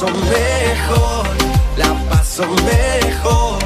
[0.00, 1.26] paso mejor,
[1.76, 3.58] la paso mejor.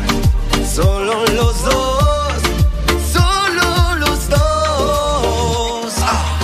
[0.66, 2.34] Solo los dos,
[3.12, 5.94] solo los dos.
[6.02, 6.38] Ah.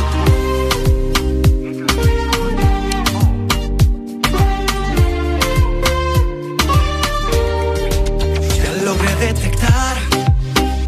[8.63, 9.97] Ya logré detectar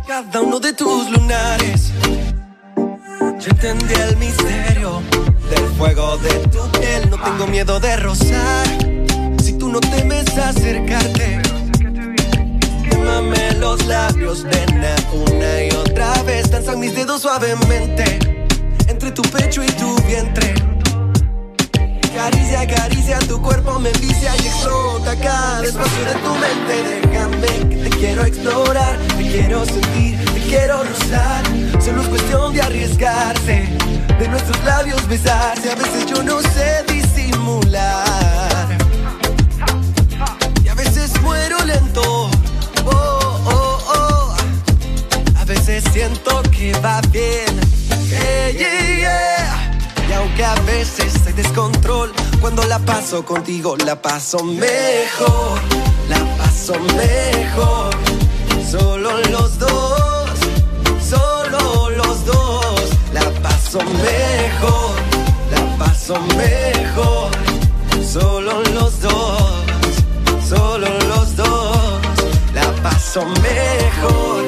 [0.07, 1.93] cada uno de tus lunares.
[3.41, 5.03] Ya entendí el misterio
[5.51, 7.11] del fuego de tu piel.
[7.11, 8.82] No tengo miedo de rozar.
[9.73, 11.41] No temes acercarte,
[12.91, 16.51] quémame los labios, nena, una y otra vez.
[16.51, 18.19] Danzan mis dedos suavemente
[18.87, 20.53] entre tu pecho y tu vientre.
[22.15, 27.09] Caricia, caricia, tu cuerpo me envicia y explota cada espacio de tu mente.
[27.09, 31.45] Déjame te quiero explorar, te quiero sentir, te quiero rozar.
[31.83, 33.69] Solo es cuestión de arriesgarse,
[34.19, 35.71] de nuestros labios besarse.
[35.71, 38.42] A veces yo no sé disimular.
[45.93, 47.61] Siento que va bien.
[48.09, 49.81] Yeah, yeah.
[50.09, 55.61] Y aunque a veces hay descontrol, cuando la paso contigo la paso mejor,
[56.09, 57.91] la paso mejor.
[58.71, 60.31] Solo los dos,
[61.09, 62.75] solo los dos,
[63.13, 64.95] la paso mejor,
[65.51, 67.31] la paso mejor.
[68.13, 69.65] Solo los dos,
[70.47, 72.01] solo los dos,
[72.53, 74.42] la paso mejor,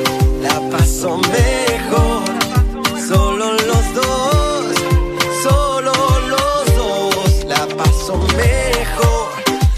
[1.05, 2.25] paso mejor.
[3.07, 4.67] Solo los dos,
[5.43, 5.93] solo
[6.29, 9.33] los dos, la paso mejor,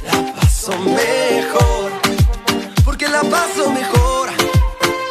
[0.05, 1.93] la paso mejor,
[2.85, 4.29] porque la paso mejor,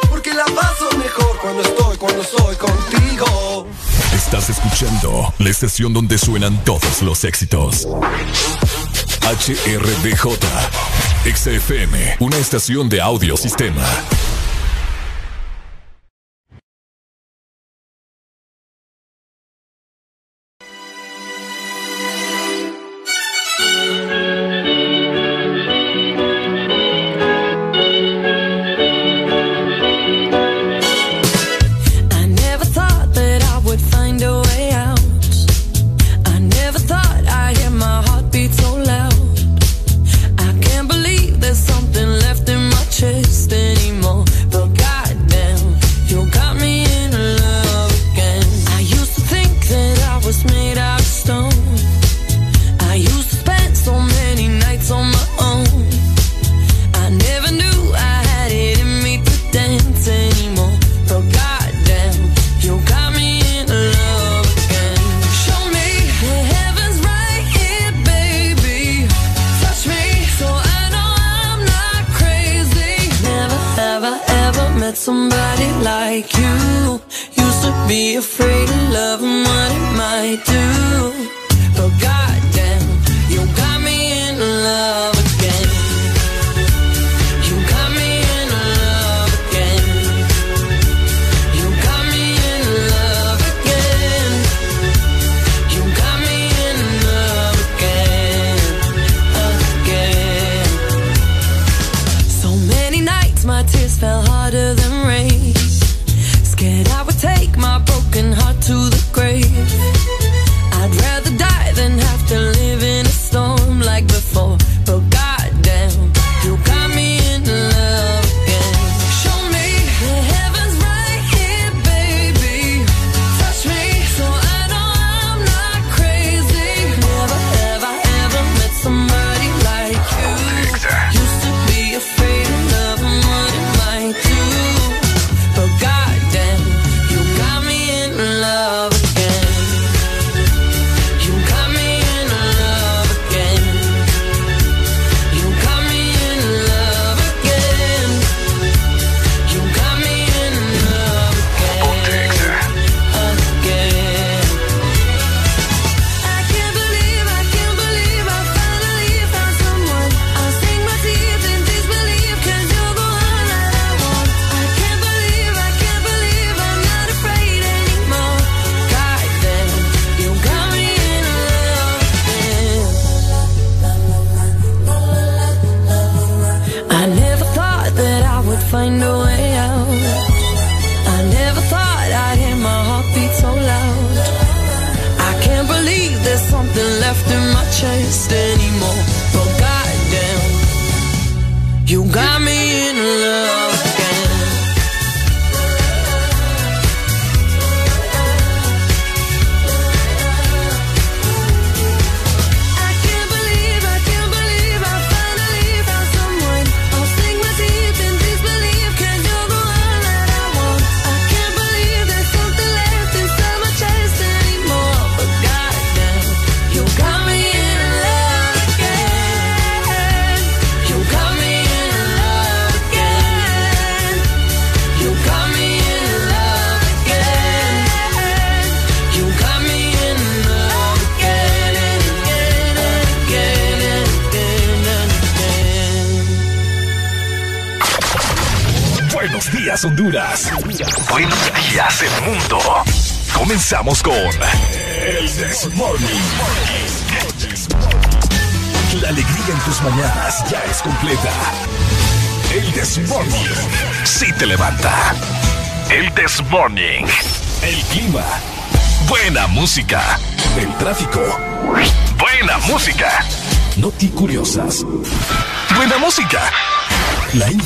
[0.08, 3.66] porque la paso mejor cuando estoy, cuando soy contigo.
[4.14, 7.86] Estás escuchando la estación donde suenan todos los éxitos.
[9.20, 10.38] HRDJ,
[11.34, 13.36] XFM, una estación de audio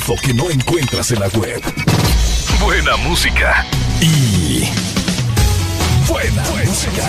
[0.01, 1.61] info que no encuentras en la web
[2.59, 3.65] buena música
[3.99, 4.67] y
[6.07, 7.07] buena, música.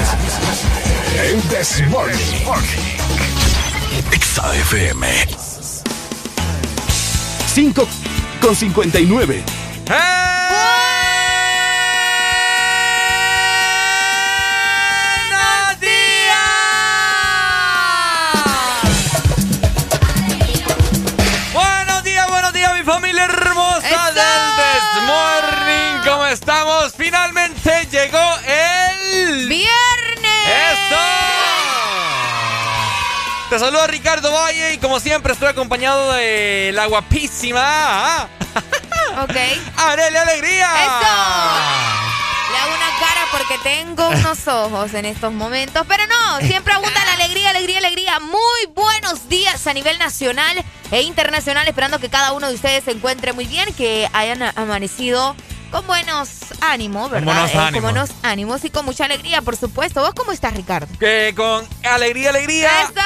[1.16, 2.16] El This Morning.
[4.10, 5.06] XAFM.
[7.54, 7.88] 5
[8.42, 9.42] con 59.
[33.52, 38.26] Te saluda Ricardo Valle y como siempre estoy acompañado de la guapísima.
[39.22, 39.36] Ok.
[39.76, 40.70] Arelia Alegría.
[40.72, 42.50] ¡Eso!
[42.50, 45.84] Le hago una cara porque tengo unos ojos en estos momentos.
[45.86, 48.20] Pero no, siempre abunda la alegría, alegría, alegría.
[48.20, 51.68] Muy buenos días a nivel nacional e internacional.
[51.68, 55.36] Esperando que cada uno de ustedes se encuentre muy bien, que hayan amanecido
[55.72, 56.28] con buenos
[56.60, 57.26] ánimos, ¿verdad?
[57.26, 57.72] Con buenos eh, ánimos.
[57.72, 60.00] Con buenos ánimos y con mucha alegría, por supuesto.
[60.00, 60.86] ¿Vos cómo estás, Ricardo?
[60.98, 62.82] Que con alegría, alegría.
[62.82, 63.01] ¡Eso!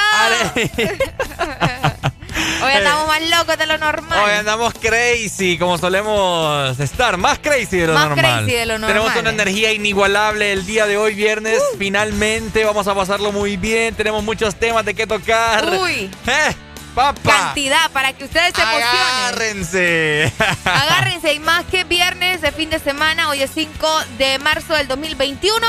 [2.63, 4.19] Hoy andamos más locos de lo normal.
[4.23, 7.17] Hoy andamos crazy, como solemos estar.
[7.17, 8.45] Más crazy de lo Más normal.
[8.45, 9.33] crazy de lo Tenemos normal, una eh.
[9.33, 11.61] energía inigualable el día de hoy, viernes.
[11.73, 11.77] Uh.
[11.77, 13.95] Finalmente vamos a pasarlo muy bien.
[13.95, 15.65] Tenemos muchos temas de qué tocar.
[15.79, 16.09] Uy.
[16.27, 16.55] ¡Eh!
[16.97, 17.31] ¡Papá!
[17.45, 18.87] Cantidad para que ustedes se emocionen.
[18.87, 20.33] Agárrense.
[20.65, 23.87] Agárrense, y más que viernes de fin de semana, hoy es 5
[24.17, 25.59] de marzo del 2021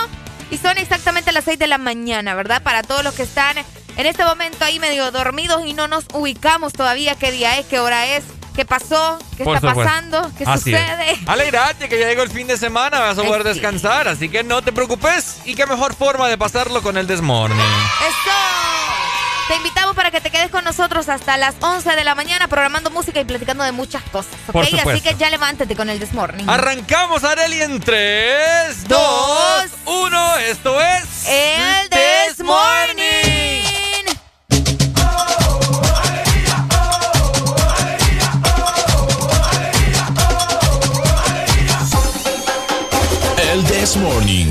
[0.50, 2.62] y son exactamente las 6 de la mañana, ¿verdad?
[2.62, 3.58] Para todos los que están
[3.98, 7.80] en este momento ahí medio dormidos y no nos ubicamos todavía qué día es, qué
[7.80, 8.24] hora es,
[8.56, 9.92] qué pasó, qué Por está supuesto.
[9.92, 10.80] pasando, qué Así es.
[10.80, 11.18] sucede.
[11.26, 13.60] Alegrate que ya llegó el fin de semana, vas a poder Ay, sí.
[13.60, 15.38] descansar, así que no te preocupes.
[15.44, 17.58] Y qué mejor forma de pasarlo con el Desmorning.
[17.58, 18.30] ¡Eso!
[19.48, 22.90] Te invitamos para que te quedes con nosotros hasta las 11 de la mañana programando
[22.90, 24.52] música y platicando de muchas cosas, ¿ok?
[24.52, 26.48] Por Así que ya levántate con el Desmorning.
[26.50, 29.70] Arrancamos, Areli, en 3, 2, Dos.
[29.86, 30.36] 1.
[30.38, 31.26] Esto es.
[31.26, 31.88] El
[43.88, 44.50] This Morning.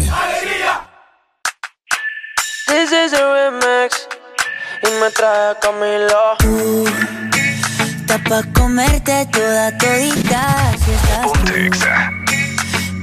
[2.66, 4.08] This is a remix
[4.82, 6.34] y me trae Camilo.
[8.02, 12.10] Está pa' comerte toda todita si estás Ponte Exa.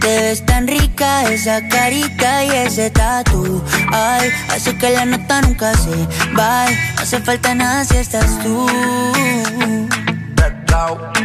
[0.01, 3.63] Te ves tan rica esa carita y ese tatu
[3.93, 5.95] Ay, hace que la nota nunca se
[6.37, 8.67] va No hace falta nada si estás tú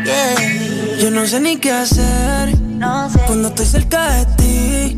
[0.05, 0.88] Yeah.
[0.99, 4.97] Yo no sé ni qué hacer No sé cuando estoy cerca de ti.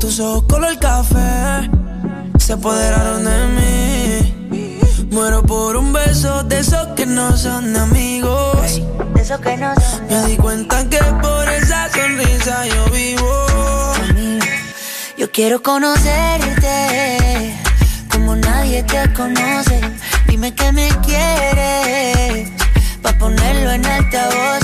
[0.00, 1.70] Tus ojos color café
[2.38, 5.08] se apoderaron de mí.
[5.10, 8.82] Muero por un beso de esos que no son de amigos.
[9.14, 13.46] de eso que no son Me di cuenta que por esa sonrisa yo vivo.
[15.16, 17.56] Yo quiero conocerte
[18.10, 19.80] como nadie te conoce.
[20.28, 22.50] Dime que me quieres
[23.04, 24.63] pa ponerlo en altavoces,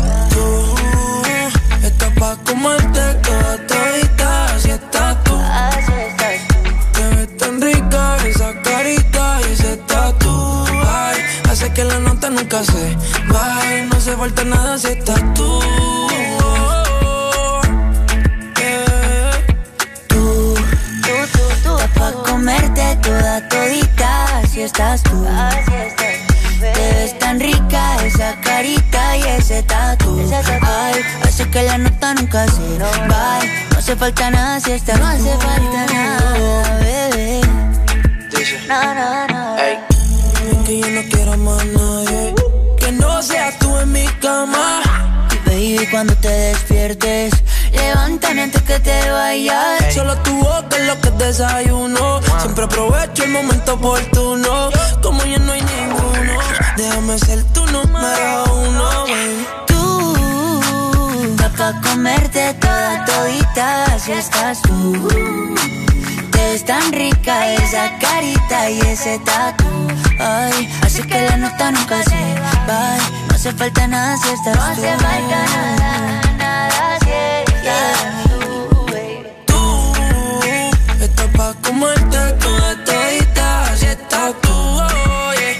[2.19, 5.37] pa' comerte toda todita, así estás tú.
[6.93, 10.65] Te ves tan rica esa carita y ese tatu.
[10.85, 11.17] Ay,
[11.49, 15.59] hace que la nota nunca se vaya, no se falta nada si estás tú.
[20.07, 20.55] tú
[21.63, 25.25] tú Pa' comerte toda todita, así estás tú.
[25.27, 26.20] Así estás
[27.11, 30.19] ves tan rica esa carita y ese tatu.
[30.61, 35.07] Ay, hace que la nota nunca se Bye, no hace falta nada si estás No
[35.07, 37.41] hace falta nada, bebé.
[38.67, 39.55] No, no, no.
[40.65, 42.35] Que yo no quiero más nadie.
[42.77, 44.81] Que no seas tú en mi cama.
[45.31, 47.33] Y baby, cuando te despiertes,
[47.81, 49.93] levántame antes que te vayas.
[49.93, 52.21] Solo tu boca es lo que desayuno.
[52.41, 54.69] Siempre aprovecho el momento oportuno.
[55.01, 56.33] Como ya no hay ninguno,
[56.77, 59.47] déjame ser tu número uno, baby.
[59.67, 59.83] Tú,
[61.57, 65.07] pa' comerte toda todita si estás tú.
[66.31, 69.65] Te ves tan rica esa carita y ese tatu.
[70.19, 72.21] Ay, así que la nota nunca se
[72.69, 72.97] va.
[73.27, 74.71] No hace falta nada si estás No tú.
[74.71, 75.39] hace falta
[75.79, 76.30] nada
[81.71, 84.55] comerte toda todita si estás tú.
[85.29, 85.51] oye.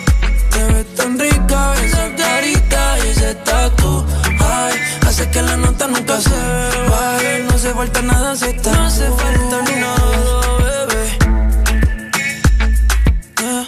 [0.52, 4.06] Te ves tan rica esa carita y ese tatu.
[4.40, 4.76] Ay,
[5.08, 6.40] hace que la nota nunca se
[6.92, 7.40] vaya.
[7.46, 10.06] No hace falta nada si estás No hace falta nada,
[10.66, 11.04] bebé.
[13.48, 13.66] Eh.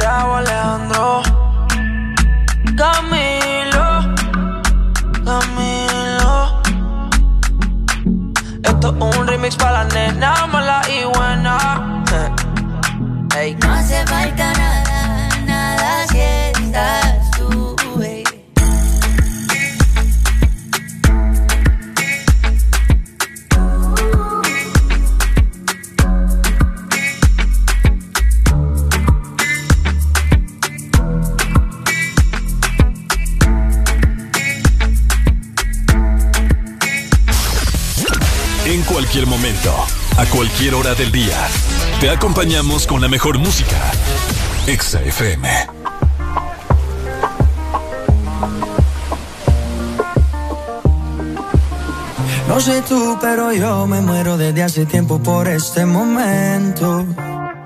[0.00, 1.22] Raúl Alejandro
[2.76, 3.88] Camilo
[5.24, 6.62] Camilo
[8.62, 12.04] Esto es un para la mala y buena.
[13.64, 14.19] No hace falta
[39.10, 39.74] cualquier momento,
[40.18, 41.36] a cualquier hora del día,
[42.00, 43.90] te acompañamos con la mejor música.
[44.68, 45.48] Exa FM.
[52.46, 57.04] No sé tú, pero yo me muero desde hace tiempo por este momento.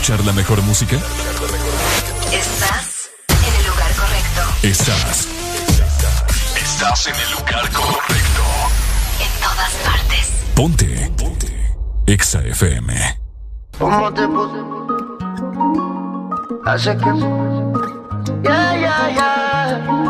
[0.00, 0.96] Escuchar la mejor música?
[2.32, 4.40] Estás en el lugar correcto.
[4.62, 5.28] Estás.
[6.56, 8.42] Estás en el lugar correcto.
[10.54, 11.12] Ponte.
[11.18, 11.76] Ponte.
[12.06, 13.20] Exa FM.
[13.78, 14.58] ¿Cómo te puse?
[16.64, 17.12] Hace que.
[18.42, 19.78] Ya, ya, ya.
[19.84, 20.09] No.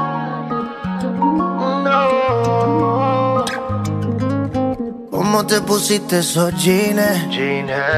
[5.41, 7.01] ¿Cómo te pusiste esos jeans?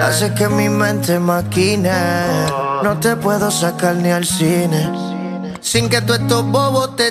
[0.01, 1.91] Hace que mi mente maquine.
[2.85, 4.89] No te puedo sacar ni al cine.
[5.61, 7.11] Sin que tú estos bobos te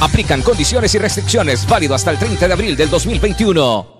[0.00, 3.99] Aplican condiciones y restricciones válido hasta el 30 de abril del 2021.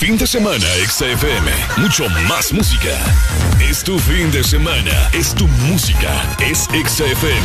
[0.00, 1.52] Fin de semana, XFM.
[1.76, 2.88] Mucho más música.
[3.60, 5.10] Es tu fin de semana.
[5.12, 6.10] Es tu música.
[6.38, 7.36] Es XFM.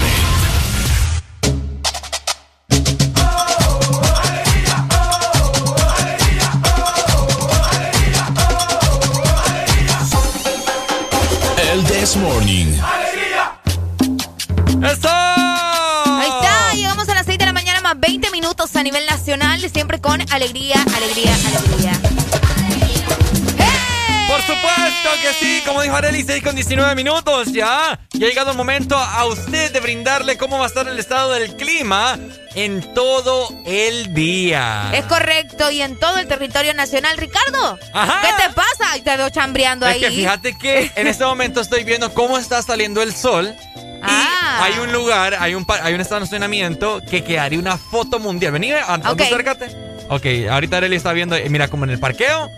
[11.90, 12.68] This Morning.
[14.82, 15.10] ¡Eso!
[15.10, 19.60] Ahí está, llegamos a las 6 de la mañana más 20 minutos a nivel nacional,
[19.70, 22.15] siempre con alegría, alegría, alegría.
[24.62, 28.00] Por supuesto que sí, como dijo Arely, 6 con 19 minutos ya.
[28.14, 31.34] Ya ha llegado el momento a usted de brindarle cómo va a estar el estado
[31.34, 32.18] del clima
[32.56, 34.92] en todo el día.
[34.94, 37.18] Es correcto, y en todo el territorio nacional.
[37.18, 38.22] Ricardo, Ajá.
[38.22, 39.04] ¿qué te pasa?
[39.04, 40.00] Te veo chambreando Es ahí.
[40.02, 43.54] que fíjate que en este momento estoy viendo cómo está saliendo el sol.
[44.02, 44.60] Ah.
[44.70, 48.52] Y hay un lugar, hay un, hay un estacionamiento que quedaría una foto mundial.
[48.54, 49.22] Vení, a- a- Ok.
[49.22, 49.70] acércate.
[50.08, 52.50] Ok, ahorita Arely está viendo, eh, mira, como en el parqueo.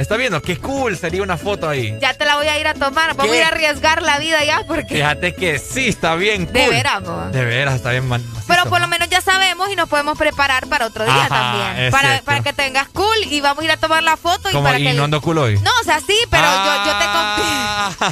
[0.00, 1.94] Está viendo, qué cool sería una foto ahí.
[2.00, 3.14] Ya te la voy a ir a tomar.
[3.16, 4.94] Vamos a ir a arriesgar la vida ya porque...
[4.94, 6.54] Fíjate que sí, está bien cool.
[6.54, 7.20] De veras, po.
[7.30, 10.66] De veras, está bien macizo, Pero por lo menos ya sabemos y nos podemos preparar
[10.68, 11.90] para otro día Ajá, también.
[12.24, 14.84] Para, que tengas cool y vamos a ir a tomar la foto y para ¿Y
[14.84, 14.94] que...
[14.94, 15.58] no ando cool hoy?
[15.58, 17.42] No, o sea, sí, pero yo, yo te conté.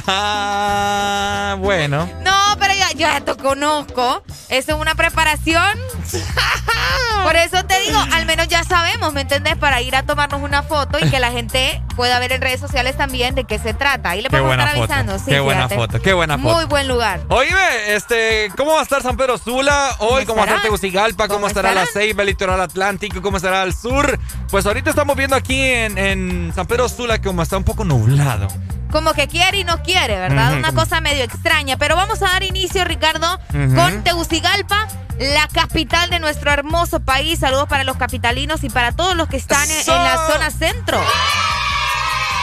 [0.05, 2.07] Ah, bueno.
[2.21, 4.21] No, pero ya, yo ya te conozco.
[4.49, 5.79] Eso es una preparación.
[7.23, 9.57] Por eso te digo, al menos ya sabemos, ¿me entendés?
[9.57, 12.95] Para ir a tomarnos una foto y que la gente pueda ver en redes sociales
[12.97, 14.11] también de qué se trata.
[14.11, 14.83] Ahí le podemos estar foto.
[14.83, 15.19] avisando.
[15.19, 16.55] Sí, qué buena foto, qué buena foto.
[16.55, 17.21] Muy buen lugar.
[17.29, 19.95] Oíme, este, ¿cómo va a estar San Pedro Sula?
[19.99, 20.61] Hoy, ¿cómo va a estar?
[20.61, 21.27] Tegucigalpa?
[21.27, 21.85] ¿Cómo, ¿Cómo estará la?
[21.85, 23.21] Ceiba, el litoral atlántico?
[23.21, 24.19] ¿Cómo estará el sur?
[24.49, 28.47] Pues ahorita estamos viendo aquí en, en San Pedro Sula como está un poco nublado.
[28.91, 30.53] Como que quiere y no quiere, ¿verdad?
[30.53, 31.77] Una cosa medio extraña.
[31.77, 33.39] Pero vamos a dar inicio, Ricardo,
[33.75, 34.87] con Tegucigalpa,
[35.19, 37.39] la capital de nuestro hermoso país.
[37.39, 40.99] Saludos para los capitalinos y para todos los que están en la zona centro.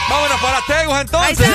[0.09, 1.49] Vámonos para Tegus entonces.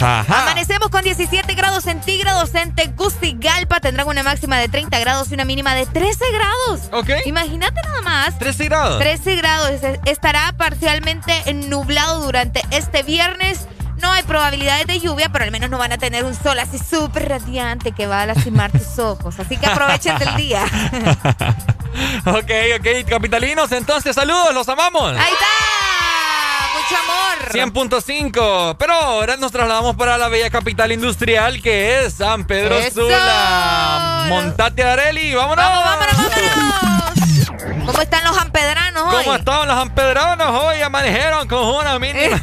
[0.00, 0.42] Ajá.
[0.42, 3.80] Amanecemos con 17 grados centígrados en Tegucigalpa.
[3.80, 6.80] Tendrán una máxima de 30 grados y una mínima de 13 grados.
[6.92, 7.10] Ok.
[7.26, 8.38] Imagínate nada más.
[8.38, 8.98] 13 grados.
[8.98, 9.70] 13 grados.
[9.70, 13.66] Es- Estará parcialmente nublado durante este viernes.
[14.00, 16.76] No hay probabilidades de lluvia, pero al menos no van a tener un sol así
[16.78, 19.38] súper radiante que va a lastimar tus ojos.
[19.38, 20.64] Así que aprovechen del día.
[22.26, 22.50] ok,
[22.80, 25.12] ok, capitalinos, entonces saludos, los amamos.
[25.16, 25.46] Ahí está.
[26.94, 27.52] Amor.
[27.52, 28.76] 100.5.
[28.78, 33.02] Pero ahora nos trasladamos para la bella capital industrial que es San Pedro ¡Eso!
[33.02, 34.26] Sula.
[34.28, 35.64] Montate Areli, vámonos.
[35.64, 37.86] Vamos, vámonos, vámonos.
[37.86, 39.24] ¿Cómo están los ampedranos hoy?
[39.24, 40.80] ¿Cómo estaban los ampedranos hoy?
[40.82, 42.40] Amanecieron con una mínima.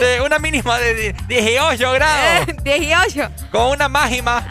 [0.00, 2.46] de, una mínima de die- 18 grados.
[2.64, 3.30] 18.
[3.50, 4.42] Con una máxima.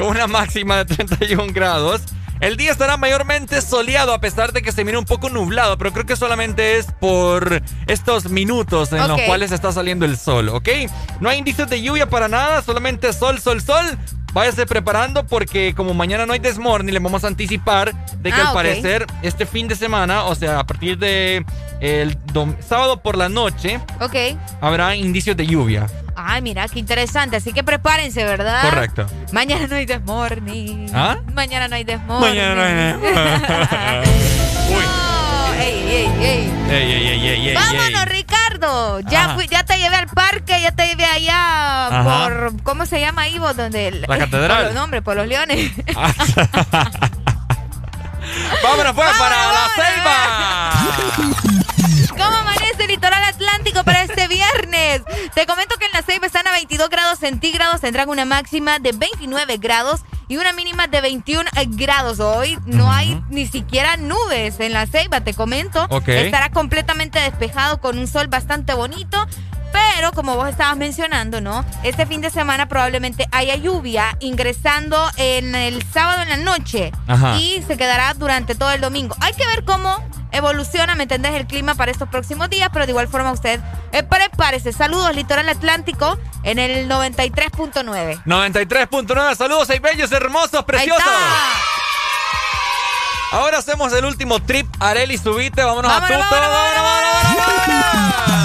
[0.00, 2.00] Con una máxima de 31 grados.
[2.40, 5.92] El día estará mayormente soleado a pesar de que se mira un poco nublado, pero
[5.92, 10.68] creo que solamente es por estos minutos en los cuales está saliendo el sol, ¿ok?
[11.20, 13.98] No hay indicios de lluvia para nada, solamente sol, sol, sol.
[14.32, 18.48] Váyase preparando porque como mañana no hay desmorning, le vamos a anticipar de que Ah,
[18.48, 21.44] al parecer este fin de semana, o sea, a partir de
[21.80, 22.16] el
[22.66, 24.14] sábado por la noche, Ok.
[24.60, 25.86] habrá indicios de lluvia.
[26.14, 27.36] Ay, mira, qué interesante.
[27.36, 28.62] Así que prepárense, ¿verdad?
[28.68, 29.06] Correcto.
[29.32, 30.90] Mañana no hay desmorning.
[30.94, 31.16] ¿Ah?
[31.34, 32.28] Mañana no hay desmorning.
[32.28, 34.04] Mañana no hay
[34.76, 35.19] Uy.
[35.60, 37.54] Ey, ey, ey.
[37.54, 38.04] Vámonos.
[38.06, 39.00] Ricardo.
[39.00, 42.02] Ya, fui, ya te llevé al parque, ya te llevé allá Ajá.
[42.28, 42.62] por.
[42.62, 43.56] ¿Cómo se llama ahí vos?
[43.56, 44.56] Donde el- La catedral.
[44.58, 45.70] Por los nombres, por los leones.
[48.62, 49.68] Vámonos pues para la.
[49.74, 50.70] Ceiba.
[52.10, 55.02] ¿Cómo amanece el litoral atlántico para este viernes?
[55.34, 55.76] Te comento
[56.10, 60.88] Ceiba están a 22 grados centígrados, tendrán una máxima de 29 grados y una mínima
[60.88, 62.18] de 21 grados.
[62.18, 65.86] Hoy no hay ni siquiera nubes en la Ceiba, te comento.
[66.08, 69.24] Estará completamente despejado con un sol bastante bonito.
[69.72, 71.64] Pero como vos estabas mencionando, ¿no?
[71.84, 77.38] Este fin de semana probablemente haya lluvia ingresando en el sábado en la noche Ajá.
[77.38, 79.14] y se quedará durante todo el domingo.
[79.20, 79.96] Hay que ver cómo
[80.32, 81.34] evoluciona, ¿me entendés?
[81.34, 83.60] El clima para estos próximos días, pero de igual forma usted
[83.92, 84.72] eh, prepárese.
[84.72, 88.22] Saludos, Litoral Atlántico, en el 93.9.
[88.24, 90.98] 93.9, saludos, hay bellos, hermosos, Ahí preciosos.
[91.04, 91.16] está.
[93.32, 94.66] Ahora hacemos el último trip.
[94.80, 96.40] Areli, subite, vámonos, Vámonos, a Tuto.
[96.40, 98.39] vámonos, vámonos,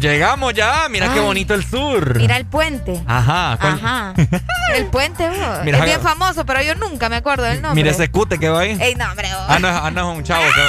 [0.00, 1.24] Llegamos ya, mira qué Ay.
[1.24, 2.16] bonito el sur.
[2.16, 3.02] Mira el puente.
[3.06, 3.56] Ajá.
[3.60, 4.14] ¿cuál- Ajá.
[4.76, 5.28] El puente.
[5.64, 7.82] Mira, es bien famoso, pero yo nunca me acuerdo del nombre.
[7.82, 8.78] Mira ese cute que va ahí.
[8.80, 9.28] Ey, no, hombre.
[9.28, 9.42] vos.
[9.48, 10.68] Ah, no, ah, no es un chavo que va.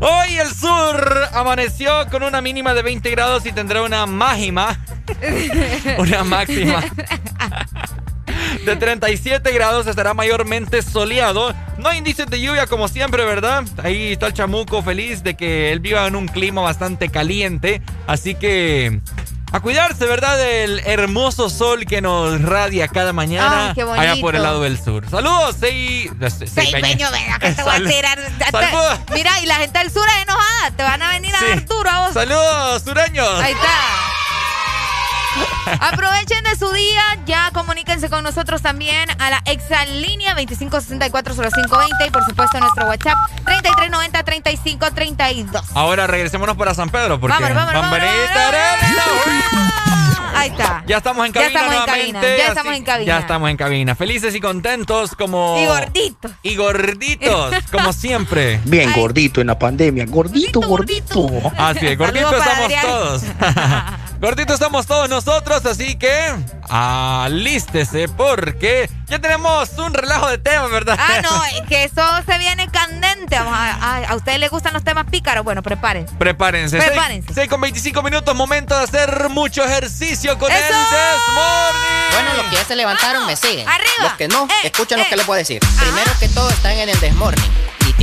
[0.00, 4.78] Hoy el sur amaneció con una mínima de 20 grados y tendrá una máxima
[5.98, 6.82] Una máxima
[8.64, 11.54] de 37 grados estará mayormente soleado.
[11.78, 13.64] No hay indicios de lluvia como siempre, ¿verdad?
[13.82, 17.82] Ahí está el chamuco feliz de que él viva en un clima bastante caliente.
[18.06, 19.00] Así que
[19.52, 20.36] a cuidarse, ¿verdad?
[20.36, 24.82] Del hermoso sol que nos radia cada mañana Ay, qué allá por el lado del
[24.82, 25.08] sur.
[25.08, 26.10] Saludos, Sei...
[26.46, 28.18] Seipeño, venga, que te voy a tirar.
[28.50, 28.98] Saludos.
[29.14, 30.70] Mira, y la gente del sur es enojada.
[30.76, 31.44] Te van a venir a Sí.
[31.48, 32.14] dar duro a vos.
[32.14, 33.28] Saludos, sureños.
[33.40, 33.68] Ahí está.
[35.80, 42.24] Aprovechen de su día, ya comuníquense con nosotros también a la exalínea 25640520 y por
[42.24, 45.62] supuesto a nuestro WhatsApp 3390-3532.
[45.74, 48.08] Ahora regresémonos para San Pedro porque Vámonos, vámonos, venir
[50.36, 50.82] Ahí está.
[50.86, 53.06] Ya estamos en Ya cabina estamos en cabina, ya así- estamos en cabina.
[53.06, 53.94] Ya estamos en cabina.
[53.94, 55.56] Felices y contentos como...
[55.58, 56.32] Y gorditos.
[56.42, 58.60] Y gorditos, como siempre.
[58.64, 61.28] Bien gordito en la pandemia, gordito, gordito.
[61.56, 63.22] Así es, para estamos todos.
[64.20, 66.34] gorditos estamos todos nosotros, así que
[66.68, 70.98] alístese porque ya tenemos un relajo de temas, ¿verdad?
[70.98, 73.38] Ah, no, que eso se viene candente.
[73.38, 75.44] Vamos a, a, a ustedes les gustan los temas pícaros.
[75.44, 76.14] Bueno, prepárense.
[76.16, 76.78] Prepárense.
[76.78, 77.32] Prepárense.
[77.32, 80.66] 6 con 25 minutos, momento de hacer mucho ejercicio con el ¡Eso!
[80.68, 82.10] Desmorning.
[82.12, 83.68] Bueno, los que ya se levantaron me siguen.
[83.68, 83.90] Arriba.
[84.02, 85.08] Los que no, Eh, escuchen lo eh.
[85.08, 85.60] que les a decir.
[85.80, 87.50] Primero que todo están en el desmorning.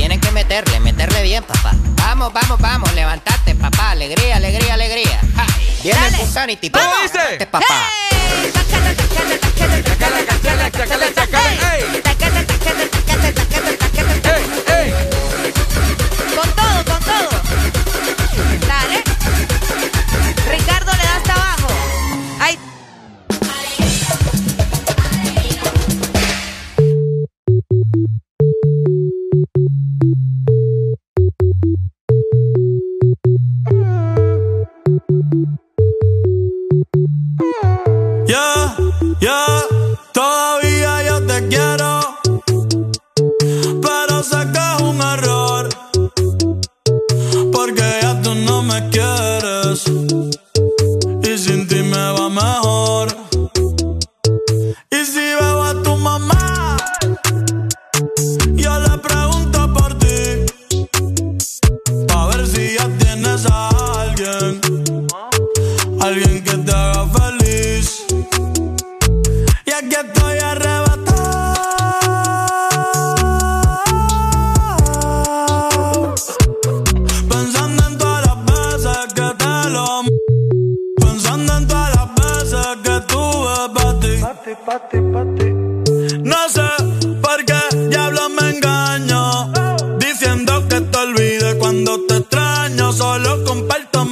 [0.02, 1.76] Tienen que meterle, meterle bien, papá.
[1.94, 3.92] Vamos, vamos, vamos, levantate, papá.
[3.92, 5.20] Alegría, alegría, alegría.
[5.36, 5.46] Ja.
[5.80, 6.86] Viene el Pulsanity, papá.
[6.90, 7.46] ¿Cómo dice?
[7.46, 7.64] Papá.
[8.10, 8.50] ¡Ey!
[8.50, 12.02] Tacata, tacata, tacata, tacata, Chacala, chacala, chacala, ey.
[12.02, 14.38] tacata, tacata, tacata, tacata, tacata.
[14.38, 14.92] ¡Ey, ey!
[16.34, 17.30] Con todo, con todo.
[18.66, 19.04] Dale.
[20.50, 21.68] Ricardo le da hasta abajo.
[22.40, 22.58] Ya,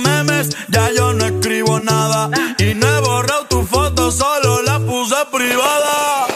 [0.00, 2.30] memes, ya yo no escribo nada.
[2.58, 6.26] Y no he borrado tu foto, solo la puse privada.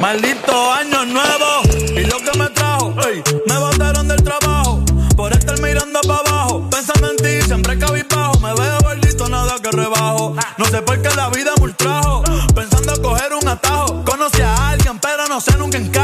[0.00, 1.62] Maldito año nuevo
[1.96, 2.94] y lo que me trajo.
[3.46, 4.84] me botaron del trabajo
[5.16, 6.68] por estar mirando para abajo.
[6.68, 8.38] Pensando en ti, siempre cabizbajo.
[8.40, 10.36] Me veo gordito, nada que rebajo.
[10.58, 12.22] No sé por qué la vida me ultrajo.
[12.54, 14.04] Pensando coger un atajo.
[14.04, 16.03] Conocí a alguien, pero no sé nunca encajo.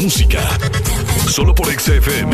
[0.00, 0.40] Música.
[1.28, 2.32] Solo por XFM.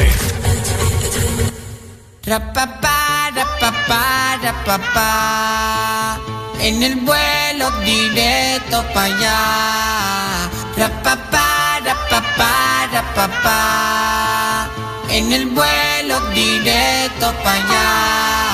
[2.25, 6.19] Rapapá, rapapá, rapapá.
[6.61, 10.49] En el vuelo directo para allá.
[10.77, 14.69] Rapapá, rapapá, rapapá.
[15.11, 18.46] En el vuelo directo para allá.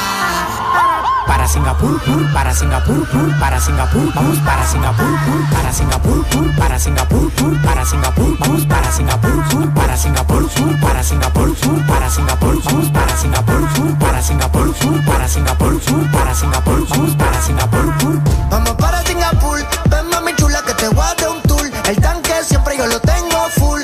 [1.26, 6.56] Para Singapur, pur, para Singapur, pur, para Singapur, vamos para Singapur, pur, para Singapur, pur,
[6.56, 11.82] para Singapur, pur, para Singapur, vamos para Singapur, pur, para Singapur, pur, para Singapur, pur,
[11.82, 12.62] para Singapur,
[12.92, 18.20] para Singapur, pur, para Singapur, pur, para Singapur, pur, para Singapur, para Singapur, pur.
[18.50, 19.58] Vamos para Singapur,
[19.90, 21.70] ven mami chula que te voy a un tour.
[21.86, 23.82] El tanque siempre yo lo tengo full,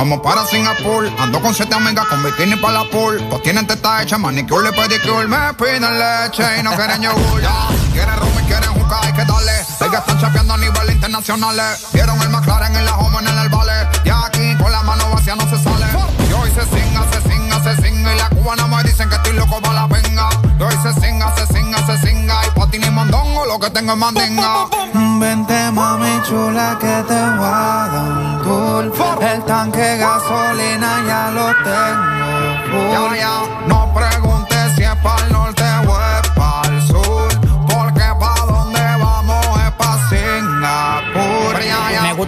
[0.00, 1.12] Vamos para Singapur.
[1.18, 3.22] Ando con siete amigas con bikini para la pool.
[3.28, 5.28] Pues tienen teta hecha, manicure y pedicure.
[5.28, 7.42] Me piden leche y no quieren yogur.
[7.42, 9.52] Ya, quieren rum y quieren juca, hay que darle.
[9.78, 11.60] Hay que están chapeando a nivel internacional.
[11.92, 13.72] Vieron el McLaren en la home en el vale.
[14.02, 15.84] Y aquí con la mano vacía no se sale.
[16.30, 18.14] Y hoy se singa, se singa, se singa.
[18.14, 20.30] Y la cubana me dicen que estoy loco para la venga.
[20.58, 21.49] Y hoy se singa, se singa.
[23.60, 24.66] Que tengo mandinga.
[25.20, 28.92] Vente mami chula que te voy a dar un tour.
[29.20, 32.20] El tanque gasolina ya lo tengo.
[32.92, 33.79] Ya, ya, no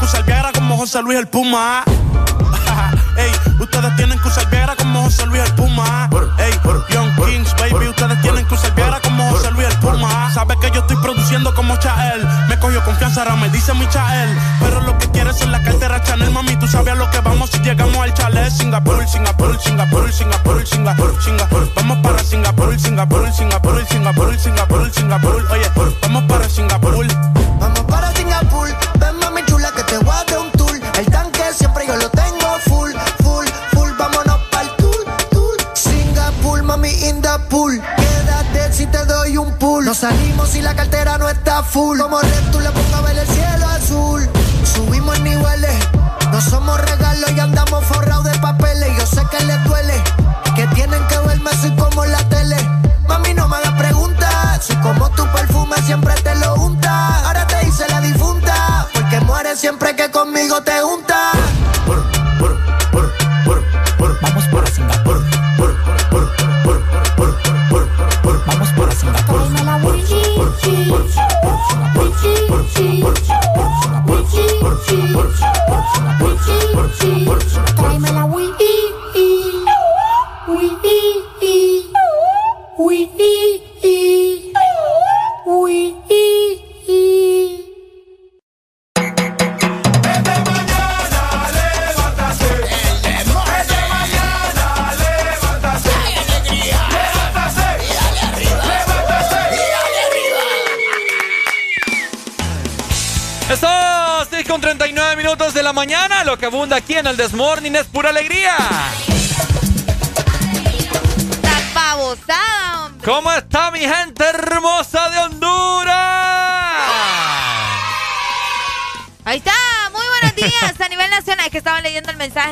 [0.00, 1.84] que usar Viagra como José Luis el Puma.
[3.16, 3.30] Ey,
[3.60, 6.08] ustedes tienen que usar Viagra como José Luis el Puma.
[6.38, 6.52] Ey,
[6.88, 10.30] Young Kings, baby, ustedes tienen que usar Viagra como José Luis el Puma.
[10.32, 12.26] Sabes que yo estoy produciendo como Chael.
[12.48, 14.30] Me cogió confianza, ahora me dice mi Chael.
[14.60, 16.56] Pero lo que quieres es la cartera Chanel, mami.
[16.56, 18.50] Tú sabes a lo que vamos si llegamos al chalet.
[18.50, 21.72] Singapur, Singapur, Singapur, Singapur, Singapur, Singapur.
[21.74, 25.46] Vamos para Singapur, Singapur, Singapur, Singapur, Singapur, Singapur.
[25.50, 25.70] Oye,
[26.00, 27.06] vamos para Singapur.
[27.60, 30.72] Vamos para Singapur, ven mami chula que te voy a dar un tour.
[30.98, 32.92] El tanque siempre yo lo tengo full,
[33.22, 33.90] full, full.
[33.98, 35.56] Vámonos pa'l tour, tour.
[35.74, 37.80] Singapur, mami in the pool.
[37.96, 39.84] Quédate si te doy un pool.
[39.84, 41.98] Nos salimos y la cartera no está full.
[41.98, 44.28] Como red, tú le pongo ver el cielo azul.
[44.64, 45.76] Subimos en niveles.
[46.32, 48.88] No somos regalos y andamos forrados de papeles.
[48.98, 50.02] Yo sé que les duele.
[50.56, 52.56] Que tienen que verme así como la tele.
[53.08, 54.64] Mami, no me hagas preguntas.
[54.64, 56.14] Soy como tu perfume, siempre
[60.40, 60.99] conmigo te juntas.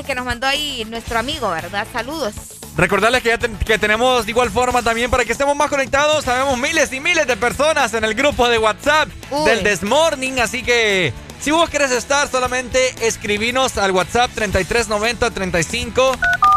[0.08, 1.86] Que nos mandó ahí nuestro amigo, ¿verdad?
[1.92, 2.34] Saludos.
[2.78, 6.24] Recordarles que ya que tenemos de igual forma también para que estemos más conectados.
[6.24, 9.44] Sabemos miles y miles de personas en el grupo de WhatsApp Uy.
[9.44, 10.40] del Desmorning.
[10.40, 16.12] Así que si vos querés estar, solamente escribinos al WhatsApp 3390 35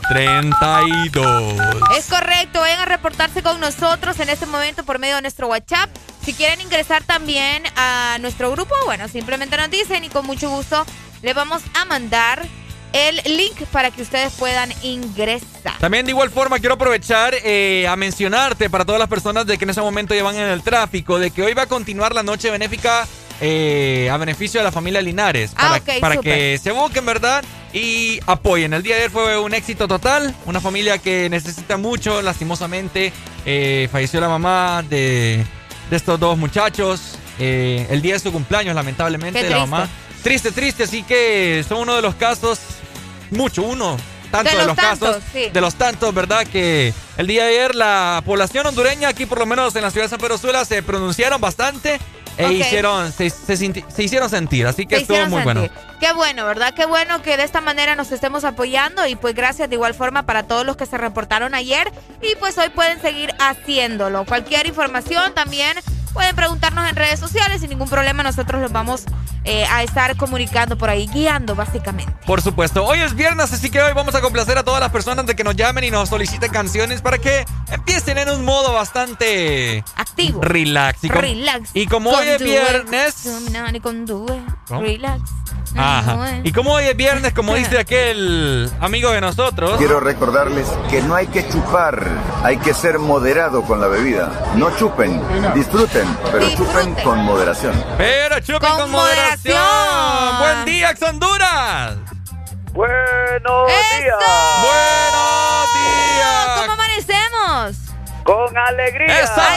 [0.08, 1.54] 32.
[1.98, 5.90] Es correcto, vayan a reportarse con nosotros en este momento por medio de nuestro WhatsApp.
[6.24, 10.86] Si quieren ingresar también a nuestro grupo, bueno, simplemente nos dicen y con mucho gusto
[11.22, 12.48] les vamos a mandar
[12.94, 15.78] el link para que ustedes puedan ingresar.
[15.80, 19.64] También de igual forma quiero aprovechar eh, a mencionarte para todas las personas de que
[19.66, 22.50] en ese momento llevan en el tráfico, de que hoy va a continuar la noche
[22.52, 23.08] benéfica
[23.40, 25.52] eh, a beneficio de la familia Linares.
[25.56, 27.44] Ah, Para, para que se busquen, ¿verdad?
[27.74, 28.74] Y apoyen.
[28.74, 30.36] El día de ayer fue un éxito total.
[30.46, 32.22] Una familia que necesita mucho.
[32.22, 33.14] Lastimosamente
[33.46, 35.44] eh, falleció la mamá de,
[35.90, 37.18] de estos dos muchachos.
[37.40, 39.70] eh, el día de su cumpleaños, lamentablemente, Qué la triste.
[39.72, 39.90] mamá.
[40.22, 40.84] Triste, triste.
[40.84, 42.60] Así que son uno de los casos
[43.32, 43.98] mucho, uno
[44.32, 45.50] tanto De de, los tantos, casos, sí.
[45.50, 46.48] de los tantos, ¿verdad?
[46.48, 50.06] Que el día de ayer la población hondureña, aquí por lo menos en la ciudad
[50.06, 52.00] de San Pedro Sula, se pronunciaron bastante
[52.38, 55.68] e hicieron, se, se sinti- se hicieron sentir, así que Se estuvo muy bueno.
[56.00, 56.74] Qué bueno, ¿verdad?
[56.74, 60.24] Qué bueno que de esta manera nos estemos apoyando y pues gracias de igual forma
[60.26, 64.24] para todos los que se reportaron ayer y pues hoy pueden seguir haciéndolo.
[64.26, 65.78] Cualquier información también
[66.12, 69.06] pueden preguntarnos en redes sociales sin ningún problema nosotros los vamos
[69.44, 72.14] eh, a estar comunicando por ahí, guiando básicamente.
[72.28, 75.26] Por supuesto, hoy es viernes, así que hoy vamos a complacer a todas las personas
[75.26, 79.84] de que nos llamen y nos soliciten canciones para que empiecen en un modo bastante
[79.96, 81.04] activo, relax.
[81.04, 81.70] Y Relax.
[81.74, 83.28] Y como hoy es viernes.
[84.70, 85.22] Relax.
[85.76, 86.40] Ajá.
[86.44, 89.78] Y como hoy es viernes, como dice aquel amigo de nosotros.
[89.78, 92.08] Quiero recordarles que no hay que chupar,
[92.44, 94.54] hay que ser moderado con la bebida.
[94.56, 95.22] No chupen,
[95.56, 96.01] disfruten,
[96.32, 97.86] pero chupen con moderación.
[97.98, 100.40] Pero chupen con, moderación.
[100.40, 101.96] Buen día, ex Honduras.
[102.74, 104.16] Buenos días.
[104.62, 106.48] Buenos días.
[106.56, 107.78] ¿Cómo amanecemos?
[108.24, 109.20] Con alegría.
[109.22, 109.48] ¡Esa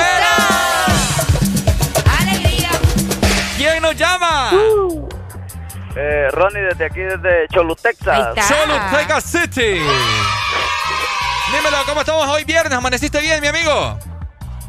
[2.21, 2.71] ¡Alegría!
[3.57, 4.51] ¿Quién nos llama?
[5.97, 8.35] Eh, Ronnie desde aquí, desde Cholu, Texas.
[8.49, 9.81] Choluteca City.
[11.53, 12.77] Dímelo, ¿cómo estamos hoy viernes?
[12.77, 13.99] ¿Amaneciste bien, mi amigo?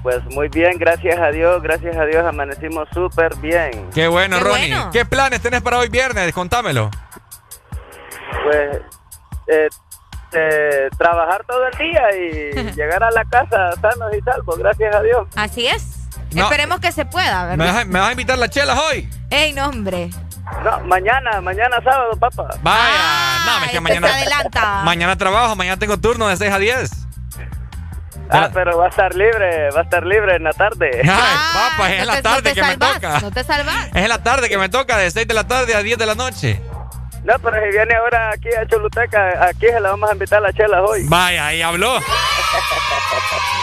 [0.05, 3.89] Pues muy bien, gracias a Dios, gracias a Dios amanecimos súper bien.
[3.91, 4.67] Qué bueno, Qué Ronnie.
[4.75, 4.91] bueno.
[4.91, 6.31] ¿Qué planes tenés para hoy viernes?
[6.31, 6.91] Contámelo.
[8.43, 8.81] Pues
[9.47, 9.67] eh,
[10.33, 15.01] eh, trabajar todo el día y llegar a la casa sanos y salvos, gracias a
[15.01, 15.27] Dios.
[15.35, 16.07] Así es.
[16.35, 16.43] No.
[16.43, 17.73] Esperemos que se pueda, ¿Me ¿verdad?
[17.73, 19.09] vas, a, me vas a invitar las chelas hoy?
[19.31, 20.11] Ey, no, hombre.
[20.63, 22.47] No, mañana, mañana sábado, papá.
[22.61, 24.07] Vaya, no, es que Este mañana.
[24.09, 24.81] se adelanta.
[24.83, 26.91] Mañana trabajo, mañana tengo turno de 6 a 10.
[28.29, 30.89] Ah, pero va a estar libre, va a estar libre en la tarde.
[31.03, 33.19] Ay, papá, es en no la te- no tarde te que me toca.
[33.19, 33.87] No te salvas.
[33.87, 36.05] Es en la tarde que me toca, de 6 de la tarde a 10 de
[36.05, 36.61] la noche.
[37.23, 40.41] No, pero si viene ahora aquí a Choluteca, aquí se la vamos a invitar a
[40.41, 41.05] la chela hoy.
[41.07, 41.99] Vaya, ahí habló.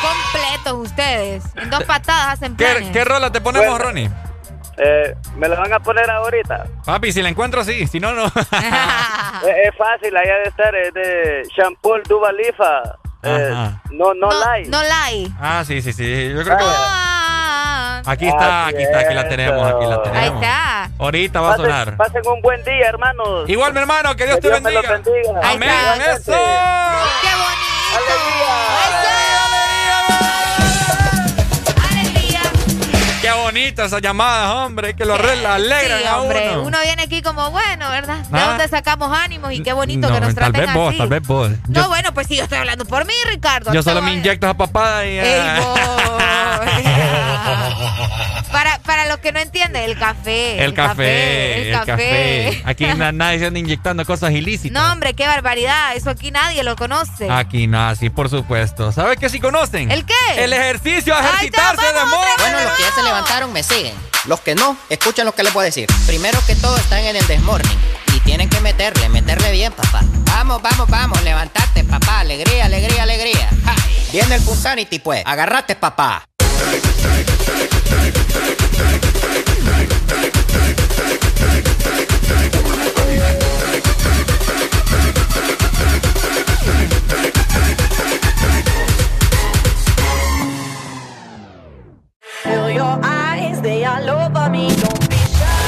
[0.03, 1.45] Completos ustedes.
[1.57, 2.91] En dos patadas hacen ¿Qué, planes.
[2.93, 3.85] qué rola te ponemos, Bueno.
[3.85, 4.11] Ronnie?
[4.79, 6.65] Eh, me la van a poner ahorita.
[6.85, 7.87] Papi, si la encuentro, sí.
[7.87, 8.25] Si no, no.
[9.45, 12.81] Eh, es fácil, allá de estar, es de Shampoo Duba Lifa.
[13.25, 13.51] Eh,
[13.93, 14.69] no, no, no, like.
[14.69, 15.29] no lie.
[15.41, 16.31] Ah, sí, sí, sí.
[16.35, 16.65] Yo creo que.
[16.67, 20.43] Ah, Aquí está, aquí está, aquí la tenemos, aquí la ahí tenemos.
[20.43, 20.91] está.
[20.99, 21.97] Ahorita va a sonar.
[21.97, 23.49] pasen un buen día, hermanos.
[23.49, 24.81] Igual, mi hermano, que Dios te bendiga.
[24.81, 25.41] bendiga.
[25.41, 25.71] Ahí Amén.
[26.11, 26.33] Eso.
[26.33, 27.95] ¡Qué bonito!
[27.97, 29.02] ¡Alegría!
[33.23, 36.51] Qué bonita esa llamada, hombre, que lo arregla, alegran Sí, a hombre.
[36.55, 36.63] uno.
[36.65, 38.19] Uno viene aquí como, bueno, ¿verdad?
[38.27, 38.47] ¿De Ah.
[38.49, 39.53] dónde sacamos ánimos?
[39.53, 40.99] Y qué bonito No, que nos tal traten vez vos, así.
[40.99, 41.51] tal vez vos.
[41.69, 43.71] No, Yo, bueno, pues sí, yo estoy hablando por mí, Ricardo.
[43.71, 45.19] yo No solo me inyecto esa papada y.
[45.21, 45.81] Ey, vos.
[48.53, 50.63] para, para los que no entienden, el café.
[50.63, 52.63] El café, El café.
[52.65, 54.73] Aquí na- nadie se anda inyectando cosas ilícitas.
[54.81, 55.97] No, hombre, qué barbaridad.
[55.97, 57.31] Eso aquí nadie lo conoce.
[57.31, 58.93] Aquí nada, sí, por supuesto.
[58.93, 59.91] ¿Sabes qué sí conocen?
[59.91, 60.15] ¿El qué?
[60.37, 62.27] El ejercicio, ejercitarse de amor.
[62.39, 63.95] Bueno, los que ya se levantaron me siguen.
[64.27, 65.89] Los que no, escuchen lo que les voy a decir.
[66.07, 67.79] Primero que todo están en el desmorning.
[68.15, 70.03] Y tienen que meterle, meterle bien, papá.
[70.27, 72.21] Vamos, vamos, vamos, levantate, papá.
[72.21, 73.49] Alegría, alegría, alegría.
[73.65, 73.75] Ja.
[74.13, 75.23] Viene el Punsanity, pues.
[75.27, 76.25] Agarrate, papá.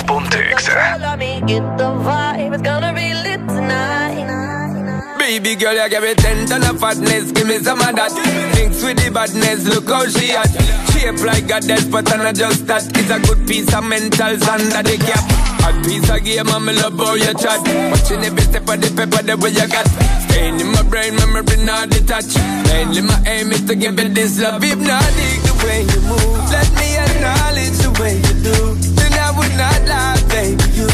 [0.07, 0.99] Pontexa.
[1.47, 3.04] Get the vibe, it's gonna be
[5.35, 8.15] Baby girl, you give me ten ton of fatness, give me some of that.
[8.55, 10.47] Thinks with the badness, look how she at.
[10.95, 12.87] Shape like a death, but I'm not just that.
[12.95, 15.27] It's a good piece of mental under the cap.
[15.67, 17.59] A piece of game, I'm love how you chat.
[17.91, 19.91] Watching every step of the paper, the way you got.
[20.31, 22.39] Staying in my brain, memory not detached.
[22.71, 24.63] Mainly my aim is to give you this love.
[24.63, 26.47] Hypnotic the way you move.
[26.47, 28.59] Let me acknowledge the way you do.
[28.95, 30.63] Then I would not lie, baby.
[30.79, 30.87] You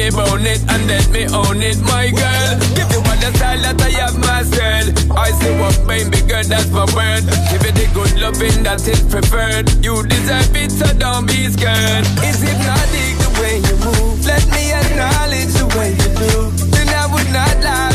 [0.00, 2.50] me bone it and let me own it, my girl.
[2.74, 4.96] Give you all the style that I have mastered.
[5.12, 7.28] I see what baby girl, that's my word.
[7.52, 9.68] Give you the good loving that is it preferred.
[9.84, 12.06] You deserve it, so don't be scared.
[12.24, 12.86] Is it not
[13.20, 14.24] the way you move?
[14.24, 16.32] Let me acknowledge the way you do.
[16.72, 17.89] Then I would not lie,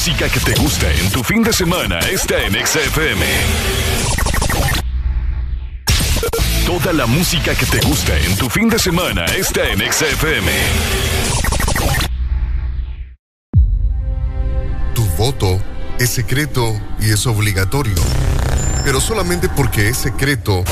[0.00, 3.22] música que te gusta en tu fin de semana está en XFM.
[6.64, 10.52] Toda la música que te gusta en tu fin de semana está en XFM.
[14.94, 15.60] Tu voto
[15.98, 18.02] es secreto y es obligatorio.
[18.82, 20.64] Pero solamente porque es secreto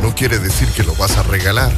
[0.00, 1.72] no quiere decir que lo vas a regalar.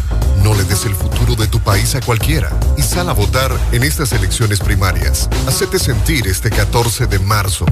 [0.46, 3.82] No le des el futuro de tu país a cualquiera y sal a votar en
[3.82, 5.28] estas elecciones primarias.
[5.48, 7.66] Hacete sentir este 14 de marzo.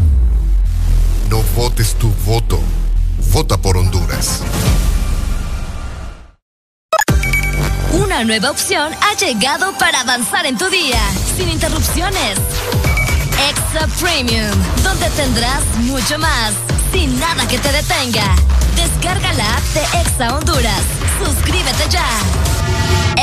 [1.31, 2.61] No votes tu voto.
[3.31, 4.41] Vota por Honduras.
[7.93, 10.99] Una nueva opción ha llegado para avanzar en tu día,
[11.37, 12.41] sin interrupciones.
[13.51, 14.51] Extra Premium,
[14.83, 16.55] donde tendrás mucho más,
[16.93, 18.35] sin nada que te detenga.
[18.75, 20.83] Descarga la app de Exa Honduras.
[21.25, 22.44] Suscríbete ya.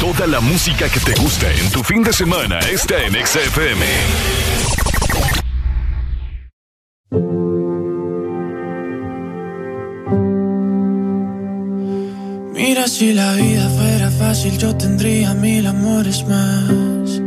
[0.00, 3.84] Toda la música que te gusta en tu fin de semana está en XFM.
[12.54, 17.20] Mira, si la vida fuera fácil, yo tendría mil amores más.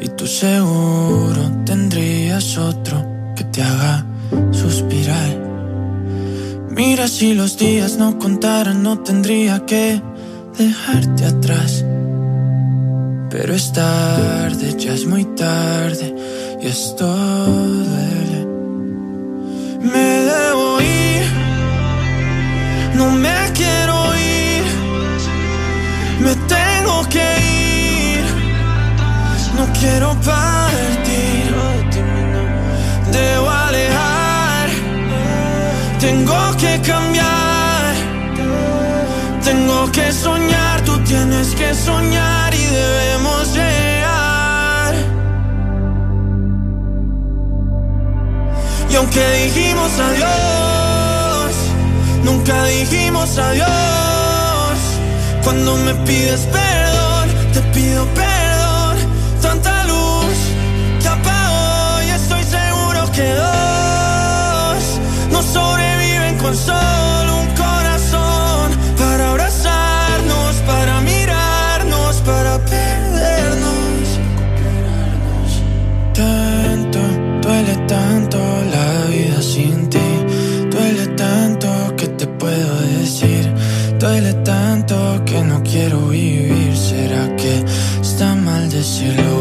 [0.00, 4.04] Y tú seguro tendrías otro que te haga
[4.50, 5.40] suspirar.
[6.70, 10.02] Mira, si los días no contaran, no tendría que
[10.58, 11.84] dejarte atrás.
[13.30, 16.14] Pero es tarde, ya es muy tarde,
[16.62, 18.46] y esto duele.
[19.92, 21.24] Me debo ir,
[22.94, 24.64] no me quiero ir,
[26.20, 27.28] me tengo que
[28.14, 28.24] ir,
[29.56, 31.54] no quiero partir,
[33.12, 34.68] debo alejar,
[36.00, 37.35] tengo que cambiar,
[39.92, 44.94] que soñar, tú tienes que soñar y debemos llegar.
[48.90, 50.66] Y aunque dijimos adiós,
[52.26, 54.78] Nunca dijimos adiós.
[55.44, 58.96] Cuando me pides perdón, te pido perdón.
[59.40, 60.36] Tanta luz
[61.00, 64.82] que apagó y estoy seguro que dos
[65.30, 67.15] no sobreviven con solo
[84.06, 86.76] Duele tanto que no quiero vivir.
[86.76, 87.64] ¿Será que
[88.00, 89.34] está mal decirlo?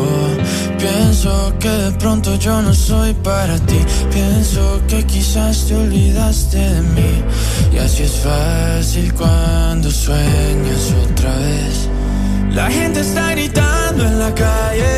[0.79, 3.79] Pienso que de pronto yo no soy para ti.
[4.11, 7.13] Pienso que quizás te olvidaste de mí.
[7.73, 11.87] Y así es fácil cuando sueñas otra vez.
[12.49, 14.95] La gente está gritando en la calle.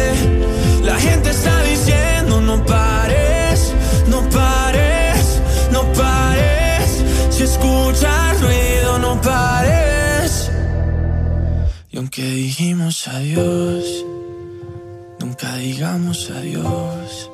[0.81, 3.73] La gente está diciendo no pares,
[4.07, 5.41] no pares,
[5.73, 7.03] no pares.
[7.31, 8.66] Si escuchas ruido,
[11.91, 13.83] Y aunque dijimos adiós,
[15.19, 17.31] nunca digamos adiós.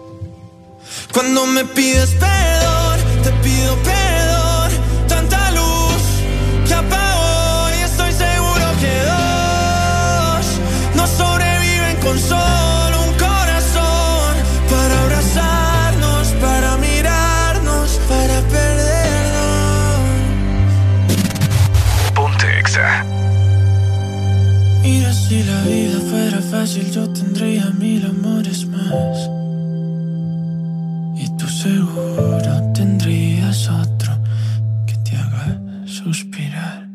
[1.12, 4.33] Cuando me pides perdón, te pido perdón.
[26.64, 29.30] Fácil, yo tendría mil amores más.
[31.22, 34.14] Y tú seguro tendrías otro
[34.88, 36.88] que te haga suspirar.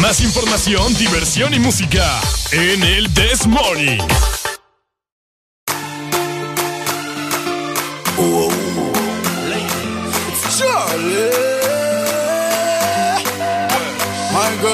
[0.00, 4.00] Más información, diversión y música en el This Morning.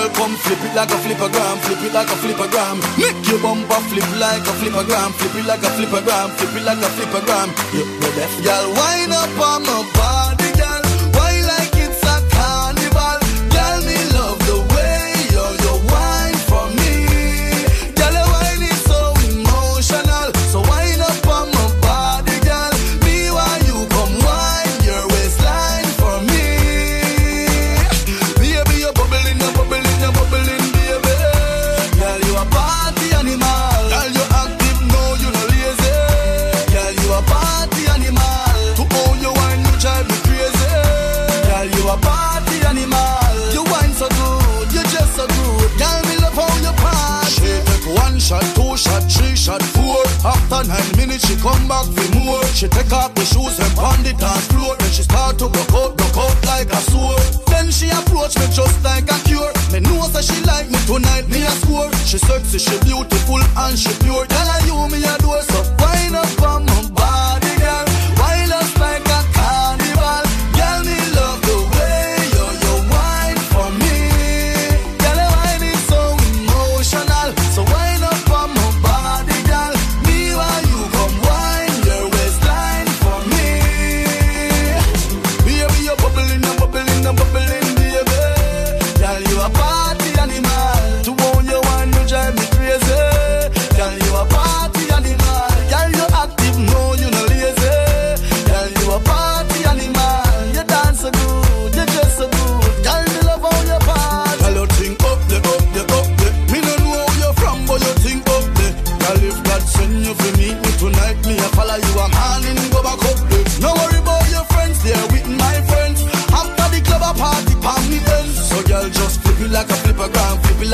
[0.06, 2.76] Girl, come flip it like a flippergram, flip it like a flippergram.
[2.98, 6.78] Make your bumper flip like a flippergram, flip it like a flippergram, flip it like
[6.78, 7.48] a flippergram.
[8.00, 10.15] Know that, girl, wind up on my body,
[50.56, 52.42] After nine minutes, she come back for more.
[52.56, 54.74] She take off the shoes and pound it on floor.
[54.78, 57.20] Then she start to broke out, broke out like a sword.
[57.52, 59.52] Then she approach me just like a cure.
[59.68, 61.92] Me know that she like me tonight, me a score.
[62.08, 64.24] She sexy, she beautiful and she pure.
[64.24, 67.45] Tell her you me adore, so wind up on my body,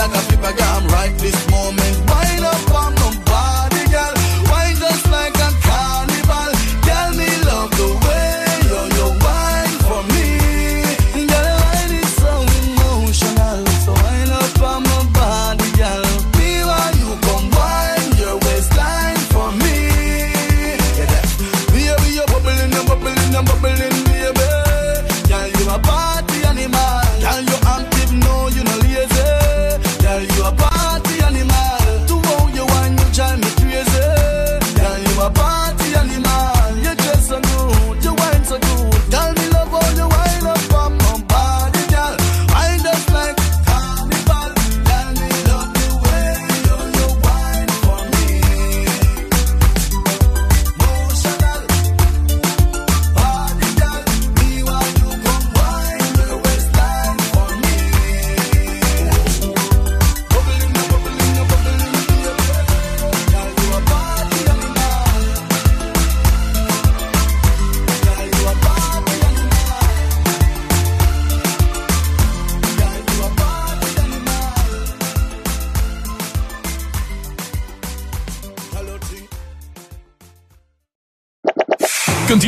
[0.09, 0.43] like a flippergram.
[0.43, 0.72] Right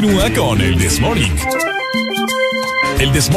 [0.04, 1.32] continúa con el This Morning.
[2.98, 3.30] El This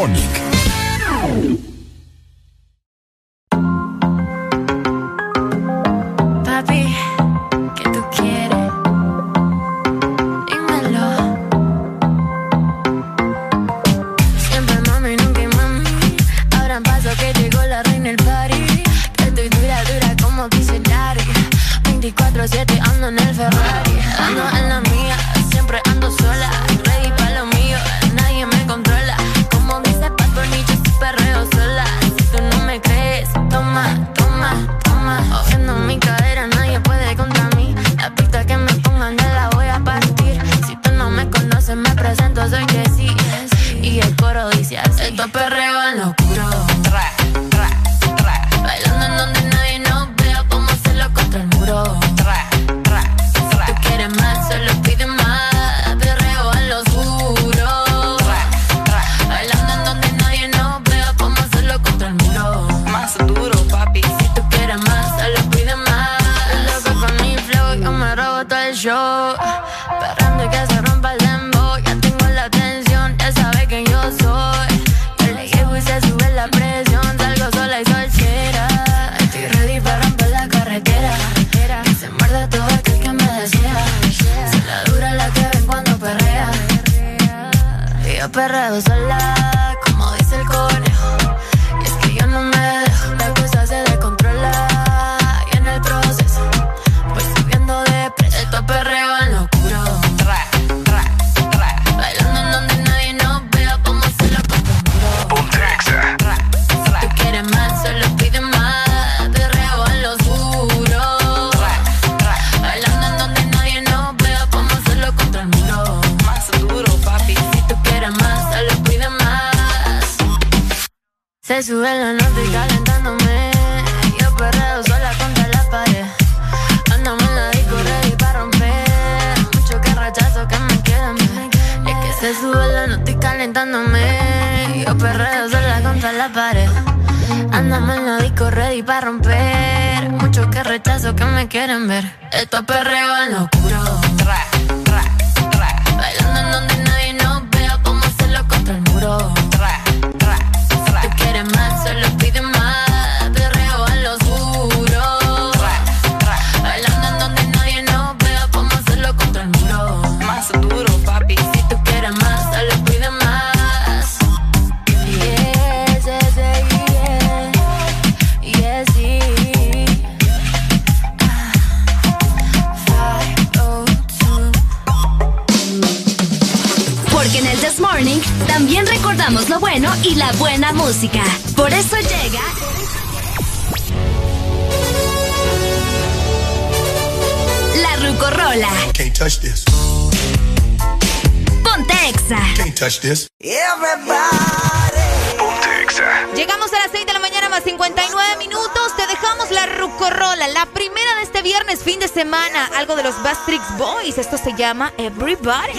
[204.57, 205.76] llama Everybody.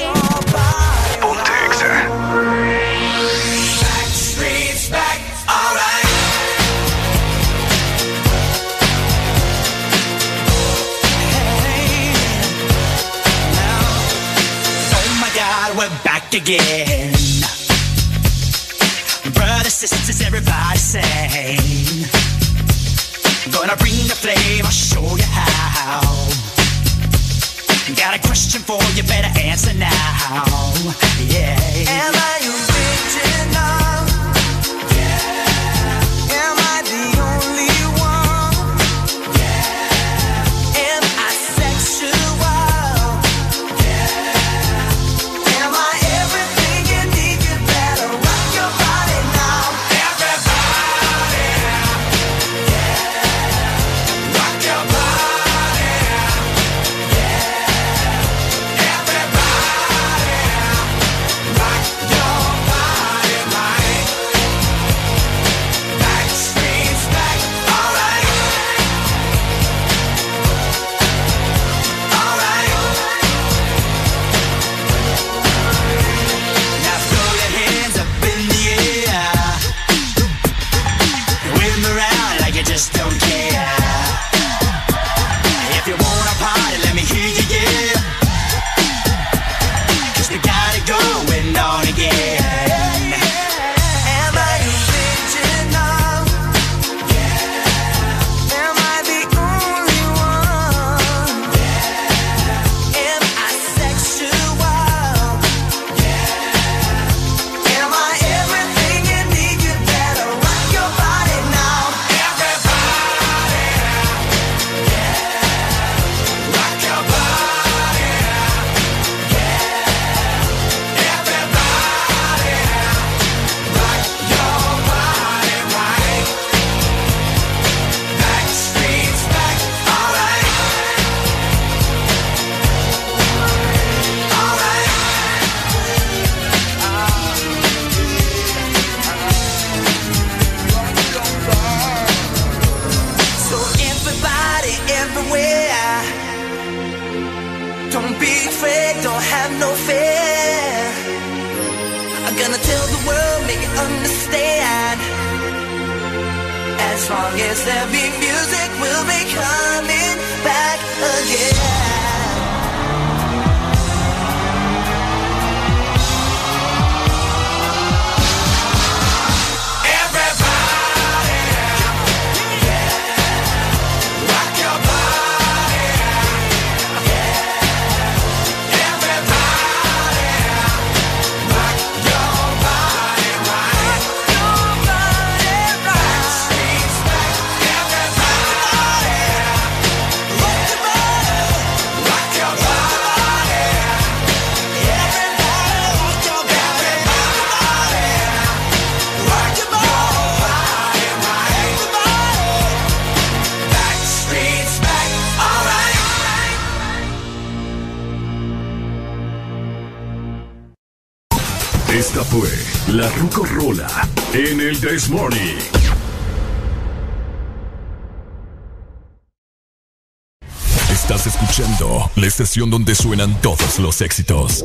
[222.66, 224.64] donde suenan todos los éxitos.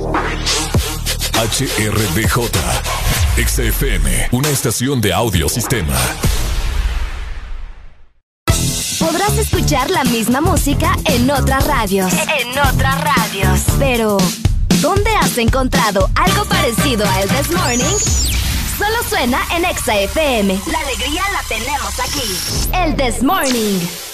[1.34, 2.50] HRDJ,
[3.38, 5.96] XFM, una estación de audiosistema.
[9.00, 12.12] Podrás escuchar la misma música en otras radios.
[12.14, 13.62] En otras radios.
[13.78, 14.18] Pero,
[14.82, 17.98] ¿dónde has encontrado algo parecido a El This Morning?
[18.78, 20.60] Solo suena en ExaFM.
[20.72, 22.72] La alegría la tenemos aquí.
[22.74, 24.13] El This Morning.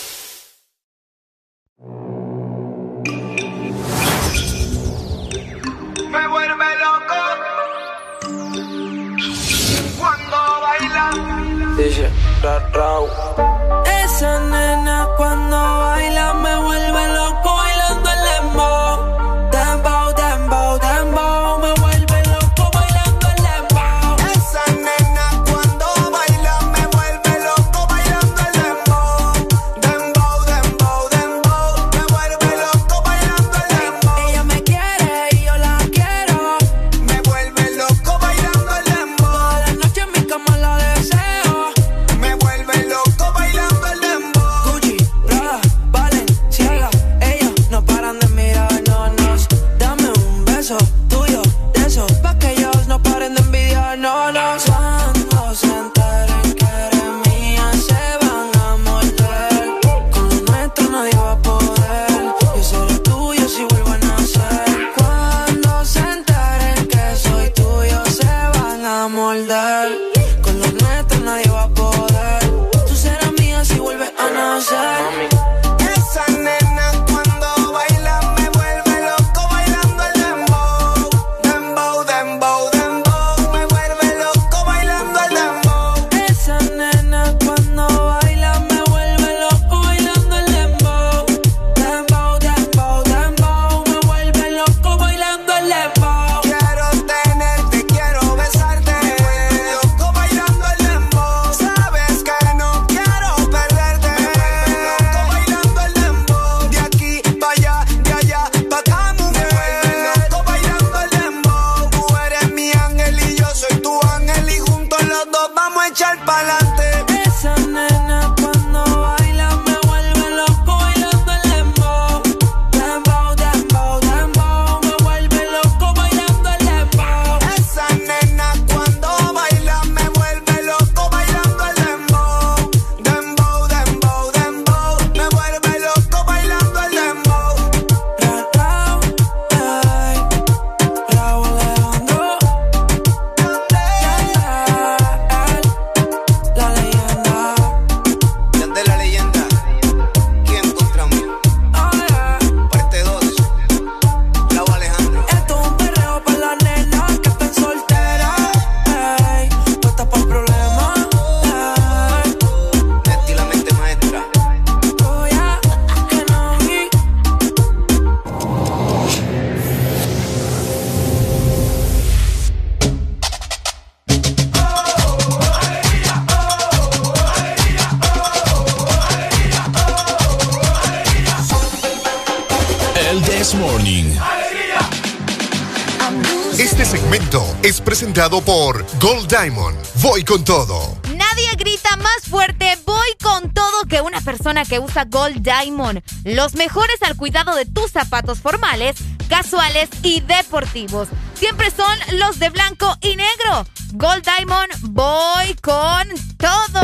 [190.30, 190.96] con todo.
[191.16, 196.04] Nadie grita más fuerte, voy con todo que una persona que usa Gold Diamond.
[196.24, 198.96] Los mejores al cuidado de tus zapatos formales,
[199.28, 201.08] casuales y deportivos.
[201.34, 203.66] Siempre son los de blanco y negro.
[203.93, 206.08] Gold Diamond, voy con
[206.38, 206.82] todo.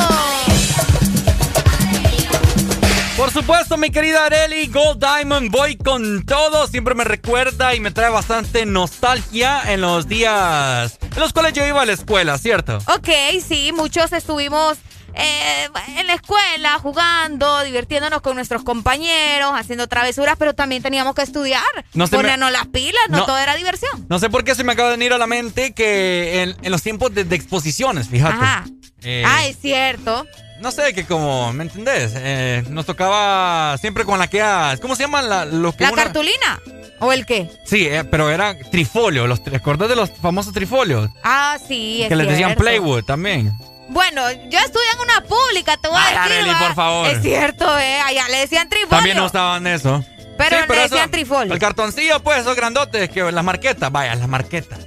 [3.16, 6.66] Por supuesto, mi querida Areli, Gold Diamond, voy con todo.
[6.66, 11.66] Siempre me recuerda y me trae bastante nostalgia en los días en los cuales yo
[11.66, 12.78] iba a la escuela, ¿cierto?
[12.94, 13.10] Ok,
[13.48, 14.78] sí, muchos estuvimos
[15.18, 21.22] eh, en la escuela jugando, divirtiéndonos con nuestros compañeros, haciendo travesuras, pero también teníamos que
[21.22, 21.64] estudiar,
[21.94, 23.26] No se me- ponernos las pilas, no, No.
[23.26, 24.06] todo era diversión.
[24.10, 26.72] No sé por qué se me acaba de venir a la mente que en, en
[26.72, 28.36] los tiempos de, de exposiciones, fíjate.
[28.36, 28.66] Ajá.
[29.04, 30.26] eh, Ah, es cierto.
[30.60, 32.14] No sé, que como, ¿me entendés?
[32.16, 34.42] Eh, nos tocaba siempre con la que...
[34.42, 36.60] ah, ¿Cómo se llaman la, que ¿La una- cartulina?
[37.06, 37.50] ¿O el qué?
[37.66, 39.28] Sí, eh, pero era trifolio.
[39.28, 41.10] Los, ¿Te acordás de los famosos trifolios?
[41.24, 42.64] Ah, sí, es que les decían cierto.
[42.64, 43.52] Playwood también.
[43.90, 46.42] Bueno, yo estudié en una pública, te voy Ay, a decir.
[46.50, 47.08] Arely, por favor.
[47.08, 48.00] Es cierto, eh.
[48.06, 48.90] Allá le decían trifolio.
[48.98, 50.04] También no estaban eso.
[50.38, 51.54] Pero Sí, le eso- decían trifolio.
[51.54, 54.80] El cartoncillo, pues, esos grandotes, que las marquetas, vaya, las marquetas.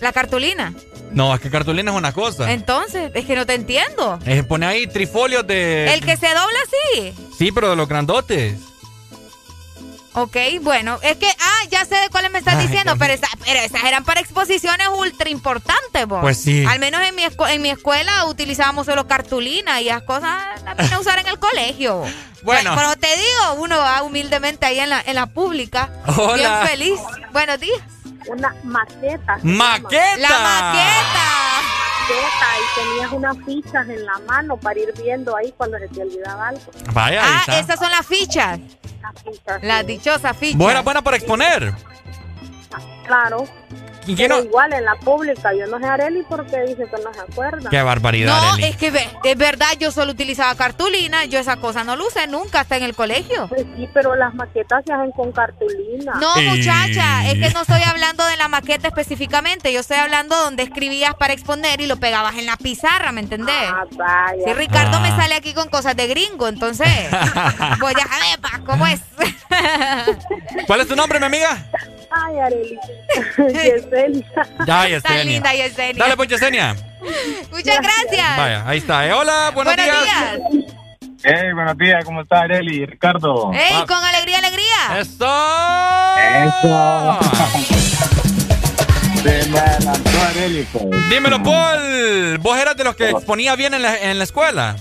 [0.00, 0.74] La cartulina.
[1.12, 2.50] No, es que cartulina es una cosa.
[2.52, 4.18] Entonces, es que no te entiendo.
[4.26, 5.94] Eh, pone ahí trifolios de...
[5.94, 7.14] El que se dobla así.
[7.38, 8.56] Sí, pero de los grandotes.
[10.16, 13.28] Ok, bueno, es que, ah, ya sé de cuáles me estás Ay, diciendo, pero, esa-
[13.44, 16.20] pero esas eran para exposiciones ultra importantes, vos.
[16.20, 16.64] Pues sí.
[16.66, 20.76] Al menos en mi, escu- en mi escuela utilizábamos solo cartulina y esas cosas las
[20.76, 22.04] vine a usar en el colegio.
[22.42, 22.74] Bueno.
[22.76, 25.90] Pero te digo, uno va humildemente ahí en la, en la pública.
[26.16, 26.34] Hola.
[26.36, 27.00] Bien feliz.
[27.32, 27.80] Buenos días.
[28.28, 29.38] Una maqueta.
[29.42, 30.16] ¡Maqueta!
[30.18, 31.73] La maqueta.
[32.08, 36.02] Maqueta, y tenías unas fichas en la mano para ir viendo ahí cuando se te
[36.02, 36.60] olvidaba algo.
[36.92, 37.58] Vaya, Ah, está.
[37.58, 38.58] esas son las fichas.
[39.02, 39.62] Las fichas.
[39.62, 40.58] Las dichosas fichas.
[40.58, 41.72] Buena, buena para exponer.
[43.06, 43.46] Claro.
[44.06, 44.44] ¿Y quién Pero no?
[44.44, 47.70] igual en la pública, yo no sé Areli porque dice que no se acuerda.
[47.70, 48.64] Qué barbaridad, No, Arely.
[48.64, 48.92] es que
[49.24, 52.82] es verdad, yo solo utilizaba cartulina, yo esa cosa no lo usé nunca hasta en
[52.82, 53.48] el colegio.
[53.48, 56.12] Pues sí, pero las maquetas se hacen con cartulina.
[56.20, 60.36] No, Y- muchacha, es que no estoy hablando de la maqueta específicamente, yo estoy hablando
[60.36, 63.54] donde escribías para exponer y lo pegabas en la pizarra, ¿me entendés?
[63.68, 64.44] Ah, vaya.
[64.44, 65.16] Si Ricardo me Ah.
[65.16, 66.88] sale aquí con cosas de gringo, entonces,
[67.80, 68.06] pues ya
[68.66, 69.00] ¿cómo es?
[70.66, 71.64] ¿Cuál es tu nombre, mi amiga?
[72.10, 72.78] Ay, Areli.
[73.54, 74.26] Yesenia.
[74.60, 75.24] Ya, Tan Yesenia.
[75.24, 76.02] linda Yesenia.
[76.04, 76.76] Dale, pues, Yesenia.
[77.50, 78.36] Muchas gracias.
[78.36, 79.06] Vaya, ahí está.
[79.06, 80.38] Eh, hola, buenos, Buenos días.
[80.52, 80.64] días.
[81.26, 82.84] Hey, buenos días, ¿cómo está Areli?
[82.84, 83.50] Ricardo.
[83.54, 84.98] ¡Ey, con alegría, alegría!
[84.98, 85.26] ¡Eso!
[86.18, 87.18] Eso.
[89.22, 90.84] Se me adelantó Areli, pues.
[91.08, 92.38] Dímelo, Paul.
[92.38, 94.76] ¿Vos eras de los que exponía bien en la, en la escuela?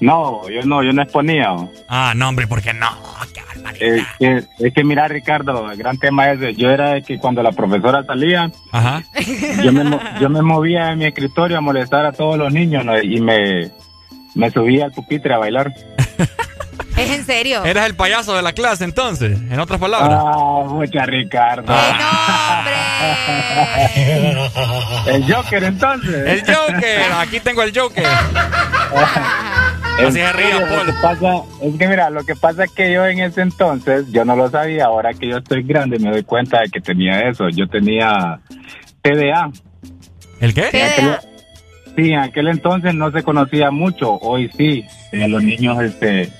[0.00, 1.54] No, yo no, yo no exponía.
[1.88, 2.88] Ah, no, hombre, ¿por qué no?
[3.80, 7.18] Es que, es que mira, Ricardo, el gran tema es, de- yo era de que
[7.18, 9.02] cuando la profesora salía, Ajá.
[9.62, 12.84] yo me, mo- yo me movía en mi escritorio a molestar a todos los niños
[12.84, 13.00] ¿no?
[13.00, 13.70] y me,
[14.34, 15.72] me subía al pupitre a bailar.
[16.96, 17.62] Es en serio.
[17.62, 20.18] Eras el payaso de la clase, entonces, en otras palabras.
[20.18, 21.70] Ah, mucha Ricardo.
[25.06, 26.26] el Joker, entonces.
[26.26, 28.06] El Joker, aquí tengo el Joker.
[29.98, 30.86] En Así se ríe, serio, Paul.
[30.86, 34.10] Lo que pasa, es que mira, lo que pasa es que yo en ese entonces,
[34.12, 37.28] yo no lo sabía, ahora que yo estoy grande me doy cuenta de que tenía
[37.28, 37.48] eso.
[37.48, 38.40] Yo tenía
[39.02, 39.50] TDA.
[40.40, 40.68] ¿El qué?
[41.96, 44.84] Sí, en aquel entonces no se conocía mucho, hoy sí.
[45.12, 46.30] En los niños este,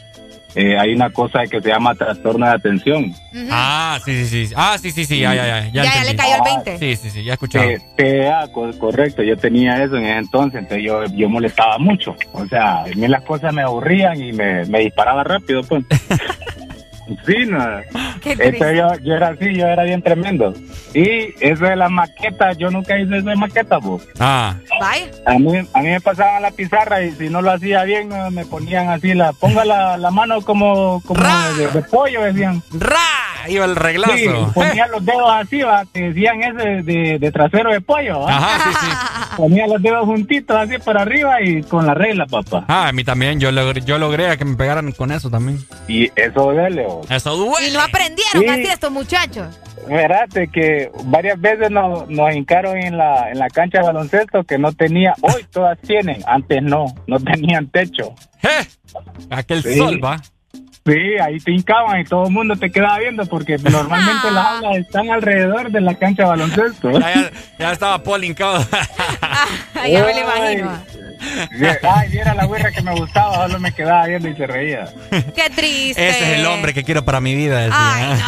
[0.56, 3.14] eh, hay una cosa que se llama trastorno de atención.
[3.50, 4.54] Ah, sí, sí, sí.
[4.56, 5.60] Ah, sí, sí, sí, ya, ya, ya.
[5.66, 6.08] Ya, ya entendí.
[6.12, 6.78] le cayó el 20.
[6.78, 7.36] Sí, sí, sí, ya.
[7.36, 12.16] T- TDA, co- correcto, yo tenía eso en ese entonces, entonces yo, yo molestaba mucho.
[12.32, 15.84] O sea, a mí las cosas me aburrían y me, me disparaba rápido, pues.
[17.24, 17.58] Sí, no.
[18.20, 20.54] Qué Entonces yo, yo era así, yo era bien tremendo.
[20.92, 24.06] Y eso de la maqueta, yo nunca hice eso de maqueta, pues.
[24.18, 24.56] Ah.
[24.80, 25.10] Vaya.
[25.24, 28.44] A mí, a mí me pasaban la pizarra y si no lo hacía bien, me
[28.44, 31.20] ponían así, la ponga la, la mano como, como
[31.56, 32.62] de, de pollo, decían.
[32.78, 32.98] ¡Ra!
[33.48, 34.14] Iba el reglazo.
[34.16, 38.36] Sí, ponía los dedos así, va, te decían ese de, de trasero de pollo, ¿va?
[38.36, 39.36] Ajá, sí, sí.
[39.36, 42.64] Ponía los dedos juntitos así para arriba y con la regla, papá.
[42.68, 45.58] Ah, a mí también, yo logré, yo logré a que me pegaran con eso también.
[45.88, 47.02] Y eso duele, ¿o?
[47.10, 47.68] Eso duele.
[47.68, 48.48] Y no aprendieron Sí.
[48.48, 49.46] así estos muchachos.
[49.82, 54.58] Espérate que varias veces nos, nos hincaron en la, en la cancha de baloncesto que
[54.58, 58.14] no tenía, hoy todas tienen, antes no, no tenían techo.
[58.42, 58.66] ¡Eh!
[59.30, 59.76] Aquel Sí.
[59.76, 60.20] sol, va.
[60.86, 64.76] Sí, ahí te hincaban y todo el mundo te quedaba viendo porque normalmente las aulas
[64.76, 66.92] están alrededor de la cancha de baloncesto.
[66.92, 68.64] Ya, ya, ya estaba Paul hincado.
[69.74, 70.82] ya me lo imagino.
[71.82, 74.88] Ay, viera la güera que me gustaba, solo me quedaba viendo y se reía.
[75.10, 76.08] Qué triste.
[76.08, 77.60] Ese es el hombre que quiero para mi vida.
[77.62, 78.18] decía.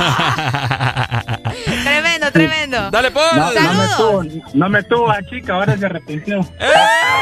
[1.85, 2.91] Tremendo, tremendo.
[2.91, 3.37] Dale, Paul.
[3.37, 3.97] No, no me Saludos.
[3.97, 6.41] tuvo, no me tuvo a chica, ahora se arrepintió.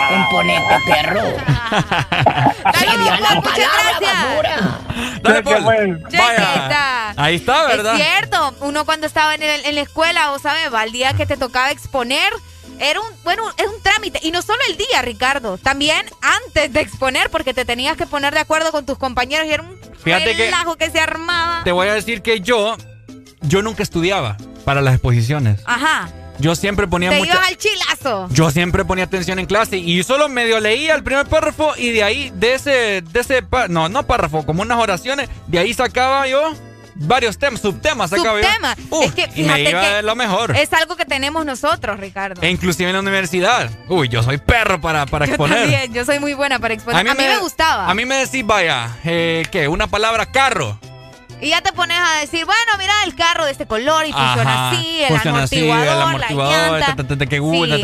[0.09, 1.21] Componente, perro.
[2.75, 3.57] Saludos, Paul, muchas
[4.01, 5.23] gracias.
[5.23, 6.03] Dale, Paul.
[6.11, 7.15] Cheque, está.
[7.17, 7.95] Ahí está, ¿verdad?
[7.99, 11.15] Es cierto, uno cuando estaba en, el- en la escuela, o sabes, va al día
[11.15, 12.33] que te tocaba exponer,
[12.79, 14.21] Era un, bueno, es un trámite.
[14.23, 15.57] Y no solo el día, Ricardo.
[15.57, 19.53] También antes de exponer, porque te tenías que poner de acuerdo con tus compañeros y
[19.53, 21.63] era un Fíjate que- relajo que, se armaba.
[21.65, 22.77] Te voy a decir que yo,
[23.41, 25.61] yo nunca estudiaba para las exposiciones.
[25.65, 26.11] Ajá.
[26.41, 27.35] Yo siempre ponía Te mucha...
[27.35, 28.29] ibas al chilazo.
[28.31, 32.03] Yo siempre ponía atención en clase y solo medio leía el primer párrafo y de
[32.03, 36.53] ahí, de ese, de ese, no, no párrafo, como unas oraciones, de ahí sacaba yo
[36.97, 38.75] varios temas, subtemas sacaba Subtema.
[38.75, 38.97] yo.
[38.99, 40.57] Uf, es que y me iba que lo mejor.
[40.57, 42.43] Es algo que tenemos nosotros, Ricardo.
[42.43, 43.71] E inclusive en la universidad.
[43.89, 45.61] Uy, yo soy perro para, para Yo exponer.
[45.61, 47.09] también, yo soy muy buena para exponer.
[47.09, 47.89] A mí, me, gustaba.
[47.89, 49.69] A mí me decís, vaya, eh, ¿qué?
[49.69, 50.79] Una palabra carro.
[51.41, 54.69] Y ya te pones a decir, bueno, mira el carro de este color y funciona
[54.69, 56.87] Ajá, así, el funciona así, el amortiguador, amortiguador, la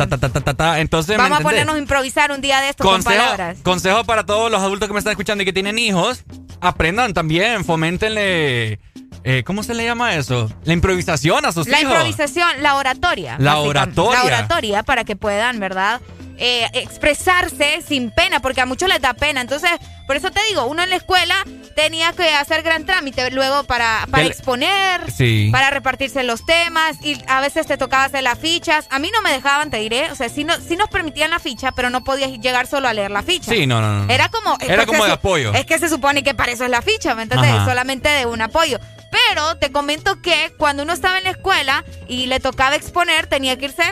[0.07, 0.79] ta, llanta.
[0.79, 3.59] Entonces, ¿me Vamos a ponernos a improvisar un día de esto con palabras.
[3.63, 6.23] consejo para todos los adultos que me están escuchando y que tienen hijos.
[6.61, 8.79] Aprendan también, foméntenle.
[9.23, 10.51] eh, ¿Cómo se le llama eso?
[10.63, 11.93] La improvisación a sus La hijos.
[11.93, 13.35] improvisación, la oratoria.
[13.39, 14.19] La oratoria.
[14.19, 16.01] La oratoria para que puedan, ¿verdad?
[16.37, 19.41] Eh, expresarse sin pena, porque a muchos les da pena.
[19.41, 19.69] Entonces,
[20.07, 21.35] por eso te digo, uno en la escuela
[21.75, 25.49] tenía que hacer gran trámite luego para, exponer, Sí.
[25.51, 28.87] para repartirse los temas y a veces te tocaba hacer las fichas.
[28.89, 31.39] A mí no me dejaban, te diré, o sea, sí, no, sí nos permitían la
[31.39, 33.51] ficha, pero no podías llegar solo a leer la ficha.
[33.51, 34.13] Sí, no, no, no.
[34.13, 34.57] Era como...
[34.59, 35.53] Era como de apoyo.
[35.53, 37.51] Es que se supone que para eso es la ficha, ¿me entiendes?
[37.65, 38.79] Solamente de un apoyo.
[39.11, 43.55] Pero te comento que cuando uno estaba en la escuela y le tocaba exponer, tenía
[43.57, 43.83] que irse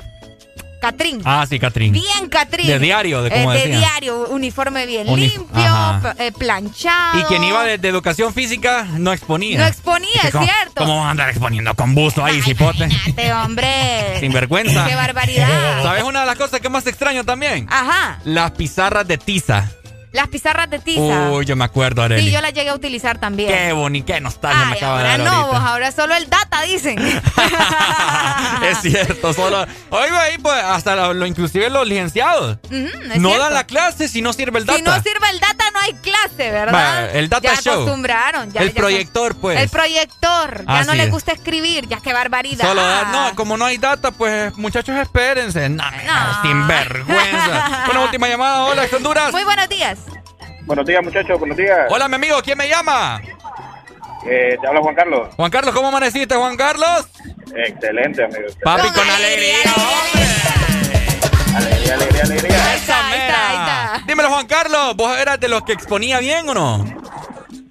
[0.81, 1.21] Catrín.
[1.23, 1.93] Ah, sí, Catrín.
[1.93, 2.67] Bien, Catrín.
[2.67, 3.79] De diario, de Eh, como de decían.
[3.79, 7.19] diario, uniforme bien Unif- limpio, eh, planchado.
[7.19, 9.59] Y quien iba de, de educación física no exponía.
[9.59, 10.73] No exponía, Es que es ¿cómo- cierto.
[10.75, 12.89] ¿Cómo vas a andar exponiendo con busto ahí, cipote?
[13.07, 14.19] Este hombre.
[14.19, 14.87] Sin vergüenza.
[14.87, 15.83] Qué barbaridad.
[15.83, 17.67] ¿Sabes una de las cosas que más extraño también?
[17.69, 18.19] Ajá.
[18.25, 19.69] Las pizarras de tiza.
[20.11, 21.29] Las pizarras de tiza.
[21.31, 22.23] Uy, yo me acuerdo, Arely.
[22.25, 23.49] sí, yo las llegué a utilizar también.
[23.49, 25.59] Qué bonito, qué nostalgia me Ay, acaba de ahora dar no, ahorita.
[25.59, 26.97] vos, ahora solo el data, dicen.
[28.63, 29.65] Es cierto, solo.
[29.89, 32.57] Oiga, ahí pues hasta lo, lo- inclusive los licenciados.
[32.69, 32.87] No
[33.29, 33.37] cierto.
[33.39, 34.77] dan la clase si no sirve el data.
[34.77, 37.15] Si no sirve el data, no hay clase, ¿verdad?
[37.15, 37.73] El data ya show.
[37.81, 38.51] acostumbraron.
[38.51, 39.59] Ya, El ya- proyector, pues.
[39.59, 40.65] El proyector.
[40.67, 41.11] Ya Así no les es.
[41.11, 41.87] gusta escribir.
[41.87, 42.65] Ya qué barbaridad.
[42.67, 45.69] Solo da- no, como no hay data, pues muchachos, espérense.
[45.69, 45.83] No,
[46.43, 47.85] sin vergüenza.
[47.91, 48.65] Una última llamada.
[48.65, 49.31] Hola, Honduras.
[49.31, 49.97] Muy buenos días.
[50.71, 51.79] Buenos días, muchachos, buenos días.
[51.89, 53.21] Hola, mi amigo, ¿quién me llama?
[54.25, 55.27] Eh, te habla Juan Carlos.
[55.35, 57.09] Juan Carlos, ¿cómo amaneciste, Juan Carlos?
[57.53, 58.47] Excelente, amigo.
[58.63, 59.57] Papi, con, alegría.
[61.57, 62.73] Alegría, alegría, alegría.
[62.73, 64.03] Esa mera.
[64.07, 66.85] Dímelo, Juan Carlos, ¿vos eras de los que exponía bien o no?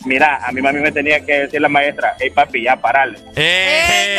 [0.05, 3.19] Mira, a mi mami me tenía que decir la maestra, hey papi, ya parale.
[3.35, 4.19] ¡Eh!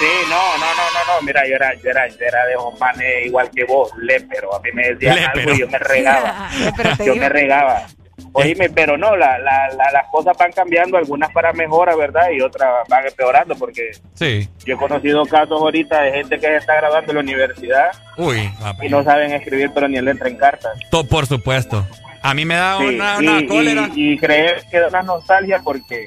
[0.00, 2.80] Sí, no, no, no, no, no, mira, yo era, yo era, yo era de esos
[2.80, 6.90] manes igual que vos, lépero, a mí me decían algo y yo me regaba, Pero
[6.96, 7.86] yo digo- me regaba.
[8.32, 12.30] Oíme, pero no, la, la, la- las cosas van cambiando, algunas para mejora, ¿verdad?
[12.30, 14.48] Y otras van empeorando, porque Sí.
[14.64, 18.50] yo he conocido casos ahorita de gente que se está graduando en la universidad Uy,
[18.82, 20.78] y no saben escribir, pero ni le entran cartas.
[20.90, 21.86] To- por supuesto.
[22.22, 23.88] A mí me da Sí, una, y, una y- cólera.
[23.94, 26.06] y creer que da una nostalgia porque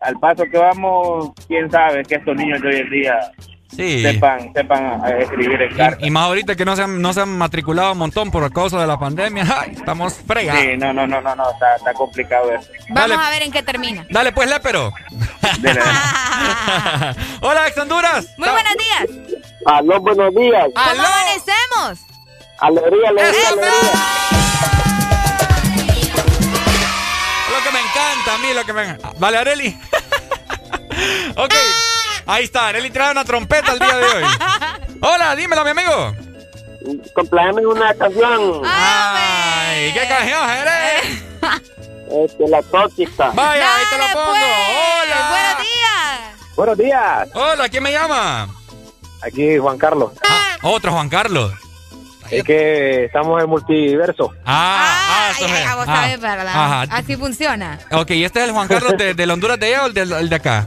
[0.00, 3.32] al paso que vamos, quién sabe que estos niños de hoy en día
[3.76, 4.02] Sí.
[4.02, 6.00] sepan, sepan eh, escribir en cartas.
[6.02, 8.52] Y, y más ahorita que no se, han, no se han matriculado un montón por
[8.52, 9.44] causa de la pandemia.
[9.60, 10.60] Ay, estamos fregados.
[10.60, 12.68] Sí, no, no, no, no, no, está, está complicado eso.
[12.88, 14.04] Vamos a ver en qué termina.
[14.10, 14.92] Dale, pues, lépero.
[17.42, 18.26] Hola, ex Honduras.
[18.38, 19.06] Muy buenos días.
[19.66, 20.66] Aló, buenos días.
[20.74, 22.06] ¿Cómo amanecemos?
[22.58, 23.56] Alegría, alegría, Lo
[28.30, 29.68] a mí, lo que me Vale, Areli.
[31.36, 31.54] ok.
[32.26, 34.24] Ahí está, Areli trae una trompeta el día de hoy.
[35.00, 36.14] Hola, dímelo, mi amigo.
[37.14, 38.62] Complájame una canción.
[38.64, 41.22] Ay, ¿qué canción eres?
[42.10, 43.30] Este, la tóxica.
[43.30, 44.32] Vaya, ahí te lo pongo.
[44.32, 45.28] Hola.
[45.30, 45.30] pues.
[45.30, 46.56] Buenos días.
[46.56, 47.28] Buenos días.
[47.34, 48.48] Hola, ¿quién me llama?
[49.22, 50.12] Aquí Juan Carlos.
[50.28, 51.52] Ah, otro Juan Carlos.
[52.30, 54.32] Es que estamos en multiverso.
[54.44, 56.48] Ah, ah, Ay, ay, a vos Ah, sabés, ¿verdad?
[56.48, 56.82] Ajá.
[56.90, 57.78] Así funciona.
[57.92, 60.02] Ok, ¿y este es el Juan Carlos de, de Honduras de allá o el de,
[60.02, 60.66] el de acá?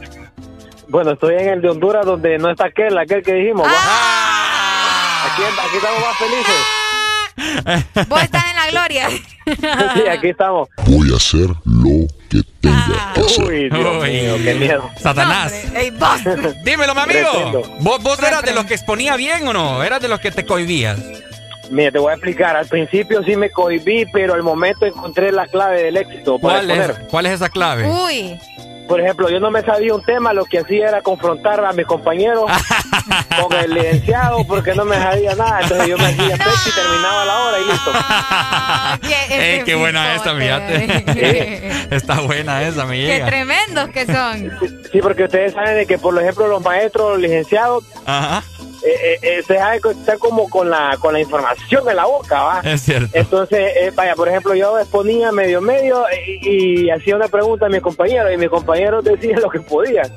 [0.90, 3.68] Bueno, estoy en el de Honduras donde no está aquel, aquel que dijimos.
[3.70, 5.30] Ah.
[5.34, 8.08] Aquí, aquí estamos más felices.
[8.10, 9.10] Vos estás en la gloria.
[9.46, 10.70] Sí, aquí estamos.
[10.86, 13.44] Voy a hacer lo que tenga que hacer.
[13.44, 14.10] Uy, Dios Uy.
[14.10, 14.90] mío, qué miedo.
[15.02, 15.54] Satanás.
[15.76, 16.22] Ey, vos.
[16.64, 17.62] Dímelo, mi amigo.
[17.82, 19.84] ¿Vos, vos eras de los que exponía bien o no?
[19.84, 20.98] ¿Eras de los que te cohibías?
[21.74, 22.56] Mira, te voy a explicar.
[22.56, 26.72] Al principio sí me cohibí, pero al momento encontré la clave del éxito para ¿Cuál
[26.72, 27.00] es.
[27.10, 27.90] ¿Cuál es esa clave?
[27.90, 28.40] Uy.
[28.88, 31.86] Por ejemplo, yo no me sabía un tema, lo que hacía era confrontar a mis
[31.88, 32.44] compañeros
[33.42, 35.62] con el licenciado porque no me sabía nada.
[35.62, 39.34] Entonces yo me hacía pecho y terminaba la hora y listo.
[39.34, 41.96] Ey, qué buena esa, fíjate.
[41.96, 44.52] Está buena esa, me Qué tremendos que son.
[44.92, 48.44] Sí, porque ustedes saben de que, por ejemplo, los maestros, los licenciados, Ajá.
[48.86, 52.42] Eh, eh, se deja de estar como con la, con la información en la boca,
[52.42, 52.62] ¿va?
[52.64, 53.10] Es cierto.
[53.14, 56.06] Entonces, eh, vaya, por ejemplo, yo exponía medio medio
[56.42, 60.12] y, y hacía una pregunta a mi compañero y mis compañeros decían lo que podían.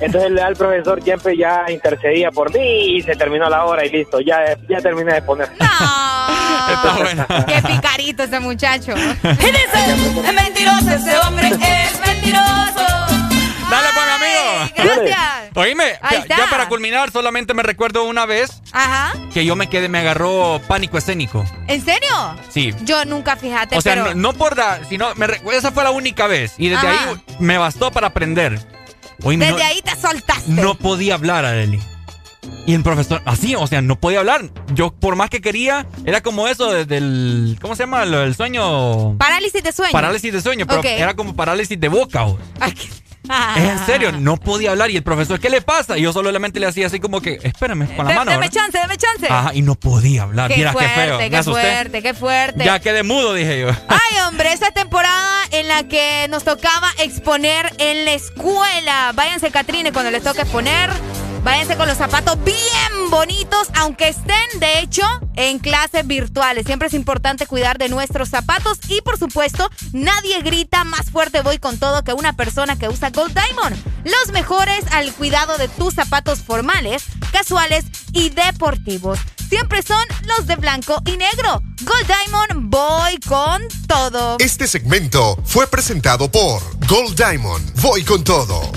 [0.00, 4.20] Entonces el profesor siempre ya intercedía por mí y se terminó la hora y listo,
[4.20, 5.48] ya, ya terminé de poner.
[7.46, 8.92] Qué picarito ese muchacho.
[9.24, 9.78] Y dice,
[10.26, 12.84] es mentiroso ese hombre, es mentiroso.
[13.70, 14.13] Dale, pues,
[14.76, 15.18] Gracias.
[15.54, 15.84] Oíme,
[16.28, 19.12] ya- para culminar, solamente me recuerdo una vez Ajá.
[19.32, 21.44] que yo me quedé, me agarró pánico escénico.
[21.68, 22.36] ¿En serio?
[22.50, 22.72] Sí.
[22.82, 24.14] Yo nunca, fíjate, O sea, pero...
[24.14, 26.54] no, no por da, sino me esa fue la única vez.
[26.58, 27.10] Y desde Ajá.
[27.10, 28.58] ahí me bastó para aprender.
[29.22, 30.50] Oíme, Desde no, ahí te soltaste.
[30.50, 31.80] no podía hablar, Adeli.
[32.66, 34.42] Y el profesor, así, o sea, no podía hablar.
[34.74, 37.58] Yo, por más que quería, era como eso desde el.
[37.60, 38.04] ¿Cómo se llama?
[38.04, 39.16] Del sueño.
[39.18, 39.92] Parálisis de sueño.
[39.92, 42.26] Parálisis de sueño, pero era como parálisis de boca.
[42.60, 42.68] Ah.
[43.56, 44.90] Es en serio, no podía hablar.
[44.90, 45.96] Y el profesor, ¿qué le pasa?
[45.96, 48.30] Y yo solamente le hacía así como que, espérame, con la De- mano.
[48.30, 48.60] deme ¿verdad?
[48.62, 49.26] chance, deme chance.
[49.30, 50.50] Ajá, y no podía hablar.
[50.50, 51.18] Qué qué fuerte, feo.
[51.18, 52.64] Me qué fuerte, qué fuerte.
[52.64, 53.68] Ya quedé mudo, dije yo.
[53.88, 59.12] Ay, hombre, esta temporada en la que nos tocaba exponer en la escuela.
[59.14, 60.90] Váyanse, Catrine, cuando les toque exponer.
[61.44, 65.02] Váyanse con los zapatos bien bonitos, aunque estén, de hecho,
[65.36, 66.64] en clases virtuales.
[66.64, 71.58] Siempre es importante cuidar de nuestros zapatos y, por supuesto, nadie grita más fuerte voy
[71.58, 73.76] con todo que una persona que usa Gold Diamond.
[74.04, 77.84] Los mejores al cuidado de tus zapatos formales, casuales
[78.14, 79.18] y deportivos.
[79.50, 81.62] Siempre son los de blanco y negro.
[81.82, 84.38] Gold Diamond, voy con todo.
[84.40, 87.82] Este segmento fue presentado por Gold Diamond.
[87.82, 88.72] Voy con todo.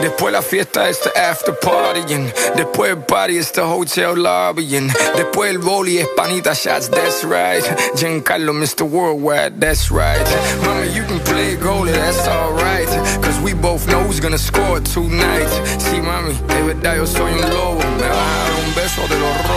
[0.00, 2.32] Después la fiesta es the after partying.
[2.56, 4.92] Después el party es the hotel lobbying.
[5.16, 7.64] Después el boli es panita shots, that's right.
[7.96, 8.82] Giancarlo, Mr.
[8.82, 10.24] Worldwide, that's right.
[10.64, 12.88] Mama, you can play goalie, that's alright.
[13.22, 15.48] Cause we both know who's gonna score tonight.
[15.78, 17.80] Sí, mami, de verdad yo soy un lobo.
[17.98, 19.47] Me vas a dar un beso de los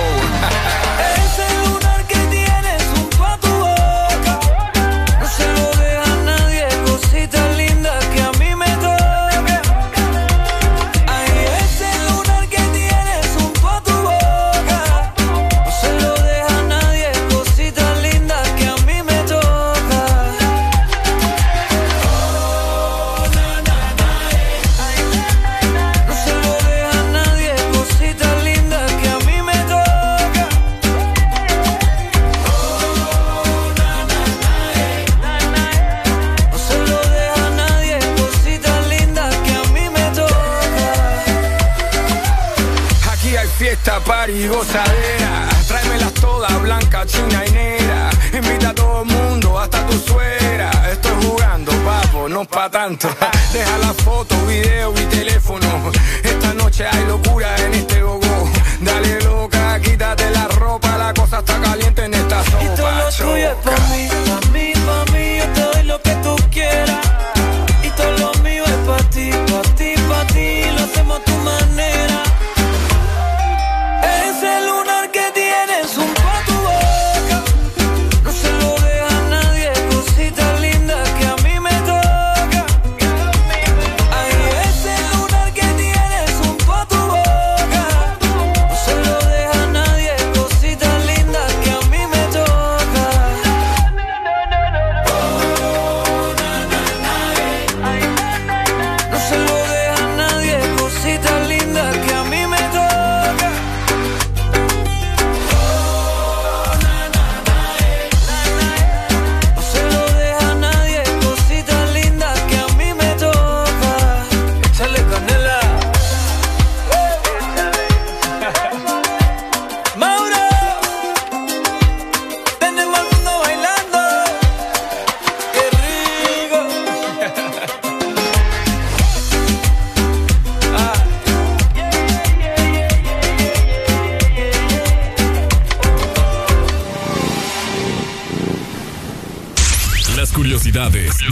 [44.41, 45.49] y gozadera.
[45.67, 48.09] Tráemelas todas, blanca, china y negra.
[48.33, 50.71] Invita a todo el mundo, hasta tu suegra.
[50.91, 53.07] Estoy jugando, papo, no pa' tanto.
[53.53, 55.91] Deja la foto, video y teléfono.
[56.23, 58.49] Esta noche hay locura en este gogo.
[58.81, 62.91] Dale loca, quítate la ropa, la cosa está caliente en esta sopa.
[62.91, 63.57] Lo tuyo es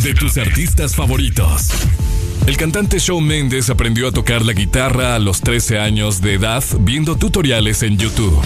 [0.04, 1.70] de tus artistas favoritos.
[2.48, 6.64] El cantante Shawn Mendes aprendió a tocar la guitarra a los 13 años de edad
[6.80, 8.40] viendo tutoriales en YouTube.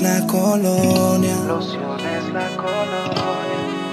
[0.00, 1.36] La colonia.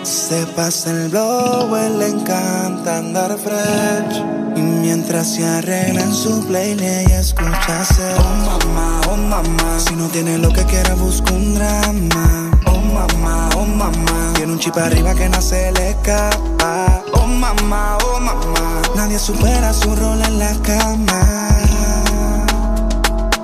[0.04, 4.24] Se pasa el blow, él le encanta andar fresh.
[4.56, 7.84] Y mientras se arregla en su playlist, ella escucha
[8.18, 9.80] Oh mamá, oh mamá.
[9.80, 12.52] Si no tiene lo que quiere, busca un drama.
[12.66, 14.34] Oh mamá, oh mamá.
[14.36, 17.04] Tiene un chip arriba que no se le escapa.
[17.14, 18.82] Oh mamá, oh mamá.
[18.96, 21.47] Nadie supera su rol en la cama.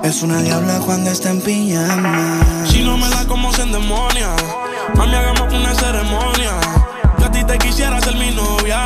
[0.04, 2.40] Es una diabla cuando está en pijama.
[2.66, 4.28] Si no me da como se endemonia,
[4.96, 6.52] mami, hagamos una ceremonia.
[7.18, 8.84] Yo a ti te quisiera ser mi novia.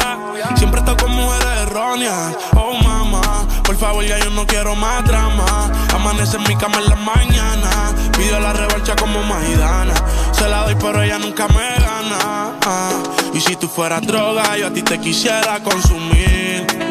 [0.56, 2.36] Siempre estoy con mujeres erróneas.
[2.54, 5.70] Oh, mamá, por favor, ya yo no quiero más drama.
[5.92, 7.70] Amanece en mi cama en la mañana.
[8.16, 9.94] Pido la revancha como Maidana.
[10.32, 12.52] Se la doy, pero ella nunca me gana.
[12.64, 12.92] Ah,
[13.34, 16.87] Y si tú fueras droga, yo a ti te quisiera consumir.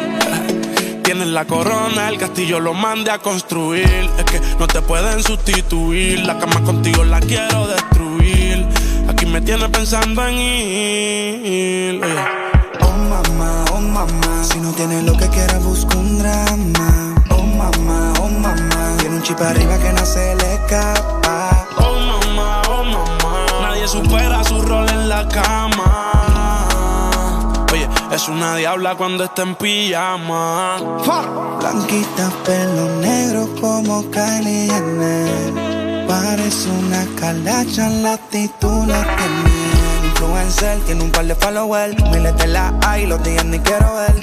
[1.08, 4.10] Tienes la corona, el castillo lo mande a construir.
[4.18, 6.18] Es que no te pueden sustituir.
[6.26, 8.66] La cama contigo la quiero destruir.
[9.08, 12.04] Aquí me tienes pensando en ir.
[12.04, 12.24] Oye.
[12.82, 14.44] Oh mamá, oh mamá.
[14.52, 17.14] Si no tiene lo que quiere, busca un drama.
[17.30, 18.96] Oh mamá, oh mamá.
[18.98, 21.68] Tiene un chip arriba que no se le escapa.
[21.78, 23.46] Oh mamá, oh mamá.
[23.62, 26.37] Nadie supera su rol en la cama.
[28.10, 30.78] Es una diabla cuando está en pijama.
[31.60, 36.06] Blanquita, pelo negro como Kylie Jenner.
[36.08, 40.08] Parece una calacha, la actitud la tiene.
[40.08, 42.02] Influencer, tiene un par de followers.
[42.10, 44.16] Miles de la hay, los días ni quiero ver.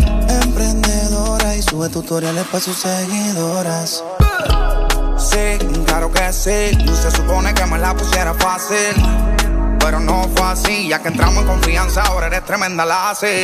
[0.43, 4.03] Emprendedora y sube tutoriales para sus seguidoras.
[5.17, 6.75] Sí, claro que sí.
[7.01, 9.34] Se supone que me la pusiera fácil.
[9.85, 13.43] Pero no fue así, ya que entramos en confianza, ahora eres tremenda la así.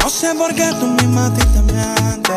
[0.00, 2.36] No sé por qué tú misma a ti te mientes.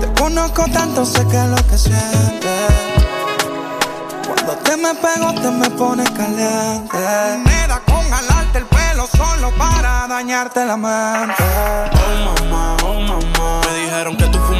[0.00, 2.70] Te conozco tanto, sé que es lo que sientes.
[4.26, 6.96] Cuando te me pego, te me pones caliente.
[7.44, 11.44] Me da con jalarte el pelo solo para dañarte la mente.
[11.92, 13.60] Oh mamá, oh mamá.
[13.66, 14.59] Me dijeron que tú fumas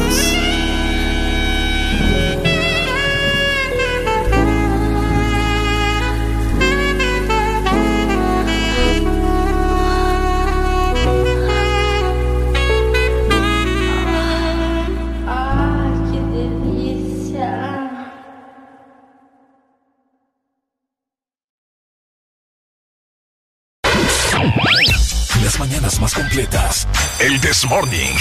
[26.31, 26.87] Completas.
[27.19, 28.13] El This Morning.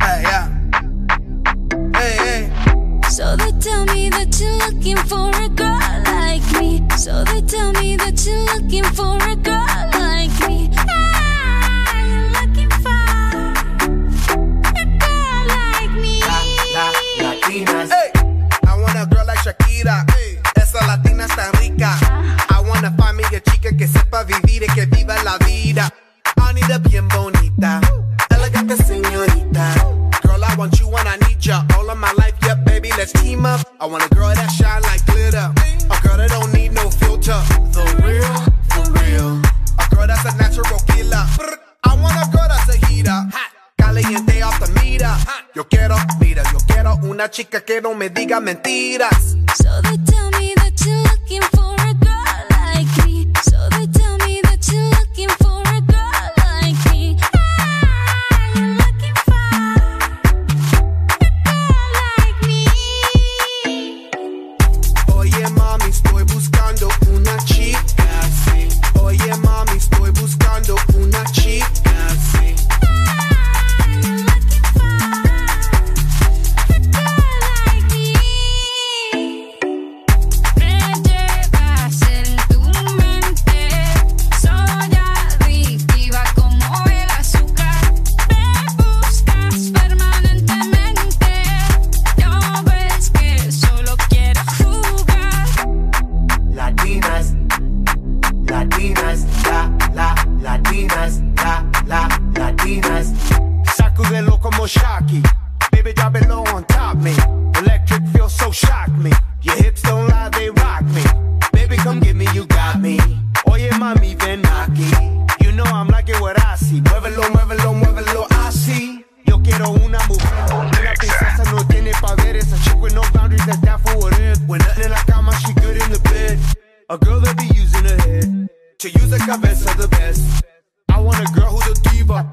[0.00, 0.48] Hey, yeah.
[1.94, 2.50] Hey, hey.
[3.10, 6.82] So they tell me that you're looking for a girl like me.
[6.96, 9.71] So they tell me that you're looking for a girl
[23.30, 25.92] chica que sepa vivir y que viva la vida.
[26.36, 27.80] Anita bien bonita.
[28.30, 29.74] Elegante señorita.
[30.22, 31.64] Girl, I want you when I need ya.
[31.76, 33.60] All of my life, yeah, baby, let's team up.
[33.80, 35.52] I want a girl that shine like glitter.
[35.90, 37.40] A girl that don't need no filter.
[37.72, 38.34] The real,
[38.70, 39.40] for real.
[39.78, 41.26] A girl that's a natural killer.
[41.84, 43.20] I want a girl that's a heater.
[43.76, 45.14] Caliente off meter.
[45.54, 49.36] Yo quiero, mira, yo quiero una chica que no me diga mentiras.
[49.54, 50.41] So they tell me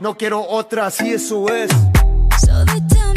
[0.09, 1.69] No quiero otra, así eso es.
[2.41, 3.08] So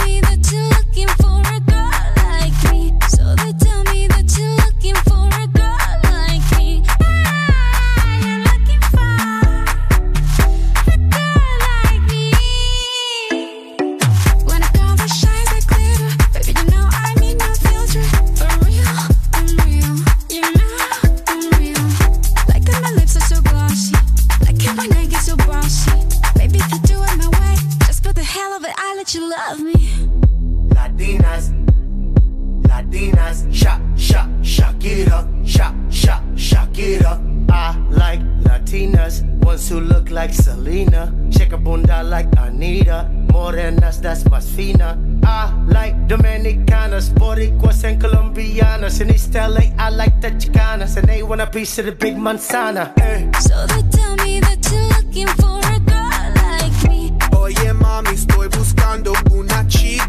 [46.92, 49.00] Dominicanas, Boricuas and Colombianas.
[49.00, 52.16] In East LA, I like the Chicanas, and they want a piece of the big
[52.16, 52.92] manzana.
[53.00, 53.30] eh.
[53.40, 57.12] So they tell me that you're looking for a girl like me.
[57.34, 60.06] Oye mami, estoy buscando una chica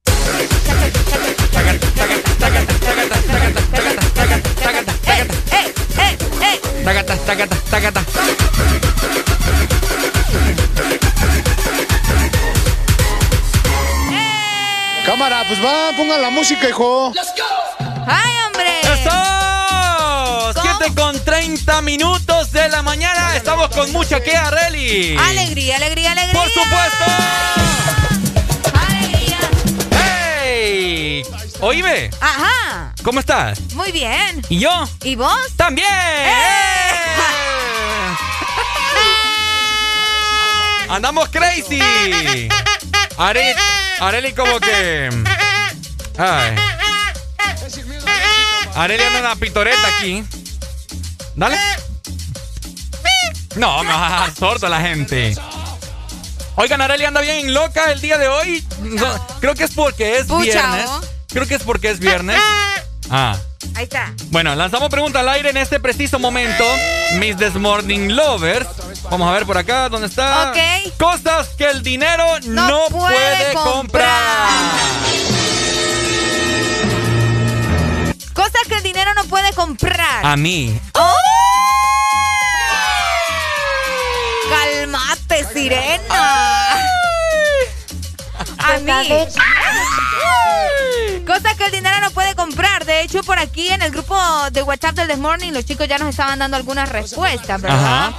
[6.85, 8.05] Tagata, tagata, tagata.
[15.05, 17.13] Cámara, pues va, pongan la música, hijo.
[18.07, 18.81] ¡Ay, hombre!
[18.83, 20.53] ¡Eso!
[20.79, 23.37] 7 con 30 minutos de la mañana.
[23.37, 25.17] Estamos con mucha que Areli.
[25.19, 26.41] Alegría, alegría, alegría.
[26.41, 27.05] Por supuesto.
[29.93, 31.23] ¡Hey!
[31.61, 32.95] Oíme, Ajá.
[33.03, 33.61] ¿cómo estás?
[33.75, 34.43] Muy bien.
[34.49, 34.89] ¿Y yo?
[35.03, 35.39] ¿Y vos?
[35.57, 35.89] ¡También!
[40.89, 41.81] ¡Andamos crazy!
[43.19, 43.55] Are-
[44.01, 45.11] Areli como que...
[46.19, 46.57] Ay.
[48.75, 50.25] Areli anda en la pitoreta aquí.
[51.35, 51.59] Dale.
[53.57, 55.37] No, me vas a dejar sordo la gente.
[56.57, 58.65] Oigan, Areli anda bien loca el día de hoy.
[58.81, 60.91] No, creo que es porque es viernes.
[61.29, 62.41] Creo que es porque es viernes.
[63.11, 63.37] Ah.
[63.75, 64.15] Ahí está.
[64.31, 66.65] Bueno, lanzamos pregunta al aire en este preciso momento.
[67.19, 68.69] Mis This Morning Lovers.
[69.11, 70.51] Vamos a ver por acá, ¿dónde está?
[70.51, 70.93] Ok.
[70.99, 74.49] Cosas que el dinero no, No puede, puede comprar.
[78.33, 80.25] Cosas que el dinero no puede comprar.
[80.25, 80.79] A mí.
[84.51, 86.79] Calmate, sirena.
[88.59, 89.09] A mí.
[91.27, 92.85] Cosas que el dinero no puede comprar.
[92.85, 94.17] De hecho, por aquí en el grupo
[94.53, 98.09] de WhatsApp del This Morning, los chicos ya nos estaban dando algunas respuestas, ¿verdad?
[98.09, 98.15] Ajá.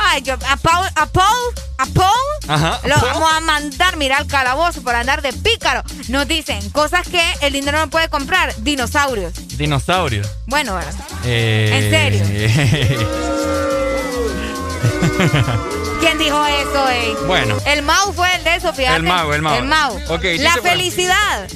[0.00, 2.14] Ay, yo, a Paul, a Paul, a Paul,
[2.46, 2.78] Ajá.
[2.84, 5.82] lo vamos a mandar, mira, al calabozo por andar de pícaro.
[6.08, 8.54] Nos dicen cosas que el dinero no puede comprar.
[8.58, 9.32] Dinosaurios.
[9.58, 10.22] Dinosaurio.
[10.46, 10.78] Bueno.
[11.24, 12.86] Eh,
[16.00, 17.16] ¿Quién dijo eso, eh?
[17.26, 17.56] Bueno.
[17.66, 18.96] El Mau fue el de eso, fíjate.
[18.96, 19.56] El Mau, el Mau.
[19.56, 19.96] El Mau.
[20.08, 21.48] Ok, La felicidad.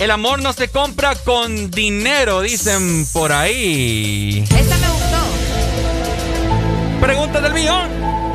[0.00, 4.42] El amor no se compra con dinero, dicen por ahí.
[4.56, 5.18] Esta me gustó.
[7.00, 7.88] Pregunta del millón.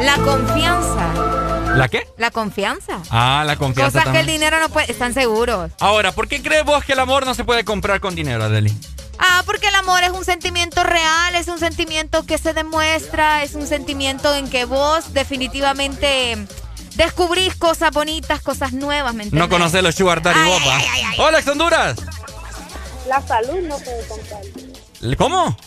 [0.05, 1.35] La confianza
[1.75, 2.07] ¿La qué?
[2.17, 3.01] La confianza.
[3.09, 4.91] Ah, la confianza Cosas que el dinero no puede.
[4.91, 5.71] Están seguros.
[5.79, 8.71] Ahora, ¿por qué crees vos que el amor no se puede comprar con dinero, Adeli?
[9.17, 13.55] Ah, porque el amor es un sentimiento real, es un sentimiento que se demuestra, es
[13.55, 16.37] un sentimiento en que vos definitivamente
[16.95, 19.49] descubrís cosas bonitas, cosas nuevas, ¿me entiendes?
[19.49, 20.77] No conoces los Sugar Daddy Ay, Boba.
[20.77, 21.17] ay, ay, ay.
[21.19, 21.95] Hola, ex Honduras.
[23.07, 24.41] La salud no puede comprar.
[25.17, 25.57] ¿Cómo?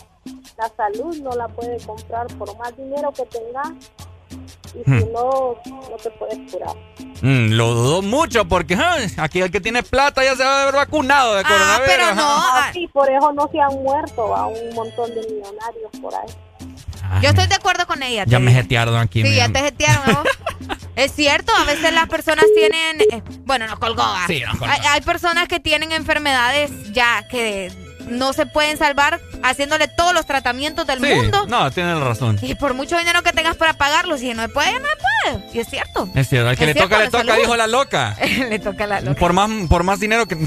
[0.57, 3.69] La salud no la puede comprar por más dinero que tengas.
[4.75, 4.99] Y Hmm.
[4.99, 6.75] si no, no te puedes curar.
[7.21, 10.61] Mm, lo dudo mucho porque ay, aquí el que tiene plata ya se va a
[10.63, 11.87] haber vacunado de coronavirus.
[11.87, 12.71] pero ajá.
[12.73, 17.21] sí, por eso no se han muerto a un montón de millonarios por ahí.
[17.23, 18.25] Yo estoy de acuerdo con ella.
[18.27, 19.23] Ya me jetearon aquí.
[19.23, 20.05] Sí, ya te jetearon.
[20.13, 20.23] ¿no?
[21.03, 23.01] es cierto, a veces las personas tienen.
[23.11, 24.03] eh, bueno, nos colgó.
[24.03, 24.25] ah.
[24.27, 24.73] Sí, nos colgó.
[24.73, 27.71] Hay, hay personas que tienen enfermedades ya que
[28.09, 31.45] no se pueden salvar haciéndole todos los tratamientos del Sí, mundo.
[31.47, 32.39] no, tienes razón.
[32.41, 34.87] Y por mucho dinero que tengas para pagarlo, si no puede, no
[35.25, 35.43] puede.
[35.53, 36.09] Y es cierto.
[36.15, 37.41] Es cierto, al que le cierto, toca, le toca, salud.
[37.41, 38.17] dijo la loca.
[38.49, 39.19] Le toca la loca.
[39.19, 40.37] Por más, por más dinero que.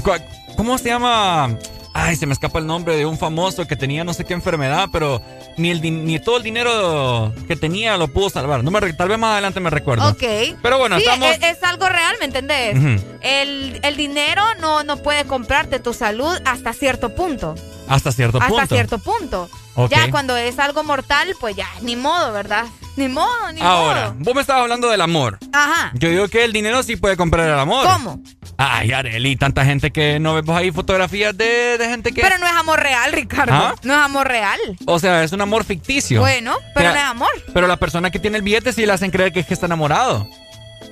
[0.57, 1.57] ¿Cómo se llama?
[1.95, 4.89] Ay, se me escapa el nombre de un famoso que tenía no sé qué enfermedad,
[4.91, 5.21] pero
[5.57, 8.63] ni el ni todo el dinero que tenía lo pudo salvar.
[8.63, 10.07] No me, tal vez más adelante me recuerdo.
[10.09, 10.23] Ok.
[10.61, 11.29] Pero bueno, Sí, estamos.
[11.29, 12.75] es, es algo real, ¿me entendés?
[13.21, 17.53] El, el dinero no, no puede comprarte tu salud hasta cierto punto.
[17.87, 18.75] Hasta cierto hasta punto.
[18.75, 19.49] cierto punto.
[19.89, 22.65] Ya cuando es algo mortal, pues ya, ni modo, ¿verdad?
[22.95, 24.15] Ni modo, ni Ahora, modo.
[24.19, 25.39] vos me estabas hablando del amor.
[25.51, 25.91] Ajá.
[25.95, 27.87] Yo digo que el dinero sí puede comprar el amor.
[27.87, 28.21] ¿Cómo?
[28.55, 32.21] Ay, Areli, tanta gente que no vemos ahí fotografías de, de gente que.
[32.21, 33.51] Pero no es amor real, Ricardo.
[33.53, 33.75] ¿Ah?
[33.81, 34.59] No es amor real.
[34.85, 36.19] O sea, es un amor ficticio.
[36.21, 37.43] Bueno, pero O sea, no es amor.
[37.51, 39.65] Pero la persona que tiene el billete sí le hacen creer que es que está
[39.65, 40.27] enamorado.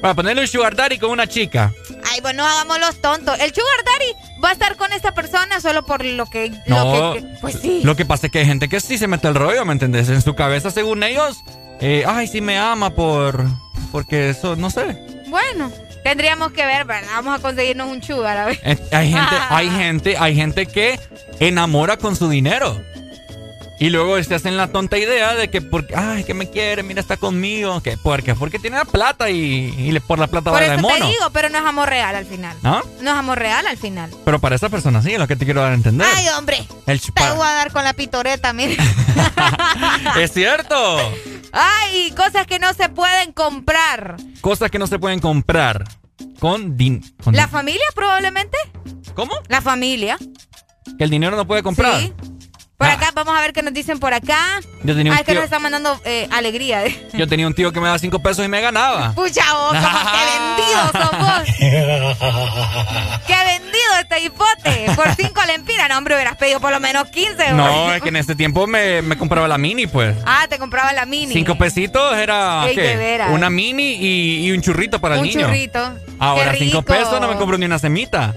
[0.01, 1.71] Para ponerle un sugar daddy con una chica.
[2.11, 3.39] Ay, bueno, hagamos los tontos.
[3.39, 6.51] El sugar daddy va a estar con esta persona solo por lo que...
[6.65, 7.81] No, Lo que pues sí.
[7.83, 10.09] Lo que pasa es que hay gente que sí se mete el rollo, ¿me entendés?
[10.09, 11.43] En su cabeza, según ellos,
[11.79, 13.45] eh, ay, sí me ama por...
[13.91, 14.97] Porque eso, no sé.
[15.27, 15.71] Bueno,
[16.03, 17.09] tendríamos que ver, ¿verdad?
[17.15, 18.59] Vamos a conseguirnos un sugar, a ver.
[18.63, 20.99] Eh, Hay gente, hay gente, hay gente que
[21.39, 22.81] enamora con su dinero.
[23.81, 27.01] Y luego se hacen la tonta idea de que porque, ay, que me quiere, mira,
[27.01, 27.81] está conmigo.
[27.81, 29.35] que porque, porque tiene la plata y,
[29.75, 31.07] y le- por la plata Por eso de te mono.
[31.07, 32.55] digo, pero no es amor real al final.
[32.61, 32.81] ¿No?
[33.01, 34.11] No es amor real al final.
[34.23, 36.07] Pero para esa persona sí, es lo que te quiero dar a entender.
[36.15, 36.63] Ay, hombre.
[36.85, 38.81] El Te voy a dar con la pitoreta, mira.
[40.19, 40.75] es cierto.
[41.51, 44.17] Ay, cosas que no se pueden comprar.
[44.41, 45.85] Cosas que no se pueden comprar
[46.39, 48.57] con din con ¿La familia probablemente?
[49.15, 49.33] ¿Cómo?
[49.47, 50.17] La familia.
[50.97, 51.99] que el dinero no puede comprar.
[51.99, 52.13] Sí.
[52.81, 54.59] Por acá, vamos a ver qué nos dicen por acá.
[54.83, 56.83] Yo tenía un Ah, es que tío- nos están mandando eh, alegría.
[57.13, 59.13] Yo tenía un tío que me daba cinco pesos y me ganaba.
[59.13, 59.79] Pucha vos, que
[60.31, 61.43] vendido sos vos.
[63.27, 64.91] Qué vendido este hipote.
[64.95, 65.89] Por cinco lempiras.
[65.89, 67.53] No, hombre, hubieras pedido por lo menos 15.
[67.53, 70.15] No, es que en ese tiempo me, me compraba la mini, pues.
[70.25, 71.33] Ah, te compraba la mini.
[71.33, 73.25] Cinco pesitos era Ey, ¿qué?
[73.29, 75.45] una mini y, y un churrito para el Un niño.
[75.47, 75.93] churrito.
[76.19, 78.33] Ahora, Qué cinco pesos no me compro ni una semita.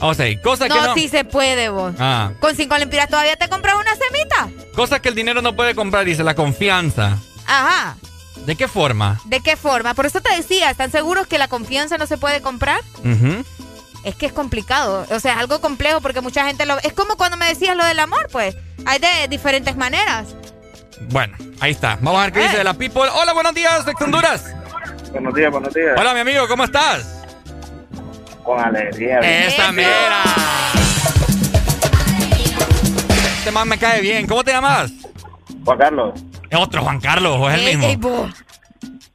[0.00, 0.94] O sea, cosas No, que no.
[0.94, 1.94] sí se puede vos.
[1.98, 4.48] Ah, Con cinco lempiras todavía te compras una semita.
[4.74, 7.16] cosas que el dinero no puede comprar, dice la confianza.
[7.46, 7.96] Ajá.
[8.44, 9.20] ¿De qué forma?
[9.24, 9.94] ¿De qué forma?
[9.94, 12.80] Por eso te decía, ¿están seguros que la confianza no se puede comprar?
[13.00, 13.44] Ujú.
[14.04, 15.04] Es que es complicado.
[15.10, 16.78] O sea, es algo complejo porque mucha gente lo...
[16.80, 18.54] Es como cuando me decías lo del amor, pues.
[18.84, 20.28] Hay de diferentes maneras.
[21.08, 21.96] Bueno, ahí está.
[22.00, 22.48] Vamos a ver qué Eh.
[22.48, 23.02] dice la people.
[23.14, 24.44] Hola, buenos días, de Honduras.
[25.10, 25.94] Buenos días, buenos días.
[25.98, 27.04] Hola, mi amigo, ¿cómo estás?
[28.46, 29.18] Con alegría.
[29.20, 30.22] Esa mera.
[33.38, 34.26] Este man me cae bien.
[34.26, 34.90] ¿Cómo te llamas?
[35.64, 36.14] Juan Carlos.
[36.48, 38.30] Es otro Juan Carlos, o es el mismo.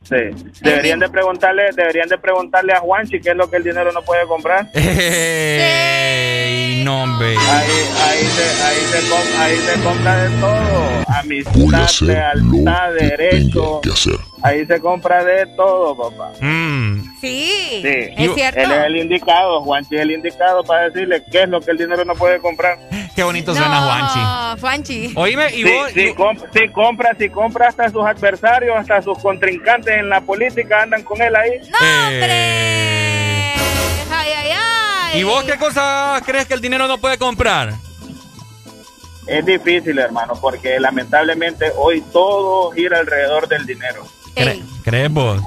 [0.03, 0.15] Sí.
[0.59, 4.01] Deberían de preguntarle, deberían de preguntarle a Juanchi qué es lo que el dinero no
[4.01, 4.67] puede comprar.
[5.63, 7.37] Ey, no, hombre.
[7.37, 7.69] Ahí,
[8.01, 11.05] ahí, se, ahí, se com- ahí se compra de todo.
[11.19, 13.79] Amistad, lealtad, derecho.
[13.81, 14.15] tenga que hacer.
[14.43, 16.31] Ahí se compra de todo, papá.
[16.39, 17.01] Mm.
[17.21, 18.13] Sí, Sí.
[18.17, 18.59] es cierto.
[18.59, 21.77] Él es el indicado, Juanchi es el indicado para decirle qué es lo que el
[21.77, 22.79] dinero no puede comprar.
[23.15, 24.19] Qué bonito suena Juanchi.
[24.19, 25.13] No, Juanchi.
[25.15, 25.91] Oíme, y Sí, vos.
[25.93, 30.81] sí, comp- sí, compra, sí, compra hasta sus adversarios, hasta sus contrincantes en la política
[30.83, 31.59] andan con él ahí.
[31.69, 31.77] ¡No,
[32.07, 33.53] hombre!
[33.53, 34.51] ¡Ay, ay,
[35.13, 35.19] ay!
[35.19, 37.73] ¿Y vos qué cosas crees que el dinero no puede comprar?
[39.27, 44.03] Es difícil, hermano, porque lamentablemente hoy todo gira alrededor del dinero.
[44.35, 45.41] ¿Cre- ¿Crees vos?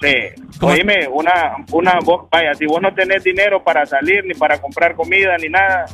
[0.00, 0.14] Sí.
[0.60, 4.94] Oíme, una, una, vos, vaya, si vos no tenés dinero para salir, ni para comprar
[4.94, 5.86] comida, ni nada,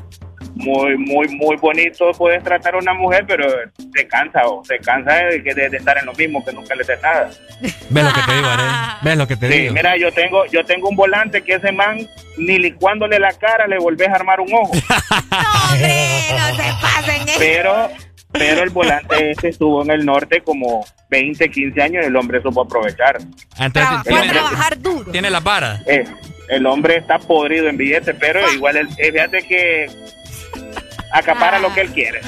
[0.54, 3.46] muy, muy, muy bonito puedes tratar a una mujer, pero
[3.94, 6.74] te cansa, o te cansa de, que- de- de estar en lo mismo, que nunca
[6.74, 7.30] le des nada.
[7.60, 8.66] ¿Ves lo que te digo, Arel?
[9.02, 9.74] ¿Ves lo que te Sí, digo?
[9.74, 11.98] mira, yo tengo, yo tengo un volante que ese man,
[12.36, 14.72] ni licuándole la cara, le volvés a armar un ojo.
[15.72, 17.28] ¡Hombre, no se pasen!
[17.28, 17.34] eh.
[17.38, 17.88] pero
[18.32, 22.40] Pero el volante este estuvo en el norte como 20, 15 años y el hombre
[22.40, 23.18] supo aprovechar.
[23.58, 25.10] Entonces, Fue a tiene, trabajar duro.
[25.10, 25.80] tiene las varas.
[25.86, 26.04] Eh,
[26.48, 29.86] el hombre está podrido en billetes, pero igual, el, eh, fíjate que
[31.12, 32.20] acapara lo que él quiere.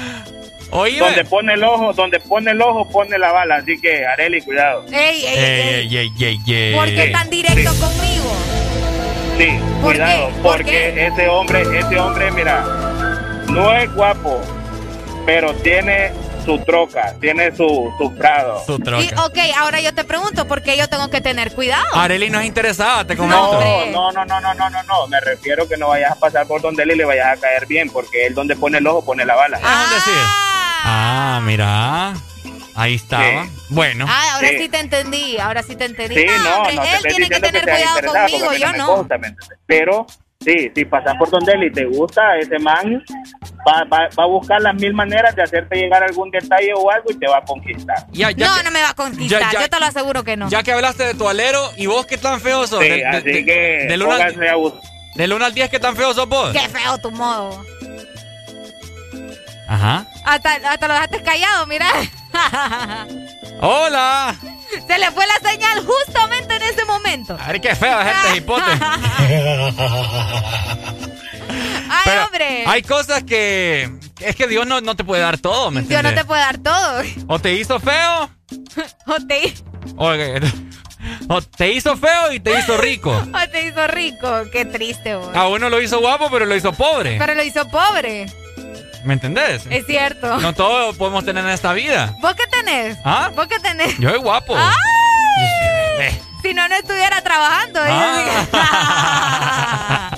[0.75, 3.57] Oye, Donde pone el ojo, donde pone el ojo, pone la bala.
[3.57, 4.87] Así que, Areli, cuidado.
[4.91, 5.45] Ey, ey, ey.
[5.45, 6.75] Ey, ey, ey, ey.
[6.75, 8.35] ¿Por qué tan directo conmigo?
[9.39, 9.49] Sí,
[9.83, 10.35] ¿Por cuidado, qué?
[10.43, 12.65] ¿Por porque ese hombre, ese hombre, mira,
[13.49, 14.41] no es guapo,
[15.27, 16.13] pero tiene
[16.45, 18.63] su troca, tiene su, su prado.
[18.67, 21.85] Su Y, ok, ahora yo te pregunto, ¿por qué yo tengo que tener cuidado?
[21.95, 23.91] Arely no es interesada, te No, comento.
[23.93, 26.61] no, no, no, no, no, no, no, me refiero que no vayas a pasar por
[26.61, 29.25] donde él y le vayas a caer bien, porque él donde pone el ojo pone
[29.25, 29.61] la bala.
[30.85, 32.15] Ah, mira.
[32.75, 33.47] Ahí estaba.
[33.69, 34.07] Bueno.
[34.09, 34.59] Ah, ahora Sí.
[34.61, 34.69] sí.
[34.69, 36.17] te entendí, ahora sí te entendí.
[36.17, 39.09] Sí, no, hombre, no te él tiene que tener cuidado conmigo, yo no.
[39.67, 40.07] Pero
[40.45, 43.03] sí, si pasas por donde él y te gusta ese man,
[43.67, 47.11] va, va, va a buscar las mil maneras de hacerte llegar algún detalle o algo
[47.11, 48.07] y te va a conquistar.
[48.13, 50.25] Ya, ya no, que- no me va a conquistar, ya- ya- yo te lo aseguro
[50.25, 50.49] que no.
[50.49, 52.81] Ya que hablaste de tu alero, ¿y vos qué tan feo sos?
[52.83, 54.23] Sí, De- así de- que del uno al-
[55.33, 56.53] 1 al 10, ¿qué tan feo sos vos?
[56.53, 57.65] Qué feo tu modo.
[59.69, 60.07] Ajá.
[60.25, 61.87] Hasta, hasta lo dejaste callado, mira.
[63.61, 64.35] Hola.
[64.87, 67.37] Se le fue la señal justamente en ese momento.
[67.41, 68.71] A ver qué feo es este hipote.
[71.91, 72.65] Ay, Pero hombre.
[72.67, 73.91] Hay cosas que.
[74.21, 76.23] Es que Dios no, no te puede dar todo, ¿me Dios no entiendes?
[76.23, 77.03] te puede dar todo.
[77.27, 78.31] O te hizo feo,
[79.07, 79.53] O te,
[79.97, 80.13] o,
[81.35, 83.11] o te hizo feo y te hizo rico.
[83.11, 84.43] o te hizo rico.
[84.53, 85.35] Qué triste, vos.
[85.35, 87.17] A uno lo hizo guapo, pero lo hizo pobre.
[87.19, 88.27] Pero lo hizo pobre.
[89.05, 89.63] ¿Me entendés?
[89.71, 90.39] Es cierto.
[90.39, 92.15] No todo podemos tener en esta vida.
[92.21, 92.97] ¿Vos qué tenés?
[93.05, 93.31] ¿Ah?
[93.35, 93.99] ¿Vos qué tenés?
[93.99, 94.55] Yo soy guapo.
[94.57, 94.75] ¡Ay!
[96.07, 97.81] Eh, Si no, no estuviera trabajando.
[97.83, 98.51] Ah.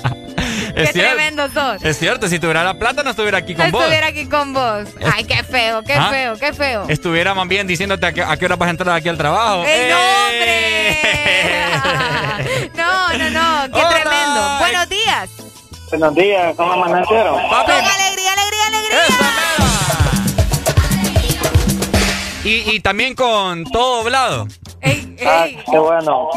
[0.75, 1.15] Qué es cierto.
[1.15, 1.83] tremendo sos.
[1.85, 3.81] Es cierto, si tuviera la plata no estuviera aquí No con vos.
[3.83, 4.89] estuviera aquí con vos.
[5.15, 6.09] Ay, qué feo, qué ¿Ah?
[6.09, 6.85] feo, qué feo.
[6.89, 9.63] Estuviera más bien diciéndote a qué, a qué hora vas a entrar aquí al trabajo.
[9.65, 9.97] ¡Ey, no,
[10.33, 11.71] ¡Eh!
[12.75, 14.57] No, no, no, qué tremendo.
[14.59, 15.29] Buenos días.
[15.89, 17.35] Buenos días, ¿cómo amanecieron?
[17.49, 18.34] Papi, Con alegría.
[22.43, 24.47] Y, y también con todo doblado.
[24.81, 25.57] Ey, Ah, ey.
[25.71, 26.29] qué bueno.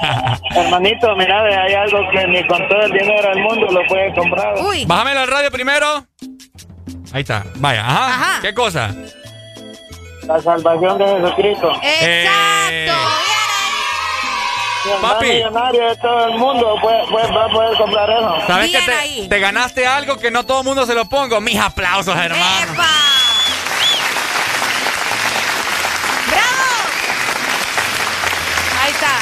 [0.56, 4.12] Hermanito, mira, ve, hay algo que ni con todo el dinero del mundo lo puede
[4.14, 4.54] comprar.
[4.64, 4.84] Uy.
[4.86, 6.06] Bájamelo al radio primero.
[7.12, 7.44] Ahí está.
[7.56, 8.06] Vaya, ajá.
[8.14, 8.40] Ajá.
[8.42, 8.92] ¿Qué cosa?
[10.26, 11.72] La salvación de Jesucristo.
[11.82, 13.31] Eh, Mi hermano
[15.00, 15.26] Papi.
[15.26, 18.34] millonario de todo el mundo puede, puede- va a poder comprar eso.
[18.46, 19.28] ¿Sabes que te, ahí.
[19.28, 21.40] te ganaste algo que no todo el mundo se lo pongo?
[21.40, 22.72] Mis aplausos, hermano.
[22.72, 22.88] ¡Epa!
[26.28, 26.68] ¡Bravo!
[28.82, 29.18] Ahí está.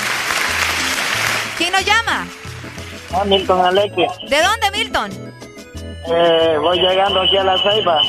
[1.58, 2.26] ¿Quién nos llama?
[3.12, 4.06] Ah, Milton Alexis.
[4.30, 5.10] ¿De dónde, Milton?
[6.12, 8.00] Eh, voy llegando aquí a la Ceiba.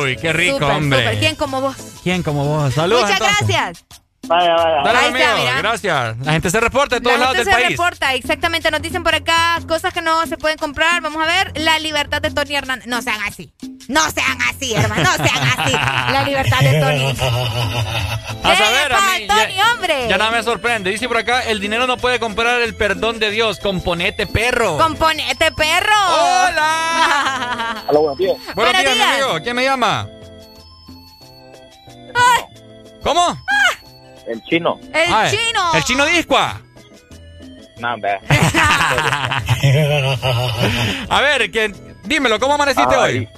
[0.00, 1.18] Uy, qué rico, hombre.
[1.18, 1.76] ¿Quién como vos?
[2.02, 2.72] ¿Quién como vos?
[2.74, 3.02] Saludos.
[3.02, 3.46] Muchas entonces.
[3.48, 3.84] gracias.
[4.28, 4.82] Vaya, vaya.
[4.84, 5.18] Dale, amigo.
[5.48, 5.58] está.
[5.58, 6.16] Gracias.
[6.20, 7.76] La gente se reporta de todos La lados gente del se país.
[7.78, 8.70] reporta, exactamente.
[8.70, 11.00] Nos dicen por acá cosas que no se pueden comprar.
[11.02, 11.52] Vamos a ver.
[11.58, 12.86] La libertad de Tony Hernández.
[12.86, 13.52] No sean así.
[13.88, 15.02] No sean así, hermano.
[15.02, 15.72] No sean así.
[16.12, 17.16] La libertad de Tony.
[18.44, 19.26] A saber, a ¡Epa, mí.
[19.26, 20.08] Tony, ya, hombre!
[20.08, 20.90] ya nada me sorprende.
[20.90, 23.58] Dice por acá: el dinero no puede comprar el perdón de Dios.
[23.58, 24.78] Componete, perro.
[24.78, 25.96] Componete, perro.
[26.08, 27.82] ¡Hola!
[27.88, 28.36] Hola, buenos días.
[28.54, 29.12] Buenos, Buenos días, mi días.
[29.24, 29.40] amigo.
[29.42, 30.08] ¿Quién me llama?
[33.02, 33.36] ¿Cómo?
[34.32, 34.80] El chino.
[34.94, 35.74] El Ah, chino.
[35.74, 36.58] El chino discua.
[37.78, 37.88] No.
[41.10, 41.70] A ver, que,
[42.04, 43.18] dímelo, ¿cómo amaneciste Ay.
[43.18, 43.28] hoy?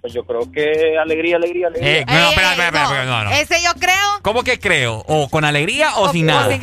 [0.00, 1.98] Pues yo creo que alegría, alegría, alegría.
[2.00, 2.90] Eh, no, Ey, espera, ey, espera, espera, no.
[2.90, 3.30] espera, no, no.
[3.32, 4.20] Ese yo creo.
[4.22, 5.02] ¿Cómo que creo?
[5.08, 6.48] ¿O con alegría o, sin nada?
[6.50, 6.60] sin-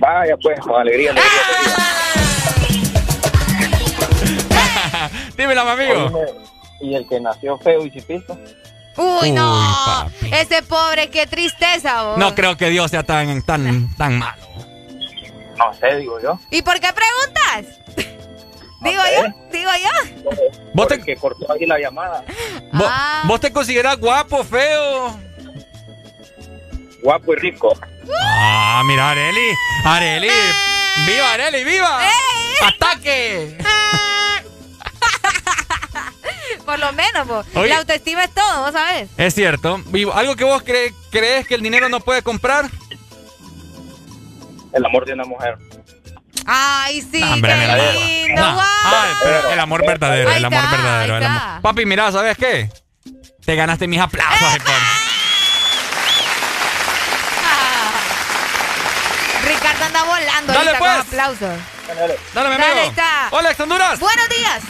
[0.00, 1.76] Vaya, pues, con alegría, alegría, alegría.
[5.36, 6.20] Dímelo, mi amigo.
[6.80, 8.36] Y el que nació feo y chipisto.
[8.96, 9.58] Uy, no.
[9.86, 10.30] Papi.
[10.34, 12.18] Ese pobre, qué tristeza, vos.
[12.18, 14.42] No creo que Dios sea tan, tan, tan malo.
[15.56, 16.38] No sé, digo yo.
[16.50, 17.78] ¿Y por qué preguntas?
[18.80, 19.14] digo sé.
[19.16, 20.30] yo, digo yo.
[20.74, 22.24] ¿Vos te, Porque cortó ahí la llamada.
[22.72, 23.22] vos, Ah.
[23.26, 25.18] vos te consideras guapo, feo?
[27.02, 27.72] Guapo y rico.
[28.24, 29.48] Ah, mira, Areli.
[29.84, 30.28] Areli.
[31.06, 32.04] ¡Viva, Areli, viva!
[32.04, 32.68] ¡Ey!
[32.68, 33.56] ¡Ataque!
[36.64, 37.46] Por lo menos, vos.
[37.54, 37.68] Oye.
[37.70, 39.08] La autoestima es todo, vos sabés.
[39.16, 39.80] Es cierto.
[39.92, 42.70] Y ¿Algo que vos cre- crees que el dinero no puede comprar?
[44.72, 45.58] El amor de una mujer.
[46.46, 47.76] Ay, sí, No, hombre, qué mira.
[47.92, 48.40] lindo.
[48.42, 48.54] No.
[48.54, 48.66] guau.
[48.84, 51.16] Ay, pero el amor verdadero, el amor está, verdadero.
[51.18, 51.62] el amor.
[51.62, 52.70] Papi, mira, ¿sabes qué?
[53.44, 54.58] Te ganaste mis aplausos.
[54.58, 54.72] por-
[57.44, 57.90] Ah.
[59.46, 60.92] Ricardo anda volando Dale, ahorita pues.
[60.92, 61.60] con aplausos.
[62.34, 62.80] Dale, mi Dale, amigo.
[62.80, 63.28] ahí está.
[63.30, 64.00] Hola, Honduras.
[64.00, 64.62] Buenos días.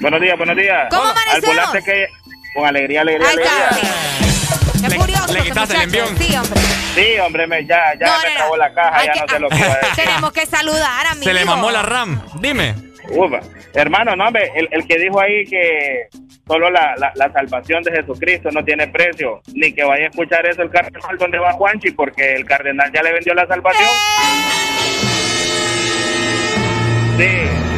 [0.00, 0.86] Buenos días, buenos días.
[0.90, 1.56] ¿Cómo Al amanecieron?
[1.56, 2.06] volante que
[2.54, 3.68] con alegría, alegría, Ahí alegría.
[3.70, 4.88] está.
[4.88, 5.26] Qué curioso.
[5.32, 6.18] le este quitaste el envión.
[6.18, 6.60] Sí, hombre.
[6.94, 9.26] Sí, hombre, me, ya, ya No, me no, trabó la caja, Hay ya que- no
[9.28, 10.04] sé lo que a decir.
[10.04, 12.22] Tenemos que saludar a mi Se le mamó la RAM.
[12.40, 12.74] Dime.
[13.10, 13.40] Ufa.
[13.74, 16.08] Hermano, no, hombre, el, el que dijo ahí que
[16.46, 20.46] solo la, la, la salvación de Jesucristo no tiene precio, ni que vaya a escuchar
[20.46, 23.88] eso el cardenal donde va Juanchi, porque el cardenal ya le vendió la salvación.
[27.18, 27.28] Sí,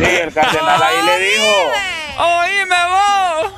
[0.04, 1.72] sí, el cardenal ahí le dijo.
[2.18, 3.52] ¡Oíme vos!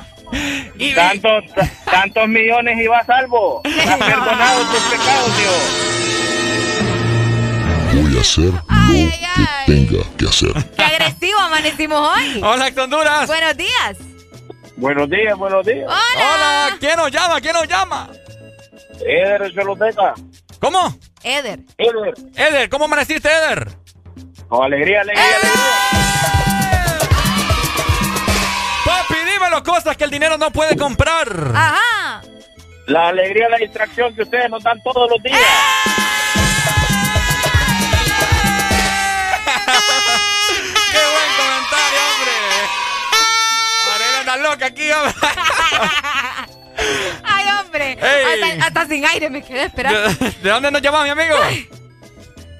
[0.95, 1.43] Tantos,
[1.85, 3.61] tantos millones iba a salvo.
[3.65, 5.85] Ha perdonado tus pecados, Dios.
[7.93, 8.61] Voy a hacer lo
[9.35, 10.53] que tenga que hacer.
[10.75, 12.41] Qué agresivo amanecimos hoy.
[12.43, 13.27] Hola, Honduras.
[13.27, 13.97] Buenos días.
[14.77, 15.87] Buenos días, buenos días.
[15.87, 16.77] Hola.
[16.79, 17.39] ¿Quién nos llama?
[17.39, 18.09] ¿Quién nos llama?
[18.99, 20.13] Eder Choloteca.
[20.59, 20.97] ¿Cómo?
[21.23, 21.59] Eder.
[21.77, 22.13] Eder.
[22.35, 23.69] Eder, ¿cómo amaneciste, Eder?
[24.47, 26.44] Con alegría, alegría, alegría.
[29.35, 31.27] Dímelo cosas que el dinero no puede comprar.
[31.53, 32.21] Ajá.
[32.87, 35.37] La alegría, la distracción que ustedes nos dan todos los días.
[40.91, 42.33] ¡Qué buen comentario, hombre!
[43.95, 45.13] Arena loca aquí, hombre.
[47.23, 47.97] Ay, hombre.
[48.01, 49.99] Hasta, hasta sin aire me quedé esperando.
[50.01, 51.35] ¿De, de dónde nos llama mi amigo?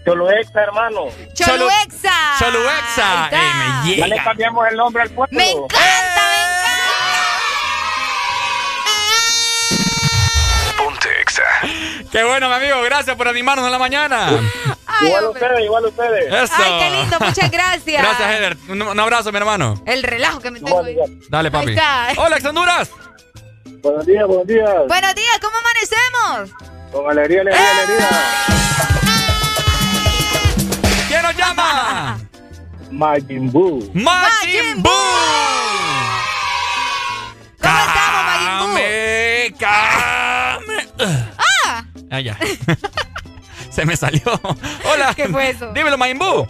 [0.06, 1.06] Choluexa, hermano.
[1.34, 2.14] Choluexa.
[2.40, 3.30] Choluexa.
[3.86, 5.38] Ey, Ya le cambiamos el nombre al pueblo.
[5.38, 6.15] Me encanta,
[12.16, 12.82] Qué bueno, mi amigo.
[12.84, 14.28] Gracias por animarnos en la mañana.
[14.88, 15.44] Ay, igual hombre.
[15.44, 16.34] ustedes, igual ustedes.
[16.34, 16.54] Eso.
[16.56, 17.18] Ay, qué lindo.
[17.20, 18.02] Muchas gracias.
[18.02, 18.58] Gracias, Eder.
[18.70, 19.84] Un, un abrazo, mi hermano.
[19.86, 20.82] El relajo que me tengo.
[21.28, 21.72] Dale, papi.
[21.72, 22.14] Ahí está.
[22.16, 22.90] Hola, ex Honduras.
[23.82, 24.70] Buenos días, buenos días.
[24.88, 26.52] Buenos días, ¿cómo amanecemos?
[26.94, 28.10] Con alegría, alegría, alegría.
[31.10, 32.18] ¿Quién nos llama?
[32.92, 33.92] Majin Buu.
[33.94, 34.92] Majin Buu.
[37.62, 40.35] ¿Cómo estamos, Majin Buu?
[42.16, 42.38] Ah, ya.
[43.70, 44.22] Se me salió.
[44.94, 45.14] Hola.
[45.16, 45.74] ¿Qué fue eso?
[45.74, 46.48] Dímelo, Majin Buu.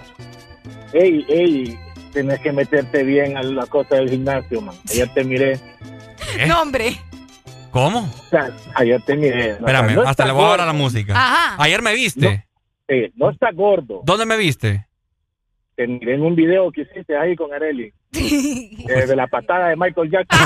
[0.94, 1.80] Ey, ey,
[2.14, 4.76] tenés que meterte bien a la cosa del gimnasio, man.
[4.92, 5.54] Ayer te miré.
[6.38, 6.46] ¿Eh?
[6.48, 6.98] no, hombre.
[7.72, 8.02] ¿Cómo?
[8.02, 9.54] O sea, ayer te miré.
[9.54, 11.14] O sea, Espérame, no hasta le voy a dar a la música.
[11.14, 11.64] Ajá.
[11.64, 12.46] Ayer me viste.
[12.88, 14.02] Eh, no está gordo.
[14.04, 14.88] ¿Dónde me viste?
[15.76, 17.92] Te miré en un video que hiciste ahí con Areli.
[18.14, 20.40] eh, de la patada de Michael Jackson.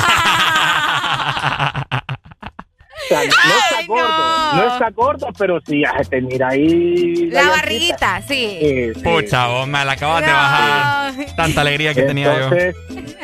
[3.09, 4.07] Sea, no está Ay, gordo.
[4.07, 4.53] no.
[4.55, 4.73] No.
[4.73, 7.29] está gordo, pero sí, ya se te mira ahí.
[7.31, 7.49] La llancita.
[7.61, 8.57] barriguita, sí.
[8.61, 9.01] Sí, sí.
[9.01, 11.13] Pucha, vos me la acabas de bajar.
[11.15, 11.25] No.
[11.35, 12.43] Tanta alegría que tenía yo.
[12.45, 12.75] entonces,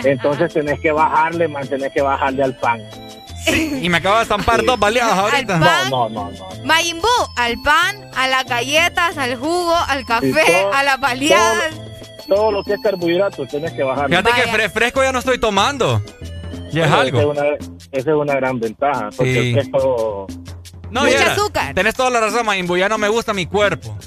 [0.03, 2.81] entonces tenés que bajarle, man, tenés que bajarle al pan.
[3.47, 5.59] Y me acabo de estampar dos baleadas ahorita.
[5.59, 5.89] Pan.
[5.91, 6.63] No, no, no, no.
[6.65, 11.75] Majin Buu, al pan, a las galletas, al jugo, al café, todo- a las baleadas.
[12.27, 14.17] Todo lo que es carbohidrato tenés que bajarle.
[14.17, 14.57] Fíjate que Vaya.
[14.67, 16.01] fre- fresco ya no estoy tomando.
[16.81, 17.19] Es Esa algo.
[17.19, 17.43] es una,
[17.91, 19.49] esa es una gran ventaja, porque Sí.
[19.49, 20.27] el queso...
[20.91, 21.73] No, Mucho viera, azúcar.
[21.73, 22.77] Tenés toda la razón, Maimbu.
[22.77, 23.97] Ya no me gusta mi cuerpo.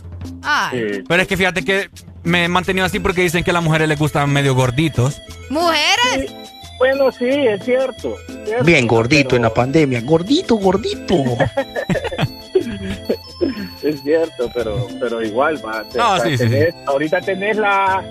[0.42, 0.78] Ay.
[0.94, 1.02] sí.
[1.06, 1.90] Pero es que fíjate que
[2.22, 5.20] me he mantenido así porque dicen que a las mujeres les gustan medio gorditos.
[5.50, 6.32] Mujeres.
[6.78, 8.14] Bueno, sí, es cierto.
[8.28, 11.14] es cierto, Bien gordito en la pandemia, gordito, gordito.
[13.82, 15.84] Es cierto, pero, pero igual, va.
[15.94, 16.48] No, sí, sí,
[16.86, 18.02] Ahorita tenés la...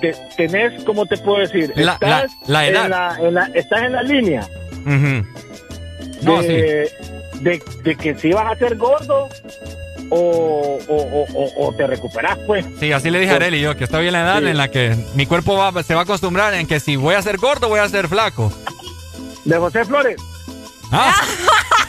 [0.00, 1.72] te- tenés, ¿cómo te puedo decir?
[1.76, 2.84] La- la- la edad.
[2.84, 4.46] En la, en la- estás en la línea.
[6.22, 6.48] No, sí.
[6.48, 6.90] de,
[7.40, 9.28] de, de que si vas a ser gordo
[10.10, 12.64] o, o, o, o- o te recuperas, pues.
[12.78, 14.46] Sí, así le dije a Arely yo, que estoy en la edad Sí.
[14.48, 17.22] en la que mi cuerpo va- se va a acostumbrar en que si voy a
[17.22, 18.52] ser gordo, voy a ser flaco.
[19.44, 20.16] De José Flores.
[20.92, 21.14] Ah,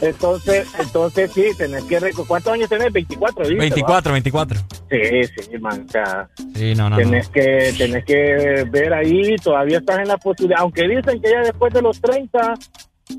[0.00, 2.00] Entonces, entonces sí, tenés que...
[2.00, 2.92] recu- ¿Cuántos años tenés?
[2.92, 4.60] 24, ¿viste, 24, 24.
[4.60, 4.66] va?
[4.90, 5.86] Sí, sí, man.
[5.88, 6.96] O sea, Sí, no, no, no.
[6.96, 10.60] tenés, que, tenés que ver ahí, todavía estás en la posibilidad.
[10.60, 12.54] Aunque dicen que ya después de los 30,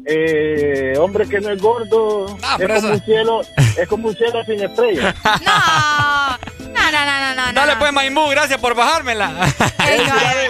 [0.05, 2.25] eh, hombre que no es gordo,
[2.59, 3.41] es, como un cielo,
[3.77, 5.15] es como un cielo sin estrellas.
[5.45, 6.53] No.
[6.73, 7.53] No, no, no, no, no.
[7.53, 7.79] Dale no.
[7.79, 9.29] pues, Maimbu, gracias por bajármela.
[9.29, 9.45] No,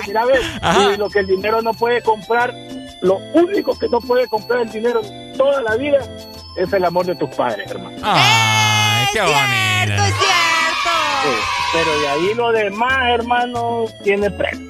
[0.08, 2.54] mira, mira, y lo que el dinero no puede comprar,
[3.02, 5.02] lo único que no puede comprar el dinero
[5.38, 6.00] toda la vida
[6.56, 7.98] es el amor de tus padres, hermano.
[8.04, 9.44] Ay, qué Es bonito.
[9.86, 10.92] cierto, es cierto.
[11.24, 11.30] Sí,
[11.74, 14.70] Pero de ahí lo demás, hermano, tiene precio.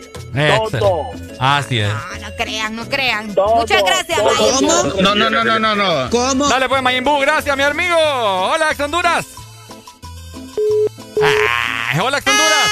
[0.80, 1.10] Todo.
[1.40, 1.90] Así es.
[1.90, 3.36] No, no crean, no crean.
[3.36, 4.20] Todo, Muchas gracias.
[4.20, 4.84] ¿Cómo?
[5.02, 6.10] No, no, no, no, no, no.
[6.10, 6.48] ¿Cómo?
[6.48, 7.96] Dale pues, Mayimbu, gracias, mi amigo.
[7.98, 9.26] Hola, ex Honduras.
[11.22, 12.70] Ay, hola, ex Honduras.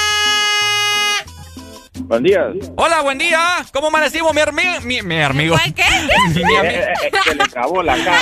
[2.12, 2.52] Buen día.
[2.76, 3.64] Hola, buen día.
[3.72, 5.56] ¿Cómo amanecimos, mi, hermi- mi, mi amigo?
[5.56, 5.82] ¿Cuál qué?
[6.34, 8.20] Mi ami- Se le acabó la cara.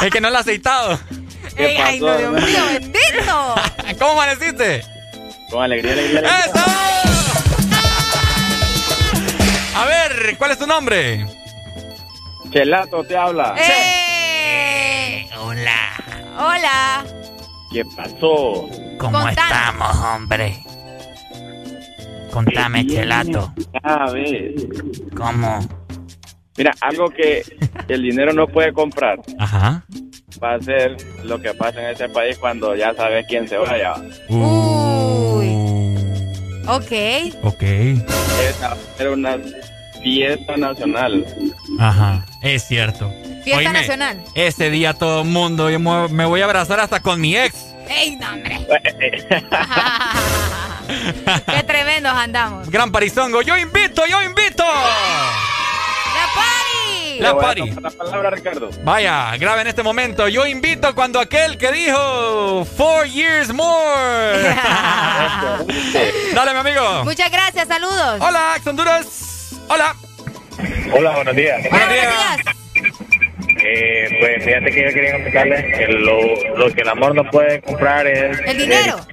[0.06, 1.00] Es que no lo he aceitado.
[1.56, 3.54] Ey, ay, no, Dios mío, bendito.
[3.98, 4.84] ¿Cómo amaneciste?
[5.50, 6.44] Con alegría, alegría, alegría.
[6.44, 6.60] ¡Eso!
[9.76, 11.26] A ver, ¿cuál es tu nombre?
[12.52, 13.56] Chelato te habla.
[13.58, 15.28] ¡Eh!
[15.40, 15.90] Hola.
[16.38, 17.04] Hola.
[17.72, 18.68] ¿Qué pasó?
[18.96, 20.62] ¿Cómo estamos, hombre?
[22.30, 23.52] Contame, Chelato.
[25.16, 25.60] ¿Cómo?
[26.56, 27.42] Mira, algo que
[27.88, 29.84] el dinero no puede comprar Ajá.
[30.42, 33.94] va a ser lo que pasa en este país cuando ya sabes quién se vaya.
[36.66, 36.92] Ok.
[37.42, 37.62] Ok.
[37.62, 39.38] Esa va a ser una
[40.02, 41.24] fiesta nacional.
[41.78, 42.24] Ajá.
[42.42, 43.10] Es cierto.
[43.42, 44.20] Fiesta Oíme, nacional.
[44.34, 47.74] Ese día todo el mundo, yo me me voy a abrazar hasta con mi ex.
[47.88, 48.58] ¡Ey, no, hombre!
[51.46, 52.70] ¡Qué tremendos andamos!
[52.70, 53.42] Gran parizongo.
[53.42, 54.64] Yo invito, yo invito.
[54.64, 57.20] ¡La party!
[57.20, 58.70] La tomar La palabra, Ricardo.
[58.82, 60.28] Vaya, grave en este momento.
[60.28, 64.42] Yo invito cuando aquel que dijo Four years more.
[66.34, 67.04] Dale, mi amigo.
[67.04, 68.20] Muchas gracias, saludos.
[68.20, 69.52] Hola, Honduras.
[69.68, 69.94] Hola.
[70.92, 71.60] Hola, buenos días.
[71.70, 72.36] Buenos días.
[73.62, 76.18] Eh, pues fíjate que yo quería comentarles que lo,
[76.56, 78.38] lo que el amor no puede comprar es...
[78.46, 79.06] El dinero.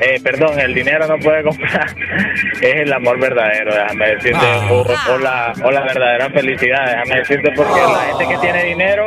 [0.00, 1.86] Eh, perdón, el dinero no puede comprar,
[2.62, 4.68] es el amor verdadero, déjame decirte, Ah.
[4.70, 9.04] o, o la, o la verdadera felicidad, déjame decirte, porque la gente que tiene dinero,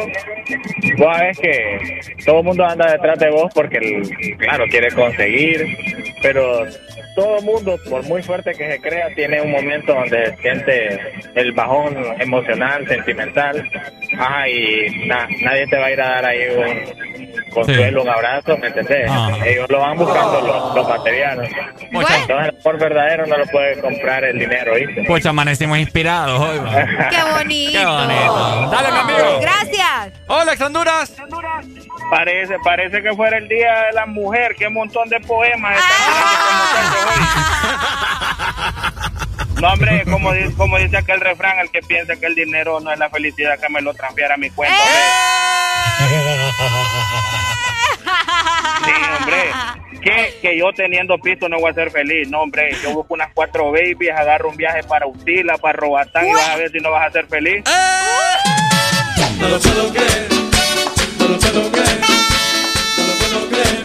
[0.97, 5.65] vos sabes que todo el mundo anda detrás de vos porque, el- claro, quiere conseguir,
[6.21, 6.65] pero
[7.15, 10.99] todo el mundo, por muy fuerte que se crea, tiene un momento donde siente
[11.35, 13.63] el bajón emocional, sentimental,
[14.19, 18.57] ajá, y na- nadie te va a ir a dar ahí un consuelo, un abrazo,
[18.57, 19.07] ¿me entendés?
[19.09, 19.29] Ah.
[19.45, 21.49] Ellos lo van buscando los, los materiales.
[21.91, 25.03] Mucha- Entonces el amor verdadero no lo puede comprar el dinero, ¿viste?
[25.05, 26.57] Pucha, amanecimos inspirados hoy.
[26.59, 27.09] va.
[27.09, 27.79] ¡Qué bonito!
[27.79, 28.69] Qué bonito.
[28.71, 29.39] Dale, mi amigo.
[29.41, 30.11] Gracias.
[30.27, 31.15] Hola, ex Honduras.
[32.09, 37.25] Parece, parece que fuera el día de la mujer, qué montón de poemas están hoy.
[39.61, 42.91] No, hombre, como, di- como dice aquel refrán, el que piensa que el dinero no
[42.91, 44.75] es la felicidad, que me lo transfiera a mi cuenta.
[46.01, 46.15] hombre.
[48.83, 49.51] Sí, hombre.
[50.01, 52.27] Que, que yo teniendo pisto no voy a ser feliz.
[52.29, 56.33] No, hombre, yo busco unas cuatro babies, agarro un viaje para Utila, para Robatán y
[56.33, 57.63] vas a ver si no vas a ser feliz.
[59.39, 60.44] No lo puedo creer.
[61.25, 62.01] No lo puedo creer.
[62.97, 63.83] No lo puedo creer.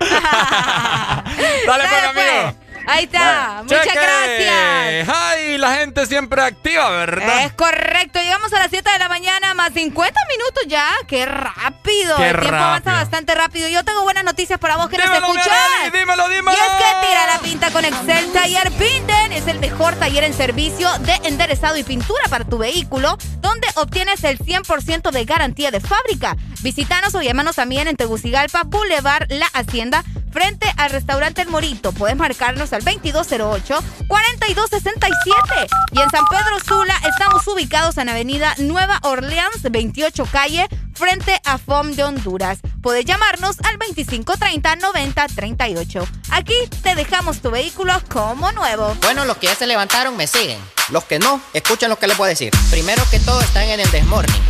[1.66, 2.61] Dale, pues, amigo.
[2.86, 3.60] Ahí está.
[3.62, 3.98] Muchas Cheque.
[3.98, 5.08] gracias.
[5.16, 7.44] Ay, la gente siempre activa, ¿verdad?
[7.44, 10.88] Es correcto, llegamos a las 7 de la mañana, más 50 minutos ya.
[11.06, 12.16] ¡Qué rápido!
[12.16, 12.92] Qué El tiempo avanza rápido.
[13.04, 13.68] bastante rápido.
[13.68, 15.46] Yo tengo buenas noticias para vos que nos Dímelo, escuchás.
[15.80, 16.52] Melanie, dímelo, dímelo.
[16.52, 19.32] Y es que tira la pinta con Excel Taller Pinten.
[19.32, 24.24] Es el mejor taller en servicio de enderezado y pintura para tu vehículo, donde obtienes
[24.24, 26.36] el 100% de garantía de fábrica.
[26.62, 31.92] Visítanos o llámanos también en Tegucigalpa, Boulevard La Hacienda, frente al restaurante El Morito.
[31.92, 35.68] Puedes marcarnos al 2208-4267.
[35.92, 41.58] Y en San Pedro Sula estamos ubicados en Avenida Nueva Orleans, 28 calle, frente a
[41.58, 42.60] FOM de Honduras.
[42.82, 46.06] Puedes llamarnos al 2530-9038.
[46.30, 48.96] Aquí te dejamos tu vehículo como nuevo.
[49.02, 50.58] Bueno, los que ya se levantaron me siguen.
[50.88, 52.52] Los que no, escuchen lo que les voy a decir.
[52.70, 54.40] Primero que todo están en el desmorning.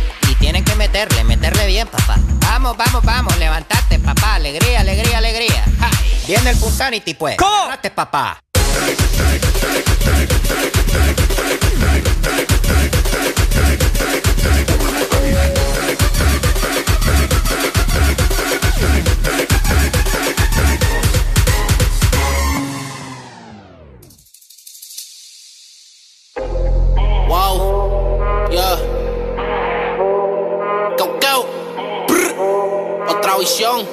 [0.43, 2.17] Tienen que meterle, meterle bien, papá.
[2.41, 4.35] Vamos, vamos, vamos, levantate, papá.
[4.35, 5.63] Alegría, alegría, alegría.
[5.79, 5.89] Ja.
[6.27, 7.37] Viene el Punsanity, pues.
[7.37, 7.49] ¿Cómo?
[7.49, 8.43] Levantate, papá.
[27.29, 28.92] Wow, yeah.
[33.23, 33.87] Otra visión.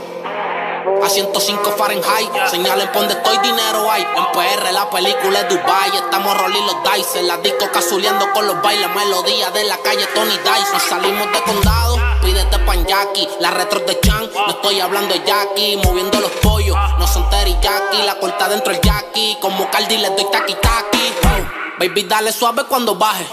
[1.04, 2.28] A 105 Fahrenheit.
[2.50, 4.02] Señalen por donde estoy, dinero hay.
[4.02, 5.90] En PR la película es Dubai.
[5.94, 7.22] Estamos rolling los dice.
[7.22, 8.88] La disco casuleando con los bailes.
[8.92, 10.72] Melodía de la calle Tony Dice.
[10.72, 11.96] Nos salimos de condado.
[12.24, 13.28] Pídete pan Jackie.
[13.38, 14.28] La retro de Chan.
[14.34, 15.76] No estoy hablando de Jackie.
[15.76, 16.76] Moviendo los pollos.
[16.98, 18.02] No son teriyaki.
[18.04, 19.38] La corta dentro el Jackie.
[19.40, 20.54] Como Cardi les doy taki.
[20.54, 23.28] Oh, Baby, dale suave cuando baje.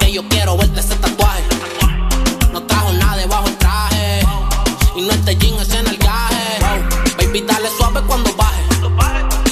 [0.00, 1.57] Que yo quiero verte ese tatuaje.
[5.08, 6.58] No este jean es en el gaje.
[7.18, 8.62] Baby, dale suave cuando baje.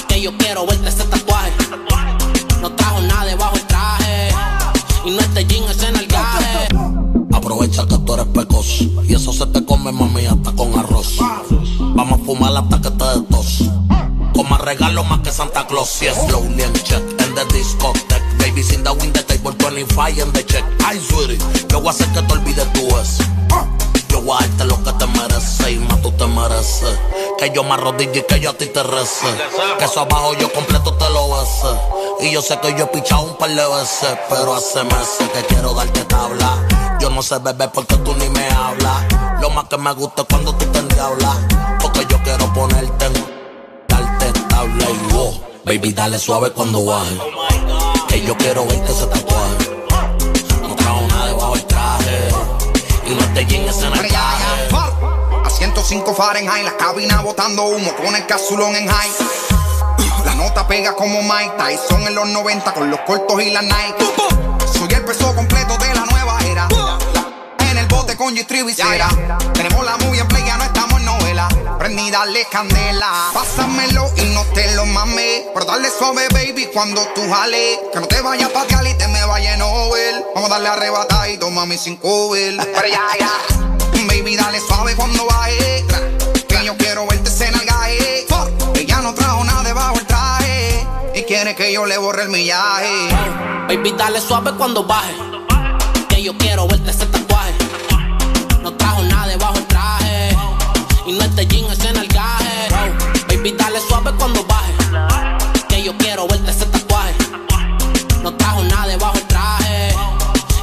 [0.07, 1.51] Que yo quiero verte ese tatuaje.
[2.61, 4.29] No trajo nada debajo el traje.
[5.05, 6.67] Y no este jean es en el gaje.
[7.33, 11.17] Aprovecha que tú eres pecoso y eso se te come, mami, hasta con arroz.
[11.79, 13.63] Vamos a fumar hasta que te dé tos.
[14.35, 15.99] Con más regalo más que Santa Claus.
[16.01, 18.21] Yes, slowly and check en the discotheque.
[18.37, 20.63] Babies in the window table 25 en the check.
[20.85, 21.39] Ay, sweetie,
[21.69, 23.17] yo voy a hacer que te olvides tú es.
[24.17, 26.99] Yo lo que te mereces y más tú te mereces.
[27.37, 29.27] Que yo me arrodille y que yo a ti te rece.
[29.77, 32.25] Que eso abajo yo completo te lo besé.
[32.25, 34.17] Y yo sé que yo he pichado un par de veces.
[34.27, 36.97] Pero hace meses que quiero darte tabla.
[36.99, 39.05] Yo no sé beber porque tú ni me hablas.
[39.39, 41.37] Lo más que me gusta es cuando tú te endiablas.
[41.79, 43.13] Porque yo quiero ponerte en
[43.87, 45.41] darte tabla y wow.
[45.63, 47.17] Baby, dale suave cuando baje.
[48.07, 49.76] Que yo quiero verte ese tatuaje.
[53.07, 54.15] Y no te llenes en el.
[54.15, 59.11] A 105 Fahrenheit, la cabina botando humo con el casulón en high.
[60.25, 64.05] La nota pega como Mike Tyson en los 90 con los cortos y la Nike.
[64.73, 66.67] Soy el peso completo de la nueva era.
[67.59, 69.07] En el bote con Sierra.
[69.53, 70.76] Tenemos la movie en play, ya no
[71.37, 71.77] novela.
[71.77, 73.29] Prendí, dale candela.
[73.33, 75.43] Pásamelo y no te lo mames.
[75.53, 77.79] Pero dale suave, baby, cuando tú jales.
[77.93, 79.59] Que no te vayas pa' Cali te me vaya en.
[79.59, 83.31] Vamos a darle arrebatada y toma mi cinco Pero ya, ya.
[84.07, 85.85] Baby, dale suave cuando baje.
[86.47, 88.25] Que yo quiero verte en el gaje.
[88.75, 90.87] Ella no trajo nada debajo el traje.
[91.15, 93.09] Y quiere que yo le borre el millaje.
[93.67, 95.15] Baby, dale suave cuando baje.
[96.09, 97.05] Que yo quiero verte ese
[101.07, 102.67] Y no este jean es en el gaje.
[103.29, 104.73] Baby, dale suave cuando baje.
[105.69, 107.15] Que yo quiero verte ese tatuaje.
[108.21, 109.95] No trajo nada debajo el traje.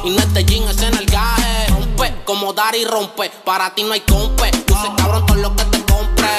[0.03, 1.67] Y no este jean es en el gaje.
[1.69, 3.31] Rompe como dar y rompe.
[3.43, 4.51] Para ti no hay compe.
[4.67, 6.29] Yo sé cabrón todo lo que te compre.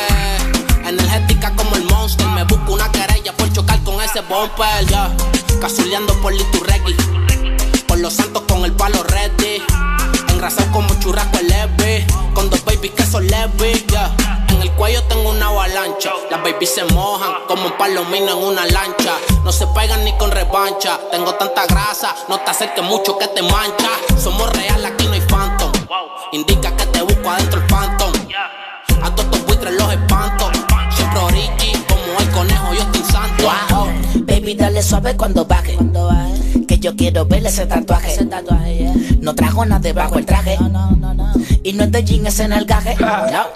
[0.85, 2.28] Energética como el monster.
[2.28, 4.87] Me busco una querella por chocar con ese bumper.
[4.87, 5.11] Ya.
[5.61, 6.95] Cazuleando por Liturregui.
[7.89, 9.76] Por los santos con el palo ready.
[10.37, 12.07] Engrasado como churrasco leve.
[12.35, 13.87] Con dos babies que son leves.
[13.87, 14.15] ya.
[14.51, 16.11] En el cuello tengo una avalancha.
[16.31, 19.15] Las babies se mojan como un palomino en una lancha.
[19.45, 21.01] No se pegan ni con revancha.
[21.11, 23.89] Tengo tanta grasa, no te acerques mucho que te mancha.
[24.23, 25.73] Somos real, aquí no hay phantom.
[26.33, 28.13] Indica que te busco adentro el phantom.
[29.03, 30.51] A todos estos buitres los espanto.
[30.95, 34.36] Siempre origi, como el conejo, yo estoy santo.
[34.47, 35.77] Baby, dale suave cuando baje.
[36.68, 38.16] Que yo quiero ver ese tatuaje.
[39.20, 40.56] No trajo nada debajo el traje.
[41.64, 42.94] Y no es de jean, es en el gaje.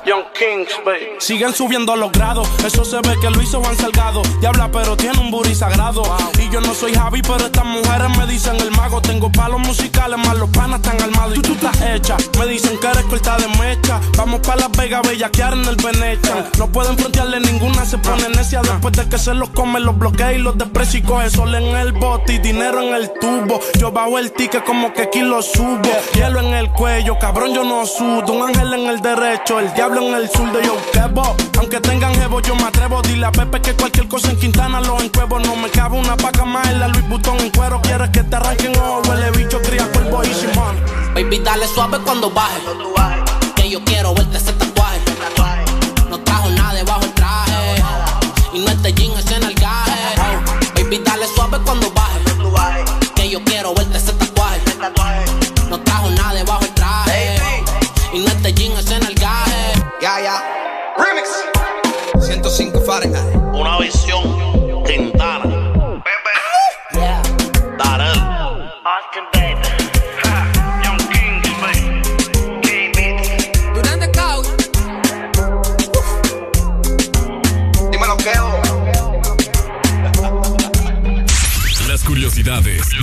[0.04, 1.06] Young Kings, baby.
[1.20, 2.48] Siguen subiendo los grados.
[2.66, 4.22] Eso se ve que lo hizo Juan Salgado.
[4.40, 6.02] Diabla, pero tiene un booty sagrado.
[6.40, 9.00] Y yo no soy Javi, pero estas mujeres me dicen el mago.
[9.00, 11.38] Tengo palos musicales, más los panas están armados.
[11.38, 12.16] Y tú, tú estás hecha.
[12.36, 14.00] Me dicen que eres corta de mecha.
[14.16, 16.46] Vamos pa' Las Vegas, bellaquear en el Venechan.
[16.58, 18.60] No pueden frontearle ninguna, se pone necia.
[18.62, 21.77] Después de que se los comen, los bloquea y los desprecia y coge sol en
[21.77, 23.61] el bote y dinero en el tubo.
[23.78, 25.90] Yo bajo el ticket como que aquí lo subo.
[26.15, 28.32] Hielo en el cuello, cabrón, yo no sudo.
[28.32, 31.36] Un ángel en el derecho, el diablo en el sur de yo quebo.
[31.59, 33.02] Aunque tengan jevo, yo me atrevo.
[33.02, 35.39] Dile a Pepe que cualquier cosa en Quintana lo encuevo.
[35.39, 37.81] No me cabe una paca más en la Louis Vuitton en cuero.
[37.82, 40.77] Quieres que te arranquen ojo, huele bicho, cría cuervo y Simón.
[41.15, 42.61] Baby, dale suave cuando baje.
[43.57, 45.01] Que yo quiero verte ese tatuaje.
[46.09, 47.82] No trajo nada debajo el traje.
[48.55, 49.30] Y no este jean es.
[50.90, 52.18] Baby, dale suave cuando baje.
[53.14, 54.60] Que yo quiero verte ese tatuaje.
[55.68, 57.38] No trajo nada debajo el traje.
[58.12, 59.72] Y no este jean es en el gaje.
[60.02, 60.42] Ya, ya.
[60.98, 61.28] Remix.
[62.26, 63.30] 105 Fahrenheit.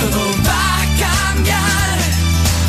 [0.00, 1.96] todo va a cambiar.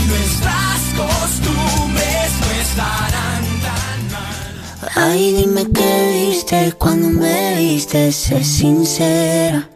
[0.07, 4.91] Nuestras costumbres no estarán tan mal.
[4.95, 9.69] Ay, dime qué viste cuando me viste, sé sincera.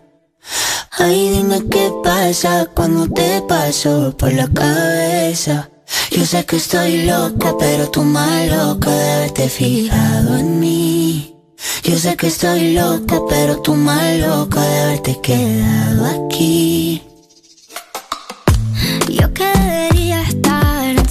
[0.98, 5.70] Ay, dime qué pasa cuando te paso por la cabeza.
[6.12, 11.36] Yo sé que estoy loca, pero tú más loca de haberte fijado en mí.
[11.84, 17.02] Yo sé que estoy loca, pero tú más loca de haberte quedado aquí.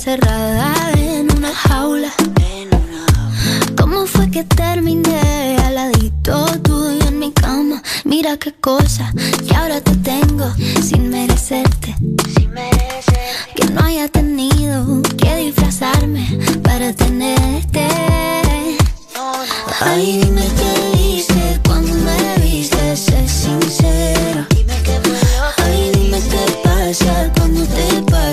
[0.06, 2.12] Encerrada en una jaula.
[3.74, 7.82] ¿Cómo fue que terminé al ladito tuyo en mi cama?
[8.05, 9.10] Mira qué cosa,
[9.48, 10.52] que ahora te tengo
[10.82, 11.97] sin merecerte.
[13.56, 17.89] Que no haya tenido que disfrazarme para tenerte.
[19.81, 24.47] Ay, dime qué viste cuando me viste, sé sincera.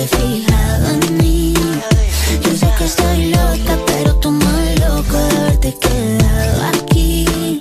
[0.00, 1.54] haberte fijado en mí.
[2.42, 7.60] Yo sé que estoy loca, pero tú más loco de haberte quedado aquí.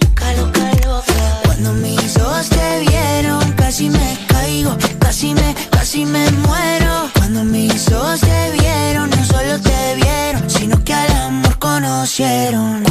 [1.44, 7.10] Cuando mis ojos te vieron, casi me caigo, casi me, casi me muero.
[7.16, 12.89] Cuando mis ojos te vieron, no solo te vieron, sino que al amor conocieron.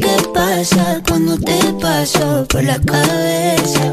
[0.00, 3.90] Qué pasa cuando te paso por la cabeza.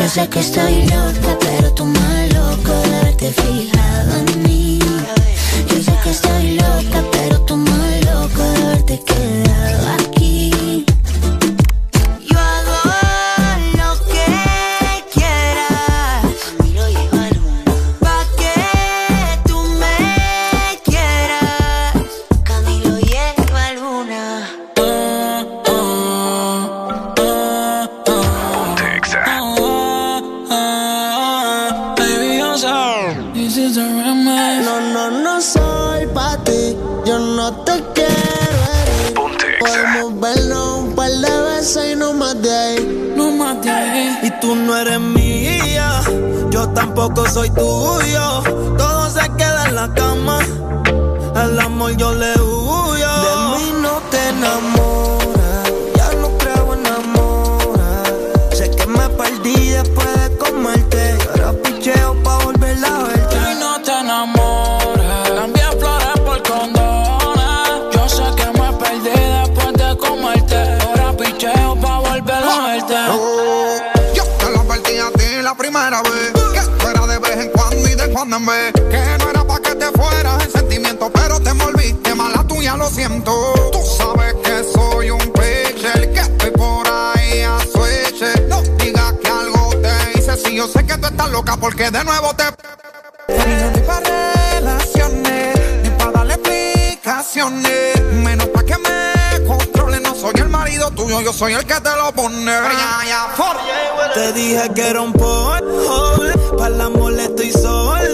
[0.00, 4.78] Yo sé que estoy loca, pero tú más loco de haberte fijado en mí.
[5.68, 9.53] Yo sé que estoy loca, pero tú más loco de haberte quedado
[46.94, 48.42] tampoco soy tuyo.
[48.78, 50.38] Todo se queda en la cama.
[51.34, 52.33] Al amor yo le
[78.34, 82.90] Que no era pa' que te fueras en sentimiento Pero te envolviste, mala tuya, lo
[82.90, 83.30] siento.
[83.70, 89.30] Tú sabes que soy un pitcher Que estoy por ahí a switch No digas que
[89.30, 92.42] algo te hice Si yo sé que tú estás loca porque de nuevo te...
[93.28, 95.54] Ni pa' relaciones
[95.84, 98.02] Ni pa' darle explicaciones.
[98.14, 101.90] Menos pa' que me controle No soy el marido tuyo, yo soy el que te
[101.94, 102.52] lo pone.
[104.12, 106.16] Te dije que era un polvo,
[106.58, 108.13] para el amor estoy sordo.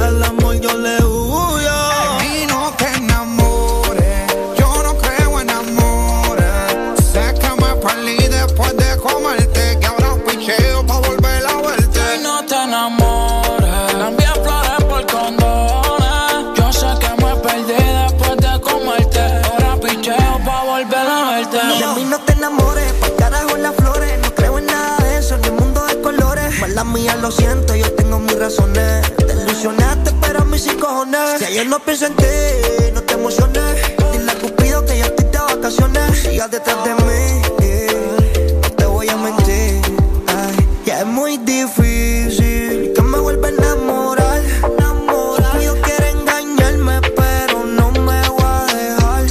[0.00, 1.72] Al amor yo le huyo.
[2.22, 7.00] Y no te enamores, yo no creo en amores.
[7.12, 12.00] Sé que me perdí después de comerte, que ahora picheo pa' volver a verte.
[12.16, 13.92] Y no te enamores.
[13.92, 16.56] Cambié flores por condones.
[16.56, 19.20] Yo sé que me perdí después de comerte.
[19.20, 21.56] Ahora picheo pa' volver a verte.
[21.56, 24.18] De mí no te enamores, pa' carajo las flores.
[24.22, 26.60] No creo en nada de eso, ni un mundo de colores.
[26.60, 29.07] Mala mía, lo siento, yo tengo mis razones.
[31.38, 32.24] Si ayer no pienso en ti,
[32.92, 33.76] no te emociones.
[34.12, 36.18] Dile a Cupido que ya estoy de vacaciones.
[36.18, 37.42] Sigas detrás de mí,
[38.60, 39.80] no te voy a mentir.
[40.26, 44.42] Ay, ya es muy difícil que me vuelva a enamorar.
[45.06, 49.24] Cupido quiere engañarme, pero no me voy a dejar.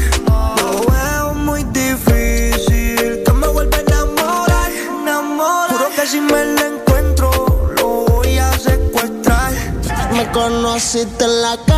[0.62, 4.72] Lo veo muy difícil que me vuelva a enamorar,
[5.02, 5.72] enamorar.
[5.72, 7.30] Juro que si me la encuentro,
[10.16, 11.77] lo conociste en la calle,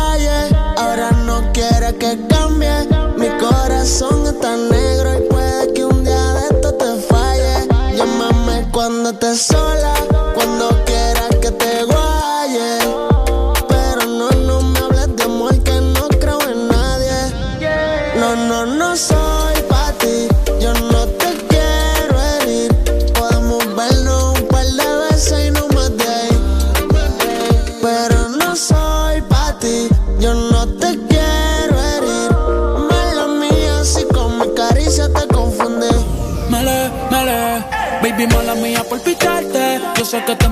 [0.76, 2.29] ahora no quiere que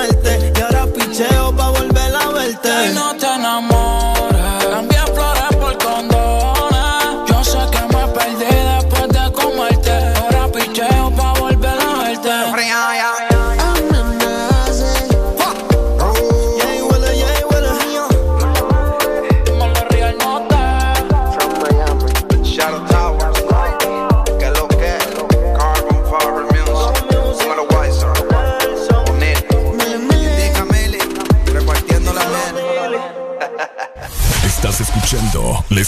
[0.00, 0.52] comerte.
[0.56, 2.90] Y ahora picheo pa' volver a verte.
[2.90, 3.69] Y no te enamores.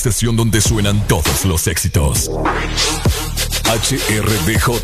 [0.09, 2.29] Estación donde suenan todos los éxitos.
[3.67, 4.83] HRDJ,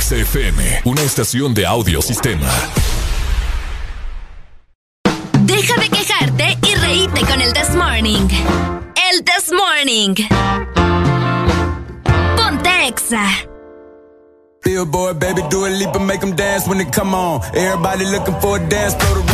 [0.00, 2.50] XFM, una estación de audio sistema.
[5.40, 8.26] Deja de quejarte y reíte con el This Morning.
[9.12, 10.14] El This Morning.
[12.34, 13.26] Ponte Exa.
[14.64, 17.42] Billboard, baby, do a leap and make them dance when they come on.
[17.54, 19.33] Everybody looking for a dance floor to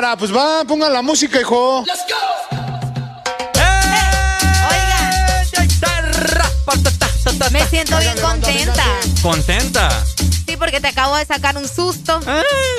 [0.00, 1.84] Cámara, pues va, pongan la música, hijo.
[7.50, 8.84] Me siento bien contenta.
[9.20, 10.04] ¿Contenta?
[10.46, 12.18] Sí, porque te acabo de sacar un susto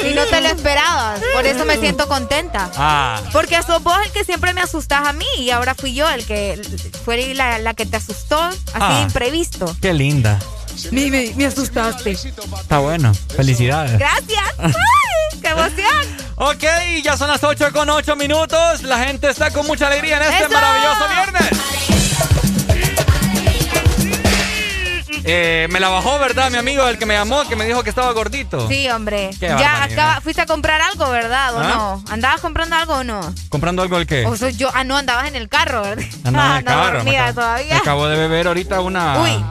[0.03, 1.22] y no te lo esperabas.
[1.35, 2.72] Por eso me siento contenta.
[2.76, 3.22] Ah.
[3.31, 6.26] Porque sos vos el que siempre me asustás a mí y ahora fui yo el
[6.26, 6.60] que
[7.06, 9.02] fue la, la que te asustó así Ah.
[9.06, 9.76] imprevisto.
[9.80, 10.39] Qué linda.
[10.91, 12.11] Me, me, me asustaste.
[12.11, 13.11] Está bueno.
[13.35, 13.99] Felicidades.
[13.99, 14.43] Gracias.
[16.43, 16.97] ¡Ay, ¡Qué emoción!
[16.97, 18.84] Ok, ya son las 8 con 8 minutos.
[18.84, 20.53] La gente está con mucha alegría en este ¡Eso!
[20.53, 21.49] maravilloso viernes.
[25.23, 26.49] Eh, me la bajó, ¿verdad?
[26.49, 28.68] Mi amigo, el que me llamó, que me dijo que estaba gordito.
[28.68, 29.30] Sí, hombre.
[29.39, 31.53] Qué ya acaba, fuiste a comprar algo, ¿verdad?
[31.55, 31.63] ¿O ¿Ah?
[31.68, 32.03] no?
[32.11, 33.34] ¿Andabas comprando algo o no?
[33.49, 34.26] ¿Comprando algo del qué?
[34.26, 34.72] O soy yo.
[34.73, 36.03] Ah, no, andabas en el carro, ¿verdad?
[36.23, 37.73] Andaba en ah, el carro, acabo- todavía.
[37.76, 39.45] me acabo de beber ahorita una, Uy.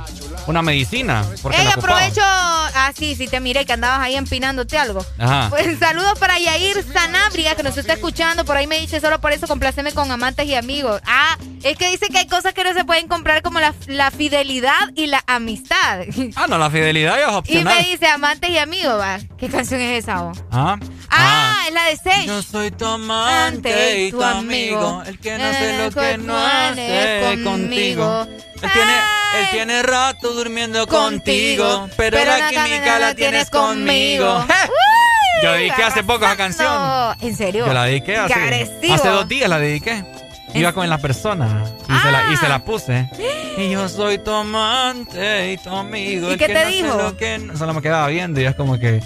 [0.46, 1.24] Una medicina.
[1.42, 2.20] Porque Ey, aprovecho.
[2.22, 5.04] Ah, sí, sí, te miré que andabas ahí empinándote algo.
[5.18, 5.48] Ajá.
[5.50, 8.44] Pues saludos para Yair Sanabria, que nos está escuchando.
[8.44, 11.00] Por ahí me dice, solo por eso compláceme con amantes y amigos.
[11.06, 14.10] Ah, es que dice que hay cosas que no se pueden comprar como la, la
[14.10, 16.00] fidelidad y la amistad.
[16.36, 17.76] Ah, no, la fidelidad es Y opcional.
[17.76, 19.18] me dice amantes y amigos, va.
[19.38, 20.38] ¿Qué canción es esa, vos?
[20.50, 20.78] Ah.
[21.10, 22.26] Ah, es la de Sage.
[22.26, 27.40] Yo soy tu amante y tu amigo, el que no hace lo que no hace
[27.42, 28.26] contigo.
[28.62, 28.92] Él tiene,
[29.38, 34.44] él tiene rato durmiendo contigo, pero, la química la tienes conmigo.
[35.42, 37.16] Yo dediqué hace poco esa canción.
[37.20, 37.66] ¿En serio?
[37.66, 40.04] Yo la dediqué Qué hace, hace dos días la dediqué.
[40.52, 43.08] Iba con la persona y, se la, y se la puse.
[43.56, 46.32] Y yo soy tu amante y tu amigo.
[46.32, 46.98] ¿Y qué que te no dijo?
[46.98, 49.00] lo que no- Solo me quedaba viendo y es como que...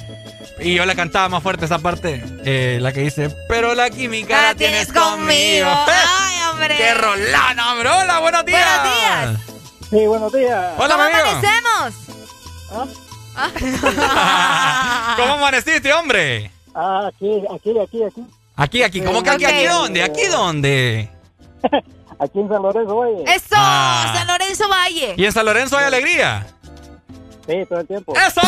[0.59, 4.41] Y yo le cantaba más fuerte esa parte, eh, la que dice, pero la química
[4.41, 5.69] la, tienes conmigo.
[5.69, 6.75] Ay, hombre.
[6.79, 7.89] ¡Qué rolana, hombre!
[7.91, 8.65] ¡Hola, buenos días!
[8.83, 9.54] Buenos días.
[9.95, 10.73] Sí, buenos días.
[10.77, 11.29] Hola, ¿Cómo mi amigo.
[11.29, 11.95] amanecemos?
[15.17, 16.51] ¿Cómo amaneciste, hombre?
[16.75, 18.27] Ah, aquí, aquí, aquí, aquí.
[18.57, 19.01] Aquí, aquí.
[19.03, 19.45] ¿Cómo que aquí?
[19.45, 19.51] Ok.
[19.53, 20.03] ¿Aquí dónde?
[20.03, 21.11] ¿Aquí dónde?
[22.19, 23.23] Aquí en San Lorenzo, oye.
[23.33, 24.13] Eso, Ah.
[24.17, 25.15] San Lorenzo Valle.
[25.17, 26.45] ¿Y en San Lorenzo hay alegría?
[27.47, 28.15] Sí, todo el tiempo.
[28.17, 28.41] ¡Eso!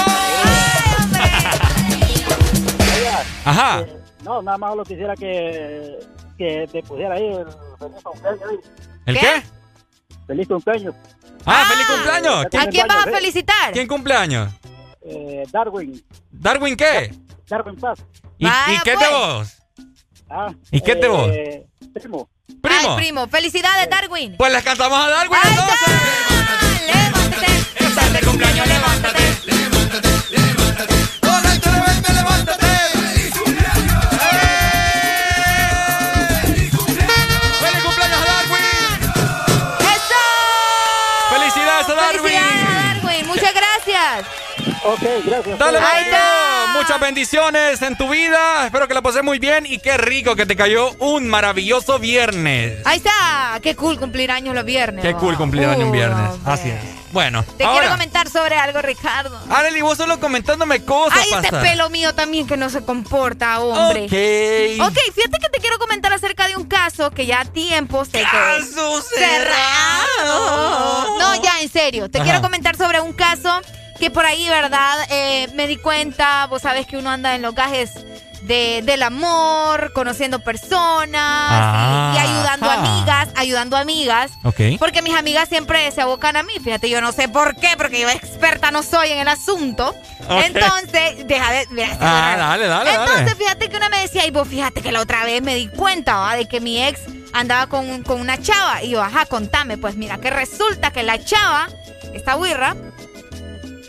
[3.45, 3.81] Ajá.
[3.83, 5.97] Eh, no, nada más lo quisiera que,
[6.37, 7.47] que te pusiera ahí el
[7.79, 8.51] feliz cumpleaños.
[9.07, 9.43] ¿El qué?
[10.27, 10.95] Feliz cumpleaños.
[11.45, 12.47] Ah, feliz cumpleaños.
[12.59, 13.73] ¿A quién vas a felicitar?
[13.73, 14.53] ¿Quién cumpleaños?
[15.03, 16.03] Eh, Darwin.
[16.31, 17.15] ¿Darwin qué?
[17.49, 18.01] Darwin Paz.
[18.39, 19.09] ¿Y, Vaya, y qué pues.
[19.09, 19.53] de vos?
[20.29, 21.29] Ah, ¿Y qué te vos?
[21.33, 22.29] eh, Primo.
[22.61, 22.91] Primo.
[22.91, 23.29] Ay, primo.
[23.29, 24.37] Felicidades, Darwin.
[24.37, 26.87] Pues les cantamos a Darwin Ahí entonces.
[26.87, 27.85] Levántate.
[27.85, 29.23] Estás de cumpleaños, levántate.
[30.57, 30.96] Correcto,
[44.07, 44.83] gracias.
[44.85, 45.59] Ok, gracias.
[45.59, 46.73] Dale, Ahí está.
[46.75, 48.67] Muchas bendiciones en tu vida.
[48.67, 52.79] Espero que la pases muy bien y qué rico que te cayó un maravilloso viernes.
[52.85, 53.59] Ahí está.
[53.63, 55.03] Qué cool cumplir años los viernes.
[55.05, 56.31] Qué cool cumplir año un Uh, viernes.
[56.31, 56.53] hombre.
[56.53, 56.81] Así es.
[57.13, 59.41] Bueno, Te quiero comentar sobre algo, Ricardo.
[59.49, 61.19] Arely, vos solo comentándome cosas.
[61.19, 61.63] Ay, este pasa.
[61.63, 64.05] pelo mío también que no se comporta, hombre.
[64.05, 64.13] Ok.
[64.91, 68.21] Ok, fíjate que te quiero comentar acerca de un caso que ya a tiempo se
[68.23, 69.01] Caso
[70.17, 71.19] cerrado.
[71.19, 72.11] No, ya, en serio.
[72.11, 72.25] Te Ajá.
[72.25, 73.63] quiero comentar sobre un caso
[73.99, 74.97] que por ahí, ¿verdad?
[75.11, 77.93] Eh, me di cuenta, vos sabes que uno anda en los gajes
[78.43, 82.81] de, del amor, conociendo personas Ah, y, y ayudando ajá.
[82.81, 84.31] amigas, ayudando amigas.
[84.45, 84.61] Ok.
[84.79, 86.53] Porque mis amigas siempre se abocan a mí.
[86.63, 89.89] Fíjate, yo no sé por qué, porque yo experta no soy en el asunto.
[90.29, 90.43] Ok.
[90.45, 91.67] Entonces, deja de.
[91.71, 93.35] deja de- Ah, dale, dale, Entonces, dale.
[93.35, 96.17] fíjate que una me decía, y vos fíjate que la otra vez me di cuenta,
[96.17, 96.37] ¿va?
[96.37, 97.01] De que mi ex
[97.33, 98.83] andaba con, con una chava.
[98.85, 99.77] Y yo, ajá, contame.
[99.79, 101.69] Pues mira, que resulta que la chava,
[102.15, 102.77] esta guirra,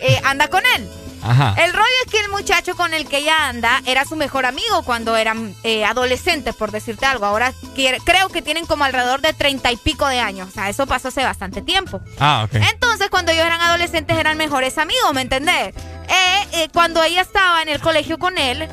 [0.01, 0.87] eh, anda con él.
[1.23, 1.55] Ajá.
[1.57, 4.83] El rollo es que el muchacho con el que ella anda era su mejor amigo
[4.83, 7.25] cuando eran eh, adolescentes, por decirte algo.
[7.25, 10.47] Ahora quiere- creo que tienen como alrededor de treinta y pico de años.
[10.49, 12.01] O sea, eso pasó hace bastante tiempo.
[12.19, 12.55] Ah, ok.
[12.71, 15.73] Entonces, cuando ellos eran adolescentes, eran mejores amigos, ¿me entendés?
[16.07, 18.69] Eh, eh, cuando ella estaba en el colegio con él,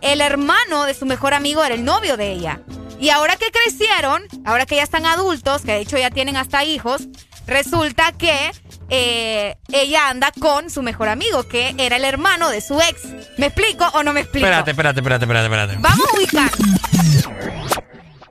[0.00, 2.60] el hermano de su mejor amigo era el novio de ella.
[3.00, 6.64] Y ahora que crecieron, ahora que ya están adultos, que de hecho ya tienen hasta
[6.64, 7.02] hijos,
[7.46, 8.52] resulta que
[8.90, 13.06] eh, ella anda con su mejor amigo, que era el hermano de su ex.
[13.38, 14.46] ¿Me explico o no me explico?
[14.46, 15.76] Espérate, espérate, espérate, espérate, espérate.
[15.80, 16.50] Vamos a ubicar.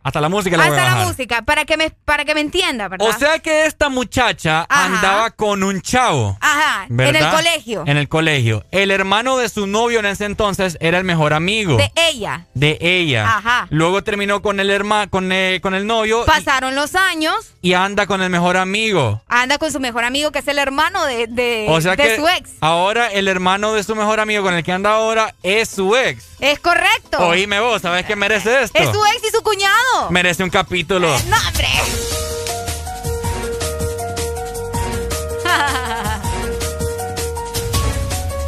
[0.04, 1.08] Hasta la música la voy a Hasta la bajar.
[1.08, 3.08] música, para que me, para que me entienda, ¿verdad?
[3.08, 4.86] O sea que esta muchacha Ajá.
[4.86, 6.38] andaba con un chavo.
[6.42, 7.22] Ajá, en ¿verdad?
[7.30, 7.84] el colegio.
[7.86, 8.66] En el colegio.
[8.72, 11.78] El hermano de su novio en ese entonces era el mejor amigo.
[11.78, 12.46] De ella.
[12.54, 13.26] de ella.
[13.38, 13.68] Ajá.
[13.70, 18.08] Luego terminó con el hermano, con, eh, con el novio Pasaron los años, y anda
[18.08, 19.22] con el mejor amigo.
[19.28, 22.16] anda con su mejor amigo, que es el hermano de, de, O sea de que
[22.16, 22.52] su ex.
[22.62, 26.26] ahora el hermano de su mejor amigo con el que anda ahora es su ex.
[26.40, 27.18] Es correcto.
[27.20, 28.78] Oíme vos, ¿sabes qué merece esto?
[28.80, 29.74] Es su ex y su cuñado.
[30.10, 31.07] Merece un capítulo.
[31.28, 31.68] No, hombre.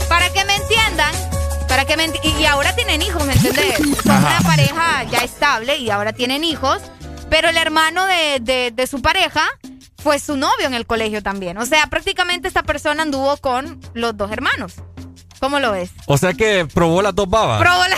[0.09, 1.13] para que me entiendan,
[1.67, 3.77] para que me enti- y ahora tienen hijos, ¿me entendés?
[3.77, 4.37] Son Ajá.
[4.39, 6.81] una pareja ya estable y ahora tienen hijos,
[7.29, 9.45] pero el hermano de, de- de su pareja
[10.03, 11.57] fue su novio en el colegio también.
[11.57, 14.73] O sea, prácticamente esta persona anduvo con los dos hermanos.
[15.39, 15.89] ¿Cómo lo ves?
[16.07, 17.59] O sea que probó las dos babas.
[17.61, 17.97] Probó la...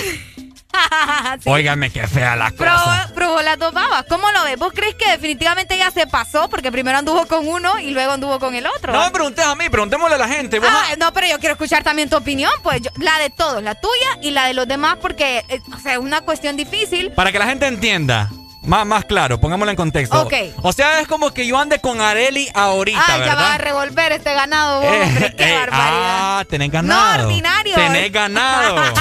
[1.44, 1.50] Sí.
[1.50, 3.10] Óigame, qué fea la Probó, cosa.
[3.16, 4.06] probó las dos babas.
[4.08, 4.58] ¿Cómo lo ves?
[4.58, 6.48] ¿Vos crees que definitivamente ella se pasó?
[6.50, 8.94] Porque primero anduvo con uno y luego anduvo con el otro.
[8.94, 10.60] No me preguntes a mí, preguntémosle a la gente.
[10.60, 13.62] Vos- Ah, no, pero yo quiero escuchar también tu opinión, pues yo- la de todos,
[13.64, 17.12] la tuya y la de los demás, porque eh, o sea, es una cuestión difícil.
[17.12, 18.30] Para que la gente entienda.
[18.64, 20.22] Más, más claro, pongámoslo en contexto.
[20.22, 20.34] Ok.
[20.62, 24.14] O sea, es como que yo ande con Areli ahorita, Ah, ya va a revolver
[24.14, 26.40] este ganado, vos, Eh, hombre, qué eh, barbaridad.
[26.40, 27.18] ah, tenés ganado.
[27.18, 27.76] No, ordinario.
[27.76, 28.76] Tenés ganado.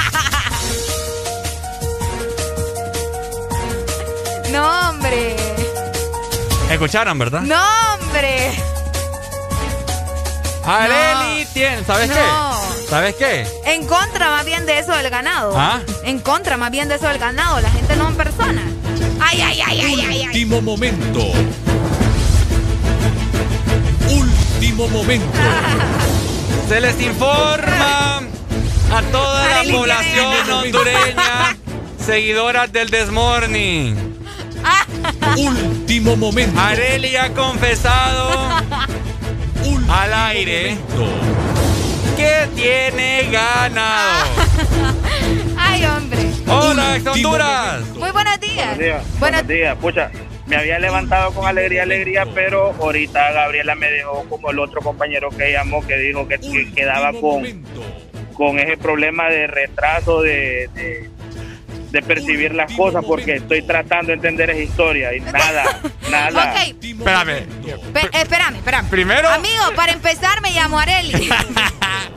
[4.53, 5.37] No, hombre.
[6.70, 7.43] Escucharon, ¿verdad?
[7.43, 7.61] No,
[7.95, 8.53] hombre.
[10.65, 12.15] Areli tiene, ¿sabes No.
[12.15, 12.89] qué?
[12.89, 13.47] ¿Sabes qué?
[13.65, 15.55] En contra más bien de eso del ganado.
[15.59, 15.81] ¿Ah?
[16.05, 17.61] En contra más bien de eso del ganado.
[17.61, 18.62] La gente no en persona.
[19.20, 20.27] Ay, ay, ay, ay, ay, ay.
[20.27, 21.20] Último momento.
[24.11, 25.39] Último momento.
[26.69, 28.19] Se les informa
[28.95, 31.57] a toda la población hondureña,
[32.07, 34.22] seguidoras del Desmorning.
[35.36, 36.60] Último momento.
[36.60, 38.48] Areli ha confesado
[39.89, 40.76] al aire
[42.16, 44.24] que tiene ganado.
[45.56, 46.18] Ay, hombre.
[46.47, 47.82] Hola, ex Honduras.
[47.97, 48.66] Muy buenos días.
[48.66, 49.20] Buenos días.
[49.20, 49.76] Buenos días.
[49.78, 50.10] Pucha,
[50.47, 55.30] me había levantado con alegría, alegría, pero ahorita Gabriela me dejó como el otro compañero
[55.30, 57.64] que llamó, que dijo que, que quedaba con,
[58.34, 61.10] con ese problema de retraso de, de,
[61.93, 66.52] de percibir las cosas, porque estoy tratando de entender esa historia y nada, nada.
[66.52, 67.47] Ok, Espérame.
[67.93, 68.89] pe- espérame, espérame.
[68.89, 71.28] Primero- Amigo, para empezar me llamo Areli.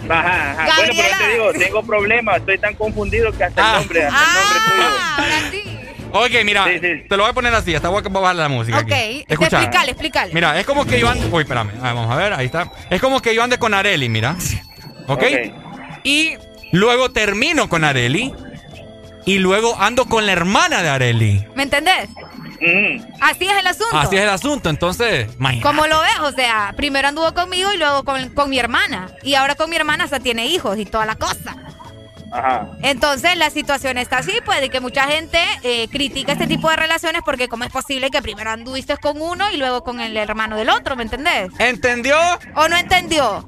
[0.07, 0.76] Ajá, ajá.
[0.77, 4.35] Bueno, pero te digo, tengo problemas, estoy tan confundido que hasta el nombre, hasta el
[4.39, 4.88] nombre tuyo.
[4.99, 5.72] Ah, ahora sí.
[6.38, 8.77] Ok, mira, te lo voy a poner así, hasta voy a bajar la música.
[8.80, 9.26] Ok, aquí.
[9.27, 9.57] Escucha.
[9.57, 10.34] explícale, explícale.
[10.34, 11.28] Mira, es como que yo ande.
[11.29, 11.71] Uy, espérame.
[11.81, 12.71] Ah, vamos a ver, ahí está.
[12.89, 14.36] Es como que yo ande con Areli, mira.
[15.07, 15.23] ¿Ok?
[16.04, 16.36] Y
[16.71, 18.31] luego termino con Areli.
[19.26, 21.45] Y luego ando con la hermana de Areli.
[21.55, 22.10] ¿Me entendés?
[23.21, 23.97] Así es el asunto.
[23.97, 24.70] Así es el asunto.
[24.70, 25.68] Entonces, imagínate.
[25.68, 29.10] Como lo ves, o sea, primero anduvo conmigo y luego con, con mi hermana.
[29.23, 31.55] Y ahora con mi hermana hasta tiene hijos y toda la cosa.
[32.31, 32.68] Ajá.
[32.81, 36.76] Entonces la situación está así, pues, de que mucha gente eh, critica este tipo de
[36.76, 40.57] relaciones porque cómo es posible que primero anduviste con uno y luego con el hermano
[40.57, 41.49] del otro, ¿me entendés?
[41.60, 42.18] ¿Entendió?
[42.55, 43.47] ¿O no entendió?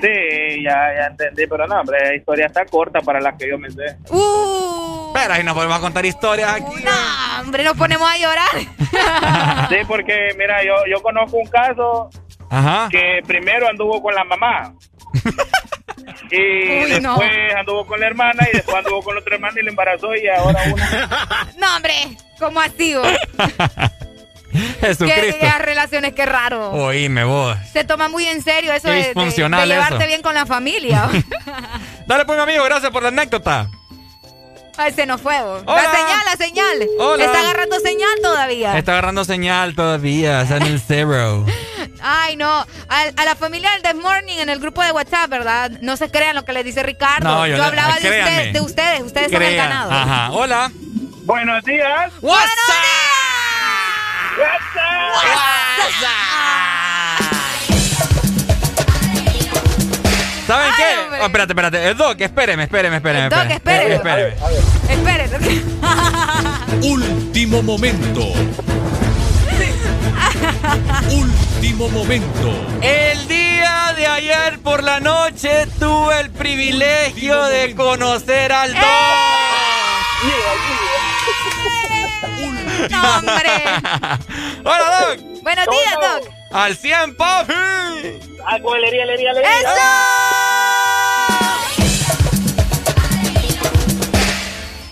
[0.00, 3.58] Sí, ya, ya entendí, pero no, hombre, la historia está corta para la que yo
[3.58, 3.96] me sé.
[4.10, 6.82] Uh, Espera, y nos volvemos a contar historias aquí.
[6.84, 8.48] no, hombre, nos ponemos a llorar.
[9.68, 12.08] Sí, porque mira, yo, yo conozco un caso
[12.50, 12.88] Ajá.
[12.90, 14.74] que primero anduvo con la mamá.
[16.30, 16.36] Y
[16.94, 17.16] Uy, no.
[17.16, 20.14] después anduvo con la hermana y después anduvo con la otra hermana y la embarazó
[20.14, 21.46] y ahora una.
[21.58, 21.94] no, hombre,
[22.38, 22.94] ¿cómo así
[24.80, 25.36] Jesucristo.
[25.40, 26.70] qué relaciones, qué raro.
[26.72, 27.56] Oíme vos.
[27.72, 30.06] Se toma muy en serio eso de, de- de disfuncional llevarte eso.
[30.06, 31.08] bien con la familia.
[32.06, 33.68] Dale pues, mi amigo, gracias por la anécdota.
[34.78, 35.40] Ay, se nos fue.
[35.42, 35.64] vos.
[35.64, 36.86] La señal, la señal.
[36.98, 37.24] Hola.
[37.24, 38.76] Está agarrando señal todavía.
[38.76, 41.46] Está agarrando señal todavía, está en el cero.
[42.02, 42.46] Ay, no.
[42.50, 42.66] A,
[43.16, 45.70] a la familia del This Morning en el grupo de WhatsApp, ¿verdad?
[45.80, 47.26] No se crean lo que les dice Ricardo.
[47.26, 48.30] No, yo hablaba de, créanme.
[48.38, 49.00] usted- de ustedes.
[49.02, 49.68] Ustedes son el Crean.
[49.70, 49.90] ganado.
[49.92, 50.70] Ajá, hola.
[51.24, 52.12] Buenos días.
[52.20, 52.44] What's
[60.46, 60.84] ¿Saben qué?
[61.20, 61.88] Oh, espérate, espérate.
[61.88, 63.28] El Doc, espéreme, espéreme, espéreme.
[63.30, 63.94] Doc, espéreme.
[63.96, 64.34] espéreme.
[64.88, 65.24] Espéreme.
[65.24, 65.62] Esperen.
[66.82, 68.32] Último momento.
[71.10, 72.66] Último momento.
[72.82, 78.82] El día de ayer por la noche tuve el privilegio de conocer al Doc.
[82.90, 83.50] No, hombre.
[84.64, 85.42] Hola, Doc.
[85.42, 86.32] Buenos días, Doc.
[86.52, 87.52] Al 100, papi.
[88.46, 89.60] Ah, con alegría, alegría, alegría.
[89.60, 89.70] ¡Eso!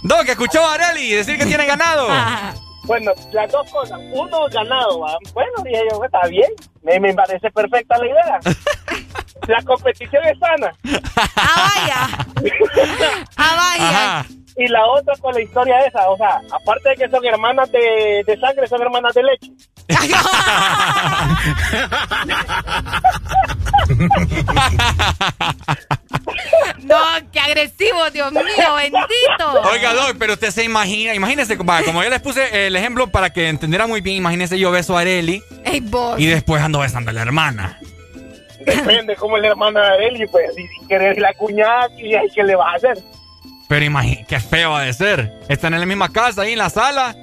[0.02, 2.08] Doc, escuchó a Areli decir que tiene ganado.
[2.84, 3.98] Bueno, las dos cosas.
[4.12, 5.00] Uno, ganado.
[5.00, 5.16] ¿va?
[5.32, 6.50] Bueno, dije yo, está bien.
[6.82, 8.40] Me, me parece perfecta la idea.
[9.48, 10.72] La competición es sana.
[11.36, 12.08] Ah, vaya.
[13.36, 13.88] Ah, vaya.
[13.88, 14.26] Ajá.
[14.56, 18.22] Y la otra con la historia esa, o sea, aparte de que son hermanas de,
[18.24, 19.50] de sangre, son hermanas de leche.
[26.82, 26.98] No,
[27.32, 29.62] qué agresivo, Dios mío, bendito.
[29.70, 33.30] Oiga, Doc, pero usted se imagina, imagínese, va, como yo les puse el ejemplo para
[33.30, 35.42] que entendiera muy bien, imagínese yo beso a Areli
[36.18, 37.78] y después ando besando a la hermana.
[38.60, 42.42] Depende cómo es la hermana de y pues si quieres la cuñada, ¿y ahí qué
[42.42, 42.98] le vas a hacer?
[43.68, 45.32] Pero imagínate, qué feo de ser.
[45.48, 47.14] Están en la misma casa, ahí en la sala.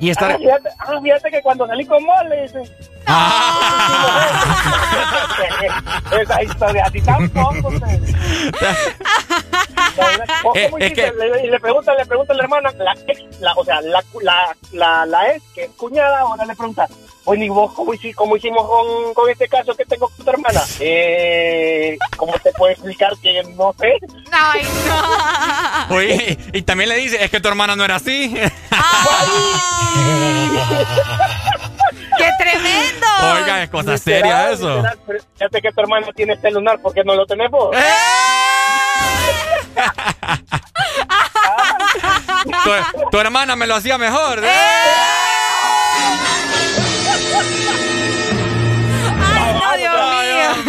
[0.00, 0.32] Y estar...
[0.32, 2.62] Ah, fíjate, ah, fíjate que cuando salí con vos le dicen...
[6.20, 7.72] Esa historia así tampoco.
[10.56, 13.52] Eh, es que- Le- y le pregunta, le pregunta a la hermana, la ex, la,
[13.54, 16.86] o sea, la, la, la, la ex, que es cuñada, ahora le pregunta,
[17.24, 20.30] oye, ¿y vos cómo, hici- cómo hicimos con, con este caso que tengo con tu
[20.30, 20.60] hermana?
[20.80, 23.92] Eh, ¿Cómo te puedo explicar que no sé?
[24.32, 24.62] Ay,
[25.88, 25.96] no.
[25.96, 28.34] Oye, y también le dice, es que tu hermana no era así.
[32.18, 33.06] ¡Qué tremendo!
[33.34, 34.82] Oiga, es cosa seria eso.
[35.06, 37.74] Pero Fíjate que tu hermana tiene este lunar, ¿por qué no lo tenés vos?
[42.64, 42.70] Tu,
[43.10, 44.42] tu hermana me lo hacía mejor.
[44.44, 44.48] ¿eh?
[45.96, 46.16] ¡Ay,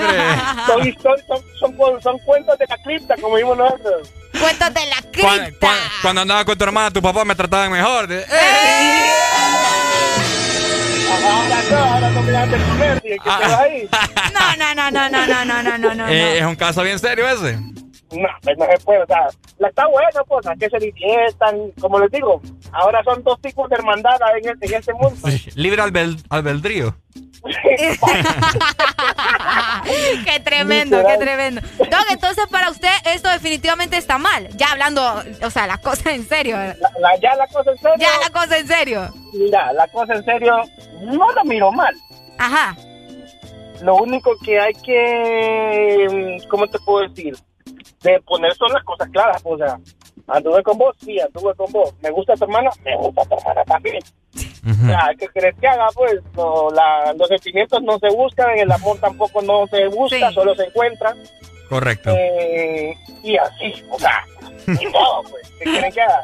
[0.67, 1.17] Son, son,
[1.59, 4.09] son, son, son cuentos de la cripta, como vimos nosotros.
[4.39, 5.49] Cuentos de la cripta.
[5.59, 8.11] cuan- Cuando, andaba con tu hermana, tu papá me trataba mejor.
[8.11, 8.25] ¿eh?
[11.11, 13.89] Ahora no, ahora no me de comer, que te vas ahí.
[14.33, 16.07] No, no, no, no, no, no, no, no, no, no.
[16.07, 17.57] Eh, es un caso bien serio ese.
[18.11, 19.27] No, pues no se puede, o sea,
[19.57, 22.39] la está buena, pues, a que se diviertan, como les digo,
[22.71, 25.15] ahora son dos tipos de hermandad en este, en este mundo.
[25.55, 26.95] Libre albel- albedrío.
[30.25, 31.61] qué tremendo, qué tremendo.
[31.77, 34.49] Doc, entonces para usted esto definitivamente está mal.
[34.57, 36.57] Ya hablando, o sea, la cosa en serio.
[36.57, 37.95] La- la- ya la cosa en serio.
[37.97, 39.09] Ya la cosa en serio.
[39.33, 40.55] Mira, la cosa en serio,
[41.01, 41.93] no la miro mal.
[42.37, 42.75] Ajá.
[43.81, 47.35] Lo único que hay que, mm, ¿cómo te puedo decir?
[48.05, 49.79] De poner son las cosas claras, o sea,
[50.27, 51.93] anduve con vos, sí, anduve con vos.
[52.01, 52.69] ¿Me gusta tu hermana?
[52.83, 53.99] Me gusta tu hermana también.
[54.67, 55.87] O sea, ¿qué querés que haga?
[55.95, 60.55] Pues no, la- los sentimientos no se buscan, el amor tampoco no se busca, solo
[60.55, 61.15] se encuentra.
[61.69, 62.11] Correcto.
[62.15, 62.93] Eh,
[63.23, 64.23] y así, o sea,
[64.67, 66.23] ni modo, pues, ¿qué quieren que haga?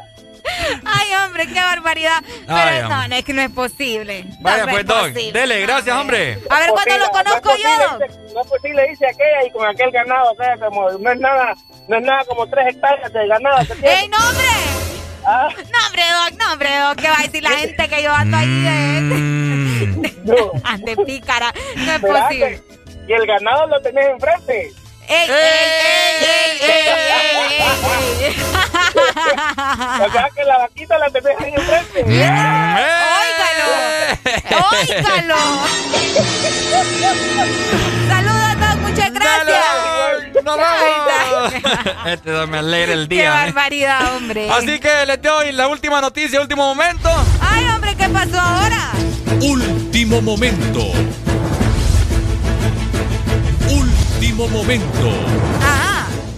[0.84, 2.22] Ay, hombre, qué barbaridad.
[2.46, 4.24] Pero Ay, no, no, es que no es posible.
[4.24, 5.32] No, Vaya no pues, posible.
[5.32, 6.38] Dele, gracias, hombre.
[6.50, 7.98] A ver, ¿cuándo lo conozco no yo, Doc?
[7.98, 11.12] posible, dice- No es posible, dice aquella, y con aquel ganado, o sea, como, no
[11.12, 11.54] es nada,
[11.88, 13.58] no es nada como tres hectáreas de ganado.
[13.66, 14.00] que tiene.
[14.00, 14.46] ¡Ey, no, hombre!
[15.24, 15.48] Ah.
[15.56, 16.96] No, hombre, Doc, no, hombre, Doc.
[17.00, 20.12] ¿Qué va a decir la gente que yo ando ahí de...
[20.64, 21.52] Ande pícara.
[21.76, 22.62] No es ¿Verdad posible.
[23.08, 24.72] Y el ganado lo tenés enfrente.
[25.08, 26.88] ¡Ey, ey, ey, ey, ey,
[27.58, 28.34] ey, ey!
[28.94, 32.02] O sea que la vaquita la tenés ahí enfrente.
[32.02, 33.66] ¡Óigalo!
[34.70, 35.36] ¡Óigalo!
[38.08, 39.64] Saludos, Doc, muchas gracias.
[40.44, 41.52] ¡Nos vemos!
[42.06, 43.24] Este Doc me alegra el ¡Qué día.
[43.24, 43.28] ¿eh?
[43.52, 44.50] barbaridad, hombre!
[44.50, 47.08] Así que les doy la última noticia, último momento.
[47.40, 48.90] ¡Ay, hombre, qué pasó ahora!
[49.40, 50.80] Último momento.
[53.70, 55.10] Último momento.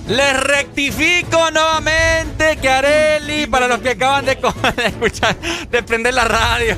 [0.06, 4.32] Les rectifico nuevamente que Areli, para los que acaban de,
[4.84, 6.76] escuchar, de prender la radio,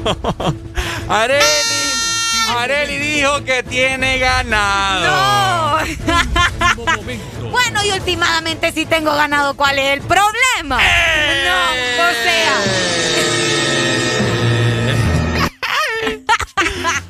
[1.08, 1.92] Areli,
[2.56, 5.80] Areli dijo que tiene ganado.
[5.80, 5.86] ¡No!
[7.50, 9.56] bueno, y últimamente sí tengo ganado.
[9.56, 10.78] ¿Cuál es el problema?
[10.78, 11.70] No,
[12.02, 12.56] o sea.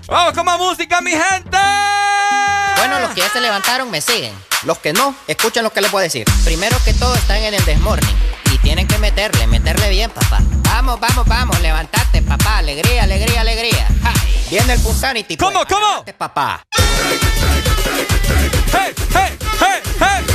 [0.08, 1.58] Vamos con más música, mi gente.
[2.76, 4.32] Bueno, los que ya se levantaron me siguen.
[4.64, 6.26] Los que no, escuchen lo que les voy a decir.
[6.44, 8.16] Primero que todo están en el desmorning.
[8.52, 10.40] Y tienen que meterle, meterle bien, papá.
[10.64, 12.58] Vamos, vamos, vamos, levantate, papá.
[12.58, 13.88] Alegría, alegría, alegría.
[14.02, 14.12] Ja.
[14.50, 15.36] Viene el Punsanity.
[15.36, 15.86] ¿Cómo, cómo?
[15.86, 16.62] Adelante, papá.
[18.72, 20.26] ¡Hey, hey, hey, hey!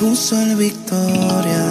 [0.00, 0.30] Kings.
[0.30, 1.66] Sol Victoria.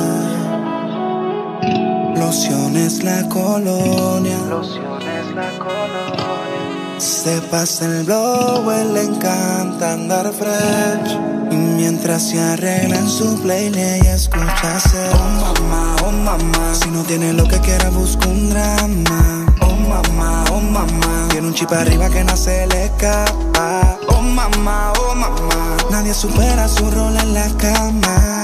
[2.16, 4.38] Lociones la colonia.
[4.50, 7.00] Lociones la colonia.
[7.00, 11.18] Se pasa el blow, él le encanta andar fresh.
[11.52, 16.74] Y mientras se arregla en su playlist y escucha hacer Oh mamá, oh mamá.
[16.74, 19.46] Si no tiene lo que quiera, busca un drama.
[19.62, 21.28] Oh mamá, oh mamá.
[21.30, 23.99] Tiene un chip arriba que no se le escapa.
[24.20, 25.78] Oh mamá, oh mamá.
[25.90, 28.44] Nadie supera su rol en la cama.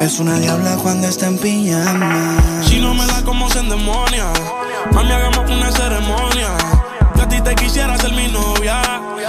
[0.00, 2.38] Es una diabla cuando está en pijama.
[2.66, 4.32] Si no me da como se endemonia,
[4.90, 6.48] mami, hagamos una ceremonia.
[7.14, 8.82] Que a ti te quisiera ser mi novia.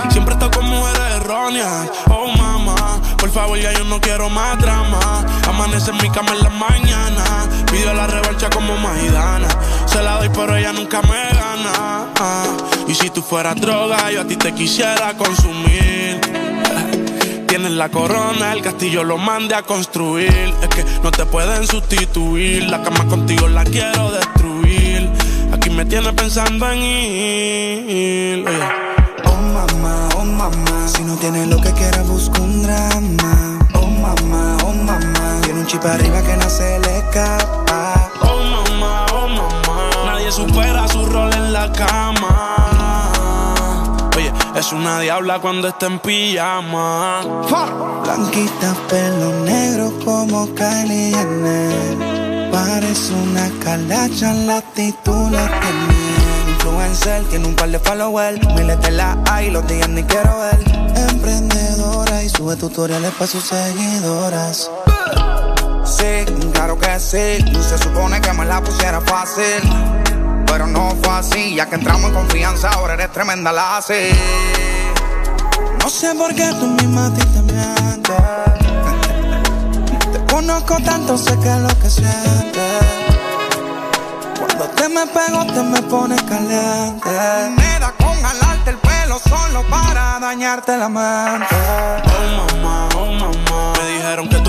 [0.09, 1.87] Siempre estoy con mujeres erróneas.
[2.09, 4.99] Oh, mamá, por favor, ya yo no quiero más drama.
[5.47, 7.23] Amanece en mi cama en la mañana.
[7.71, 9.47] Pido la revancha como Maidana.
[9.85, 12.09] Se la doy, pero ella nunca me gana.
[12.19, 12.45] Ah,
[12.89, 16.19] Y si tú fueras droga, yo a ti te quisiera consumir.
[17.47, 20.51] Tienes la corona, el castillo lo mande a construir.
[20.59, 22.63] Es que no te pueden sustituir.
[22.63, 25.07] La cama contigo la quiero destruir.
[25.53, 28.47] Aquí me tienes pensando en ir.
[28.47, 28.57] Oye.
[29.25, 30.87] Oh mamá, oh mamá.
[30.87, 33.59] Si no tiene lo que quiera, busca un drama.
[33.75, 35.41] Oh mamá, oh mamá.
[35.43, 38.09] Tiene un chip arriba que no se le escapa.
[38.21, 39.89] Oh mamá, oh mamá.
[40.05, 42.78] Nadie supera su rol en la cama.
[44.59, 47.21] Es una diabla cuando está en pijama.
[48.03, 52.51] Blanquita, pelo negro como Kylie Jenner.
[52.51, 56.49] Parece una calacha, la actitud la tiene.
[56.49, 58.45] Influencer, tiene un par de followers.
[58.53, 60.59] Miles de la hay, los días ni quiero ver.
[61.09, 64.69] Emprendedora y sube tutoriales para sus seguidoras.
[65.85, 67.45] Sí, claro que sí.
[67.61, 70.08] Se supone que me la pusiera fácil.
[70.49, 74.09] Pero no fue así, ya que entramos en confianza, ahora eres tremenda la así.
[75.81, 78.15] No sé por qué tú misma a ti te mientes.
[80.11, 82.83] Te conozco tanto, sé que es lo que sientes.
[84.37, 87.09] Cuando te me pego, te me pones caliente.
[87.57, 91.55] Me da con jalarte el pelo solo para dañarte la mente.
[92.05, 93.73] Oh mamá, oh mamá.
[93.77, 94.48] Me dijeron que tú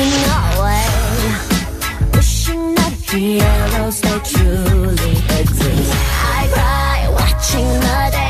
[0.00, 0.86] wishing away,
[2.14, 5.92] wishing that heroes they truly exist.
[6.24, 8.29] I cry watching the day.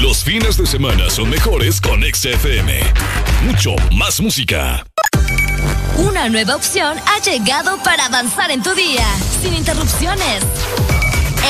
[0.00, 2.80] Los fines de semana son mejores con XFM.
[3.44, 4.84] Mucho más música.
[5.96, 9.06] Una nueva opción ha llegado para avanzar en tu día,
[9.40, 10.42] sin interrupciones.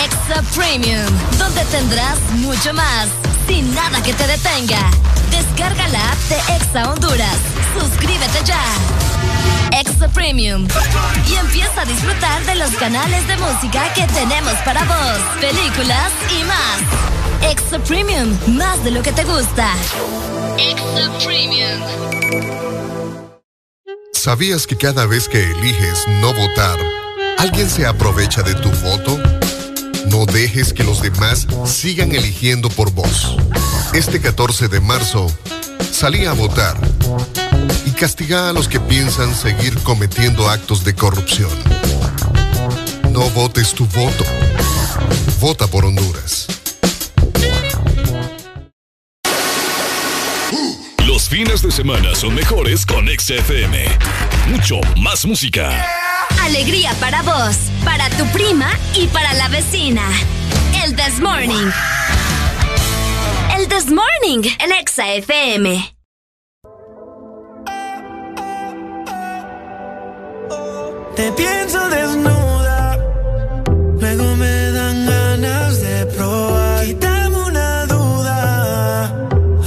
[0.05, 1.07] Extra Premium,
[1.39, 3.09] donde tendrás mucho más,
[3.49, 4.91] sin nada que te detenga.
[5.31, 7.39] Descarga la app de Exa Honduras.
[7.79, 9.12] Suscríbete ya.
[9.73, 10.67] Extra Premium.
[11.29, 16.45] Y empieza a disfrutar de los canales de música que tenemos para vos, películas y
[16.45, 17.51] más.
[17.51, 19.73] Extra Premium, más de lo que te gusta.
[20.59, 21.81] Extra Premium.
[24.13, 26.79] ¿Sabías que cada vez que eliges no votar,
[27.39, 29.19] alguien se aprovecha de tu voto?
[30.07, 33.37] No dejes que los demás sigan eligiendo por vos.
[33.95, 35.27] Este 14 de marzo,
[35.91, 36.77] salí a votar
[37.87, 41.51] y castiga a los que piensan seguir cometiendo actos de corrupción.
[43.11, 44.25] No votes tu voto.
[45.41, 46.47] Vota por Honduras.
[51.07, 53.85] Los fines de semana son mejores con XFM.
[54.49, 55.87] Mucho más música.
[56.43, 60.03] Alegría para vos, para tu prima y para la vecina.
[60.85, 61.71] El This Morning.
[63.57, 65.05] El This Morning en Exa
[71.17, 72.99] Te pienso desnuda,
[74.01, 76.85] luego me dan ganas de probar.
[76.85, 79.05] Quítame una duda,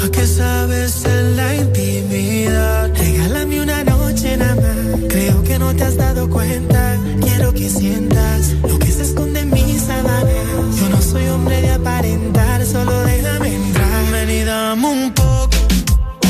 [0.03, 2.91] ¿a qué sabes en la intimidad?
[2.95, 6.97] Regálame una noche nada más, creo que no te has dado cuenta.
[7.21, 10.79] Quiero que sientas lo que se esconde en mis sábanas.
[10.79, 13.85] Yo no soy hombre de aparentar, solo déjame entrar.
[14.11, 15.57] Ven un poco,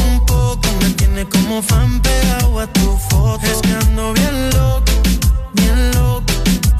[0.10, 3.42] un poco, me tiene como fan pegado a tu foto.
[3.46, 4.85] Es ando bien loco,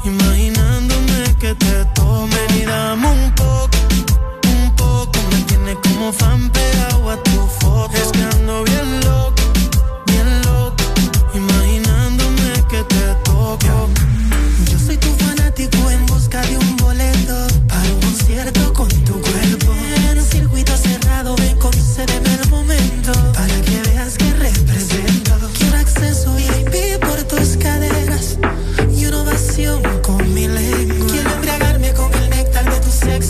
[0.06, 3.76] imaginándome que te tome y dame un poco,
[4.54, 7.96] un poco, me tiene como fan pegado a tu foto.
[7.96, 9.42] Es que ando bien loco,
[10.06, 10.84] bien loco,
[11.34, 13.88] imaginándome que te toco.
[14.70, 16.75] Yo soy tu fanático en busca de un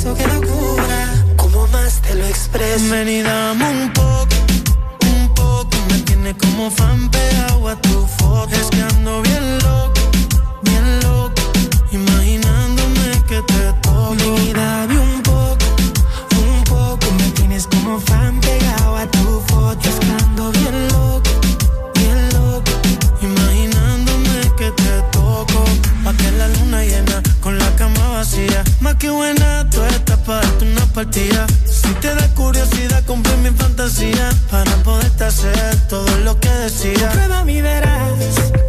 [0.06, 1.14] sexo, qué locura.
[1.36, 2.90] Como más te lo expreso.
[2.90, 4.36] Ven y dame un poco,
[5.18, 5.76] un poco.
[5.90, 8.54] Me tiene como fan pegado a tu foto.
[8.54, 9.25] Es que ando bien
[30.96, 31.46] partida.
[31.66, 34.30] Si te da curiosidad, compré mi fantasía.
[34.50, 37.10] Para poderte hacer todo lo que decía.
[37.10, 38.18] Prueba mi verás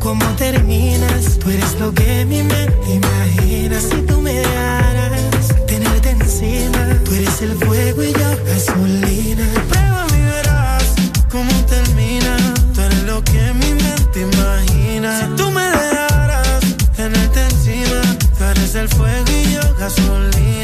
[0.01, 1.39] cómo terminas.
[1.39, 3.79] Tú eres lo que mi mente imagina.
[3.79, 6.81] Si tú me dejaras tenerte encima.
[7.05, 9.47] Tú eres el fuego y yo gasolina.
[9.69, 10.83] Prueba mi verás
[11.31, 12.35] cómo termina.
[12.73, 15.09] Tú eres lo que mi mente imagina.
[15.21, 16.59] Si tú me dejaras
[16.93, 18.01] tenerte encima,
[18.37, 20.56] tú eres el fuego y yo gasolina.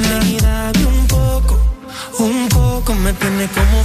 [3.47, 3.83] Como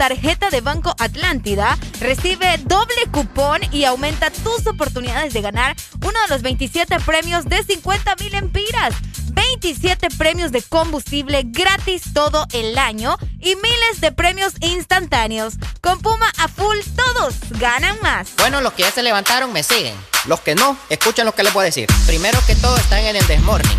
[0.00, 6.28] tarjeta de Banco Atlántida, recibe doble cupón y aumenta tus oportunidades de ganar uno de
[6.30, 8.94] los 27 premios de 50 mil empiras.
[9.32, 15.56] 27 premios de combustible gratis todo el año y miles de premios instantáneos.
[15.82, 18.30] Con Puma a full todos ganan más.
[18.38, 19.94] Bueno, los que ya se levantaron me siguen.
[20.24, 21.86] Los que no, escuchen lo que les voy a decir.
[22.06, 23.78] Primero que todo están en el desmorning.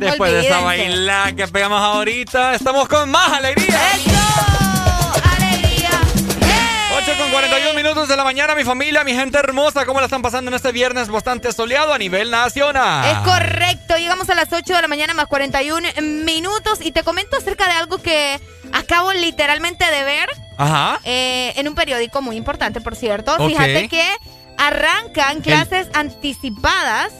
[0.00, 3.78] Después de esa bailada que pegamos ahorita, estamos con más alegría.
[5.36, 5.90] ¡Alegría!
[6.96, 10.22] 8 con 41 minutos de la mañana, mi familia, mi gente hermosa, ¿cómo la están
[10.22, 13.04] pasando en este viernes bastante soleado a nivel nacional?
[13.10, 15.88] Es correcto, llegamos a las 8 de la mañana más 41
[16.24, 18.40] minutos y te comento acerca de algo que
[18.72, 20.98] acabo literalmente de ver Ajá.
[21.04, 23.34] eh, en un periódico muy importante, por cierto.
[23.34, 23.48] Ok.
[23.50, 24.06] Fíjate que
[24.56, 27.12] arrancan clases anticipadas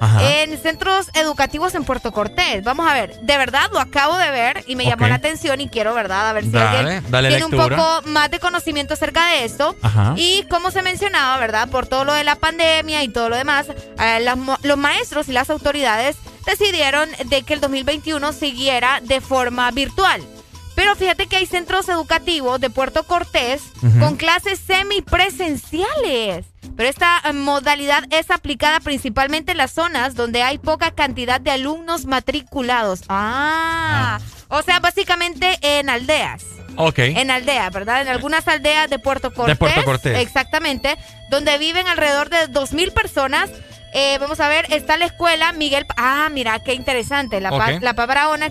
[0.00, 0.42] Ajá.
[0.42, 2.62] en centros educativos en Puerto Cortés.
[2.64, 5.68] Vamos a ver, de verdad lo acabo de ver y me llamó la atención y
[5.68, 6.28] quiero, ¿verdad?
[6.28, 9.76] A ver si Dale, alguien dale tiene un poco más de conocimiento acerca de esto.
[9.82, 10.14] Ajá.
[10.16, 11.68] Y como se mencionaba, ¿verdad?
[11.68, 13.66] Por todo lo de la pandemia y todo lo demás,
[13.98, 16.16] eh, las los maestros y las autoridades
[16.46, 20.22] decidieron de que el 2021 siguiera de forma virtual.
[20.76, 23.62] Pero fíjate que hay centros educativos de Puerto Cortés
[23.98, 26.44] con clases semipresenciales.
[26.76, 31.50] Pero esta eh, modalidad es aplicada principalmente en las zonas donde hay poca cantidad de
[31.50, 33.00] alumnos matriculados.
[33.08, 36.44] Ah, o sea, básicamente en aldeas.
[36.76, 36.98] Ok.
[36.98, 38.02] En aldeas, ¿verdad?
[38.02, 39.56] En algunas aldeas de Puerto Cortés.
[39.56, 40.18] Puerto Cortés.
[40.18, 40.98] Exactamente.
[41.30, 43.50] Donde viven alrededor de 2.000 personas.
[43.92, 45.86] Eh, vamos a ver, está la escuela Miguel...
[45.96, 47.40] Ah, mira, qué interesante.
[47.40, 47.82] La, pa- Ok.
[47.82, 47.94] la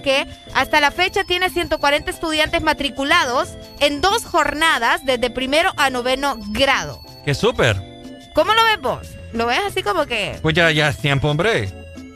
[0.02, 3.50] que hasta la fecha tiene 140 estudiantes matriculados
[3.80, 7.00] en dos jornadas desde primero a noveno grado.
[7.26, 7.76] ¡Qué súper!
[8.34, 9.08] ¿Cómo lo ves vos?
[9.34, 10.40] ¿Lo ves así como que...?
[10.42, 11.68] Pues ya, ya es tiempo, hombre.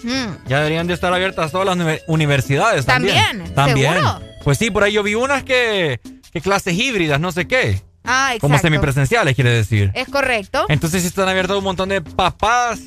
[0.04, 3.54] mm, Ya deberían de estar abiertas todas las uni- universidades también.
[3.54, 4.22] También, ¿seguro?
[4.44, 6.00] Pues sí, por ahí yo vi unas que,
[6.34, 7.82] que clases híbridas, no sé qué.
[8.06, 8.40] Ah, exacto.
[8.48, 9.92] Como semipresenciales, quiere decir.
[9.94, 10.66] Es correcto.
[10.70, 12.80] Entonces sí están abiertos un montón de papás.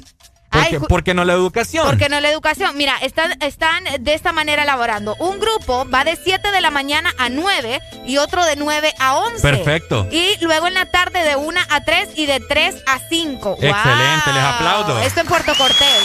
[0.53, 1.87] ¿Por Ay, qué, ju- por qué no la educación?
[1.87, 2.77] Porque no la educación.
[2.77, 5.17] Mira, están, están de esta manera elaborando.
[5.19, 9.17] Un grupo va de 7 de la mañana a 9 y otro de 9 a
[9.17, 9.41] 11.
[9.41, 10.07] Perfecto.
[10.11, 13.57] Y luego en la tarde de 1 a 3 y de 3 a 5.
[13.63, 15.01] Excelente, les aplaudo.
[15.01, 16.03] Esto en Puerto Cortés.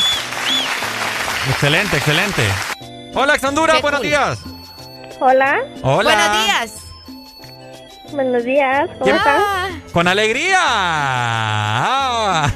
[1.50, 2.44] Excelente, excelente.
[3.16, 3.48] Hola, Qué
[3.82, 4.08] buenos cool.
[4.10, 4.40] días.
[5.20, 5.58] Hola.
[5.82, 6.14] Hola.
[6.16, 6.87] Buenos días.
[8.12, 8.88] Buenos días.
[8.94, 9.82] ¿Cómo ¿Quién- están?
[9.92, 10.58] Con alegría.
[10.60, 12.50] Ah.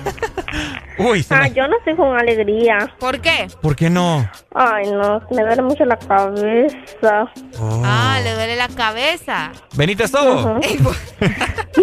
[0.98, 2.94] Uy, Ah, me- yo no estoy con alegría.
[3.00, 3.48] ¿Por qué?
[3.62, 4.30] ¿por qué no?
[4.54, 7.26] Ay, no, me duele mucho la cabeza.
[7.60, 7.82] Oh.
[7.84, 9.52] Ah, le duele la cabeza.
[9.74, 10.60] Venite solo.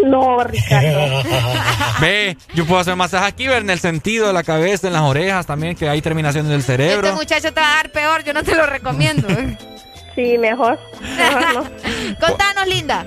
[0.05, 1.23] No, Ricardo.
[2.01, 5.03] Ve, yo puedo hacer masaje aquí, ver en el sentido de la cabeza, en las
[5.03, 7.15] orejas también, que hay terminaciones del Este cerebro.
[7.15, 9.27] muchacho te va a dar peor, yo no te lo recomiendo.
[10.15, 10.79] Sí, mejor.
[11.17, 11.65] Mejor no.
[12.21, 13.07] Contanos, linda.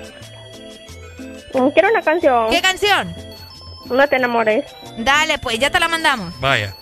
[1.54, 2.50] Mm, Quiero una canción.
[2.50, 3.14] ¿Qué canción?
[3.86, 4.64] No te enamores.
[4.98, 6.38] Dale, pues, ya te la mandamos.
[6.40, 6.74] Vaya.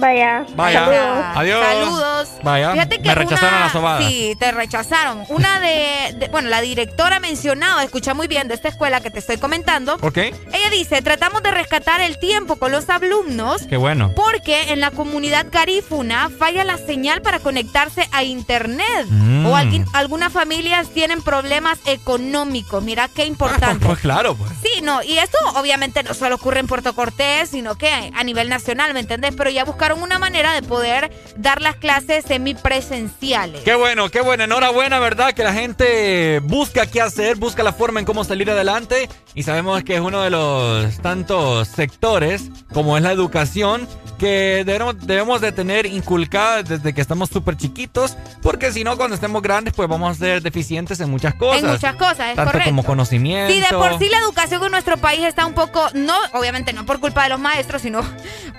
[0.00, 0.44] Vaya.
[0.56, 0.84] Vaya.
[0.86, 1.24] Saludos.
[1.36, 1.66] Adiós.
[1.66, 2.28] Saludos.
[2.42, 2.72] Vaya.
[2.72, 4.08] Fíjate que me rechazaron una- la sobada.
[4.08, 5.24] Sí, te rechazaron.
[5.28, 9.18] Una de, de- bueno, la directora mencionaba, escucha muy bien de esta escuela que te
[9.18, 9.96] estoy comentando.
[10.00, 10.16] Ok.
[10.16, 13.62] Ella dice, tratamos de rescatar el tiempo con los alumnos.
[13.68, 14.12] Qué bueno.
[14.16, 19.06] Porque en la comunidad garífuna falla la señal para conectarse a internet.
[19.08, 19.46] Mm.
[19.46, 22.82] O alguien- algunas familias tienen problemas económicos.
[22.82, 23.84] Mira qué importante.
[23.86, 24.50] Pues claro, pues.
[24.62, 28.48] Sí, no, y esto obviamente no solo ocurre en Puerto Cortés, sino que a nivel
[28.48, 29.34] nacional, ¿me entendés?
[29.36, 33.62] Pero ya buscaron una manera de poder dar las clases semipresenciales.
[33.62, 34.44] Qué bueno, qué bueno.
[34.44, 35.32] Enhorabuena, ¿verdad?
[35.32, 39.08] Que la gente busca qué hacer, busca la forma en cómo salir adelante.
[39.34, 43.88] Y sabemos que es uno de los tantos sectores, como es la educación,
[44.18, 48.16] que debemos, debemos de tener inculcada desde que estamos súper chiquitos.
[48.42, 51.62] Porque si no, cuando estemos grandes, pues vamos a ser deficientes en muchas cosas.
[51.62, 52.70] En muchas cosas, es Tanto correcto.
[52.70, 53.52] como conocimiento.
[53.52, 56.84] Sí, de por sí la educación en nuestro país está un poco, no, obviamente no
[56.84, 58.02] por culpa de los maestros, sino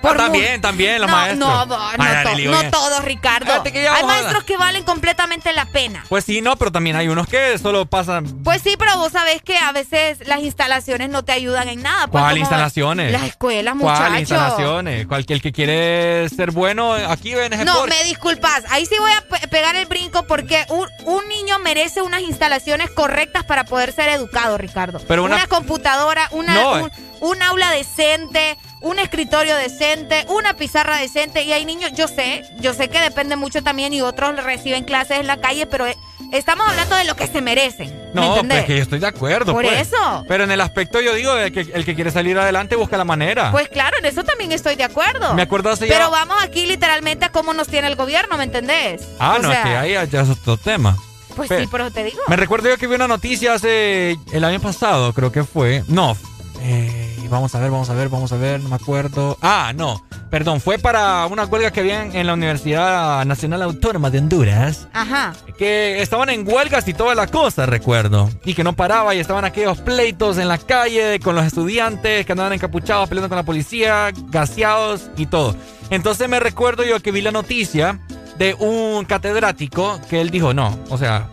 [0.00, 0.12] por...
[0.12, 1.38] Ah, también, también los no, maestros.
[1.38, 3.62] No, no, Ay, no, to- no todos, Ricardo.
[3.62, 6.04] Que Hay maestros que valen completamente la pena.
[6.08, 8.24] Pues sí, no, pero también hay unos que solo pasan.
[8.42, 12.06] Pues sí, pero vos sabés que a veces las instalaciones no te ayudan en nada.
[12.08, 13.12] pues, ¿Cuál instalaciones?
[13.12, 13.98] Las escuelas, muchachos.
[14.06, 15.06] ¿Cuál instalaciones?
[15.06, 18.62] Cualquier que quiere ser bueno, aquí ven No, me disculpas.
[18.70, 22.90] Ahí sí voy a pe- pegar el brinco porque un, un niño merece unas instalaciones
[22.90, 25.00] correctas para poder ser educado, Ricardo.
[25.06, 26.82] Pero una- computadora, una, No, eh.
[27.20, 31.42] un, un aula decente, un escritorio decente, una pizarra decente.
[31.42, 35.18] Y hay niños, yo sé, yo sé que depende mucho también y otros reciben clases
[35.20, 35.96] en la calle, pero eh,
[36.32, 37.88] estamos hablando de lo que se merecen.
[38.14, 38.58] ¿Me No, entendés?
[38.58, 39.52] pues que yo estoy de acuerdo.
[39.52, 39.88] Por pues.
[39.88, 40.24] eso.
[40.28, 43.04] Pero en el aspecto yo digo de que el que quiere salir adelante busca la
[43.04, 43.50] manera.
[43.52, 45.32] Pues claro, en eso también estoy de acuerdo.
[45.34, 48.44] Me acuerdo hace Pero ya- vamos aquí literalmente a cómo nos tiene el gobierno, ¿me
[48.44, 49.02] entendés?
[49.18, 50.96] ah, O no, sea, es que ahí ya es otro tema.
[51.36, 52.18] Pues Pe- sí, pero te digo.
[52.28, 55.82] Me recuerdo yo que vi una noticia hace el año pasado, creo que fue.
[55.88, 56.14] No,
[56.60, 59.38] eh, vamos a ver, vamos a ver, vamos a ver, no me acuerdo.
[59.40, 64.18] Ah, no, perdón, fue para una huelga que habían en la Universidad Nacional Autónoma de
[64.18, 64.86] Honduras.
[64.92, 65.32] Ajá.
[65.58, 68.30] Que estaban en huelgas y toda la cosa, recuerdo.
[68.44, 72.32] Y que no paraba y estaban aquellos pleitos en la calle con los estudiantes que
[72.32, 75.56] andaban encapuchados peleando con la policía, gaseados y todo.
[75.90, 77.98] Entonces me recuerdo yo que vi la noticia
[78.38, 81.28] de un catedrático que él dijo, no, o sea,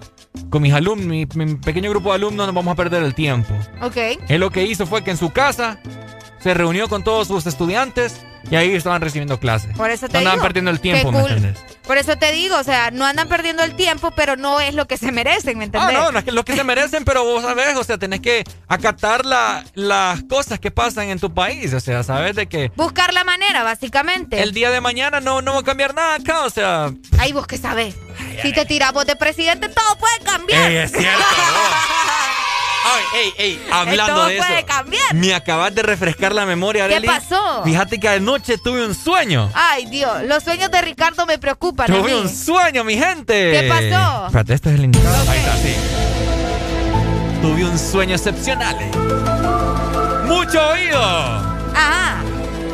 [0.50, 3.54] con mis alumnos, mi, mi pequeño grupo de alumnos no vamos a perder el tiempo.
[3.82, 3.98] Ok.
[4.28, 5.80] Él lo que hizo fue que en su casa
[6.40, 9.76] se reunió con todos sus estudiantes y ahí estaban recibiendo clases.
[9.76, 10.44] Por eso te no andaban digo.
[10.48, 11.32] perdiendo el tiempo, ¿me cool.
[11.32, 11.64] entiendes?
[11.86, 14.88] Por eso te digo, o sea, no andan perdiendo el tiempo, pero no es lo
[14.88, 15.94] que se merecen, ¿me Ah, entendés?
[15.98, 18.44] no, no es que lo que se merecen, pero vos sabés, o sea, tenés que
[18.68, 23.14] acatar la- las cosas que pasan en tu país, o sea, sabes de que Buscar
[23.14, 24.42] la manera, básicamente.
[24.42, 26.92] el día de mañana no, no va a cambiar nada acá, o sea...
[27.18, 27.96] Ay, vos qué sabés.
[28.44, 30.70] Si te tiramos de presidente, todo puede cambiar.
[30.70, 31.24] Ey, es cierto,
[32.86, 34.46] Ay, ey, ey, hablando de eso.
[34.48, 35.14] puede cambiar.
[35.14, 37.08] Me acabas de refrescar la memoria, ¿Qué Arely.
[37.08, 37.64] pasó?
[37.64, 39.50] Fíjate que anoche tuve un sueño.
[39.54, 42.20] Ay, Dios, los sueños de Ricardo me preocupan a Tuve mí.
[42.22, 43.34] un sueño, mi gente.
[43.34, 44.26] ¿Qué pasó?
[44.28, 45.30] Espérate, este es el indicado.
[45.32, 45.76] Ahí está, sí.
[47.42, 48.76] Tuve un sueño excepcional.
[50.26, 51.02] ¡Mucho oído!
[51.76, 52.22] Ajá.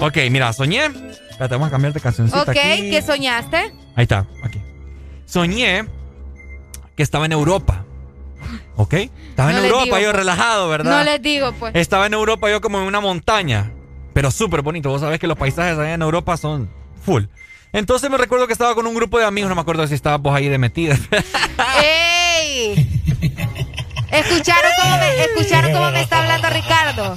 [0.01, 0.85] Ok, mira, soñé.
[0.85, 2.89] Espérate, vamos a cambiar de cancioncita Ok, aquí.
[2.91, 3.57] ¿qué soñaste?
[3.95, 4.61] Ahí está, aquí.
[5.25, 5.85] Soñé
[6.95, 7.84] que estaba en Europa.
[8.77, 8.93] ¿Ok?
[8.93, 9.99] Estaba No en Europa, digo.
[9.99, 10.97] yo relajado, ¿verdad?
[10.97, 11.73] No les digo, pues.
[11.75, 13.71] Estaba en Europa yo como en una montaña,
[14.13, 14.89] pero súper bonito.
[14.89, 16.69] Vos sabés que los paisajes allá en Europa son
[17.05, 17.23] full.
[17.73, 20.21] Entonces me recuerdo que estaba con un grupo de amigos, no me acuerdo si estabas
[20.21, 20.97] vos ahí de metida.
[21.83, 23.01] ¡Ey!
[24.11, 27.15] ¿Escucharon cómo, me, ¿Escucharon cómo me está hablando Ricardo?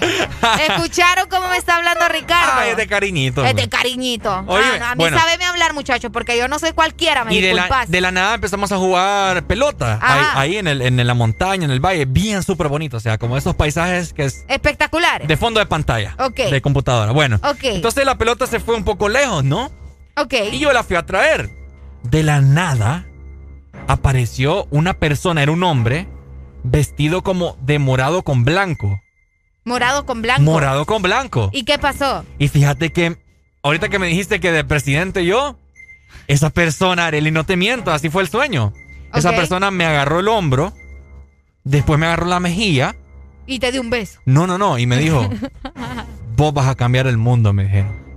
[0.69, 2.53] ¿Escucharon cómo me está hablando Ricardo?
[2.57, 3.45] Ay, es de cariñito.
[3.45, 4.45] Es de cariñito.
[4.47, 5.19] Oye, Ah, no, a mí bueno.
[5.19, 7.91] sábeme hablar, muchacho, porque yo no soy cualquiera, me Y de la, disculpas.
[7.91, 9.99] de la nada empezamos a jugar pelota.
[10.03, 12.97] Ahí, ahí en, el, en la montaña, en el valle, bien súper bonito.
[12.97, 15.27] O sea, como esos paisajes que es Espectacular.
[15.27, 16.15] de fondo de pantalla.
[16.19, 16.37] Ok.
[16.51, 17.13] De computadora.
[17.13, 17.39] Bueno.
[17.45, 17.61] Ok.
[17.65, 19.71] Entonces la pelota se fue un poco lejos, ¿no?
[20.17, 20.35] Ok.
[20.53, 21.51] Y yo la fui a traer.
[22.03, 23.05] De la nada
[23.87, 26.07] apareció una persona, era un hombre,
[26.63, 29.01] vestido como de morado con blanco.
[29.65, 30.43] Morado con blanco.
[30.43, 31.51] Morado con blanco.
[31.53, 32.25] ¿Y qué pasó?
[32.39, 33.19] Y fíjate que
[33.63, 35.59] ahorita que me dijiste que de presidente yo,
[36.27, 38.73] esa persona, Arely, no te miento, así fue el sueño.
[39.15, 40.73] Esa persona me agarró el hombro,
[41.65, 42.97] después me agarró la mejilla.
[43.47, 44.21] Y te di un beso.
[44.27, 44.79] No, no, no.
[44.79, 45.29] Y me dijo,
[46.37, 48.09] vos vas a cambiar el mundo, me dijeron.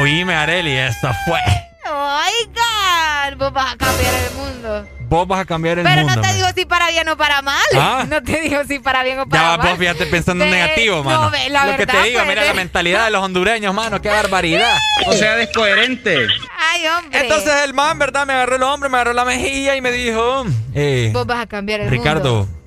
[0.00, 1.40] Oíme, Areli, eso fue.
[1.84, 4.99] Oigan, vos vas a cambiar el mundo.
[5.10, 6.16] Vos vas a cambiar el Pero mundo.
[6.22, 7.60] no te digo si para bien o para mal.
[7.74, 8.06] Ah.
[8.08, 9.68] No te digo si para bien o Ya para vas mal.
[9.70, 11.32] vos, fíjate pensando en negativo, no, mano.
[11.50, 12.46] la Lo que te digo, pues, mira ve.
[12.48, 14.72] la mentalidad de los hondureños, mano, qué barbaridad.
[15.08, 16.28] O sea, descoherente.
[16.72, 17.20] Ay, hombre.
[17.22, 18.26] Entonces el man, ¿verdad?
[18.26, 21.46] Me agarró el hombro, me agarró la mejilla y me dijo, eh, Vos vas a
[21.46, 22.60] cambiar el Ricardo, mundo.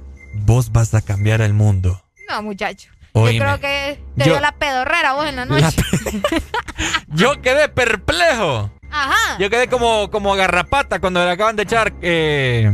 [0.46, 2.04] vos vas a cambiar el mundo.
[2.30, 2.90] No, muchacho.
[3.14, 3.36] Oíme.
[3.38, 5.78] Yo creo que te Yo- dio la pedorrera vos en la noche.
[7.08, 8.72] Yo quedé perplejo.
[8.94, 9.38] Ajá.
[9.40, 12.72] Yo quedé como, como garrapata cuando le acaban de echar eh,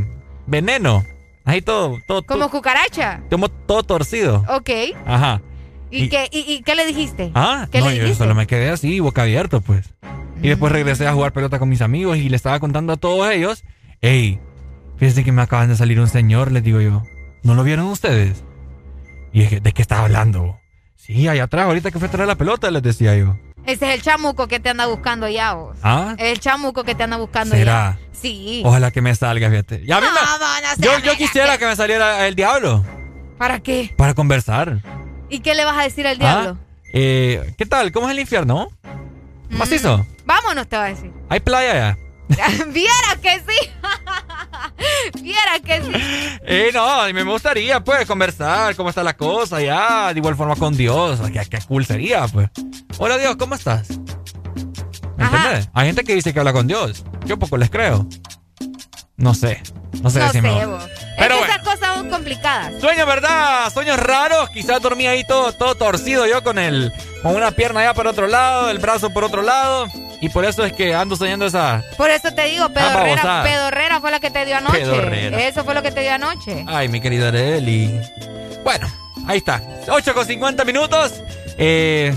[0.48, 1.06] veneno.
[1.46, 3.22] Ahí todo, todo, Como todo, cucaracha.
[3.30, 4.46] como todo torcido.
[4.50, 4.70] Ok.
[5.06, 5.42] Ajá.
[5.90, 7.32] ¿Y, Y- qué, y, y qué le dijiste?
[7.34, 8.24] Ah, ¿Qué no, le yo dijiste?
[8.24, 9.94] solo me quedé así, boca abierto, pues.
[10.44, 13.30] Y después regresé a jugar pelota con mis amigos y le estaba contando a todos
[13.32, 13.64] ellos,
[14.02, 14.40] hey,
[14.98, 17.02] fíjense que me acaban de salir un señor, les digo yo.
[17.44, 18.44] ¿No lo vieron ustedes?
[19.34, 20.60] Y dije, ¿de qué estás hablando?
[20.96, 23.38] Sí, allá atrás, ahorita que fue a traer la pelota, les decía yo.
[23.66, 25.78] Ese es el chamuco que te anda buscando ya vos.
[25.84, 26.16] ¿Ah?
[26.18, 27.98] El chamuco que te anda buscando ¿Será?
[28.02, 28.08] ya.
[28.20, 28.64] Sí.
[28.66, 29.82] Ojalá que me salga, fíjate.
[29.86, 32.84] Y a mí No, me- no, yo, yo quisiera que me saliera el diablo
[33.38, 33.94] ¿Para qué?
[33.96, 34.82] para conversar.
[35.30, 36.18] ¿Y qué le vas a decir al ¿Ah?
[36.20, 36.58] diablo?
[36.94, 37.92] Eh, ¿Qué tal?
[37.92, 38.70] ¿Cómo es el infierno?
[39.50, 40.06] ¿Macizo?
[40.26, 41.12] Vámonos, te va a decir.
[41.30, 41.98] ¿Hay playa allá?
[42.68, 43.70] Viera que sí.
[45.22, 45.92] Viera que sí.
[46.44, 50.76] Eh, no, me gustaría, pues, conversar, cómo está la cosa, ya, de igual forma con
[50.78, 52.50] Dios, qué, qué cool sería, pues.
[52.98, 53.90] Hola Dios, ¿cómo estás?
[55.18, 55.70] ¿Me entiendes?
[55.74, 58.08] Hay gente que dice que habla con Dios, yo poco les creo.
[59.18, 59.62] No sé,
[60.02, 60.84] no sé No sé, vos.
[61.18, 61.46] Pero es que bueno.
[61.46, 62.80] esas cosas, como complicadas.
[62.80, 63.74] Sueños, ¿verdad?
[63.74, 64.50] Sueños raros.
[64.52, 68.28] Quizás dormí ahí todo, todo torcido yo con el, con una pierna allá por otro
[68.28, 69.88] lado, el brazo por otro lado.
[70.22, 71.84] Y por eso es que ando soñando esa.
[71.98, 74.80] Por eso te digo, Ah, pedorrera, pedorrera fue la que te dio anoche.
[74.80, 75.40] Pedorrera.
[75.48, 76.66] Eso fue lo que te dio anoche.
[76.68, 78.00] Ay, mi querida Areli.
[78.64, 78.88] Bueno,
[79.28, 79.62] ahí está.
[79.88, 81.14] 8 con 50 minutos.
[81.58, 82.14] Eh.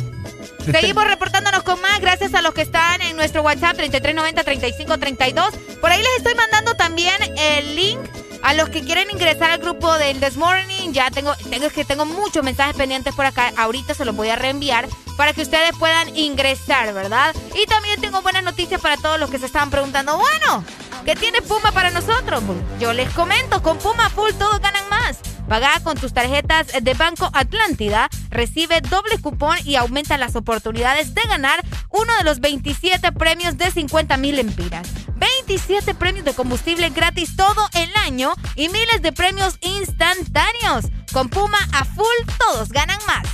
[0.70, 5.50] Seguimos reportándonos con más gracias a los que están en nuestro WhatsApp 3390-3532.
[5.81, 7.98] Por ahí les estoy mandando también el link
[8.42, 10.92] a los que quieren ingresar al grupo del This Morning.
[10.92, 13.52] Ya tengo, tengo que tengo muchos mensajes pendientes por acá.
[13.56, 17.34] Ahorita se los voy a reenviar para que ustedes puedan ingresar, ¿verdad?
[17.54, 20.64] Y también tengo buenas noticias para todos los que se estaban preguntando, bueno,
[21.04, 22.42] ¿qué tiene Puma para nosotros?
[22.80, 25.18] Yo les comento, con Puma Full todos ganan más.
[25.48, 31.22] Paga con tus tarjetas de Banco Atlántida, recibe doble cupón y aumenta las oportunidades de
[31.22, 34.88] ganar uno de los 27 premios de 50 mil empiras.
[35.16, 40.86] 27 premios de combustible gratis todo el año y miles de premios instantáneos.
[41.12, 42.04] Con Puma a full
[42.38, 43.26] todos ganan más.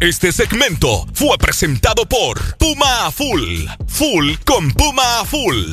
[0.00, 3.66] Este segmento fue presentado por Puma a Full.
[3.86, 5.72] Full con Puma a Full.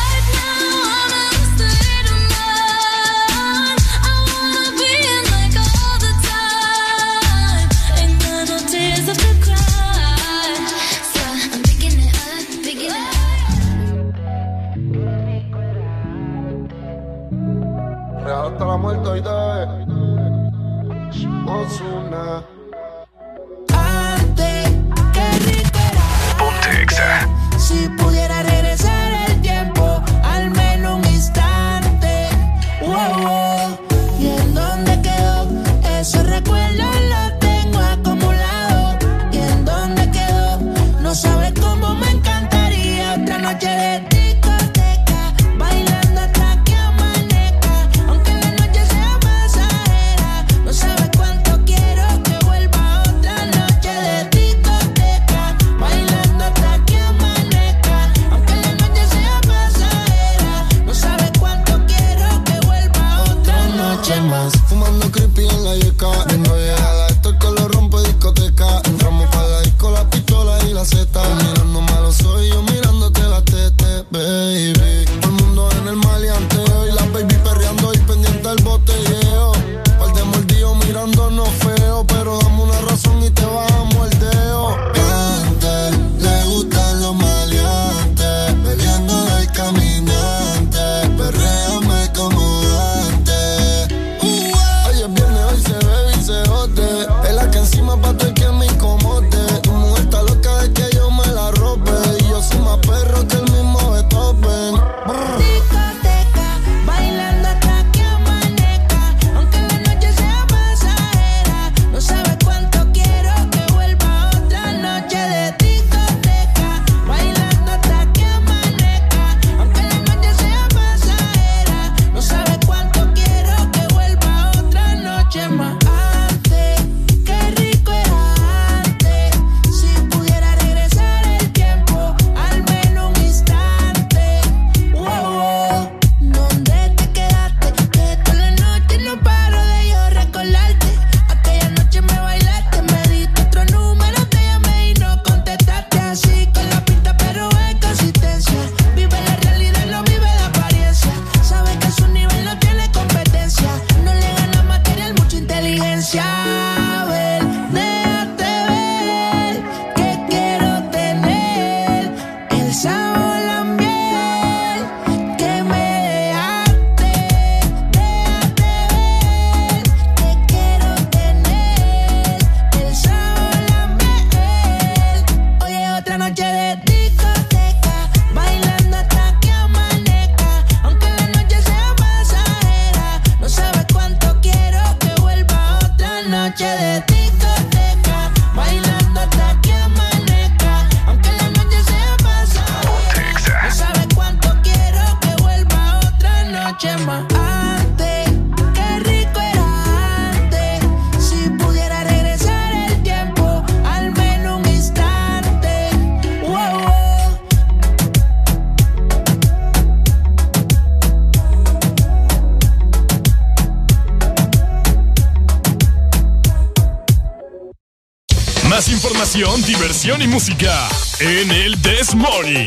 [220.01, 220.89] diversión y música
[221.19, 222.65] en el This Morning.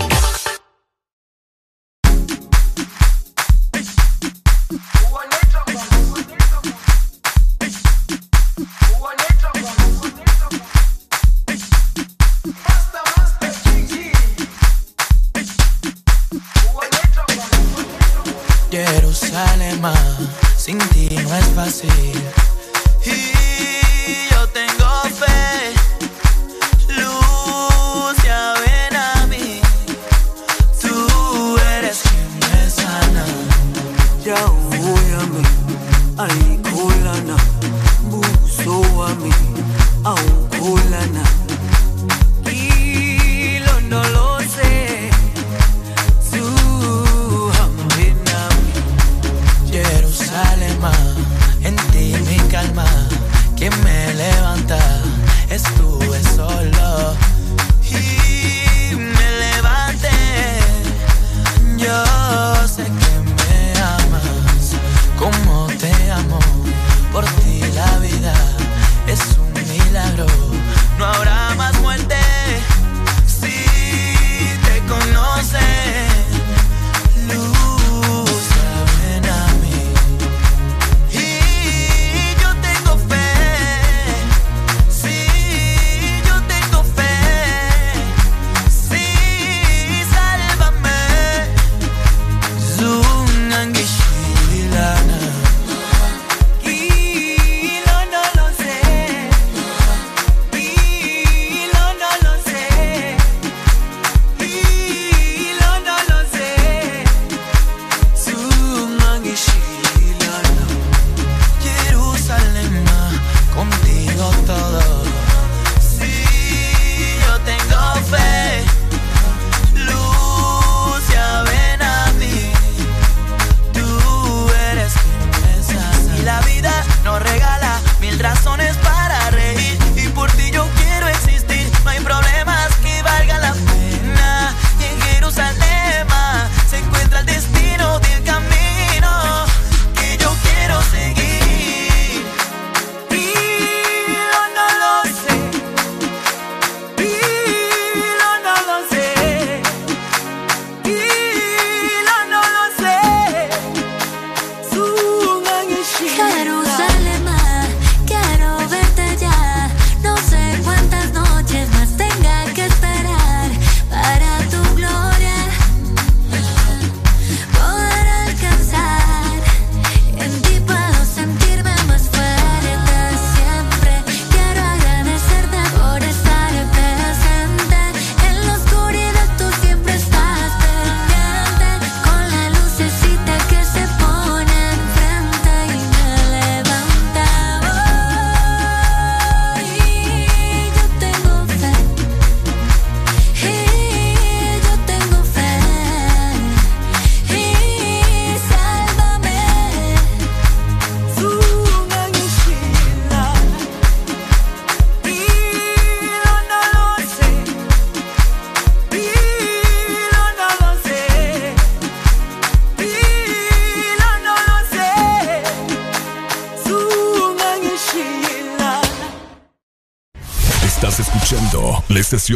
[18.70, 19.94] Jerusalema,
[20.56, 21.90] sin ti no es fácil.
[23.04, 23.43] Y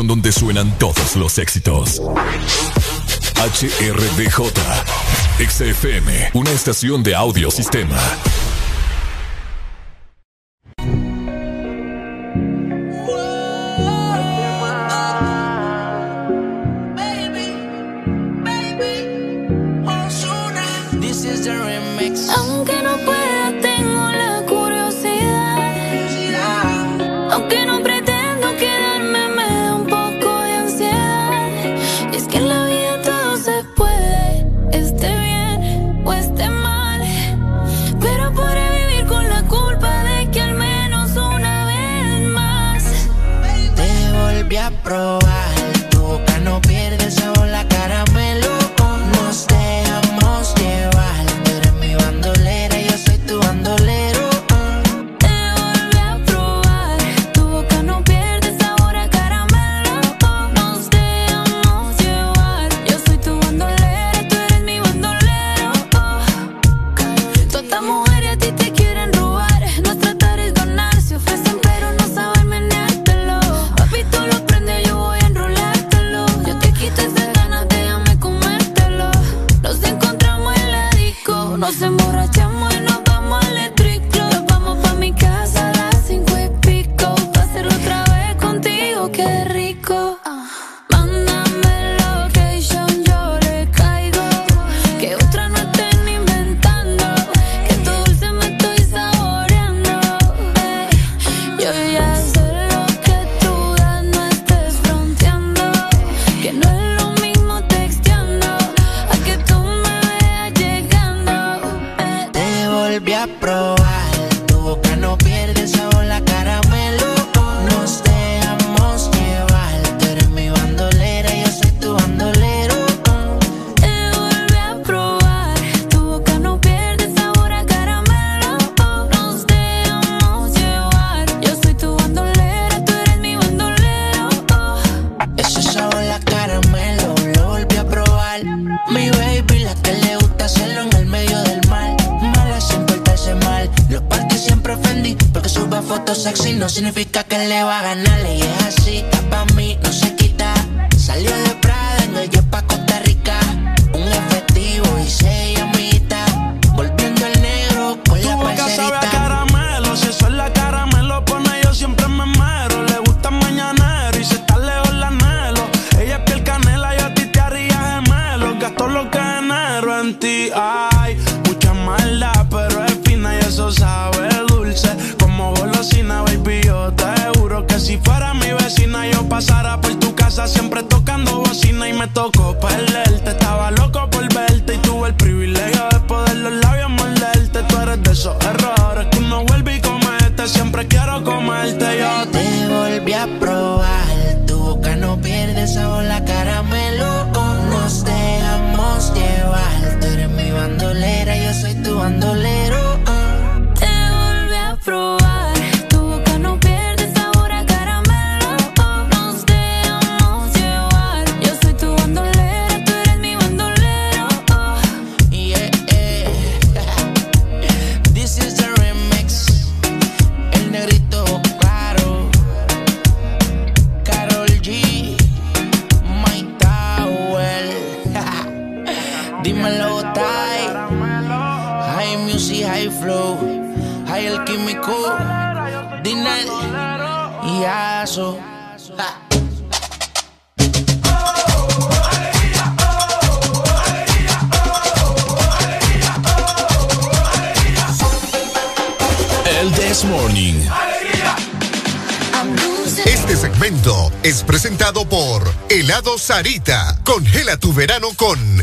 [0.06, 2.00] donde suenan todos los éxitos.
[3.36, 4.38] HRDJ.
[5.38, 7.96] XFM, una estación de audiosistema.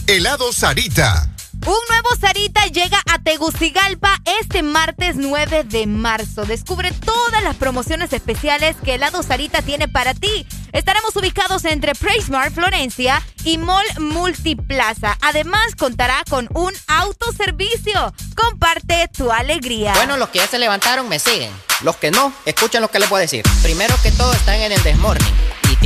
[0.08, 1.30] Helado Sarita.
[1.66, 6.46] Un nuevo Sarita llega a Tegucigalpa este martes 9 de marzo.
[6.46, 10.46] Descubre todas las promociones especiales que Helado Sarita tiene para ti.
[10.74, 15.18] Estaremos ubicados entre Praismart, Florencia y Mall Multiplaza.
[15.22, 18.14] Además, contará con un autoservicio.
[18.36, 19.94] Comparte tu alegría.
[19.96, 21.52] Bueno, los que ya se levantaron me siguen.
[21.82, 23.44] Los que no, escuchen lo que les voy a decir.
[23.64, 25.34] Primero que todo, están en el Desmorning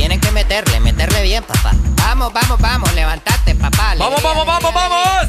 [0.00, 1.72] tienen que meterle, meterle bien, papá.
[1.96, 3.94] Vamos, vamos, vamos, levantate, papá.
[3.98, 5.28] Vamos, vamos, vamos, vamos.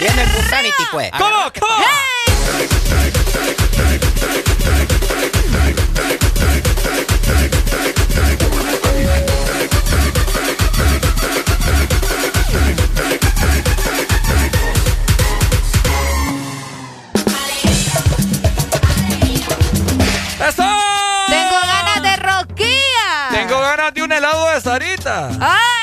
[0.00, 1.10] Viene el Pusanity, pues.
[1.18, 1.52] ¿Cómo?
[1.60, 1.76] ¿Cómo?
[24.60, 25.28] Sarita.
[25.38, 25.75] ¡Ay!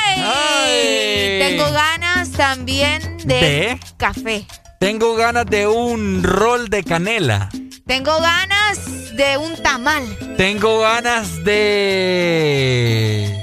[2.84, 4.46] También de, café.
[4.80, 7.50] Tengo ganas de un rol de canela.
[7.88, 10.04] Tengo ganas de un tamal.
[10.36, 13.34] Tengo ganas de...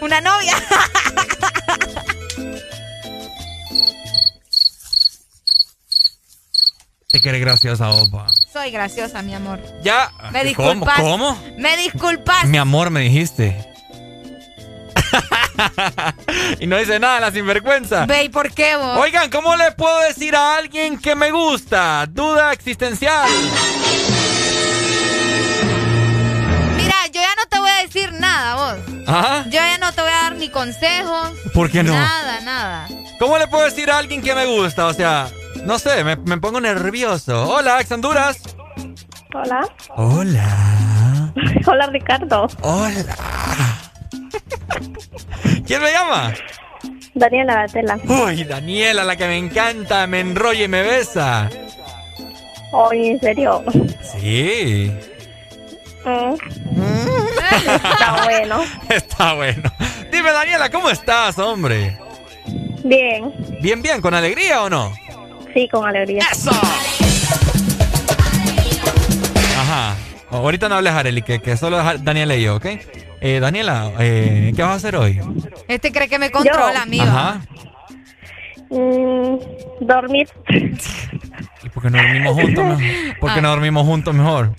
[0.00, 0.56] Una novia.
[7.08, 8.26] Te quieres graciosa, opa.
[8.52, 9.60] Soy graciosa, mi amor.
[9.84, 10.10] Ya.
[10.32, 10.98] Me disculpas.
[11.00, 11.36] ¿Cómo?
[11.36, 11.54] ¿Cómo?
[11.56, 12.46] Me disculpas.
[12.46, 13.72] Mi amor, me dijiste.
[16.64, 18.06] Y no dice nada la sinvergüenza.
[18.06, 18.96] Ve, ¿y por qué vos?
[18.96, 22.06] Oigan, ¿cómo le puedo decir a alguien que me gusta?
[22.08, 23.28] Duda existencial.
[26.74, 28.78] Mira, yo ya no te voy a decir nada, vos.
[29.06, 29.44] ¿Ajá?
[29.44, 31.32] Yo ya no te voy a dar ni consejos.
[31.52, 31.92] ¿Por qué no?
[31.92, 32.88] Nada, nada.
[33.18, 34.86] ¿Cómo le puedo decir a alguien que me gusta?
[34.86, 35.28] O sea,
[35.66, 37.46] no sé, me, pongo nervioso.
[37.46, 38.38] Hola, ex Honduras.
[39.34, 39.68] Hola.
[39.96, 41.30] Hola.
[41.66, 42.46] Hola, Ricardo.
[42.62, 43.43] Hola.
[45.66, 46.34] ¿Quién me llama?
[47.14, 47.98] Daniela Tela.
[48.06, 51.48] Uy, Daniela, la que me encanta, me enrolla y me besa.
[52.72, 53.64] Oye, ¿en serio?
[54.02, 54.92] Sí.
[56.04, 56.34] Mm.
[57.66, 58.64] Está bueno.
[58.88, 59.72] Está bueno.
[60.10, 61.96] Dime, Daniela, ¿cómo estás, hombre?
[62.82, 63.32] Bien.
[63.60, 64.02] ¿Bien, bien?
[64.02, 64.92] ¿Con alegría o no?
[65.54, 66.24] Sí, con alegría.
[66.30, 66.50] ¡Eso!
[69.56, 69.94] Ajá.
[70.30, 72.66] Ahorita no hables, Areli, que, que solo Daniela y yo, ¿ok?
[73.26, 75.18] Eh, Daniela, eh, ¿qué vas a hacer hoy?
[75.66, 77.04] Este cree que me controla, amigo.
[77.04, 77.40] Ajá.
[78.68, 79.38] Mm,
[79.80, 80.28] dormir.
[81.62, 83.18] ¿Y por qué no dormimos juntos mejor?
[83.20, 84.52] ¿Por qué no dormimos juntos mejor?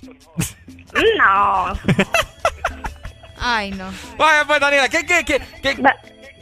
[1.16, 1.72] No.
[3.40, 3.88] Ay, no.
[4.18, 5.40] Vaya, pues, Daniela, ¿qué, qué, qué?
[5.62, 5.76] qué?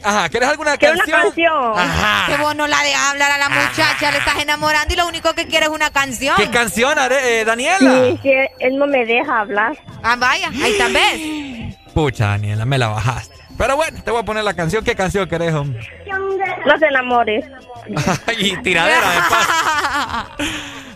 [0.03, 1.19] Ajá, ¿quieres alguna Quiero canción?
[1.19, 1.73] una canción.
[1.77, 2.25] Ajá.
[2.35, 5.31] Que vos no la dejas hablar a la muchacha, le estás enamorando y lo único
[5.35, 6.35] que quiere es una canción.
[6.37, 8.05] ¿Qué canción, eh, Daniela?
[8.07, 8.31] Sí, sí,
[8.61, 9.77] él no me deja hablar.
[10.01, 11.75] Ah, vaya, ahí está, ¿ves?
[11.95, 13.33] Pucha, Daniela, me la bajaste.
[13.57, 14.83] Pero bueno, te voy a poner la canción.
[14.83, 15.79] ¿Qué canción querés, hombre?
[16.65, 17.45] No te enamores.
[18.37, 19.53] y tiradera de paso.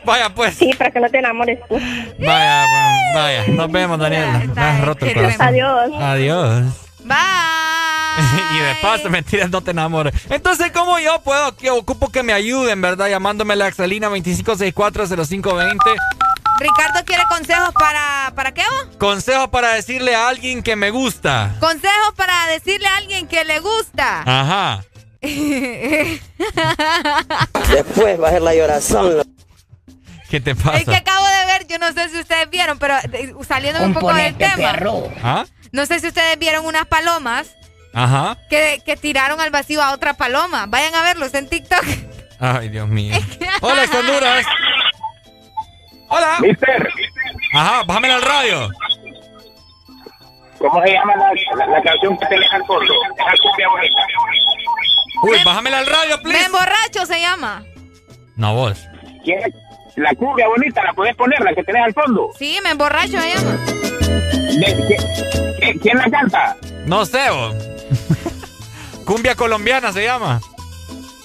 [0.04, 0.56] Vaya, pues.
[0.56, 1.76] Sí, para que no te enamores tú.
[1.76, 3.48] Vaya, pues, vaya.
[3.48, 4.44] Nos vemos, Daniela.
[4.54, 5.42] Me has roto el corazón.
[5.42, 5.92] Adiós.
[6.02, 6.66] Adiós.
[7.06, 7.16] Bye.
[8.58, 10.14] y de paso, mentiras, no te enamores.
[10.30, 11.56] Entonces, ¿cómo yo puedo?
[11.56, 13.08] Que ocupo que me ayuden, ¿verdad?
[13.08, 15.78] Llamándome la Axelina 25640520.
[16.60, 18.32] Ricardo quiere consejos para...
[18.36, 18.96] ¿Para qué vos?
[18.98, 21.56] Consejos para decirle a alguien que me gusta.
[21.60, 24.24] Consejos para decirle a alguien que le gusta.
[24.26, 24.84] Ajá.
[27.70, 29.24] Después va a ser la llorazón.
[30.30, 30.78] ¿Qué te pasa?
[30.78, 33.94] Es que acabo de ver, yo no sé si ustedes vieron, pero eh, saliendo un
[33.94, 34.56] poco del tema.
[34.56, 35.12] perro.
[35.24, 35.46] ¿Ah?
[35.72, 37.48] No sé si ustedes vieron unas palomas
[37.94, 38.38] Ajá.
[38.50, 40.66] que, que tiraron al vacío a otra paloma.
[40.68, 41.84] Vayan a verlos en TikTok.
[42.40, 43.16] Ay, Dios mío.
[43.62, 44.46] Hola, Honduras.
[46.10, 46.38] Hola.
[46.42, 46.90] Mister.
[47.54, 48.70] Ajá, bájame al radio.
[50.58, 52.94] ¿Cómo se llama la, la, la canción que tenés al fondo?
[53.18, 54.02] Esa cumbia bonita.
[55.22, 56.46] Uy, bájame al radio, Me please.
[56.46, 57.64] emborracho se llama.
[58.36, 58.78] No, vos.
[59.24, 59.40] ¿Quién?
[59.96, 62.30] La cumbia bonita, la podés poner, la que tenés al fondo.
[62.38, 63.52] Sí, me emborracho se llama.
[63.52, 66.56] De- ¿qué- qué- ¿Quién la canta?
[66.86, 67.54] No sé, vos.
[69.06, 70.40] Cumbia colombiana se llama.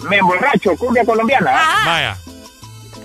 [0.09, 1.51] Me emborracho, cumbia colombiana.
[1.55, 1.87] Ajá.
[1.91, 2.17] Vaya,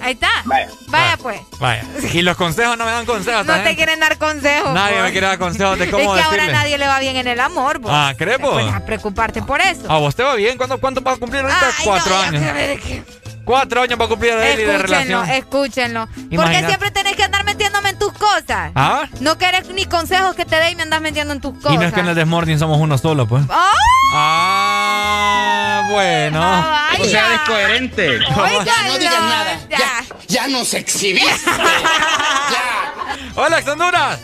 [0.01, 0.29] Ahí está.
[0.45, 0.69] Vaya.
[0.87, 1.41] Vaya pues.
[1.59, 1.83] vaya.
[2.13, 3.45] Y los consejos no me dan consejos.
[3.45, 3.75] No te gente.
[3.75, 4.73] quieren dar consejos.
[4.73, 5.03] Nadie pues.
[5.05, 6.55] me quiere dar consejos de cómo Es que ahora decirle.
[6.57, 7.91] a nadie le va bien en el amor, vos.
[7.93, 8.53] Ah, ¿crees, vos?
[8.53, 9.91] Pues a preocuparte por eso.
[9.91, 10.57] ¿A vos te va bien?
[10.57, 11.67] ¿Cuánto, cuánto vas a cumplir ahorita?
[11.67, 13.03] Ay, Cuatro no, ya años.
[13.49, 15.29] Cuatro años para cumplir de él y de Escúchenlo, relación.
[15.31, 16.05] escúchenlo.
[16.05, 18.71] Porque Imagina- siempre tenés que andar metiéndome en tus cosas.
[18.75, 19.07] ¿Ah?
[19.21, 21.73] No querés ni consejos que te dé y me andas metiendo en tus cosas.
[21.73, 23.43] Y no es que en el Desmorning somos uno solo, pues.
[23.49, 23.71] ¡Ah!
[24.13, 26.39] Ah, bueno.
[26.39, 27.01] vaya.
[27.01, 28.17] O sea, descoherente.
[28.17, 29.59] Óigalo, Ya no digas nada.
[29.67, 29.77] ya.
[29.79, 31.49] Ya, ya nos exhibiste.
[33.35, 34.19] Hola, Honduras.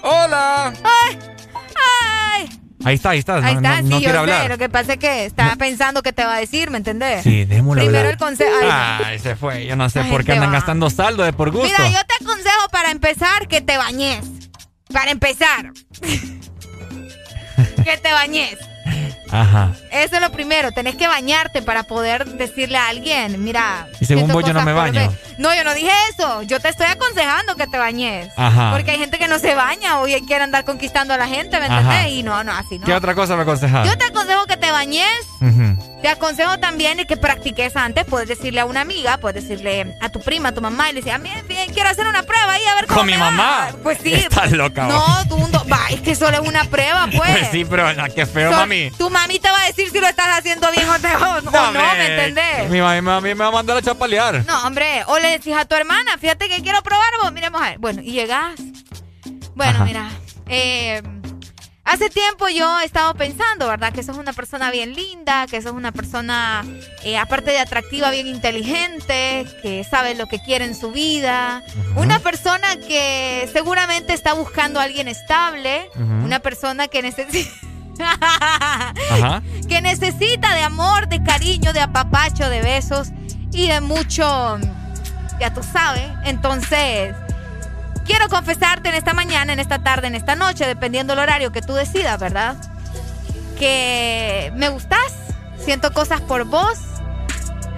[0.00, 0.72] Hola.
[0.84, 1.18] Ay.
[2.84, 3.36] Ahí está, ahí está.
[3.36, 4.16] Ahí no, está, no- no sí, yo sé.
[4.18, 4.48] hablar.
[4.50, 7.22] Lo que pasa es que estaba pensando que te va a decir, ¿me entendés?
[7.22, 8.12] Sí, démoslo Primero hablar.
[8.14, 8.50] el consejo.
[8.62, 9.66] Ay, Ay, se fue.
[9.66, 10.54] Yo no sé por qué andan va.
[10.54, 11.66] gastando saldo de por gusto.
[11.66, 14.24] Mira, yo te aconsejo para empezar que te bañes.
[14.92, 15.72] Para empezar.
[17.84, 18.56] que te bañes.
[19.32, 19.72] Ajá.
[19.90, 23.88] Eso es lo primero, tenés que bañarte para poder decirle a alguien, mira.
[23.98, 25.12] Y según vos, yo no me baño.
[25.38, 26.42] No, yo no dije eso.
[26.42, 28.30] Yo te estoy aconsejando que te bañes.
[28.36, 28.70] Ajá.
[28.72, 31.66] Porque hay gente que no se baña o quiere andar conquistando a la gente, ¿me
[31.66, 32.08] entendés?
[32.08, 32.86] Y no, no, así no.
[32.86, 33.88] ¿Qué otra cosa me aconsejas?
[33.88, 35.08] Yo te aconsejo que te bañes.
[35.40, 35.91] Ujú.
[36.02, 38.04] Te aconsejo también que practiques antes.
[38.04, 41.00] Puedes decirle a una amiga, puedes decirle a tu prima, a tu mamá, y le
[41.00, 43.18] decir, a mí bien, quiero hacer una prueba ahí a ver cómo Con mi me
[43.18, 43.30] va".
[43.30, 43.68] mamá.
[43.84, 44.12] Pues sí.
[44.12, 44.94] Estás loca, vos.
[44.94, 47.30] No, tú, no, va, es que solo es una prueba, pues.
[47.30, 48.90] Pues sí, pero no, qué feo, So- mami.
[48.98, 51.72] Tu mami te va a decir si lo estás haciendo bien o, te- o no,
[51.72, 52.68] me- ¿me entendés?
[52.68, 54.44] Mi mami, mami me va a mandar a chapalear.
[54.44, 57.70] No, hombre, o le decís a tu hermana, fíjate que quiero probar vos, miremos a
[57.70, 57.78] ver.
[57.78, 58.54] Bueno, y llegas.
[59.54, 59.84] Bueno, Ajá.
[59.84, 60.10] mira,
[60.48, 61.00] eh,
[61.84, 63.92] hace tiempo yo he estado pensando, ¿verdad?
[63.92, 66.64] Que sos una persona bien linda, que sos una persona,
[67.02, 71.62] eh, aparte de atractiva, bien inteligente, que sabe lo que quiere en su vida.
[71.96, 77.50] Una persona que seguramente está buscando a alguien estable, una persona que necesita...
[78.02, 79.42] Ajá.
[79.68, 83.08] que necesita de amor, de cariño, de apapacho, de besos
[83.52, 84.58] y de mucho,
[85.38, 86.10] ya tú sabes.
[86.24, 87.14] Entonces,
[88.04, 91.62] quiero confesarte en esta mañana, en esta tarde, en esta noche, dependiendo del horario que
[91.62, 92.56] tú decidas, ¿verdad?
[93.58, 95.12] Que me gustas,
[95.58, 96.78] siento cosas por vos.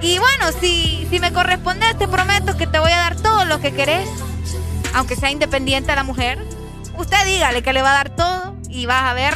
[0.00, 3.60] Y bueno, si, si me correspondes, te prometo que te voy a dar todo lo
[3.60, 4.08] que querés,
[4.94, 6.38] aunque sea independiente la mujer.
[6.96, 9.34] Usted dígale que le va a dar todo y vas a ver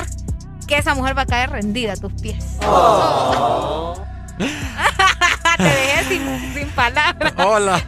[0.66, 2.44] que esa mujer va a caer rendida a tus pies.
[5.56, 7.32] Te dejé sin, sin palabras.
[7.36, 7.82] Hola.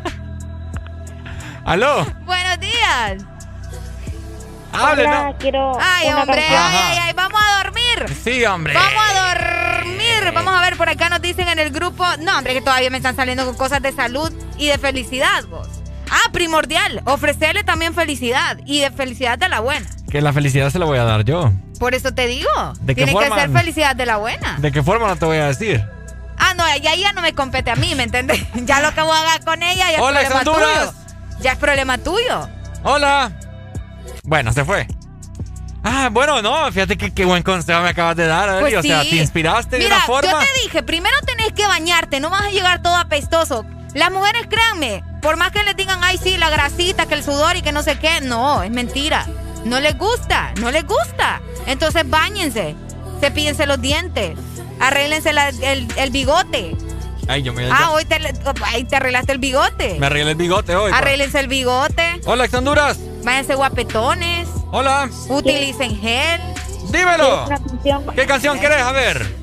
[1.70, 2.04] ¿Aló?
[2.24, 3.22] Buenos días.
[4.72, 5.38] Hable, Hola, ¿no?
[5.38, 8.16] quiero Ay, una hombre, ay, ay, ay, vamos a dormir.
[8.24, 8.74] Sí, hombre.
[8.74, 10.48] Vamos a dormir.
[10.48, 12.04] a ver, por acá nos dicen en el grupo.
[12.18, 15.68] No, hombre, que todavía me están saliendo con cosas de salud y de felicidad, vos.
[16.10, 17.02] Ah, primordial.
[17.04, 19.86] Ofrecerle también felicidad y de felicidad de la buena.
[20.10, 21.52] Que la felicidad se la voy a dar yo.
[21.78, 22.50] Por eso te digo.
[22.80, 23.40] ¿De qué Tiene que forma?
[23.42, 24.56] ser felicidad de la buena.
[24.58, 25.84] ¿De qué forma no te voy a decir?
[26.36, 28.42] Ah, no, ya, ya no me compete a mí, ¿me entiendes?
[28.64, 30.90] Ya lo que voy a hacer con ella ya Hola, es problema Honduras.
[30.90, 30.99] tuyo.
[31.40, 32.48] Ya es problema tuyo.
[32.82, 33.32] Hola.
[34.24, 34.86] Bueno, se fue.
[35.82, 38.60] Ah, bueno, no, fíjate que qué buen consejo me acabas de dar, Adri.
[38.60, 40.30] Pues o sea, te inspiraste de una forma.
[40.30, 43.64] yo te dije, primero tenés que bañarte, no vas a llegar todo apestoso.
[43.94, 47.56] Las mujeres, créanme, por más que les digan, ay, sí, la grasita, que el sudor
[47.56, 49.26] y que no sé qué, no, es mentira.
[49.64, 51.40] No les gusta, no les gusta.
[51.66, 52.76] Entonces bañense,
[53.20, 54.38] cepíllense los dientes,
[54.80, 56.76] arréglense la- el, el bigote.
[57.30, 58.18] Ay, yo me, Ah, hoy te,
[58.66, 59.96] ay, te arreglaste el bigote.
[60.00, 60.90] me arreglé el bigote hoy.
[60.90, 60.98] pa.
[60.98, 62.98] Arréglense el bigote, Hola, ex Honduras.
[63.22, 65.08] váyanse guapetones, Hola.
[65.28, 66.40] utilicen gel.
[66.90, 67.46] Dímelo.
[67.48, 68.04] Canción.
[68.16, 68.82] ¿Qué canción querés?
[68.82, 69.40] A ver.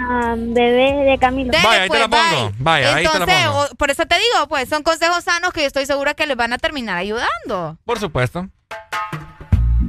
[0.00, 1.50] Ah, bebé de Camilo.
[1.50, 2.52] Dele, Vaya, ahí te la pues, pongo.
[2.58, 3.60] Vaya, ahí te la Entonces, pongo.
[3.64, 6.36] o- por eso te digo, pues son consejos sanos que yo estoy segura que les
[6.36, 7.76] van a terminar ayudando.
[7.84, 8.48] Por supuesto.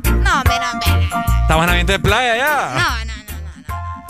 [0.03, 1.25] No, mira, mira.
[1.41, 2.73] Estamos en ambiente de playa ya.
[2.75, 3.16] No, no.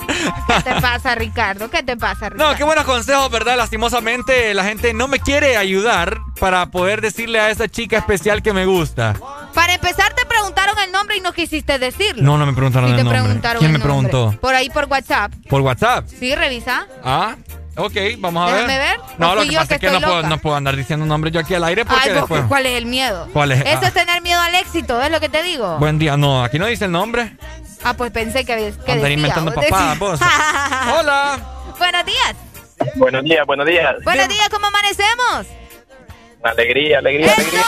[0.07, 1.69] ¿Qué te pasa, Ricardo?
[1.69, 2.51] ¿Qué te pasa, Ricardo?
[2.51, 3.57] No, qué buenos consejos, ¿verdad?
[3.57, 8.53] Lastimosamente la gente no me quiere ayudar para poder decirle a esa chica especial que
[8.53, 9.15] me gusta.
[9.53, 12.23] Para empezar, te preguntaron el nombre y no quisiste decirlo.
[12.23, 13.21] No, no me preguntaron Sí el te nombre.
[13.21, 14.09] preguntaron ¿Quién el me nombre.
[14.09, 14.39] preguntó?
[14.41, 15.31] Por ahí por WhatsApp.
[15.49, 16.05] ¿Por WhatsApp?
[16.07, 16.85] Sí, revisa.
[17.03, 17.35] Ah,
[17.75, 18.97] ok, vamos a Déjame ver.
[18.97, 18.99] ver.
[19.17, 21.03] No, ¿O lo que yo pasa que es que no puedo, no puedo andar diciendo
[21.03, 22.43] un nombre yo aquí al aire porque Ay, vos, después...
[22.47, 23.27] ¿cuál es el miedo?
[23.33, 23.61] ¿Cuál es?
[23.61, 23.87] Eso Ah.
[23.87, 25.77] es tener miedo al éxito, ¿es lo que te digo?
[25.79, 27.35] Buen día, no, aquí no dice el nombre.
[27.83, 30.19] Ah, pues pensé que, había- que Andar inventando papadas, vos.
[30.99, 31.39] Hola.
[31.77, 32.35] Buenos días.
[32.95, 33.95] Buenos días, buenos días.
[34.03, 35.47] Buenos días, ¿cómo amanecemos?
[36.43, 37.63] Alegría, alegría, alegría.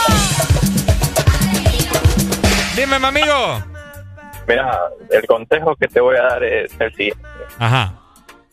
[2.76, 3.62] Dime, mi amigo.
[4.46, 4.78] Mira,
[5.10, 7.22] el consejo que te voy a dar es el siguiente.
[7.58, 7.94] Ajá.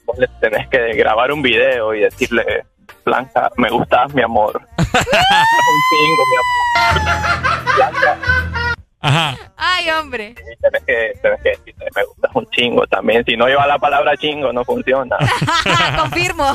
[0.05, 2.65] Vos le tenés que grabar un video y decirle,
[3.05, 4.59] Blanca, me gustas, mi amor.
[4.77, 7.65] un chingo, mi amor.
[7.75, 8.17] Blanca,
[8.99, 9.37] Ajá.
[9.55, 10.33] Ay, hombre.
[10.33, 13.23] y tenés que, tenés que decirle, me gustas un chingo también.
[13.25, 15.17] Si no lleva la palabra chingo, no funciona.
[15.97, 16.51] Confirmo.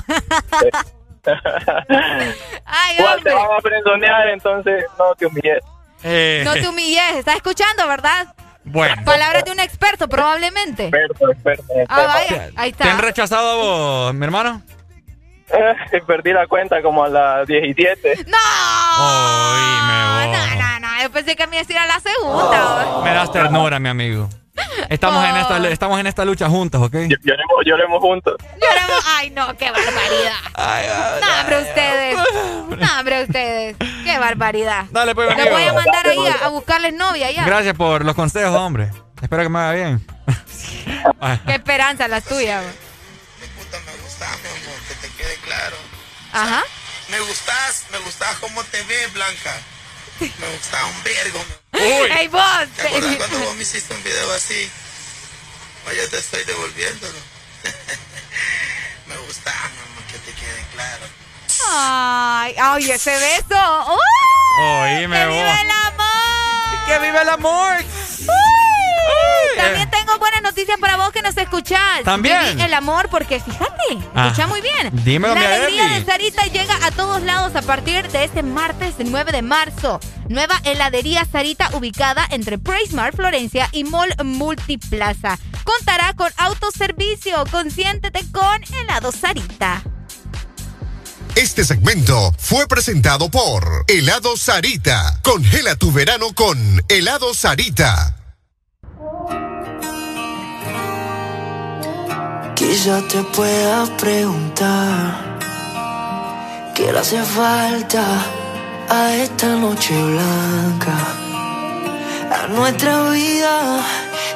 [2.64, 3.34] Ay, Igual te hombre.
[3.34, 5.58] van a frenzonear, entonces no te humilles.
[6.02, 7.14] Eh, No te humilles.
[7.16, 8.34] ¿Estás escuchando, verdad?
[8.64, 9.02] Bueno.
[9.04, 10.84] Palabras de un experto, probablemente.
[10.84, 11.64] Experto, experto.
[11.88, 12.50] Ah, vaya.
[12.56, 13.02] Ahí ¿Te han está.
[13.06, 13.54] rechazado a
[14.06, 14.62] vos, mi hermano?
[15.92, 18.24] Eh, perdí la cuenta como a las 17.
[18.26, 18.38] ¡No!
[18.98, 20.38] Oíme vos.
[20.38, 21.02] No, no, no.
[21.02, 23.00] Yo pensé que me iba a ir a la segunda.
[23.04, 24.28] Me das ternura, mi amigo.
[24.88, 26.92] Estamos, en esta, estamos en esta lucha juntos, ¿ok?
[26.92, 28.36] Lloremos, lloremos juntos.
[28.60, 29.04] Lloramos.
[29.06, 31.20] Ay, no, qué barbaridad.
[31.20, 32.16] No, hombre, ustedes.
[32.68, 33.76] No, hombre, ustedes.
[34.04, 34.84] Qué barbaridad.
[34.90, 37.44] Dale, pues, mi Les voy a mandar ahí a, a buscarles novia ya.
[37.44, 38.90] Gracias por los consejos, hombre.
[39.20, 40.06] Espero que me haga bien.
[41.20, 41.40] Ay.
[41.46, 42.62] Qué esperanza la tuya.
[46.32, 46.64] Ajá.
[47.08, 49.60] Me gustas, me gustas cómo te ves, Blanca.
[50.20, 51.44] Me gustas un vergo.
[51.72, 52.42] ¡Ey, vos!
[52.76, 54.70] ¿Te acuerdas cuando vos me hiciste un video así?
[55.88, 57.18] Oye, te estoy devolviéndolo.
[59.06, 61.06] me gusta, mi amor, que te quede claro.
[61.68, 63.92] Ay, ay, ese beso.
[63.92, 64.64] ¡Uy!
[64.64, 66.41] Oíme ¡Que el amor!
[66.86, 67.76] ¡Que vive el amor!
[68.20, 72.02] Uy, También tengo buenas noticias para vos que nos escuchás.
[72.04, 72.60] ¿También?
[72.60, 73.72] El amor, porque fíjate,
[74.14, 74.26] Ah.
[74.28, 74.90] escucha muy bien.
[75.04, 79.32] Dímelo, La alegría de Sarita llega a todos lados a partir de este martes 9
[79.32, 80.00] de marzo.
[80.28, 85.38] Nueva heladería Sarita ubicada entre Praismar, Florencia y Mall Multiplaza.
[85.64, 87.44] Contará con autoservicio.
[87.50, 89.82] Consiéntete con helado Sarita.
[91.34, 95.18] Este segmento fue presentado por Helado Sarita.
[95.22, 98.14] Congela tu verano con Helado Sarita.
[102.54, 105.38] Quizá te pueda preguntar
[106.74, 108.04] qué le hace falta
[108.90, 110.98] a esta noche blanca,
[112.30, 113.80] a nuestra vida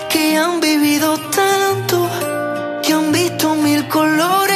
[0.09, 2.09] que han vivido tanto,
[2.83, 4.56] que han visto mil colores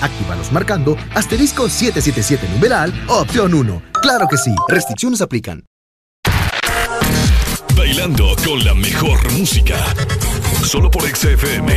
[0.00, 3.82] Actívalos marcando asterisco 777 numeral opción 1.
[4.02, 5.64] Claro que sí, restricciones aplican.
[7.76, 9.76] Bailando con la mejor música.
[10.64, 11.76] Solo por XFM.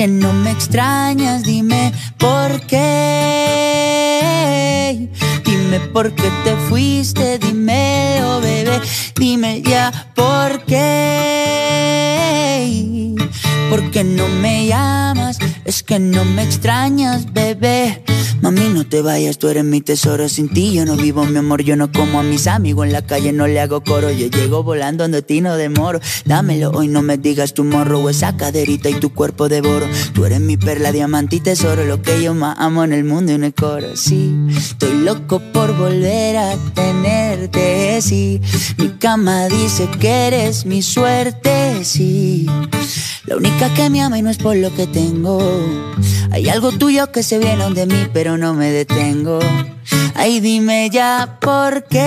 [0.00, 2.78] que no me extrañas, dime por qué.
[5.44, 8.80] Dime por qué te fuiste, dímelo, bebé.
[9.14, 11.84] Dime ya por qué.
[13.68, 15.38] ¿Por qué no me llamas?
[15.66, 17.39] Es que no me extrañas, bebé.
[18.90, 20.28] Te vayas, tú eres mi tesoro.
[20.28, 21.62] Sin ti yo no vivo, mi amor.
[21.62, 24.10] Yo no como a mis amigos en la calle, no le hago coro.
[24.10, 26.00] Yo llego volando ando ti no demoro.
[26.24, 29.86] Dámelo hoy, no me digas tu morro o esa caderita y tu cuerpo devoro.
[30.12, 31.84] Tú eres mi perla, diamante y tesoro.
[31.84, 33.96] Lo que yo más amo en el mundo y en el coro.
[33.96, 38.02] Sí, estoy loco por volver a tenerte.
[38.02, 38.40] Sí,
[38.76, 41.84] mi cama dice que eres mi suerte.
[41.84, 42.46] Sí,
[43.26, 45.38] la única que me ama y no es por lo que tengo.
[46.32, 49.38] Hay algo tuyo que se viene de mí, pero no me detengo.
[50.14, 52.06] Ay, dime ya por qué.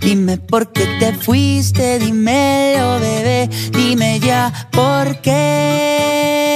[0.00, 3.48] Dime por qué te fuiste, dímelo, bebé.
[3.72, 6.50] Dime ya por qué.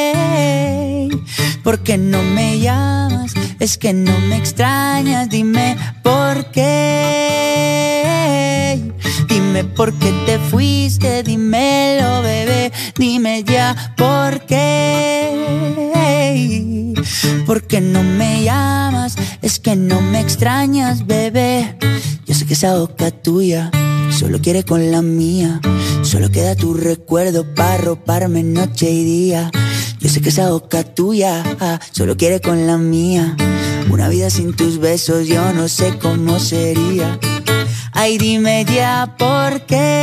[1.63, 3.35] ¿Por qué no me llamas?
[3.59, 7.85] Es que no me extrañas, dime por qué.
[9.29, 12.73] Dime por qué te fuiste, dímelo, bebé.
[12.97, 15.75] Dime ya por qué.
[17.47, 19.17] ¿Por qué no me llamas?
[19.43, 21.77] Es que no me extrañas, bebé.
[22.27, 23.71] Yo sé que esa boca tuya
[24.11, 25.61] solo quiere con la mía.
[26.03, 29.51] Solo queda tu recuerdo para roparme noche y día.
[30.05, 33.35] Yo sé que esa boca tuya ah, solo quiere con la mía.
[33.91, 37.19] Una vida sin tus besos yo no sé cómo sería.
[37.93, 39.97] Ay, dime ya por qué.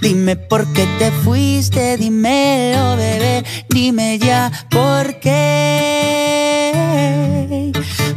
[0.00, 3.44] Dime por qué te fuiste, dímelo, bebé.
[3.68, 6.38] Dime ya por qué.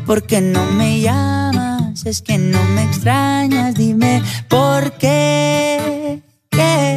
[0.05, 2.05] ¿por qué no me llamas?
[2.05, 6.21] Es que no me extrañas, dime por qué.
[6.49, 6.90] ¿Qué?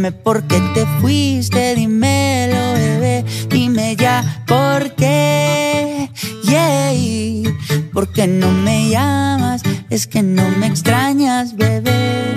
[0.00, 3.22] Dime por qué te fuiste, dímelo, bebé.
[3.50, 6.08] Dime ya por qué.
[6.42, 7.52] Yeah.
[7.92, 9.60] ¿Por qué no me llamas?
[9.90, 12.32] Es que no me extrañas, bebé.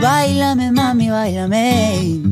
[0.00, 2.31] Bailame, mami, bailame.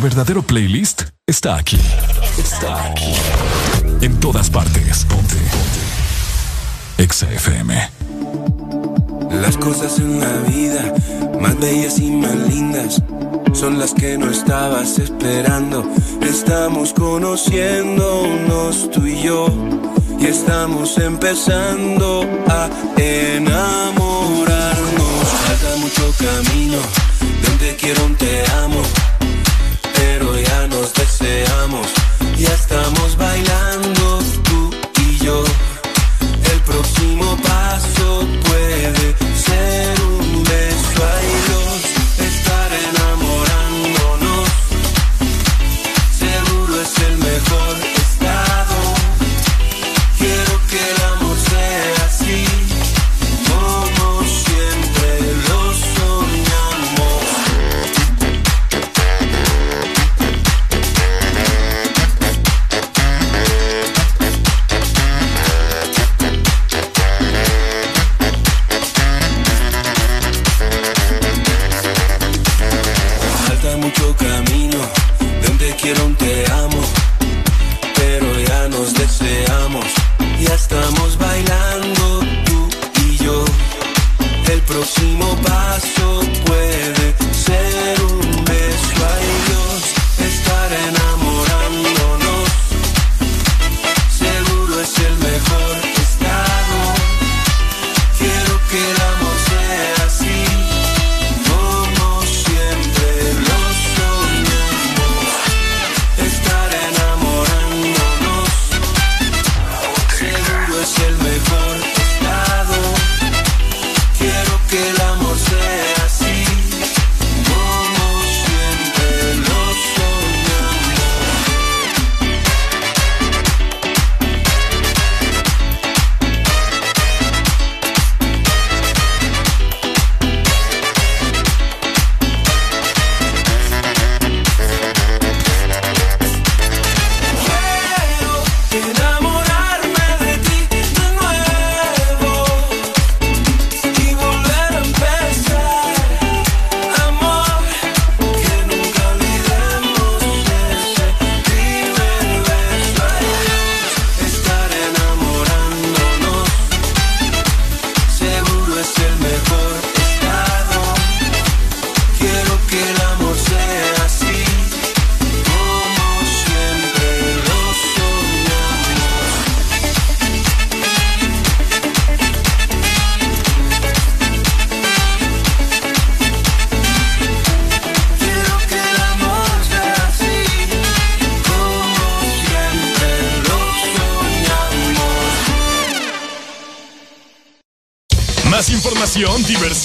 [0.00, 1.78] Verdadero playlist está aquí.
[2.38, 3.12] Está aquí.
[4.00, 5.04] En todas partes.
[5.04, 5.34] Ponte.
[5.34, 5.80] Ponte.
[6.98, 7.90] Exa FM.
[9.42, 10.94] Las cosas en la vida,
[11.40, 13.02] más bellas y más lindas,
[13.52, 15.84] son las que no estabas esperando.
[16.22, 19.48] Estamos conociéndonos tú y yo,
[20.20, 24.48] y estamos empezando a enamorarnos.
[25.46, 26.78] Falta mucho camino,
[27.42, 28.82] donde quiero te amo,
[30.42, 31.86] ya nos deseamos,
[32.36, 35.44] ya estamos bailando tú y yo.
[36.52, 39.27] El próximo paso puede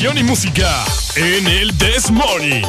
[0.01, 0.83] y música
[1.15, 2.63] en el This Morning.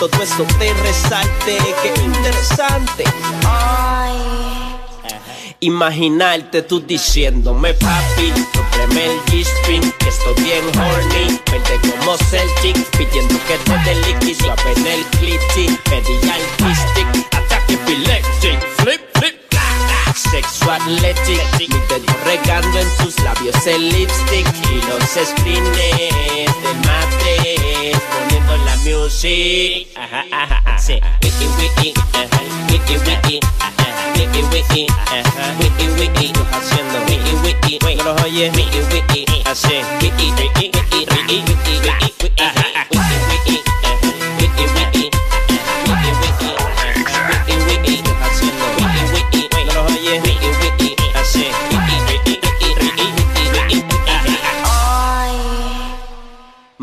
[0.00, 3.04] Todo eso te resalte, qué interesante,
[5.60, 13.34] Imaginarte tú diciéndome papi, cómprame el G-String, que estoy bien horny Vente como Celtic, pidiendo
[13.46, 18.19] que te dé liqui Suave en el clitty, pedí al stick flip, flip, sexo
[20.70, 21.40] athletic.
[21.58, 29.88] Dedo regando en tus labios el lipstick y los screens del matriz poniendo la music.
[29.96, 30.78] Ajá, ajá, ajá.
[30.78, 31.00] Sí.
[31.22, 32.40] Wiki, wiki, ajá.
[32.70, 34.12] Wiki, wiki, ajá.
[34.14, 35.54] Wiki, wiki, ajá.
[35.60, 37.78] Wiki, wiki, haciendo wiki, wiki.
[37.96, 39.80] No los oyes, wiki, wiki, así.
[40.00, 42.09] Wiki, wiki, wiki, wiki, wiki,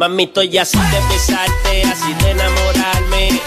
[0.08, 3.42] Mamito, y así de besarte, así de enamorarme.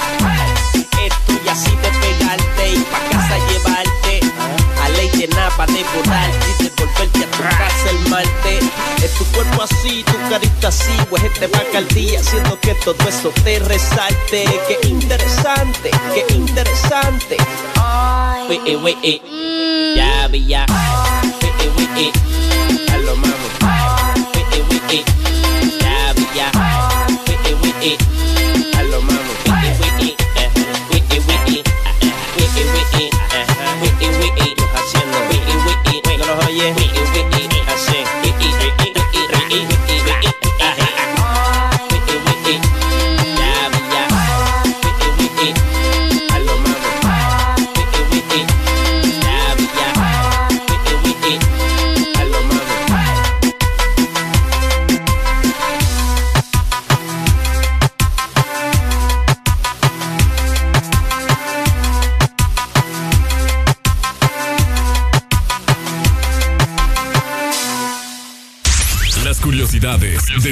[1.07, 4.21] Estoy así de pegarte y pa' casa llevarte.
[4.83, 8.59] A ley de napa de borrarte y de volverte a tu casa el malte.
[9.03, 13.59] Es tu cuerpo así, tu carita así, pues este bacardía haciendo que todo eso te
[13.61, 14.45] resalte.
[14.69, 17.39] Qué interesante, qué interesante.
[18.51, 19.97] Wee, wee, wee.
[19.97, 20.67] Ya, vi, ya.
[21.41, 22.13] Wee, wee, wee.
[22.93, 23.50] A lo.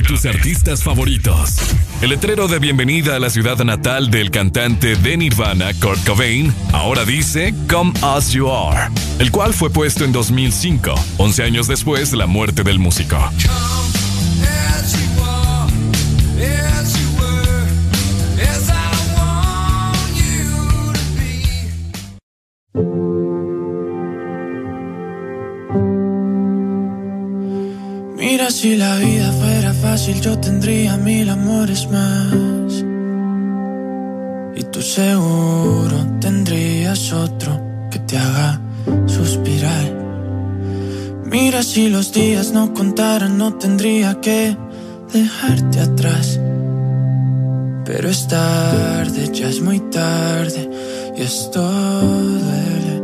[0.03, 1.57] Tus artistas favoritos.
[2.01, 7.05] El letrero de bienvenida a la ciudad natal del cantante de Nirvana, Kurt Cobain, ahora
[7.05, 12.17] dice Come As You Are, el cual fue puesto en 2005, 11 años después de
[12.19, 13.19] la muerte del músico.
[30.09, 32.85] Fácil yo tendría mil amores más.
[34.57, 38.61] Y tú seguro tendrías otro que te haga
[39.07, 39.87] suspirar.
[41.25, 44.57] Mira si los días no contaran no tendría que
[45.13, 46.41] dejarte atrás.
[47.85, 50.71] Pero es tarde, ya es muy tarde
[51.17, 53.03] y esto duele.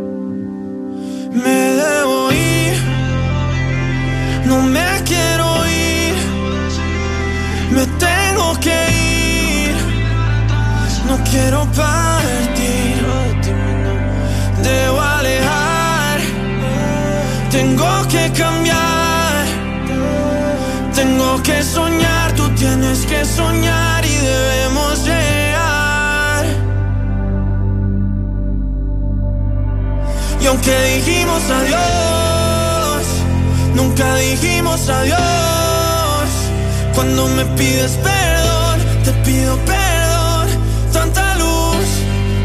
[1.32, 2.76] Me debo ir
[4.46, 4.83] no me
[7.74, 8.76] me tengo que
[9.66, 9.76] ir.
[11.08, 12.96] No quiero partir,
[14.62, 16.18] debo alejar.
[17.50, 19.44] Tengo que cambiar,
[20.94, 22.32] tengo que soñar.
[22.34, 26.44] Tú tienes que soñar y debemos llegar.
[30.40, 33.04] Y aunque dijimos adiós,
[33.74, 35.63] nunca dijimos adiós.
[36.94, 40.48] Cuando me pides perdón, te pido perdón.
[40.92, 41.86] Tanta luz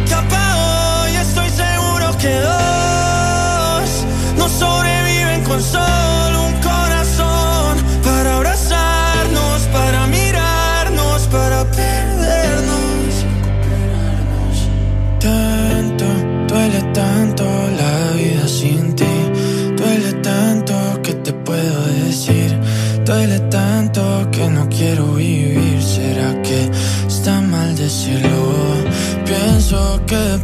[0.07, 3.89] que apagó y estoy seguro que dos
[4.37, 6.08] no sobreviven con solo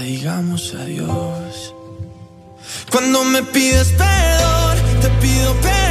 [0.00, 1.74] digamos adiós.
[2.90, 5.87] Cuando me pides perdón, te pido perdón.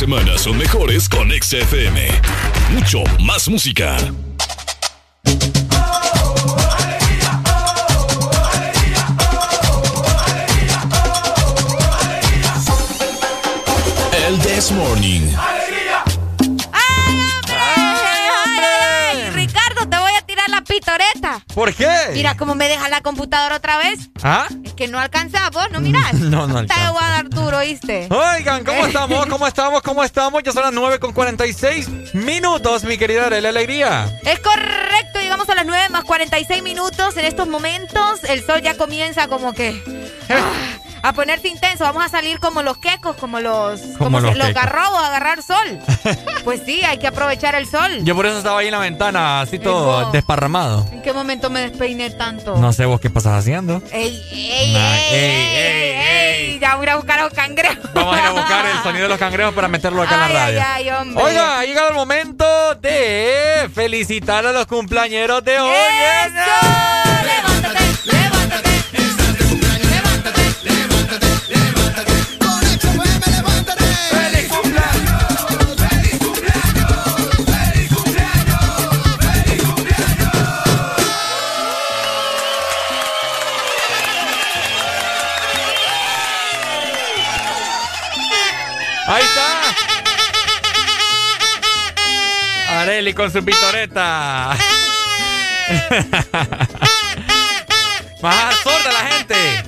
[0.00, 2.08] Los fines de semana son mejores con XFM.
[2.70, 3.96] Mucho más música.
[14.26, 15.49] El This Morning.
[21.54, 21.88] ¿Por qué?
[22.12, 24.10] Mira cómo me deja la computadora otra vez.
[24.22, 24.46] ¿Ah?
[24.64, 26.14] Es que no alcanzamos, ¿no miras?
[26.14, 26.86] no, no alcanza.
[26.86, 28.08] Te voy a dar duro, ¿oíste?
[28.10, 29.26] Oigan, ¿cómo estamos?
[29.26, 29.82] ¿Cómo estamos?
[29.82, 30.42] ¿Cómo estamos?
[30.42, 34.18] Ya son las 9 con 46 minutos, mi querida la Alegría.
[34.24, 37.16] Es correcto, llegamos a las 9 más 46 minutos.
[37.16, 39.82] En estos momentos el sol ya comienza como que...
[40.28, 41.84] Ah, a ponerse intenso.
[41.84, 45.78] Vamos a salir como los quecos, como los, como, los, los garrobos a agarrar sol.
[46.44, 48.00] pues sí, hay que aprovechar el sol.
[48.02, 50.86] Yo por eso estaba ahí en la ventana, así todo desparramado.
[50.92, 52.56] ¿En qué momento me despeiné tanto?
[52.56, 53.82] No sé vos qué pasas haciendo.
[53.92, 57.92] ¡Ey, ey, ey, ey, ey, Ya voy a ir a buscar a los cangrejos.
[57.94, 60.28] Vamos a ir a buscar el sonido de los cangrejos para meterlo acá en la
[60.28, 60.60] radio.
[60.60, 61.24] Ay, ay, hombre.
[61.24, 65.70] Oiga, ha llegado el momento de felicitar a los cumpleañeros de hoy.
[65.70, 67.24] ¡Eso!
[67.24, 68.70] ¡Levántate, levántate!
[93.00, 94.50] Areli con su pitoreta.
[98.20, 99.36] Más sorda la gente.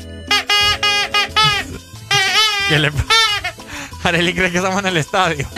[2.69, 3.07] ¿Qué le pasa?
[4.05, 5.49] Areli cree que estamos en el estadio.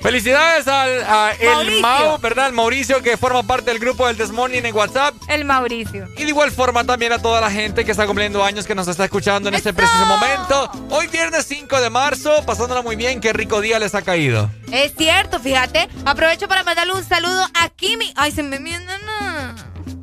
[0.00, 2.52] Felicidades al a el Mau, ¿verdad?
[2.52, 5.14] Mauricio que forma parte del grupo del Desmorning en WhatsApp.
[5.28, 6.06] El Mauricio.
[6.16, 8.88] Y de igual forma también a toda la gente que está cumpliendo años, que nos
[8.88, 10.70] está escuchando en este preciso momento.
[10.90, 14.50] Hoy viernes 5 de marzo, pasándola muy bien, qué rico día les ha caído.
[14.72, 15.88] Es cierto, fíjate.
[16.04, 18.12] Aprovecho para mandarle un saludo a Kimi.
[18.16, 18.58] Ay, se me.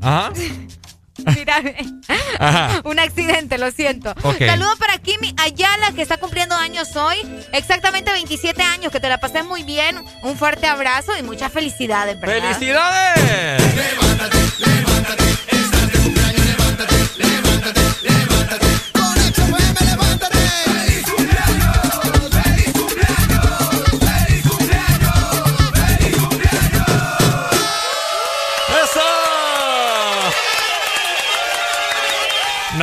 [0.02, 0.32] Ajá.
[1.34, 1.62] Mira,
[2.84, 4.14] un accidente, lo siento.
[4.24, 4.48] Okay.
[4.48, 7.18] Saludos para Kimi Ayala, que está cumpliendo años hoy.
[7.54, 9.98] Exactamente 27 años, que te la pases muy bien.
[10.24, 12.42] Un fuerte abrazo y muchas felicidades, ¿verdad?
[12.42, 13.76] ¡Felicidades!
[13.76, 15.55] Levántate, levántate,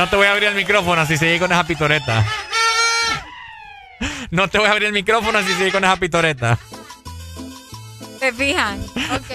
[0.03, 2.25] No te voy a abrir el micrófono si sigue con esa pitoreta.
[4.31, 6.59] No te voy a abrir el micrófono si sigue con esa pitoreta.
[8.19, 8.83] ¿Se fijan?
[9.15, 9.31] Ok.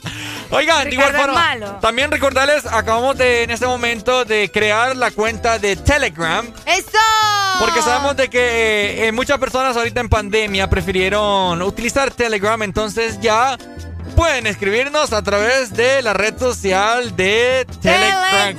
[0.54, 5.58] Oigan, de igual forma, también recordarles, acabamos de en este momento de crear la cuenta
[5.58, 6.46] de Telegram.
[6.66, 6.98] ¡Eso!
[7.58, 13.58] Porque sabemos de que eh, muchas personas ahorita en pandemia prefirieron utilizar Telegram, entonces ya
[14.16, 18.56] pueden escribirnos a través de la red social de Telegram.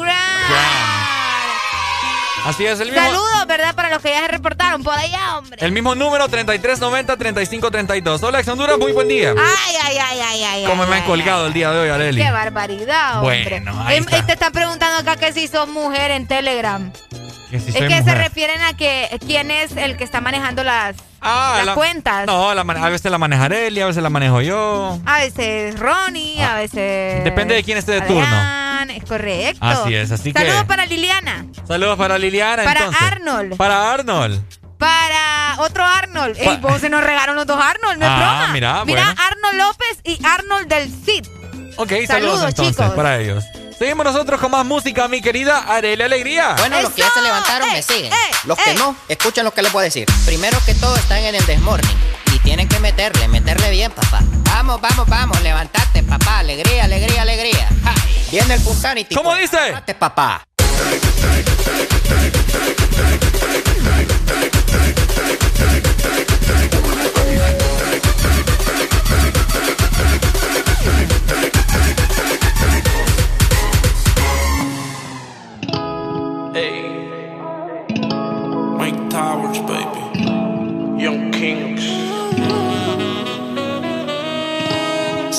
[2.45, 3.74] Así es, el mismo, Saludos, ¿verdad?
[3.75, 5.57] Para los que ya se reportaron por allá, hombre.
[5.65, 8.22] el mismo número 3390-3532.
[8.24, 9.32] Hola, ex Honduras, muy buen día.
[9.32, 10.64] Ay, ay, ay, ay, ay.
[10.65, 12.22] ¿Cómo ay, me han ay, colgado el día de hoy, Areli?
[12.22, 13.48] Qué barbaridad, hombre.
[13.49, 14.17] Bueno, ahí Em, está.
[14.19, 16.91] y te están preguntando acá que si sos mujer en Telegram.
[17.49, 20.95] Que si es que se refieren a que quién es el que está manejando las,
[21.22, 22.25] Ah, las la- cuentas.
[22.27, 24.99] No, la a veces la maneja Areli, a veces la manejo yo.
[25.06, 27.22] A veces Ronnie, a veces.
[27.22, 27.24] Ah.
[27.24, 28.27] Depende de quién esté de turno.
[28.90, 29.60] Es correcto.
[29.66, 31.46] Así es, así que- Saludos para Liliana.
[31.68, 33.02] Saludos para Liliana, Para entonces.
[33.02, 33.58] Arnold.
[33.58, 34.42] Para Arnold.
[34.78, 36.38] Para otro Arnold.
[36.38, 38.48] Ey, vos se nos regaron los dos Arnold, no es Ah, broma.
[38.54, 39.22] mira, Mira, bueno.
[39.22, 41.26] Arnold López y Arnold del Cid.
[41.78, 42.94] Ok, saludos, Saludos, entonces chicos.
[42.96, 43.44] para ellos.
[43.78, 46.56] Seguimos nosotros con más música, mi querida Areli Alegría.
[46.58, 48.12] Bueno, los que ya se levantaron me siguen.
[48.46, 48.78] los que ey.
[48.78, 50.08] no, escuchen lo que les voy a decir.
[50.26, 51.98] Primero que todo están en el desmorning.
[52.56, 54.22] Tienen que meterle, meterle bien, papá.
[54.45, 56.40] Vamos, vamos, vamos, levantate, papá.
[56.40, 57.67] Alegría, alegría, alegría.
[57.84, 57.93] Ja,
[58.32, 59.14] Viene el Punsanity.
[59.14, 59.58] ¿Cómo dice?
[59.58, 60.42] Levantate, papá.
[76.53, 77.38] Hey,
[78.80, 80.05] Mike Towers, baby.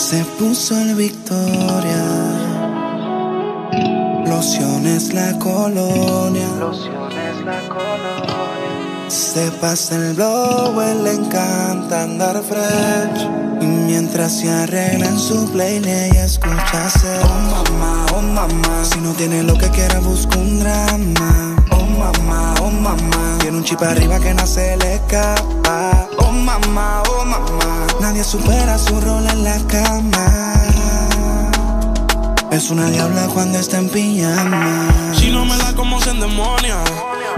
[0.09, 2.05] Se puso el Victoria.
[4.25, 6.47] Lociones la colonia.
[6.61, 9.09] Lociones la colonia.
[9.09, 13.29] Se pasa el blow, él le encanta andar fresh.
[13.61, 16.89] Y mientras se arregla en su playlist, ella escucha.
[17.25, 18.85] Oh mamá, oh mamá.
[18.85, 21.57] Si no tiene lo que quiera, busca un drama.
[21.73, 23.39] Oh mamá, oh mamá.
[23.41, 26.06] Tiene un chip arriba que no se le escapa.
[26.47, 27.89] Mamá, oh mamá.
[28.01, 30.27] Nadie supera su rol en la cama.
[32.53, 34.87] Es una diabla cuando está en pijama.
[35.13, 36.77] Si no me da como se endemonia,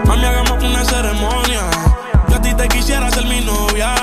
[0.05, 1.63] mami, hagamos una ceremonia.
[2.29, 3.95] Yo a ti te quisiera ser mi novia.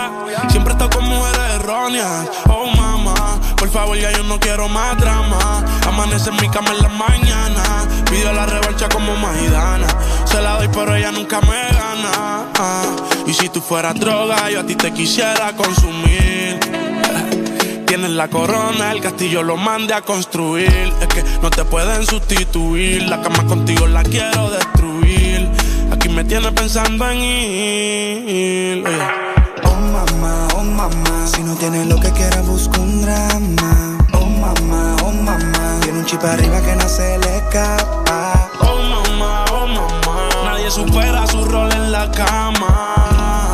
[0.49, 2.25] Siempre estoy con mujeres erróneas.
[2.49, 5.63] Oh mamá, por favor, ya yo no quiero más drama.
[5.87, 7.63] Amanece en mi cama en la mañana.
[8.09, 9.87] Pidió la revancha como Maidana.
[10.25, 12.45] Se la doy, pero ella nunca me gana.
[13.25, 16.59] Y si tú fueras droga, yo a ti te quisiera consumir.
[17.87, 20.93] Tienes la corona, el castillo lo mande a construir.
[21.01, 23.03] Es que no te pueden sustituir.
[23.03, 25.49] La cama contigo la quiero destruir.
[25.91, 28.83] Aquí me tienes pensando en ir.
[29.63, 31.27] Oh mamá, oh mamá.
[31.27, 33.97] Si no tienes lo que quieras, busca un drama.
[34.13, 35.79] Oh mamá, oh mamá.
[35.81, 38.49] Tiene un chip arriba que no se le escapa.
[38.59, 40.04] Oh mamá, oh mamá.
[40.65, 43.51] Nadie supera su rol en la cama.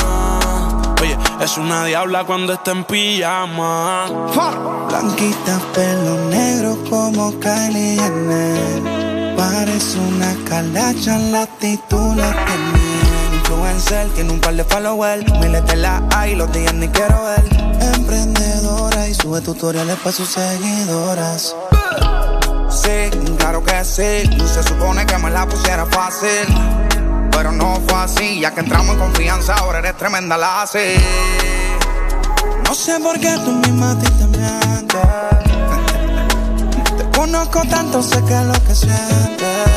[1.01, 4.05] Oye, es una diabla cuando está en pijama.
[4.87, 9.35] Blanquita, pelo negro como Kylie Jenner.
[9.35, 12.79] Parece una calacha, la actitud la tiene.
[13.33, 15.25] Influencer, tiene un par de followers.
[15.41, 17.43] Miles de la hay, los días ni quiero ver.
[17.93, 21.57] Emprendedora y sube tutoriales para sus seguidoras.
[22.69, 24.29] Sí, claro que sí.
[24.47, 26.47] Se supone que me la pusiera fácil.
[27.31, 30.95] Pero no fue así, ya que entramos en confianza, ahora eres tremenda la así.
[32.65, 35.01] No sé por qué tú misma a ti te mientes.
[36.97, 39.67] Te conozco tanto, sé que es lo que sientes.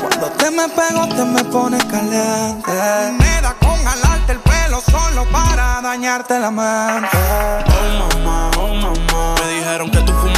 [0.00, 2.72] Cuando te me pego, te me pones caliente.
[3.18, 7.16] Me da con jalarte el pelo solo para dañarte la mente.
[7.66, 9.34] Oh mamá, oh mamá.
[9.40, 10.37] Me dijeron que tú fumas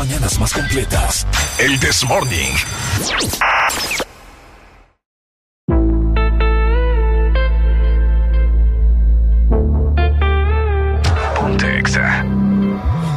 [0.00, 1.26] Mañanas más completas.
[1.58, 2.54] El This Morning.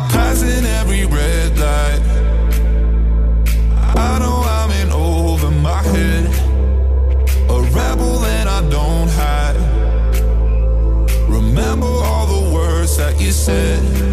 [0.10, 2.02] Passing every red light.
[3.96, 6.26] I know I'm in over my head.
[7.50, 9.56] A rebel that I don't hide.
[11.30, 14.13] Remember all the words that you said.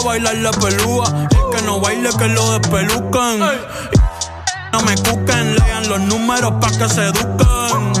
[0.00, 1.28] A bailar la pelúa.
[1.30, 3.40] El que no baile, que lo despelucan.
[4.72, 7.92] No me cuquen, lean los números pa' que se eduquen.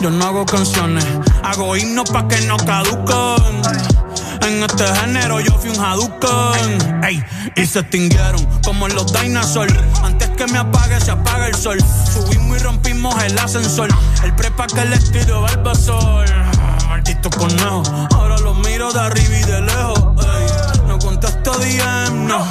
[0.00, 1.06] Yo no hago canciones,
[1.42, 3.62] hago himnos pa' que no caduquen.
[4.42, 7.04] En este género yo fui un Hadouken.
[7.04, 7.22] Ey,
[7.56, 9.74] y se extinguieron como en los dinosaurs.
[10.02, 11.78] Antes que me apague, se apaga el sol.
[12.12, 13.88] Subimos y rompimos el ascensor.
[14.24, 16.26] El prepa que les tiro sol
[16.88, 17.82] maldito conejo.
[18.14, 20.17] Ahora los miro de arriba y de lejos.
[21.48, 22.44] No.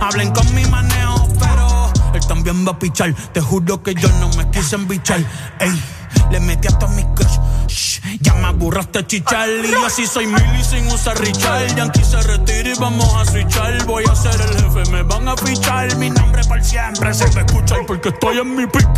[0.00, 3.12] Hablen con mi manejo, pero él también va a pichar.
[3.34, 5.20] Te juro que yo no me quise embichar.
[5.60, 5.82] Ey,
[6.30, 8.00] le metí hasta mi crush.
[8.20, 12.78] ya me aburraste chichar Y así soy mili sin usar Richard Yankee se retira y
[12.78, 16.64] vamos a switchar Voy a ser el jefe, me van a fichar Mi nombre por
[16.64, 18.88] siempre se me escucha Porque estoy en mi pick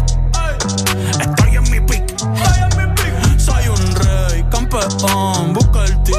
[1.19, 2.01] Estoy en mi pick
[4.51, 6.12] campeón, busca el ti.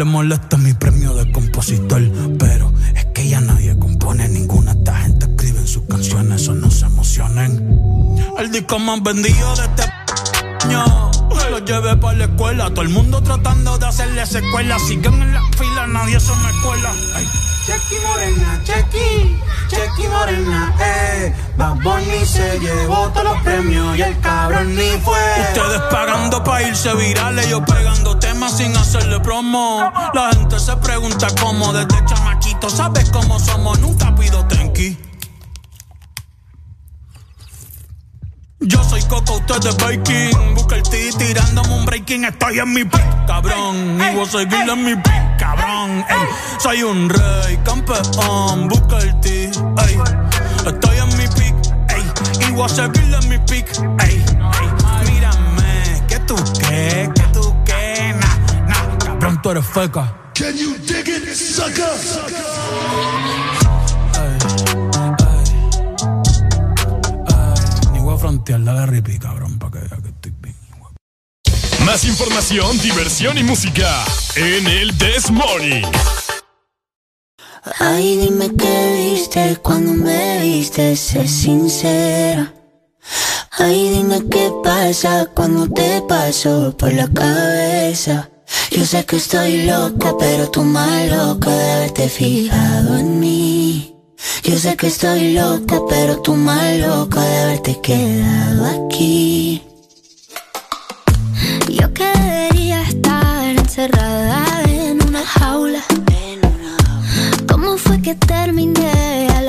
[0.00, 2.00] Le molesta mi premio de compositor,
[2.38, 4.72] pero es que ya nadie compone ninguna.
[4.72, 7.78] Esta gente escribe en sus canciones, o no se emocionen.
[8.38, 9.82] El disco más vendido de este
[10.64, 11.10] año.
[11.50, 14.78] Lo llevé para la escuela, todo el mundo tratando de hacerle secuela.
[14.78, 16.94] Siguen en la fila, nadie se me cuela.
[17.14, 17.28] Ay.
[17.66, 19.38] Chequi Morena, Chequi,
[19.68, 21.34] Chequi Morena, eh.
[21.58, 25.18] Bad Bunny se llevó todos los premios y el cabrón ni fue.
[25.42, 27.89] Ustedes pagando pa' irse virales, yo pegando
[28.48, 29.92] sin hacerle promo.
[30.14, 33.78] La gente se pregunta cómo desde chamaquito, ¿sabes cómo somos?
[33.80, 34.96] Nunca pido tenki.
[38.60, 40.54] Yo soy Coco, usted es Baking.
[40.54, 42.24] Busca el T tirándome un breaking.
[42.24, 43.98] Estoy en mi pick, cabrón.
[44.00, 46.04] Y voy a seguir en mi pick, cabrón.
[46.08, 46.28] Ey,
[46.58, 48.68] soy un rey, campeón.
[48.68, 49.98] Busca el T, ey.
[50.66, 51.54] Estoy en mi pick,
[51.88, 52.48] ey.
[52.48, 53.66] Y voy a seguir en mi pick,
[54.02, 54.16] ey.
[54.16, 55.10] ey.
[55.10, 57.10] Mírame, que tú qué,
[59.20, 60.16] Cabrón, tú eres feca.
[60.34, 61.84] Can you dig it, sucker?
[68.18, 70.56] frontear la de cabrón, para que vea que estoy bien.
[71.84, 74.04] Más información, diversión y música
[74.36, 75.84] en el This Morning.
[77.78, 82.54] Ay, dime qué viste cuando me viste, sé sincera.
[83.58, 88.30] Ay, dime qué pasa cuando te paso por la cabeza.
[88.70, 93.96] Yo sé que estoy loca, pero tú más loca de haberte fijado en mí.
[94.44, 99.60] Yo sé que estoy loca, pero tú más loca de haberte quedado aquí.
[101.68, 105.82] Yo quería estar encerrada en una jaula.
[107.48, 109.48] ¿Cómo fue que terminé al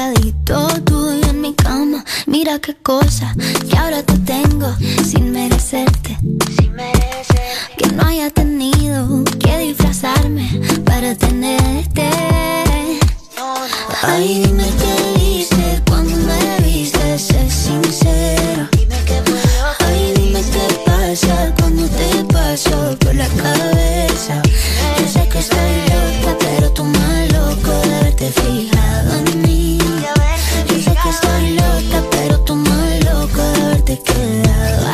[1.72, 2.03] cama?
[2.25, 3.33] Mira qué cosa
[3.69, 4.69] que ahora te tengo
[5.09, 6.17] sin merecerte.
[6.58, 7.75] Sin merecerte.
[7.77, 10.45] Que no haya tenido que disfrazarme
[10.85, 12.09] para tenerte.
[14.03, 18.69] Ay, dime qué dices cuando me viste, sé sincera.
[19.85, 23.00] Ay, dime qué pasa cuando te paso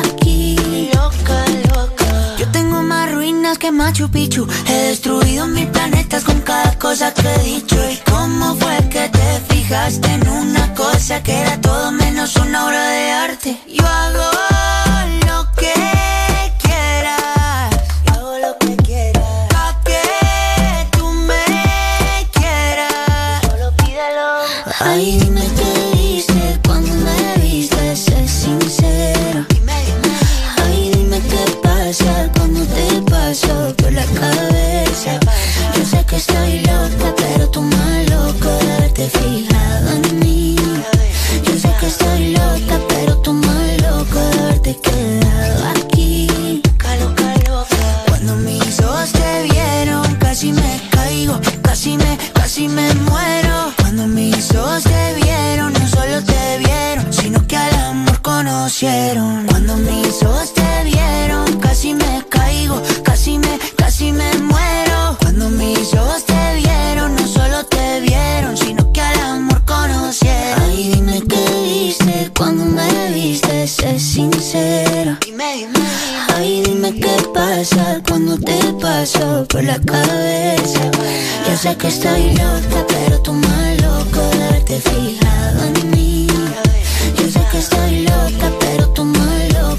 [0.03, 0.89] aquí.
[0.93, 2.35] Loca, loca.
[2.37, 4.47] Yo tengo más ruinas que Machu Picchu.
[4.67, 7.77] He destruido mil planetas con cada cosa que he dicho.
[7.89, 12.89] ¿Y cómo fue que te fijaste en una cosa que era todo menos una obra
[12.89, 13.61] de arte?
[13.67, 14.56] Yo hago
[58.79, 65.17] Cuando mis ojos te vieron, casi me caigo, casi me, casi me muero.
[65.19, 70.61] Cuando mis ojos te vieron, no solo te vieron, sino que al amor conocieron.
[70.61, 75.17] Ay, dime qué viste cuando me viste, sé sincero?
[75.25, 75.79] Dime, dime.
[76.35, 80.91] Ay, dime qué pasa cuando te paso por la cabeza.
[81.49, 84.21] Yo sé que estoy loca, pero tú más loco
[84.67, 86.27] de fijado en mí.
[87.17, 88.06] Yo sé que estoy loca.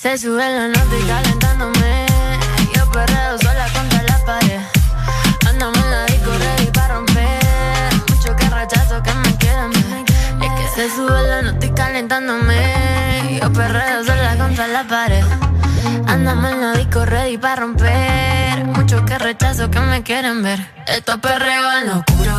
[0.00, 2.06] Se sube la nota y calentándome.
[2.74, 4.60] Yo perreo sola contra la pared.
[5.46, 7.94] Andamos en la disco ready para romper.
[8.08, 9.70] Mucho que rechazo que me quieran
[10.40, 13.40] Y es que se sube la nota y calentándome.
[13.42, 15.24] Yo perreo sola contra la pared.
[16.06, 18.64] Andamos en la disco ready para romper.
[18.64, 20.66] Mucho que rechazo que me quieren ver.
[20.86, 22.38] Esto es perreo en oscuro.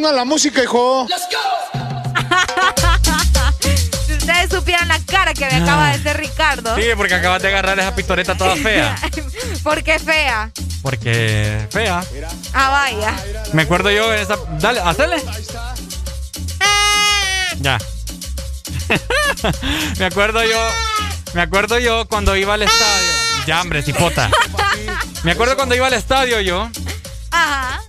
[0.00, 1.06] Pongan la música, hijo.
[4.06, 6.74] Si ustedes supieran la cara que me acaba de hacer Ricardo.
[6.74, 8.96] Sí, porque acabas de agarrar esa pistoleta toda fea.
[9.62, 10.50] ¿Por qué fea?
[10.82, 12.02] Porque fea.
[12.52, 13.14] Ah, vaya.
[13.52, 14.36] Me acuerdo yo en esa.
[14.58, 15.22] Dale, hacele.
[17.60, 17.78] Ya.
[19.98, 20.68] me acuerdo yo.
[21.34, 23.12] Me acuerdo yo cuando iba al estadio.
[23.46, 24.30] Ya, hombre, cipota.
[25.22, 26.68] Me acuerdo cuando iba al estadio yo.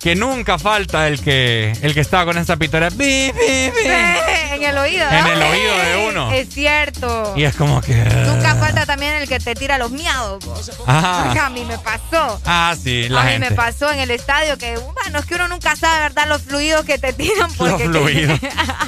[0.01, 2.89] Que nunca falta el que el que estaba con esa pistola.
[2.89, 3.89] Bi, bi, bi.
[4.51, 5.07] En el oído.
[5.09, 6.31] En el oído de uno.
[6.31, 7.33] Es cierto.
[7.35, 7.95] Y es como que.
[7.95, 10.43] Nunca falta también el que te tira los miados.
[10.45, 12.39] Porque a mí me pasó.
[12.45, 15.47] Ah, sí, la a mí me pasó en el estadio que, bueno, es que uno
[15.47, 16.27] nunca sabe, ¿verdad?
[16.27, 17.49] Los fluidos que te tiran.
[17.49, 18.39] Los Porque fluidos.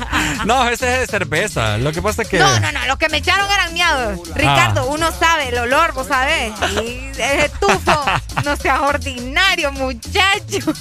[0.46, 1.78] no, ese es de cerveza.
[1.78, 2.40] Lo que pasa es que.
[2.40, 4.20] No, no, no, los que me echaron eran miados.
[4.36, 6.54] Ricardo, uno sabe el olor, vos sabés.
[6.84, 7.52] Y es
[8.44, 10.74] No seas ordinario, muchacho.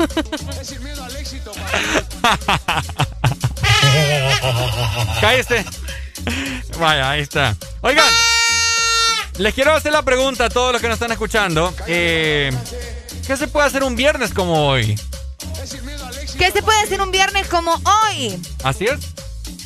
[5.21, 5.65] Cállese.
[6.79, 7.57] Vaya, ahí está.
[7.81, 8.09] Oigan,
[9.39, 11.73] les quiero hacer la pregunta a todos los que nos están escuchando.
[11.87, 12.53] Eh,
[13.27, 14.99] ¿Qué se puede hacer un viernes como hoy?
[16.39, 18.41] ¿Qué se puede hacer un viernes como hoy?
[18.65, 18.99] ¿Así es?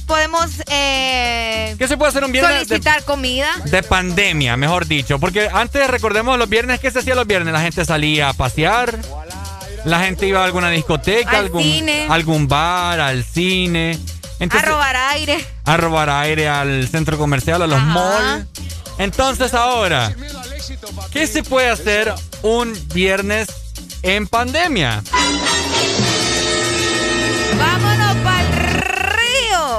[0.07, 3.49] Podemos eh, ¿Qué se puede hacer un viernes de, solicitar comida.
[3.65, 5.18] de pandemia, mejor dicho?
[5.18, 7.52] Porque antes, recordemos, los viernes, ¿qué se hacía los viernes?
[7.52, 8.97] La gente salía a pasear,
[9.85, 12.07] la gente iba a alguna discoteca, Al algún, cine.
[12.09, 13.99] algún bar, al cine.
[14.49, 15.44] a robar aire.
[15.65, 18.47] a robar aire al centro comercial, a los malls.
[18.99, 20.15] Entonces ahora,
[21.12, 23.49] ¿qué se puede hacer un viernes
[24.02, 25.02] en pandemia?
[27.59, 28.15] ¡Vámonos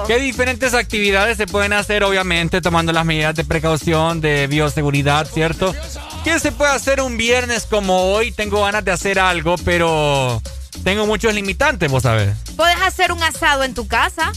[0.08, 5.76] ¿Qué diferentes actividades se pueden hacer, obviamente, tomando las medidas de precaución, de bioseguridad, ¿cierto?
[6.24, 8.32] ¿Qué se puede hacer un viernes como hoy?
[8.32, 10.42] Tengo ganas de hacer algo, pero
[10.86, 12.38] tengo muchos limitantes, vos sabés.
[12.56, 14.32] Puedes hacer un asado en tu casa.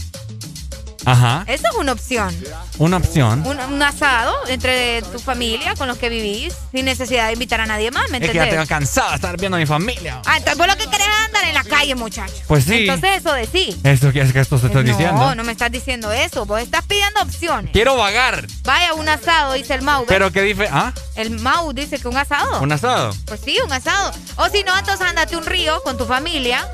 [1.05, 1.43] Ajá.
[1.47, 2.35] Eso es una opción.
[2.77, 3.43] Una opción.
[3.45, 7.65] Un, un asado entre tu familia, con los que vivís, sin necesidad de invitar a
[7.65, 10.21] nadie más, ¿me Es que ya tengo cansado de estar viendo a mi familia.
[10.25, 12.33] Ah, entonces vos lo que querés es andar en la calle, muchacho.
[12.47, 12.87] Pues sí.
[12.87, 13.79] Entonces eso de sí.
[13.83, 15.35] Eso que es que esto se está no, diciendo.
[15.35, 16.45] no me estás diciendo eso.
[16.45, 17.71] Vos estás pidiendo opciones.
[17.71, 18.45] Quiero vagar.
[18.63, 20.01] Vaya, un asado, dice el Mau.
[20.01, 20.09] ¿ves?
[20.09, 20.67] Pero qué dice.
[20.71, 20.93] ¿Ah?
[21.15, 22.61] El Mau dice que un asado.
[22.61, 23.15] ¿Un asado?
[23.25, 24.11] Pues sí, un asado.
[24.37, 26.67] O si no, entonces andate un río con tu familia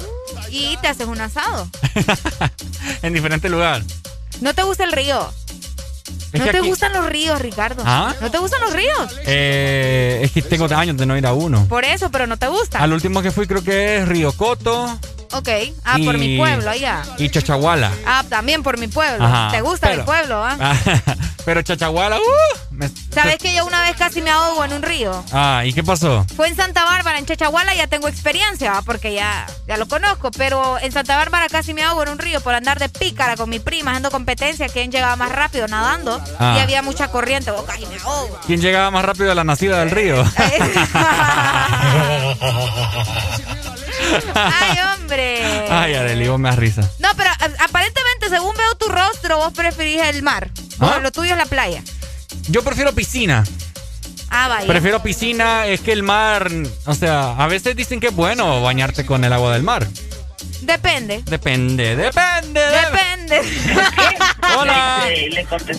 [0.50, 1.70] y te haces un asado.
[3.02, 3.84] en diferente lugar.
[4.42, 5.30] ¿No te gusta el río?
[6.34, 7.84] Es ¿No te aquí- gustan los ríos, Ricardo?
[7.86, 8.14] ¿Ah?
[8.22, 9.18] ¿No te gustan los ríos?
[9.26, 11.66] Eh, es que tengo años de no ir a uno.
[11.68, 12.80] Por eso, pero no te gusta.
[12.80, 15.00] Al último que fui creo que es Río Coto
[15.34, 15.50] Ok.
[15.84, 17.02] Ah, por mi pueblo, allá.
[17.18, 17.92] y Chachahuala.
[18.06, 19.26] Ah, también por mi pueblo.
[19.26, 20.58] Ajá, ¿Te gusta pero- mi pueblo, ah?
[21.48, 22.22] Pero Chachahuala, uh,
[22.72, 25.24] me- ¿Sabes que yo una vez casi me ahogo en un río?
[25.32, 26.26] Ah, ¿y qué pasó?
[26.36, 28.82] Fue en Santa Bárbara, en Chachahuala, ya tengo experiencia, ¿va?
[28.82, 32.42] porque ya, ya lo conozco, pero en Santa Bárbara casi me ahogo en un río
[32.42, 36.56] por andar de pícara con mi prima, haciendo competencia, quién llegaba más rápido nadando, Ah.
[36.58, 38.38] y había mucha corriente, oh, casi me ahogo.
[38.46, 40.26] ¿Quién llegaba más rápido a la nacida del río?
[44.34, 45.68] Ay, hombre.
[45.70, 46.82] Ay, Arely, vos me das risa.
[47.00, 47.30] No, pero
[47.60, 50.50] aparentemente, según veo tu rostro, vos preferís el mar.
[50.80, 51.00] ¿Ah?
[51.02, 51.82] lo tuyo es la playa.
[52.50, 53.44] Yo prefiero piscina.
[54.30, 54.68] Ah, vaya.
[54.68, 56.52] Prefiero piscina, es que el mar,
[56.86, 59.88] o sea, a veces dicen que es bueno bañarte con el agua del mar.
[60.62, 61.22] Depende.
[61.26, 62.60] Depende, depende.
[62.60, 63.42] Depende.
[64.58, 65.04] Hola.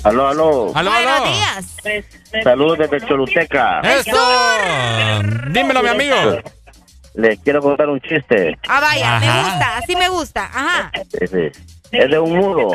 [0.05, 0.73] Aló, aló.
[0.75, 2.05] Aló, Buenos días.
[2.45, 3.81] Saludos desde Choluteca.
[3.81, 4.17] ¡Eso!
[5.51, 6.17] Dímelo, mi amigo.
[7.19, 8.57] Les quiero contar un chiste.
[8.69, 10.45] Ah, vaya, me gusta, así me gusta.
[10.45, 10.93] Ajá.
[11.91, 12.71] Es de un mudo.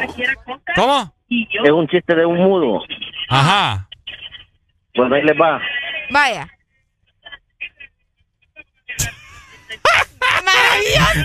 [0.75, 1.13] ¿Cómo?
[1.29, 2.81] Es un chiste de un mudo.
[3.29, 3.87] Ajá.
[4.97, 5.61] Bueno, ahí les va.
[6.09, 6.45] Vaya.
[10.43, 11.23] ¡Maravilloso!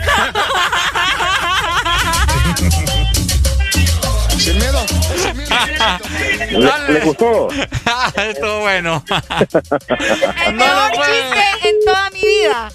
[4.38, 4.86] Sin miedo.
[6.88, 7.48] ¿Le, gustó?
[8.16, 9.02] Estuvo bueno.
[10.47, 12.70] El mejor chiste en toda mi vida.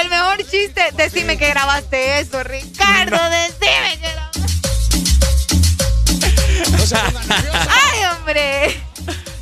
[0.00, 0.82] El mejor chiste.
[0.96, 3.18] Decime que grabaste eso, Ricardo.
[3.30, 4.32] Decime que grabaste.
[7.70, 8.80] ¡Ay, hombre!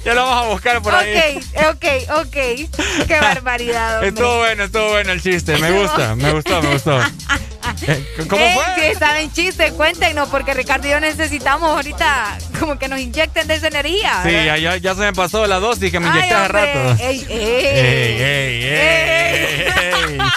[0.05, 1.39] Ya lo vamos a buscar por ahí.
[1.69, 1.85] Ok, ok,
[2.20, 3.07] ok.
[3.07, 3.95] Qué barbaridad.
[3.97, 4.09] Hombre.
[4.09, 5.59] Estuvo bueno, estuvo bueno el chiste.
[5.59, 6.99] Me gusta, me gustó, me gustó.
[7.86, 8.92] Eh, ¿Cómo eh, fue?
[8.92, 13.55] Si saben chiste, cuéntenos, porque Ricardo y yo necesitamos ahorita como que nos inyecten de
[13.55, 14.23] esa energía.
[14.23, 17.02] Sí, ya, ya, se me pasó la dosis que me inyecté hace rato.
[17.02, 20.18] Ey, ey, ey, ey,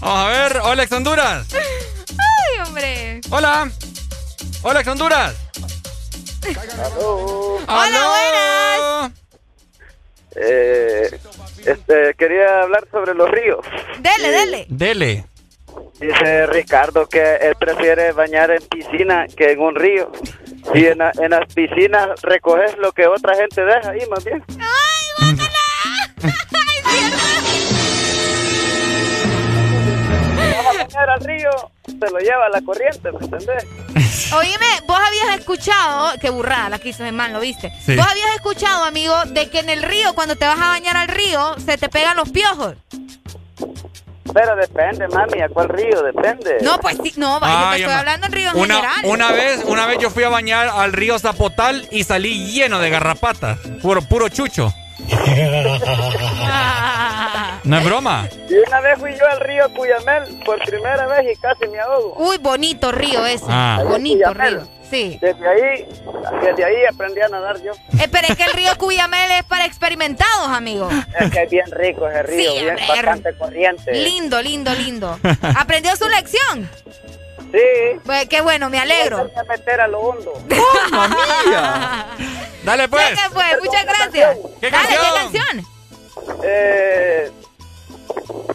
[0.00, 1.46] Vamos a ver, hola, ex Honduras.
[1.52, 3.20] Ay, hombre.
[3.30, 3.70] Hola.
[4.62, 5.34] Hola, ex Honduras.
[7.66, 9.12] Hola, buenas.
[10.36, 11.18] Eh,
[11.64, 13.64] este, quería hablar sobre los ríos.
[13.98, 14.66] Dele, dele.
[14.68, 15.24] Dele.
[16.00, 20.12] Dice Ricardo que él prefiere bañar en piscina que en un río.
[20.74, 24.44] Y en, en las piscinas recoges lo que otra gente deja ahí, más bien.
[24.60, 25.58] ¡Ay, guácala!
[26.22, 27.06] ¡Ay,
[30.36, 31.50] Vas a bañar al río,
[31.86, 33.64] se lo lleva la corriente, ¿me entendés?
[34.32, 37.68] Oíme, vos habías escuchado, qué burrada la que hizo man, ¿lo viste?
[37.68, 41.08] Vos habías escuchado, amigo, de que en el río, cuando te vas a bañar al
[41.08, 42.74] río, se te pegan los piojos.
[44.36, 46.02] Pero depende, mami, ¿a cuál río?
[46.02, 46.58] Depende.
[46.60, 49.00] No, pues sí, no, vaya, te estoy hablando en río en una, general.
[49.04, 52.90] Una vez, una vez yo fui a bañar al río Zapotal y salí lleno de
[52.90, 53.58] garrapatas.
[53.80, 54.74] Puro, puro chucho.
[57.64, 58.28] no es broma.
[58.50, 62.16] Y una vez fui yo al río Cuyamel por primera vez y casi me ahogo.
[62.18, 63.46] Uy, bonito río ese.
[63.48, 63.80] Ah.
[63.88, 64.68] Bonito río.
[64.90, 65.18] Sí.
[65.20, 65.88] Desde ahí,
[66.42, 67.72] desde ahí aprendí a nadar yo.
[67.72, 70.88] Eh, pero es que el río Cuyamel es para experimentados, amigo.
[71.18, 73.92] Es que es bien rico ese río, Sí, bien, bastante corriente.
[73.92, 75.18] Lindo, lindo, lindo.
[75.56, 76.70] ¿Aprendió su lección?
[77.52, 77.98] Sí.
[78.04, 79.18] Pues qué bueno, me alegro.
[79.18, 80.32] Voy a meter a lo hondo.
[82.64, 83.08] Dale pues.
[83.10, 83.44] ¿Qué fue?
[83.64, 84.36] Muchas gracias.
[84.60, 85.00] ¿Qué Dale, canción?
[85.32, 85.66] ¿qué canción?
[86.44, 87.30] Eh,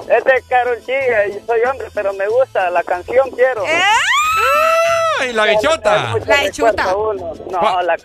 [0.10, 3.64] es de Karol G, y soy hombre, pero me gusta la canción, quiero.
[5.22, 6.16] ¡Ay, la bichota!
[6.26, 6.84] La bichota.
[6.86, 7.96] No, la,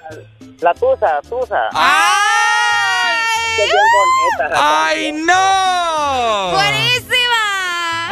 [0.61, 1.69] la tusa, tusa.
[1.73, 3.17] ¡Ay!
[3.59, 4.55] Bonita.
[4.55, 6.53] ¡Ay, no!
[6.53, 7.43] ¡Buenísima!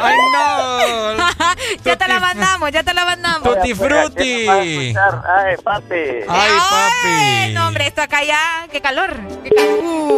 [0.03, 1.25] ¡Ay, no!
[1.85, 3.43] ya te la mandamos, ya te la mandamos.
[3.43, 4.49] Tutti frutti.
[4.49, 4.95] Ay,
[5.63, 5.95] papi.
[5.95, 7.53] ¡Ay, Ay, papi!
[7.53, 8.67] No, hombre, esto acá ya.
[8.73, 9.15] ¡Qué calor!
[9.43, 10.17] Qué calor.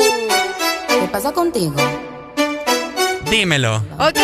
[0.88, 1.74] ¿Qué pasa contigo?
[3.28, 3.82] Dímelo.
[3.98, 4.20] Ok.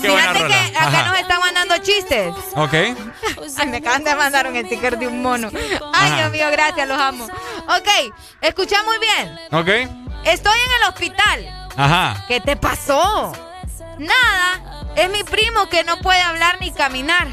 [0.00, 0.48] Fíjate rola.
[0.48, 1.08] que acá Ajá.
[1.10, 2.32] nos están mandando chistes.
[2.54, 2.72] Ok.
[2.74, 5.50] Ay, me acaban de mandar un sticker de un mono.
[5.52, 6.16] Ay, Ajá.
[6.16, 7.24] Dios mío, gracias, los amo.
[7.24, 7.88] Ok,
[8.40, 9.38] escucha muy bien.
[9.52, 9.68] Ok.
[10.24, 11.68] Estoy en el hospital.
[11.76, 12.24] Ajá.
[12.28, 13.32] ¿Qué te pasó?
[13.98, 14.60] Nada.
[14.96, 17.28] Es mi primo que no puede hablar ni caminar.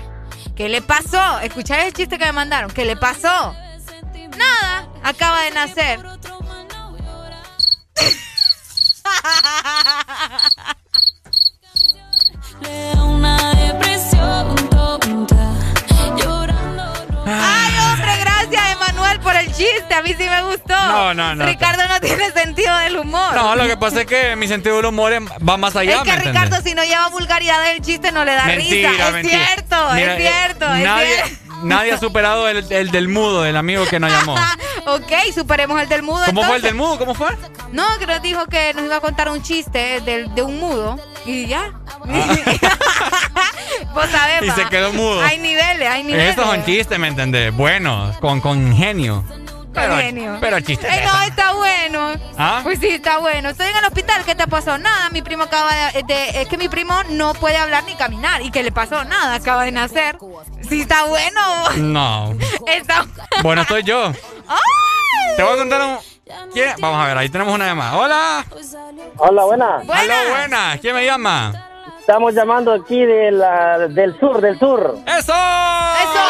[0.55, 1.39] ¿Qué le pasó?
[1.39, 2.71] Escuchar el chiste que me mandaron.
[2.71, 3.55] ¿Qué le pasó?
[4.37, 4.87] Nada.
[5.03, 5.99] Acaba de nacer.
[17.25, 19.93] Ay, hombre, gracias, Emanuel, por el chiste.
[19.93, 20.75] A mí sí me gustó.
[20.75, 21.45] No, no, no.
[21.45, 23.33] Ricardo no tiene sentido del humor.
[23.35, 26.01] No, lo que pasa es que mi sentido del humor es- va más allá, es
[26.03, 26.15] que.
[26.15, 29.07] Ricardo, si no lleva vulgaridad del chiste, no le da Mentira, risa.
[29.07, 29.45] Es mentira.
[29.45, 31.55] cierto, Mira, es eh, cierto, es nadie, cierto.
[31.63, 34.35] nadie ha superado el, el del mudo, del amigo que nos llamó.
[34.87, 36.23] ok, superemos el del mudo.
[36.25, 36.97] ¿Cómo fue el del mudo?
[36.97, 37.29] ¿Cómo fue?
[37.72, 40.98] No, que nos dijo que nos iba a contar un chiste del- de un mudo.
[41.25, 41.72] Y ya.
[43.93, 44.45] Vos sabés, Ah.
[44.45, 45.22] Y se quedó mudo.
[45.22, 46.30] Hay niveles, hay niveles.
[46.31, 47.53] Estos son chistes, ¿me entendés?
[47.56, 49.23] Bueno, con, con genio.
[49.73, 50.38] Pero, genio.
[50.41, 50.91] pero chistes.
[50.91, 52.14] Eh, de no, está bueno.
[52.38, 52.61] ¿Ah?
[52.64, 53.49] Pues sí, está bueno.
[53.49, 54.23] Estoy en el hospital.
[54.25, 54.77] ¿Qué te pasó?
[54.77, 55.09] Nada.
[55.11, 58.41] Mi primo acaba de, de- Es que mi primo no puede hablar ni caminar.
[58.41, 59.03] ¿Y qué le pasó?
[59.06, 59.35] Nada.
[59.35, 60.17] Acaba de nacer.
[60.67, 61.69] Sí, está bueno.
[61.77, 62.35] No.
[62.67, 63.06] Está.
[63.43, 64.07] Bueno, estoy yo.
[64.48, 65.35] ¡Ay!
[65.38, 65.99] Te voy a contar un,
[66.53, 66.74] ¿Quién?
[66.80, 67.98] Vamos a ver, ahí tenemos una llamada.
[67.98, 68.45] Hola.
[69.17, 69.82] Hola, buena.
[69.88, 70.77] Hola, buena.
[70.80, 71.53] ¿Quién me llama?
[71.99, 74.98] Estamos llamando aquí de la, del sur, del sur.
[75.06, 75.33] ¡Eso!
[75.33, 76.24] ¡Eso!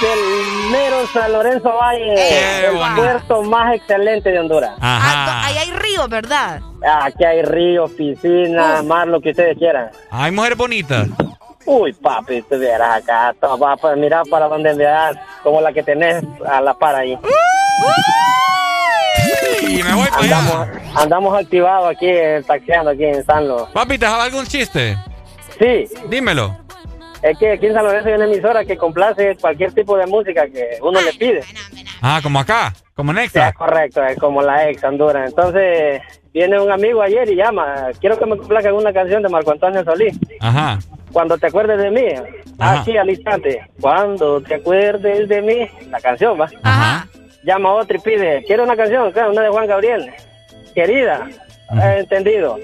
[0.00, 2.14] Del mero San Lorenzo Valle.
[2.14, 2.96] Qué el bonito.
[2.96, 4.72] puerto más excelente de Honduras.
[4.80, 5.46] Ajá.
[5.46, 6.60] Ahí hay río, ¿verdad?
[7.02, 9.90] Aquí hay ríos, piscinas, mar, lo que ustedes quieran.
[10.10, 11.08] Hay mujeres bonitas.
[11.64, 16.24] Uy, papi, tú vieras acá, va para mirar para donde veas, como la que tenés
[16.48, 17.16] a la par ahí.
[19.68, 20.38] Y me voy para allá.
[20.38, 23.66] Andamos, andamos activados aquí, eh, taxiando aquí en San Lo.
[23.72, 24.96] Papi, ¿te dejaba algún chiste?
[25.58, 25.84] Sí.
[26.08, 26.56] Dímelo.
[27.22, 30.46] Es que aquí en San Lorenzo hay una emisora que complace cualquier tipo de música
[30.48, 31.40] que uno le pide.
[32.00, 33.48] Ah, como acá, como Sí, Nexa.
[33.50, 35.28] es correcto, es como la ex Honduras.
[35.30, 36.02] Entonces,
[36.34, 39.84] viene un amigo ayer y llama, quiero que me complazcan una canción de Marco Antonio
[39.84, 40.18] Solís.
[40.40, 40.80] Ajá.
[41.12, 42.06] Cuando te acuerdes de mí,
[42.58, 42.80] Ajá.
[42.80, 43.60] aquí al instante.
[43.80, 46.48] Cuando te acuerdes de mí, la canción va.
[46.64, 47.06] Ajá.
[47.44, 50.12] Llama a otro y pide, quiero una canción, claro, una de Juan Gabriel.
[50.74, 51.28] Querida,
[51.98, 52.58] entendido.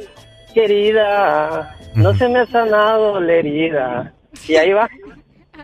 [0.54, 4.12] Querida, no se me ha sanado la herida.
[4.46, 4.88] Y ahí va.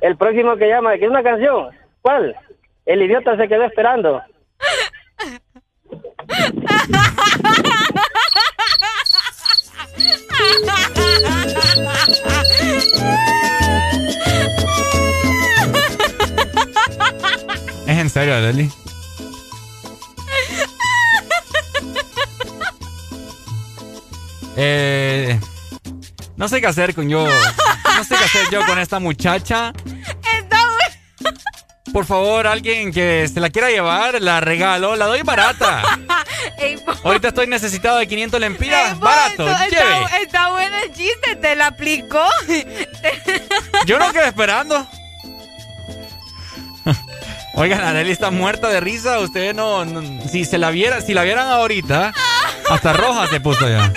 [0.00, 1.68] El próximo que llama, ¿quiere una canción?
[2.02, 2.36] ¿Cuál?
[2.84, 4.20] El idiota se quedó esperando.
[17.86, 18.68] ¿Es en serio, Leli?
[24.56, 25.38] Eh,
[26.36, 27.26] no sé qué hacer con yo.
[27.96, 29.72] No sé qué hacer yo con esta muchacha.
[31.92, 35.80] Por favor, alguien que se la quiera llevar, la regalo, la doy barata.
[36.58, 41.36] Ey, Ahorita estoy necesitado de 500 lempiras, Ey, barato, está, está, está bueno el chiste,
[41.36, 42.26] te la aplicó.
[43.86, 44.84] Yo no quedé esperando.
[47.54, 49.20] Oigan, Arely está muerta de risa.
[49.20, 52.12] Ustedes no, no- si se la viera, si la vieran ahorita,
[52.68, 53.92] hasta roja se puso ya.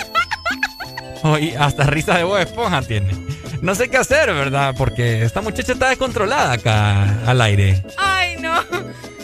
[1.22, 3.12] Oye, hasta risa de voz esponja tiene.
[3.60, 4.74] No sé qué hacer, ¿verdad?
[4.76, 7.84] Porque esta muchacha está descontrolada acá al aire.
[7.96, 8.62] Ay, no.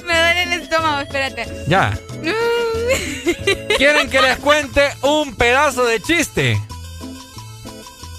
[0.07, 1.47] Me duele el estómago, espérate.
[1.67, 1.97] Ya.
[3.77, 6.61] ¿Quieren que les cuente un pedazo de chiste?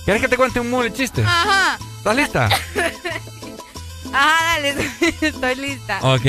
[0.05, 1.23] ¿Quieres que te cuente un mule chiste?
[1.23, 1.77] Ajá.
[1.97, 2.45] ¿Estás lista?
[4.13, 4.75] Ajá, dale,
[5.21, 5.99] estoy lista.
[6.01, 6.25] Ok.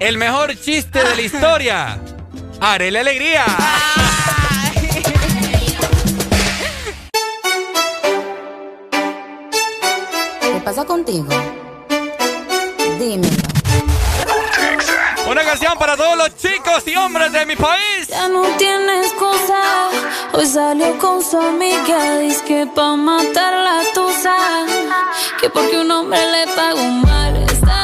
[0.00, 1.98] El mejor chiste de la historia.
[2.60, 3.44] Haré la alegría.
[3.46, 4.13] ¿Qué
[10.64, 11.26] pasa contigo?
[12.98, 13.28] Dime.
[15.28, 18.08] Una canción para todos los chicos y hombres de mi país.
[18.08, 19.60] Ya no tienes excusa.
[20.32, 22.18] Hoy salió con su amiga.
[22.18, 24.36] Dice que pa' matar la tusa.
[25.40, 27.36] Que porque un hombre le pagó mal.
[27.36, 27.83] Está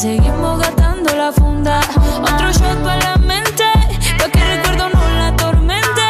[0.00, 1.80] seguimos gastando la funda.
[2.22, 3.64] Otro shot para la mente,
[4.18, 6.06] pa' que el recuerdo no la atormente.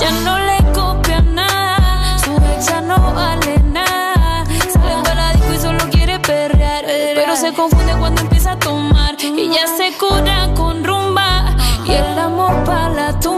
[0.00, 4.46] Ya no le copia nada, su ex ya no vale nada.
[4.72, 9.14] Sale para la disco y solo quiere perrear, pero se confunde cuando empieza a tomar.
[9.20, 13.37] Y ya se cura con rumba y el amor para la tumba.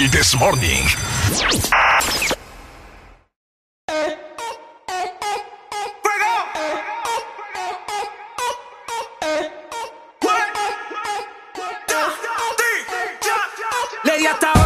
[0.00, 0.88] del This Morning.
[14.02, 14.59] Le di hasta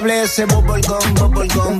[0.00, 1.79] masticable ese bubble gum,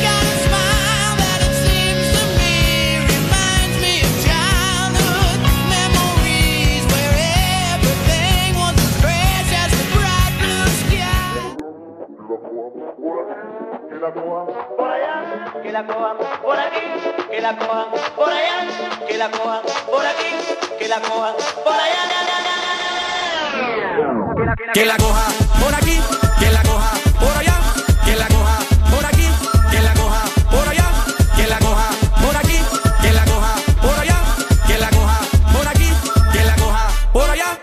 [24.73, 25.27] Que la coja
[25.59, 25.99] por aquí,
[26.39, 27.59] que la coja por allá,
[28.05, 28.59] que la coja
[28.89, 29.27] por aquí,
[29.69, 30.89] que la coja por allá,
[31.35, 31.89] que la coja
[32.21, 32.57] por aquí,
[33.01, 34.21] que la coja por allá,
[34.65, 35.19] que la coja
[35.53, 35.89] por aquí,
[36.31, 37.59] que la coja por allá.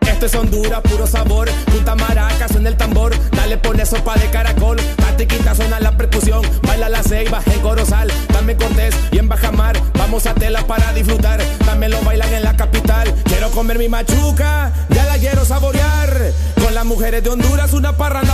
[0.00, 1.48] Esto es Honduras, puro sabor.
[1.66, 3.16] Punta maraca, suena el tambor.
[3.30, 4.76] Dale, pone sopa de caracol.
[4.96, 6.42] Patiquita suena la percusión.
[6.62, 8.10] Baila la ceiba en Corozal.
[8.32, 9.80] También Cortés y en Bajamar.
[9.94, 11.40] Vamos a tela para disfrutar.
[11.64, 13.14] También lo bailan en la capital.
[13.24, 14.72] Quiero comer mi machuca.
[17.10, 18.29] Mujeres de Honduras, una parranda,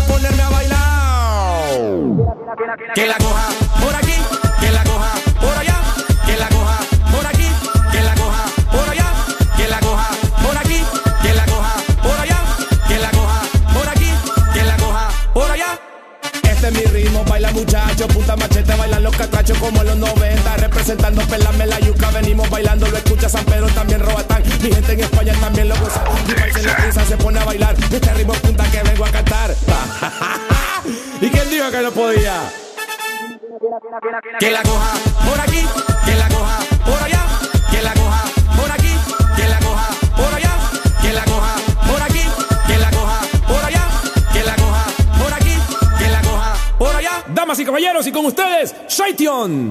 [49.39, 49.71] On.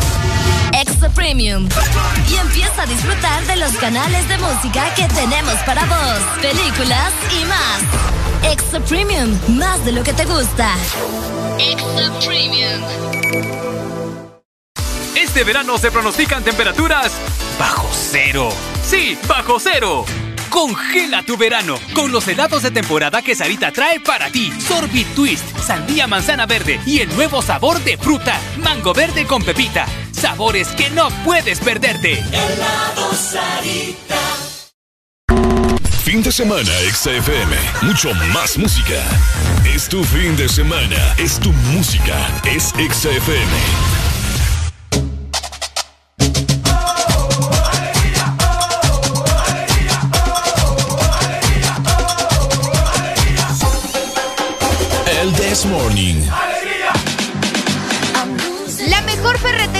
[0.81, 1.69] Extra Premium.
[2.27, 7.45] Y empieza a disfrutar de los canales de música que tenemos para vos, películas y
[7.45, 8.51] más.
[8.51, 10.73] Extra Premium, más de lo que te gusta.
[11.59, 12.81] Extra Premium.
[15.15, 17.11] Este verano se pronostican temperaturas
[17.59, 18.49] bajo cero.
[18.83, 20.03] Sí, bajo cero.
[20.49, 24.51] Congela tu verano con los helados de temporada que Sarita trae para ti.
[24.59, 29.85] Sorbit Twist, sandía manzana verde y el nuevo sabor de fruta, mango verde con pepita.
[30.21, 32.19] Sabores que no puedes perderte.
[32.19, 34.19] Helado Sarita.
[36.03, 37.55] Fin de semana, XFM.
[37.81, 39.01] Mucho más música.
[39.65, 41.15] Es tu fin de semana.
[41.17, 42.15] Es tu música.
[42.45, 43.49] Es XFM.
[55.65, 56.40] Morning.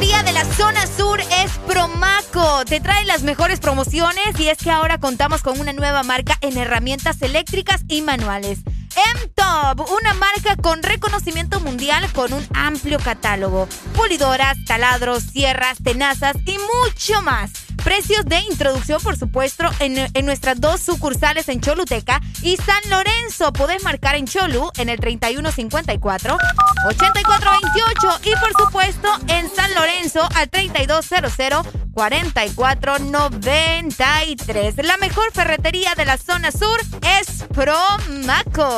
[0.01, 2.66] Ferretería de la zona sur es Promaco.
[2.66, 6.58] Te trae las mejores promociones y es que ahora contamos con una nueva marca en
[6.58, 8.60] herramientas eléctricas y manuales.
[8.96, 13.67] M-Top, una marca con reconocimiento mundial con un amplio catálogo.
[13.96, 17.51] Pulidoras, taladros, sierras, tenazas y mucho más.
[17.83, 23.53] Precios de introducción, por supuesto, en, en nuestras dos sucursales en Choluteca y San Lorenzo.
[23.53, 26.38] Podés marcar en Cholu en el 3154
[26.85, 34.85] 8428 y por supuesto en San Lorenzo al 3200 4493.
[34.85, 36.80] La mejor ferretería de la zona sur
[37.19, 38.78] es Promaco.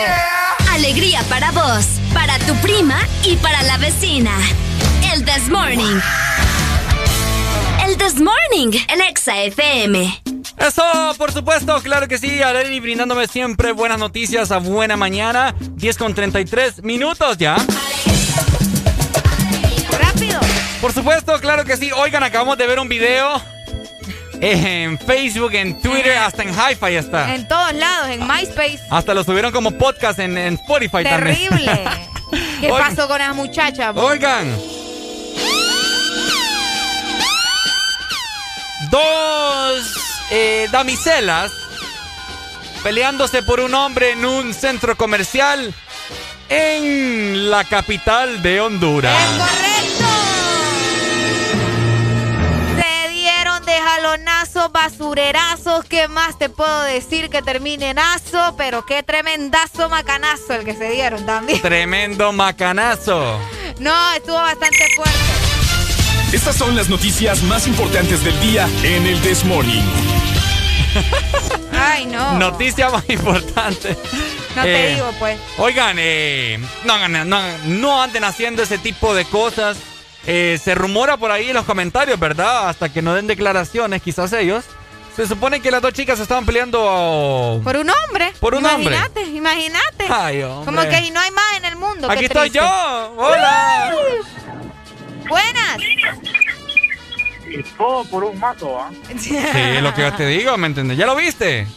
[0.71, 4.31] Alegría para vos, para tu prima y para la vecina.
[5.13, 6.01] El This Morning.
[7.93, 10.21] El This Morning en Exa FM.
[10.57, 10.83] Eso,
[11.15, 12.41] por supuesto, claro que sí.
[12.41, 15.53] Areli brindándome siempre buenas noticias a buena mañana.
[15.59, 17.55] 10 con 33 minutos ya.
[19.99, 20.39] Rápido.
[20.81, 21.91] Por supuesto, claro que sí.
[21.91, 23.39] Oigan, acabamos de ver un video
[24.41, 27.35] en Facebook, en Twitter, hasta en Hi-Fi está.
[27.35, 28.79] En todos lados, en MySpace.
[28.89, 31.47] Hasta lo subieron como podcast en, en Spotify también.
[31.49, 31.83] Terrible.
[32.59, 32.95] ¿Qué Oigan.
[32.95, 33.93] pasó con esa muchacha?
[33.93, 34.01] po?
[34.01, 34.47] Oigan.
[38.93, 39.95] Dos
[40.29, 41.51] eh, damiselas
[42.83, 45.73] peleándose por un hombre en un centro comercial
[46.47, 49.17] en la capital de Honduras.
[52.77, 55.85] Se dieron de jalonazos, basurerazos.
[55.85, 58.53] ¿Qué más te puedo decir que termine en aso?
[58.59, 61.59] Pero qué tremendazo macanazo el que se dieron también.
[61.63, 63.39] Tremendo macanazo.
[63.79, 65.42] No, estuvo bastante fuerte.
[66.33, 69.83] Estas son las noticias más importantes del día en el This Morning.
[71.71, 72.33] Ay, no.
[72.39, 73.95] Noticia más importante.
[74.55, 75.39] No te Eh, digo, pues.
[75.57, 79.77] Oigan, eh, no, no, no anden haciendo ese tipo de cosas.
[80.25, 82.69] Eh, se rumora por ahí en los comentarios, ¿verdad?
[82.69, 84.63] Hasta que no den declaraciones, quizás ellos.
[85.15, 87.61] Se supone que las dos chicas estaban peleando.
[87.63, 88.33] Por un hombre.
[88.39, 88.95] Por un hombre.
[88.95, 90.07] Imagínate, imagínate.
[90.65, 92.07] Como que no hay más en el mundo.
[92.07, 92.59] qué Aquí estoy triste.
[92.65, 93.13] yo.
[93.17, 93.93] Hola.
[95.27, 95.77] Buenas.
[97.45, 98.89] Y todo por un mato, ¿ah?
[99.17, 99.37] Sí,
[99.81, 100.97] lo que yo te digo, ¿me entiendes?
[100.97, 101.67] ¿Ya lo viste?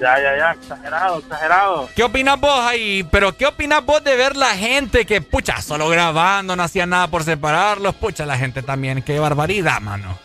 [0.00, 1.88] Ya, ya, ya, exagerado, exagerado.
[1.94, 3.04] ¿Qué opinas vos ahí?
[3.10, 7.08] Pero ¿qué opinas vos de ver la gente que, pucha, solo grabando, no hacía nada
[7.08, 7.96] por separarlos?
[7.96, 10.16] Pucha, la gente también, qué barbaridad, mano.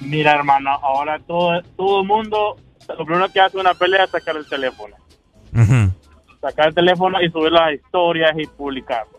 [0.00, 2.56] Mira, hermano, ahora todo todo el mundo,
[2.88, 4.96] lo primero que hace una pelea es sacar el teléfono.
[6.40, 9.18] Sacar el teléfono y subir las historias y publicarlo.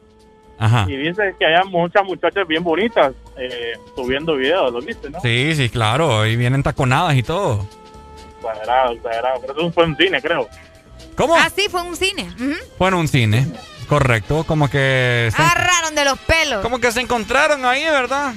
[0.58, 0.86] Ajá.
[0.88, 5.20] Y dice que hay muchas muchachas bien bonitas eh, subiendo videos, ¿lo viste, no?
[5.22, 7.68] Sí, sí, claro, y vienen taconadas y todo.
[8.38, 9.42] Exagerado, exagerado.
[9.42, 10.48] Pero eso fue un cine, creo.
[11.18, 11.36] ¿Cómo?
[11.36, 12.30] Ah, sí, fue un cine.
[12.78, 13.48] Fue en un cine,
[13.90, 15.30] correcto, como que...
[15.36, 16.62] Se, Agarraron de los pelos.
[16.62, 18.34] como que se encontraron ahí, ¿verdad?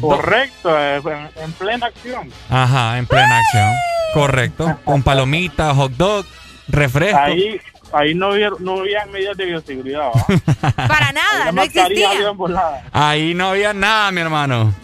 [0.00, 2.30] Correcto, eh, en, en plena acción.
[2.48, 3.72] Ajá, en plena acción.
[4.14, 6.26] Correcto, con palomitas, hot dog,
[6.68, 7.18] refresco.
[7.18, 7.60] Ahí,
[7.92, 10.08] ahí no había, no había medidas de bioseguridad.
[10.08, 10.86] ¿va?
[10.88, 12.10] Para nada, no existía.
[12.92, 14.74] Ahí no había nada, mi hermano.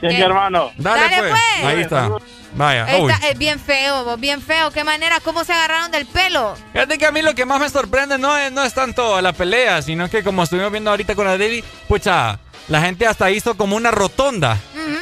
[0.00, 0.70] Sí, mi hermano.
[0.76, 1.30] Dale, Dale, pues.
[1.30, 1.64] pues.
[1.64, 2.10] Ahí está.
[2.54, 2.86] Vaya.
[2.96, 4.70] Está- es bien feo, vos, bien feo.
[4.70, 5.20] ¿Qué manera?
[5.20, 6.54] ¿Cómo se agarraron del pelo?
[6.72, 9.32] Fíjate que a mí lo que más me sorprende no es, no es tanto la
[9.32, 13.56] pelea, sino que como estuvimos viendo ahorita con la Daily, pucha, la gente hasta hizo
[13.56, 14.58] como una rotonda.
[14.74, 14.96] Ujú.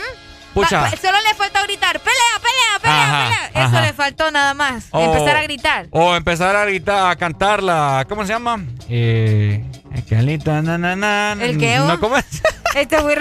[0.55, 0.89] Pucha.
[0.97, 3.47] Solo le faltó gritar, pelea, pelea, pelea, Ajá, pelea.
[3.67, 3.81] Eso ajá.
[3.87, 4.87] le faltó nada más.
[4.93, 5.87] O- Empezar a gritar.
[5.91, 8.07] O empezar a gritar, a cantar la.
[8.09, 8.65] ¿Cómo se llama?
[8.89, 9.65] Eh.
[9.95, 11.99] Escalita, na, na, na, ¿El qué, No?
[12.01, 12.25] ¿cómo es?
[12.75, 13.17] Este güey.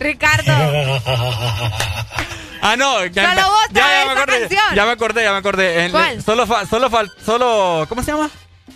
[0.00, 0.52] Ricardo.
[2.62, 3.04] Ah, no.
[3.06, 4.40] Ya, Solo empe- vos ya, me acordé.
[4.40, 4.74] canción.
[4.74, 5.84] Ya me acordé, ya me acordé.
[5.84, 6.16] En- ¿Cuál?
[6.16, 7.86] le- Solo, fa- solo, fal- solo.
[7.88, 8.28] ¿Cómo se llama?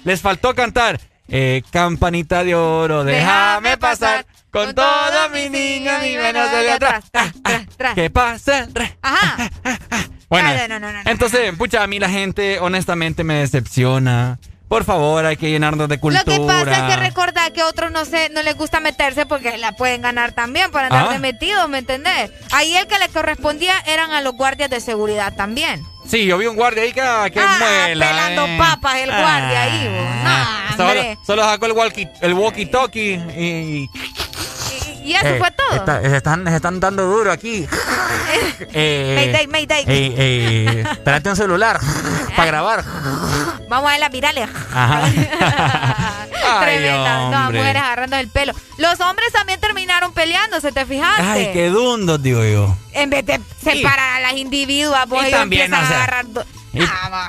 [0.05, 1.01] Les faltó cantar.
[1.29, 4.27] Eh, campanita de oro, déjame pasar.
[4.51, 7.05] Con toda mi niña, mi menos de atrás.
[7.95, 8.69] ¿Qué pasa?
[9.03, 9.51] Ajá.
[10.31, 11.11] Bueno, No, no, no, no, no.
[11.11, 14.39] entonces, pucha, a mí la gente honestamente me decepciona.
[14.71, 16.23] Por favor, hay que llenarnos de cultura.
[16.25, 19.27] Lo que pasa es que recordar que a otros no se, no les gusta meterse
[19.27, 21.13] porque la pueden ganar también por andar Ah.
[21.13, 22.31] de metidos, ¿me entendés?
[22.53, 25.85] Ahí el que le correspondía eran a los guardias de seguridad también.
[26.07, 27.01] Sí, yo vi un guardia ahí que,
[27.33, 28.07] que muela.
[28.07, 28.59] Ah, pelando eh.
[28.59, 30.07] papas el guardia ahí, vos.
[30.25, 33.91] Ah, No, solo, solo sacó el walkie, el walkie-talkie y...
[35.11, 35.75] Y eso Eh, fue todo.
[35.75, 37.67] está- se, están, están dando duro aquí.
[38.73, 39.85] Eh, Mayday, mayday.
[39.89, 40.85] eh, eh,
[41.31, 41.81] un celular
[42.37, 42.85] para grabar.
[43.69, 44.49] Vamos a ver las virales.
[44.73, 45.03] Ajá.
[46.61, 47.31] Tremendas.
[47.33, 48.53] No, mujeres agarrando el pelo.
[48.77, 51.23] Los hombres también terminaron peleándose, ¿te fijaste?
[51.23, 52.77] Ay, qué dundos, digo yo.
[52.93, 56.27] En vez de separar a las individuas, vos y también, empiezan o sea, a agarrar...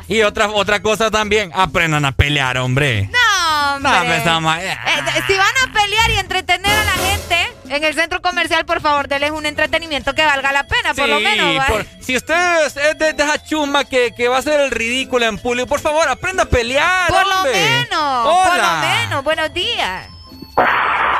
[0.07, 3.09] Y, y otra, otra cosa también, aprendan a pelear, hombre.
[3.11, 3.91] No, hombre.
[3.91, 4.77] No, pues, Eh,
[5.25, 9.07] si van a pelear y entretener a la gente en el centro comercial, por favor,
[9.07, 11.65] denles un entretenimiento que valga la pena, por lo menos.
[12.01, 15.39] si usted es de, de esa chusma que, que va a hacer el ridículo en
[15.39, 17.09] público, por favor, aprenda a pelear.
[17.09, 17.53] Por lo hombre.
[17.53, 19.23] menos, por lo menos.
[19.23, 20.07] Buenos días.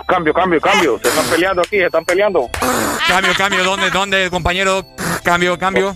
[0.07, 0.99] Cambio, cambio, cambio.
[1.01, 2.49] Se están peleando aquí, se están peleando.
[3.07, 4.85] Cambio, cambio, ¿dónde, dónde, compañero?
[5.23, 5.95] Cambio, cambio.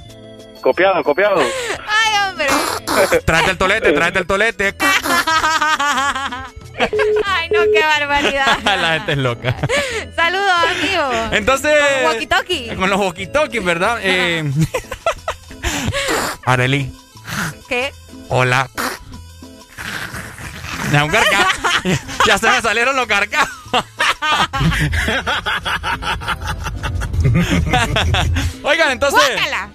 [0.62, 1.42] Copiado, copiado.
[1.42, 2.48] Ay, hombre.
[3.26, 4.76] Tráete el tolete, tráete el tolete.
[7.26, 8.58] Ay, no, qué barbaridad.
[8.64, 9.56] La gente es loca.
[10.16, 11.16] Saludos, amigos.
[11.32, 11.74] Entonces.
[12.01, 12.76] Con walkie-talkie.
[12.76, 14.00] Con los walkie-talkies, ¿verdad?
[14.01, 14.44] Eh,
[16.46, 16.92] Areli,
[17.68, 17.92] ¿Qué?
[18.30, 18.69] hola.
[20.92, 21.48] Ya, un carcaj.
[22.26, 23.50] Ya se me salieron los carcajos.
[28.64, 29.22] Oigan, entonces,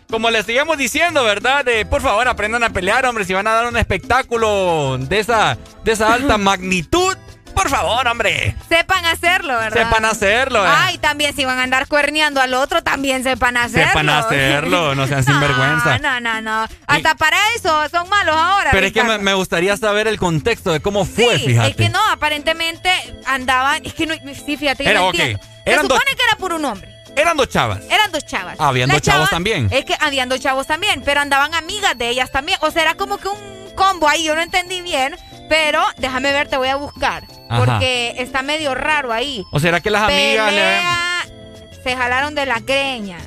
[0.09, 1.67] como les sigamos diciendo, ¿verdad?
[1.69, 3.25] Eh, por favor, aprendan a pelear, hombre.
[3.25, 7.17] Si van a dar un espectáculo de esa, de esa alta magnitud,
[7.55, 8.55] por favor, hombre.
[8.69, 9.83] Sepan hacerlo, ¿verdad?
[9.85, 10.65] Sepan hacerlo.
[10.67, 10.71] eh.
[10.73, 13.89] Ay, también si van a andar cuerneando al otro, también sepan hacerlo.
[13.89, 15.99] Sepan hacerlo, no sean sinvergüenza.
[15.99, 16.67] No, no, no.
[16.87, 18.71] Hasta para eso son malos ahora.
[18.73, 21.71] Pero es que me, gustaría saber el contexto de cómo fue, Sí, fíjate.
[21.71, 22.91] es que no, aparentemente
[23.27, 23.85] andaban.
[23.85, 24.15] Es que no,
[24.47, 25.15] sí, fíjate, yo Era, no ok.
[25.15, 25.45] entiendo.
[25.67, 26.97] Eran Se dos- supone que era por un hombre.
[27.17, 27.81] Eran dos chavas.
[27.91, 28.57] Eran dos chavas.
[28.59, 29.69] Ah, habían dos chavos chavas- también.
[29.73, 32.59] Es que habían dos chavos también, pero andaban amigas de ellas también.
[32.63, 33.39] O sea, era como que un
[33.75, 35.17] combo ahí, yo no entendí bien.
[35.51, 37.25] Pero déjame ver, te voy a buscar.
[37.49, 37.65] Ajá.
[37.65, 39.45] Porque está medio raro ahí.
[39.51, 43.19] ¿O será que las amigas le Se jalaron de la greña.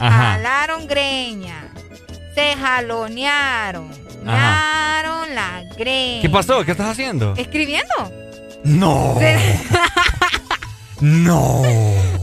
[0.00, 0.32] Ajá.
[0.32, 1.68] Jalaron greña.
[2.34, 3.90] Se jalonearon.
[4.26, 6.20] Jalaron la greña.
[6.22, 6.64] ¿Qué pasó?
[6.64, 7.34] ¿Qué estás haciendo?
[7.36, 7.94] ¿Escribiendo?
[8.64, 9.16] No.
[11.00, 11.62] No.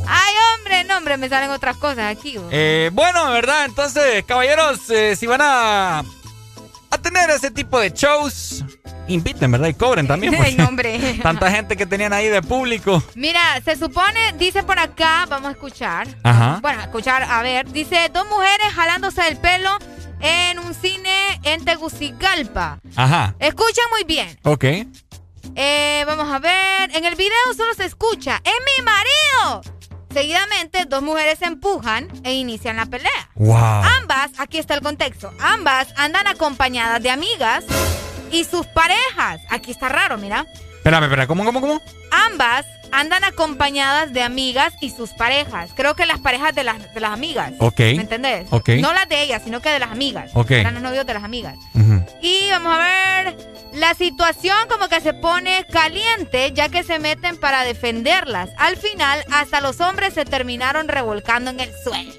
[0.05, 2.37] Ay, hombre, no, hombre, me salen otras cosas aquí.
[2.51, 3.63] Eh, bueno, ¿verdad?
[3.63, 8.64] Entonces, caballeros, eh, si van a, a tener ese tipo de shows,
[9.07, 9.67] inviten, ¿verdad?
[9.67, 10.33] Y cobren también.
[10.33, 11.19] Ay, porque no, hombre.
[11.23, 13.03] Tanta gente que tenían ahí de público.
[13.15, 16.07] Mira, se supone, dice por acá, vamos a escuchar.
[16.23, 16.59] Ajá.
[16.61, 17.71] Bueno, a escuchar, a ver.
[17.71, 19.77] Dice, dos mujeres jalándose el pelo
[20.21, 22.79] en un cine en Tegucigalpa.
[22.95, 23.35] Ajá.
[23.39, 24.39] Escuchen muy bien.
[24.43, 24.65] Ok.
[25.55, 26.95] Eh, vamos a ver.
[26.95, 29.61] En el video solo se escucha, ¡es mi marido!
[30.11, 33.29] Seguidamente, dos mujeres se empujan e inician la pelea.
[33.35, 33.57] Wow.
[33.99, 37.65] Ambas, aquí está el contexto, ambas andan acompañadas de amigas
[38.35, 39.41] y sus parejas.
[39.49, 40.45] Aquí está raro, mira.
[40.77, 41.81] Espérame, espérame, ¿cómo, cómo, cómo?
[42.11, 45.71] Ambas andan acompañadas de amigas y sus parejas.
[45.73, 47.53] Creo que las parejas de las, de las amigas.
[47.59, 47.79] Ok.
[47.79, 48.47] ¿Me entendés?
[48.51, 48.69] Ok.
[48.79, 50.31] No las de ellas, sino que de las amigas.
[50.33, 50.51] Ok.
[50.51, 51.55] Eran los novios de las amigas.
[52.21, 53.55] Y vamos a ver.
[53.73, 58.49] La situación como que se pone caliente ya que se meten para defenderlas.
[58.57, 62.13] Al final, hasta los hombres se terminaron revolcando en el suelo.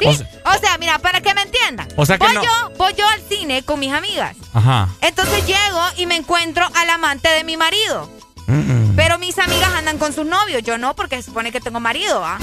[0.00, 0.06] ¿Sí?
[0.44, 1.88] O O se- sea, mira, para que me entiendan.
[1.96, 4.36] O sea que voy, no- yo, voy yo al cine con mis amigas.
[4.54, 4.88] Ajá.
[5.00, 8.08] Entonces llego y me encuentro al amante de mi marido.
[8.46, 8.96] Mm.
[8.96, 10.62] Pero mis amigas andan con sus novios.
[10.62, 12.38] Yo no, porque se supone que tengo marido, ¿ah?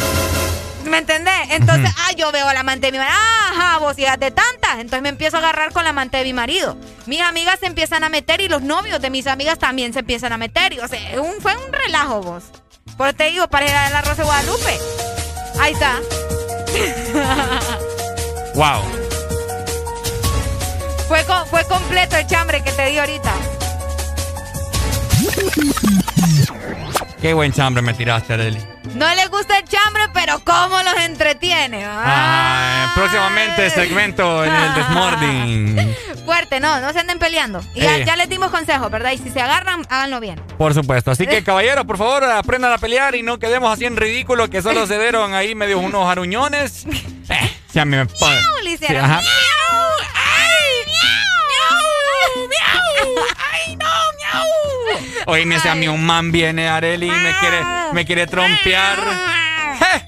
[0.85, 1.33] ¿Me entendés?
[1.49, 3.17] Entonces, ah, yo veo al amante de mi marido.
[3.51, 4.75] Ajá, vos hijas de tantas.
[4.79, 6.77] Entonces me empiezo a agarrar con la amante de mi marido.
[7.07, 10.31] Mis amigas se empiezan a meter y los novios de mis amigas también se empiezan
[10.31, 10.72] a meter.
[10.73, 12.43] Y, o sea, un- fue un relajo, vos.
[12.95, 14.79] Por eso te digo, pareja del arroz de Guadalupe.
[15.59, 15.99] Ahí está.
[18.56, 18.81] Wow.
[21.08, 23.31] Fue, co- fue completo el chambre que te di ahorita.
[27.22, 28.76] Qué buen chambre me tiraste, Areli.
[28.95, 31.85] No les gusta el chambre, pero cómo los entretiene.
[32.95, 35.95] próximamente segmento en el Desmorning.
[36.25, 37.61] Fuerte, no, no se anden peleando.
[37.73, 38.05] Y ya, Eh.
[38.05, 39.11] ya les dimos consejos, ¿verdad?
[39.11, 40.39] Y si se agarran, háganlo bien.
[40.57, 41.11] Por supuesto.
[41.11, 44.61] Así que, caballeros, por favor, aprendan a pelear y no quedemos así en ridículo que
[44.61, 46.85] solo se dieron ahí medio unos aruñones.
[47.29, 48.05] Eh, si a mí me.
[48.05, 48.11] ¡Miau!
[48.63, 48.71] ¡Ay!
[50.85, 52.39] ¡Miau!
[52.47, 53.25] ¡Miau!
[53.51, 53.85] ¡Ay, no!
[55.27, 57.61] Oye, me a mí un man viene, Areli, y me quiere,
[57.93, 58.97] me quiere trompear.
[59.93, 60.07] ¡Eh!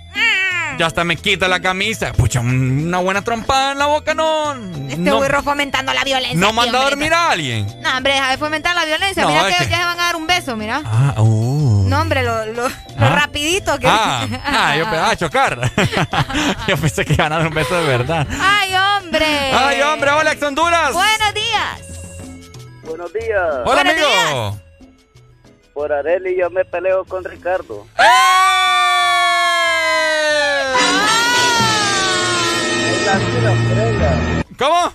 [0.80, 2.14] ya hasta me quita la camisa.
[2.14, 4.54] Pucha, una buena trompada en la boca no.
[4.88, 6.40] Este no, burro fomentando la violencia.
[6.40, 7.68] no manda a dormir a alguien.
[7.82, 9.24] No, hombre, deja de fomentar la violencia.
[9.24, 10.82] No, mira que, que- ya se van a dar un beso, mira.
[10.86, 11.84] Ah, uh.
[11.86, 13.16] No, hombre, lo, lo, lo Ah.
[13.16, 13.88] rapidito que...
[13.88, 15.72] Ah, ah, yo pensaba chocar.
[16.68, 18.26] yo pensé que iban a dar un beso de verdad.
[18.42, 19.26] ¡Ay, hombre!
[19.54, 20.12] ¡Ay, hombre!
[20.12, 20.94] ¡Hola, Honduras!
[20.94, 21.99] Buenos días.
[22.90, 23.46] Buenos días.
[23.66, 24.60] ¡Hola, Buenos amigo!
[25.76, 27.86] Por Areli yo me peleo con Ricardo.
[28.00, 28.04] ¡Eh!
[32.98, 34.44] Soy la vida por ella.
[34.58, 34.94] ¿Cómo?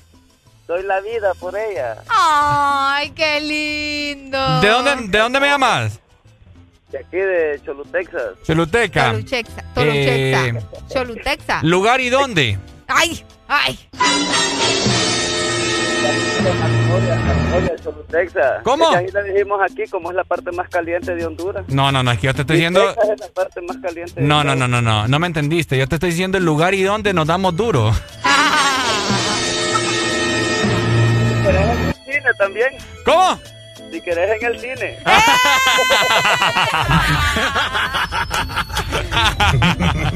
[0.67, 2.03] Soy la vida por ella.
[2.09, 4.60] ¡Ay, qué lindo!
[4.60, 6.01] ¿De dónde, ¿De dónde me llamas?
[6.91, 8.35] De aquí de Cholu, Texas.
[8.44, 9.12] Choluteca.
[9.12, 9.65] Choluchexa.
[9.77, 10.60] Eh.
[10.93, 11.60] Cholutexa.
[11.62, 12.59] ¿Lugar y dónde?
[12.89, 13.25] ¡Ay!
[13.47, 13.78] ¡Ay!
[18.10, 18.62] Texas.
[18.62, 18.85] ¿Cómo?
[18.85, 21.65] Es que ahí le dijimos aquí como es la parte más caliente de Honduras.
[21.69, 22.81] No, no, no, es que yo te estoy Y diciendo...
[22.87, 24.20] Texas es la parte más caliente.
[24.20, 25.76] de No, no, no, no, no, no me entendiste.
[25.78, 27.90] Yo te estoy diciendo el lugar y dónde nos damos duro.
[31.44, 32.69] Querés en cine también.
[33.04, 33.38] ¿Cómo?
[33.94, 34.99] Si querés en el cine.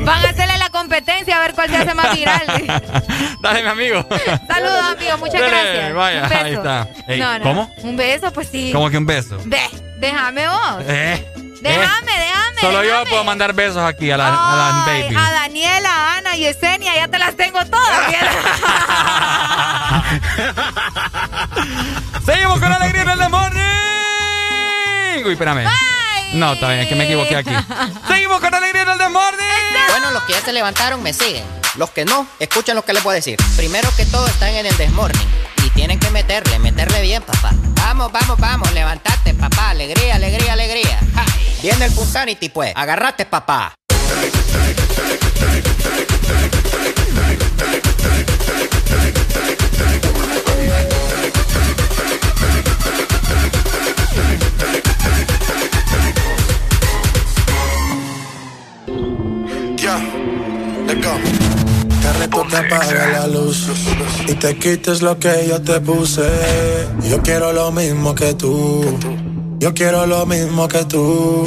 [0.05, 2.43] Van a hacerle la competencia a ver cuál se hace más viral.
[3.41, 4.05] Dale, mi amigo.
[4.49, 5.19] Saludos, amigo.
[5.19, 5.95] Muchas Dale, gracias.
[5.95, 6.45] vaya, Un beso.
[6.45, 6.89] ahí está.
[7.07, 7.45] Ey, No, no.
[7.45, 7.73] ¿cómo?
[7.85, 8.71] Un beso, pues sí.
[8.73, 9.39] ¿Cómo que un beso?
[9.45, 9.61] Ve,
[9.99, 10.83] déjame vos.
[10.89, 11.25] Eh,
[11.61, 12.61] Déjame, déjame.
[12.61, 13.11] Solo yo déjame.
[13.11, 15.15] puedo mandar besos aquí a las a baby.
[15.17, 18.01] a Daniela, a Ana y Esenia, ya te las tengo todas.
[22.29, 23.63] Seguimos con alegría en el morning.
[25.25, 25.65] Uy, espérame.
[26.35, 27.51] No, está bien, es que me equivoqué aquí.
[28.07, 29.47] Seguimos con alegría en el morning.
[29.89, 31.43] Bueno, los que ya se levantaron me siguen.
[31.77, 33.39] Los que no, escuchen lo que les voy a decir.
[33.57, 35.27] Primero que todo están en el desmorning.
[35.65, 37.53] Y tienen que meterle, meterle bien, papá.
[37.77, 39.71] Vamos, vamos, vamos, levantate, papá.
[39.71, 41.01] Alegría, alegría, alegría.
[41.15, 41.25] Ja.
[41.63, 42.75] Viene el Punsanity, pues.
[42.77, 43.73] Agarrate, papá.
[62.49, 63.69] Que apague la luz
[64.27, 66.29] y te quites lo que yo te puse.
[67.09, 68.85] Yo quiero lo mismo que tú.
[69.59, 71.47] Yo quiero lo mismo que tú.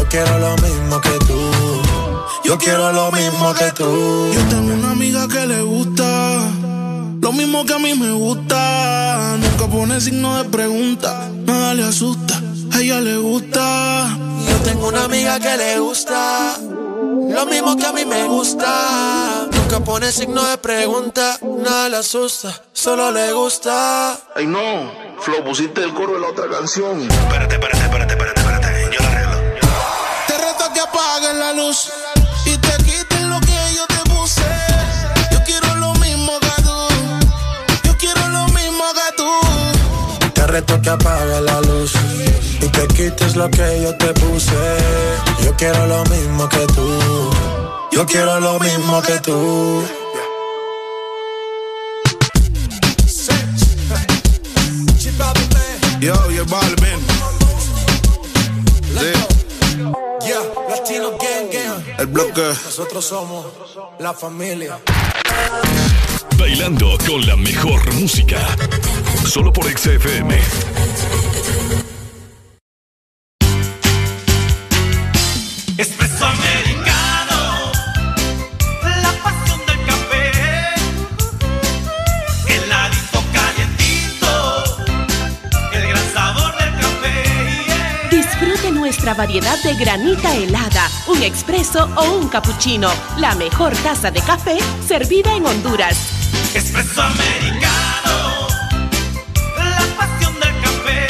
[0.00, 1.82] Yo quiero lo mismo que tú.
[2.42, 4.32] Yo quiero lo mismo que tú.
[4.32, 6.40] Yo tengo una amiga que le gusta
[7.20, 9.36] lo mismo que a mí me gusta.
[9.38, 12.40] Nunca pone signo de pregunta, nada le asusta.
[12.72, 14.16] A ella le gusta.
[14.48, 16.56] Yo tengo una amiga que le gusta
[17.30, 19.48] lo mismo que a mí me gusta.
[19.52, 24.18] Nunca pone signo de pregunta, nada le asusta, solo le gusta.
[24.34, 27.02] Ay no, Flo, pusiste el coro de la otra canción.
[27.02, 28.39] Espérate, espérate, espérate, espérate,
[30.80, 31.90] apagues la luz
[32.46, 34.42] y te quites lo que yo te puse.
[35.32, 36.78] Yo quiero lo mismo que tú.
[37.84, 40.30] Yo quiero lo mismo que tú.
[40.34, 41.92] Te reto que apagues la luz
[42.60, 44.52] y te quites lo que yo te puse.
[45.44, 47.30] Yo quiero lo mismo que tú.
[47.92, 49.82] Yo quiero lo mismo que tú.
[56.00, 56.79] Yo, yo.
[62.10, 62.42] Bloque.
[62.42, 63.46] Nosotros somos
[63.98, 64.78] la familia.
[66.38, 68.56] Bailando con la mejor música.
[69.26, 70.40] Solo por XFM.
[89.00, 92.90] Nuestra variedad de granita helada, un expreso o un cappuccino.
[93.16, 95.96] La mejor taza de café servida en Honduras.
[96.54, 98.46] Espresso americano,
[99.56, 101.06] la pasión del café.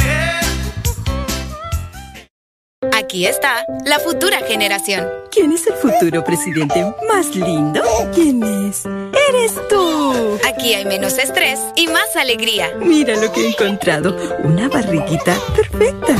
[2.96, 5.08] Aquí está la futura generación.
[5.32, 7.82] ¿Quién es el futuro presidente más lindo?
[8.14, 8.84] ¿Quién es?
[9.30, 10.40] ¡Eres tú!
[10.44, 12.72] Aquí hay menos estrés y más alegría.
[12.80, 14.16] Mira lo que he encontrado.
[14.42, 16.16] Una barriguita perfecta.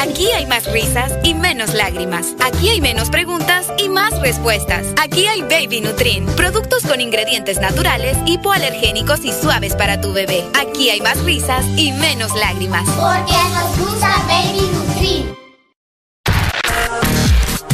[0.00, 2.36] Aquí hay más risas y menos lágrimas.
[2.38, 4.86] Aquí hay menos preguntas y más respuestas.
[5.02, 10.44] Aquí hay Baby Nutrin, productos con ingredientes naturales, hipoalergénicos y suaves para tu bebé.
[10.54, 12.88] Aquí hay más risas y menos lágrimas.
[12.90, 15.41] Porque nos gusta Baby Nutri.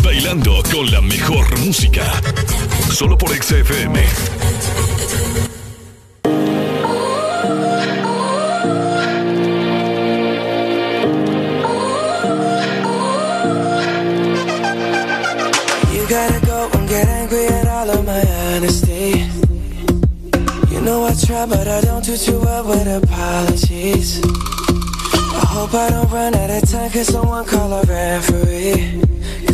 [0.08, 2.02] Bailando con la mejor música.
[2.90, 3.94] Solo por XFM.
[15.92, 18.22] You gotta go and get angry at all of my
[18.56, 19.26] honesty.
[20.70, 24.22] You know I try, but I don't do too well with apologies.
[24.24, 29.17] I hope I don't run out of time, cause someone call a referee.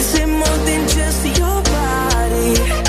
[0.00, 2.79] missing more than just your body.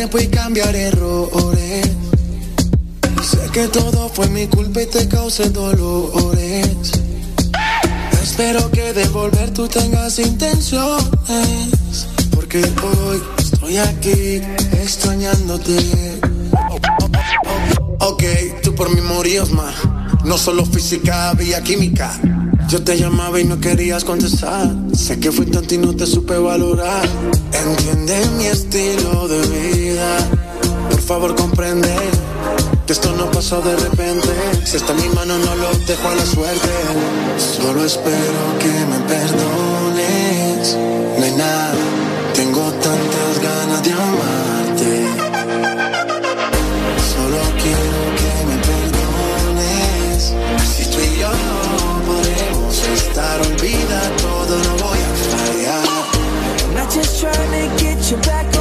[0.00, 1.88] Y cambiar errores.
[3.20, 6.92] Sé que todo fue mi culpa y te causé dolores.
[8.22, 12.06] Espero que de volver tú tengas intenciones.
[12.30, 14.40] Porque hoy estoy aquí
[14.80, 16.20] extrañándote.
[17.98, 18.22] Ok,
[18.62, 19.74] tú por mí morías más.
[20.24, 22.20] No solo física, había química.
[22.68, 24.70] Yo te llamaba y no querías contestar.
[24.94, 27.08] Sé que fui tonto y no te supe valorar.
[27.50, 30.18] Entiende mi estilo de vida.
[30.90, 31.88] Por favor, comprende
[32.86, 34.28] que esto no pasó de repente.
[34.66, 36.68] Si está en mi mano, no lo dejo a la suerte.
[37.38, 40.76] Solo espero que me perdones.
[41.20, 41.67] Nena, tengo
[53.18, 55.82] estar, olvida todo, no voy a fallar.
[56.64, 58.57] I'm not just trying to get you back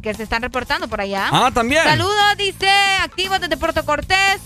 [0.00, 1.28] Que se están reportando por allá.
[1.32, 1.84] Ah, también.
[1.84, 2.68] Saludos, dice,
[3.02, 4.40] activos desde Puerto Cortés.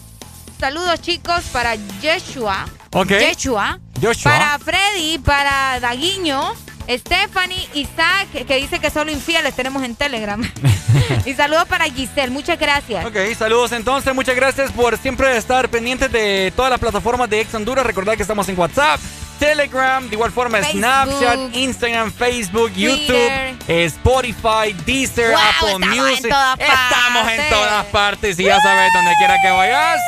[0.59, 2.67] Saludos, chicos, para Yeshua.
[2.93, 3.11] Ok.
[3.11, 3.79] Yeshua.
[4.23, 6.55] Para Freddy, para Daguiño.
[6.89, 10.43] Stephanie, Isaac, que dice que solo infieles tenemos en Telegram.
[11.27, 13.05] y saludos para Giselle, muchas gracias.
[13.05, 17.55] Ok, saludos entonces, muchas gracias por siempre estar pendientes de todas las plataformas de Ex
[17.55, 17.85] Honduras.
[17.85, 18.99] Recordad que estamos en WhatsApp,
[19.39, 23.48] Telegram, de igual forma Snapchat, Instagram, Facebook, Twitter, YouTube.
[23.69, 26.25] Spotify, Deezer, wow, Apple estamos Music.
[26.25, 30.01] En todas estamos en todas partes y ya sabes donde quiera que vayas.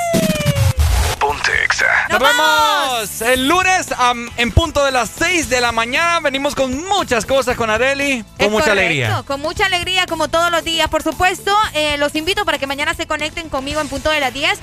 [2.11, 3.89] Nos vemos el lunes
[4.37, 6.21] en punto de las 6 de la mañana.
[6.21, 8.25] Venimos con muchas cosas con Areli.
[8.39, 9.23] Con mucha alegría.
[9.27, 11.57] Con mucha alegría, como todos los días, por supuesto.
[11.75, 14.59] Eh, los invito para que mañana se conecten conmigo en punto de las 10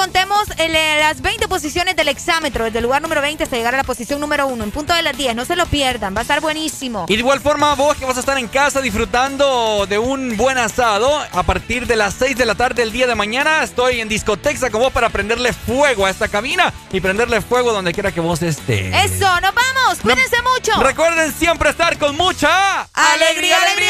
[0.00, 3.74] contemos el, eh, las 20 posiciones del exámetro, desde el lugar número 20 hasta llegar
[3.74, 5.36] a la posición número 1, en punto de las 10.
[5.36, 7.04] No se lo pierdan, va a estar buenísimo.
[7.06, 10.56] Y de igual forma, vos que vas a estar en casa disfrutando de un buen
[10.56, 14.08] asado, a partir de las 6 de la tarde el día de mañana, estoy en
[14.08, 18.20] Discotexa con vos para prenderle fuego a esta cabina y prenderle fuego donde quiera que
[18.20, 18.94] vos estés.
[18.94, 20.82] Eso, nos vamos, cuídense mucho.
[20.82, 23.89] Recuerden siempre estar con mucha ¡Alegría, alegría, alegría!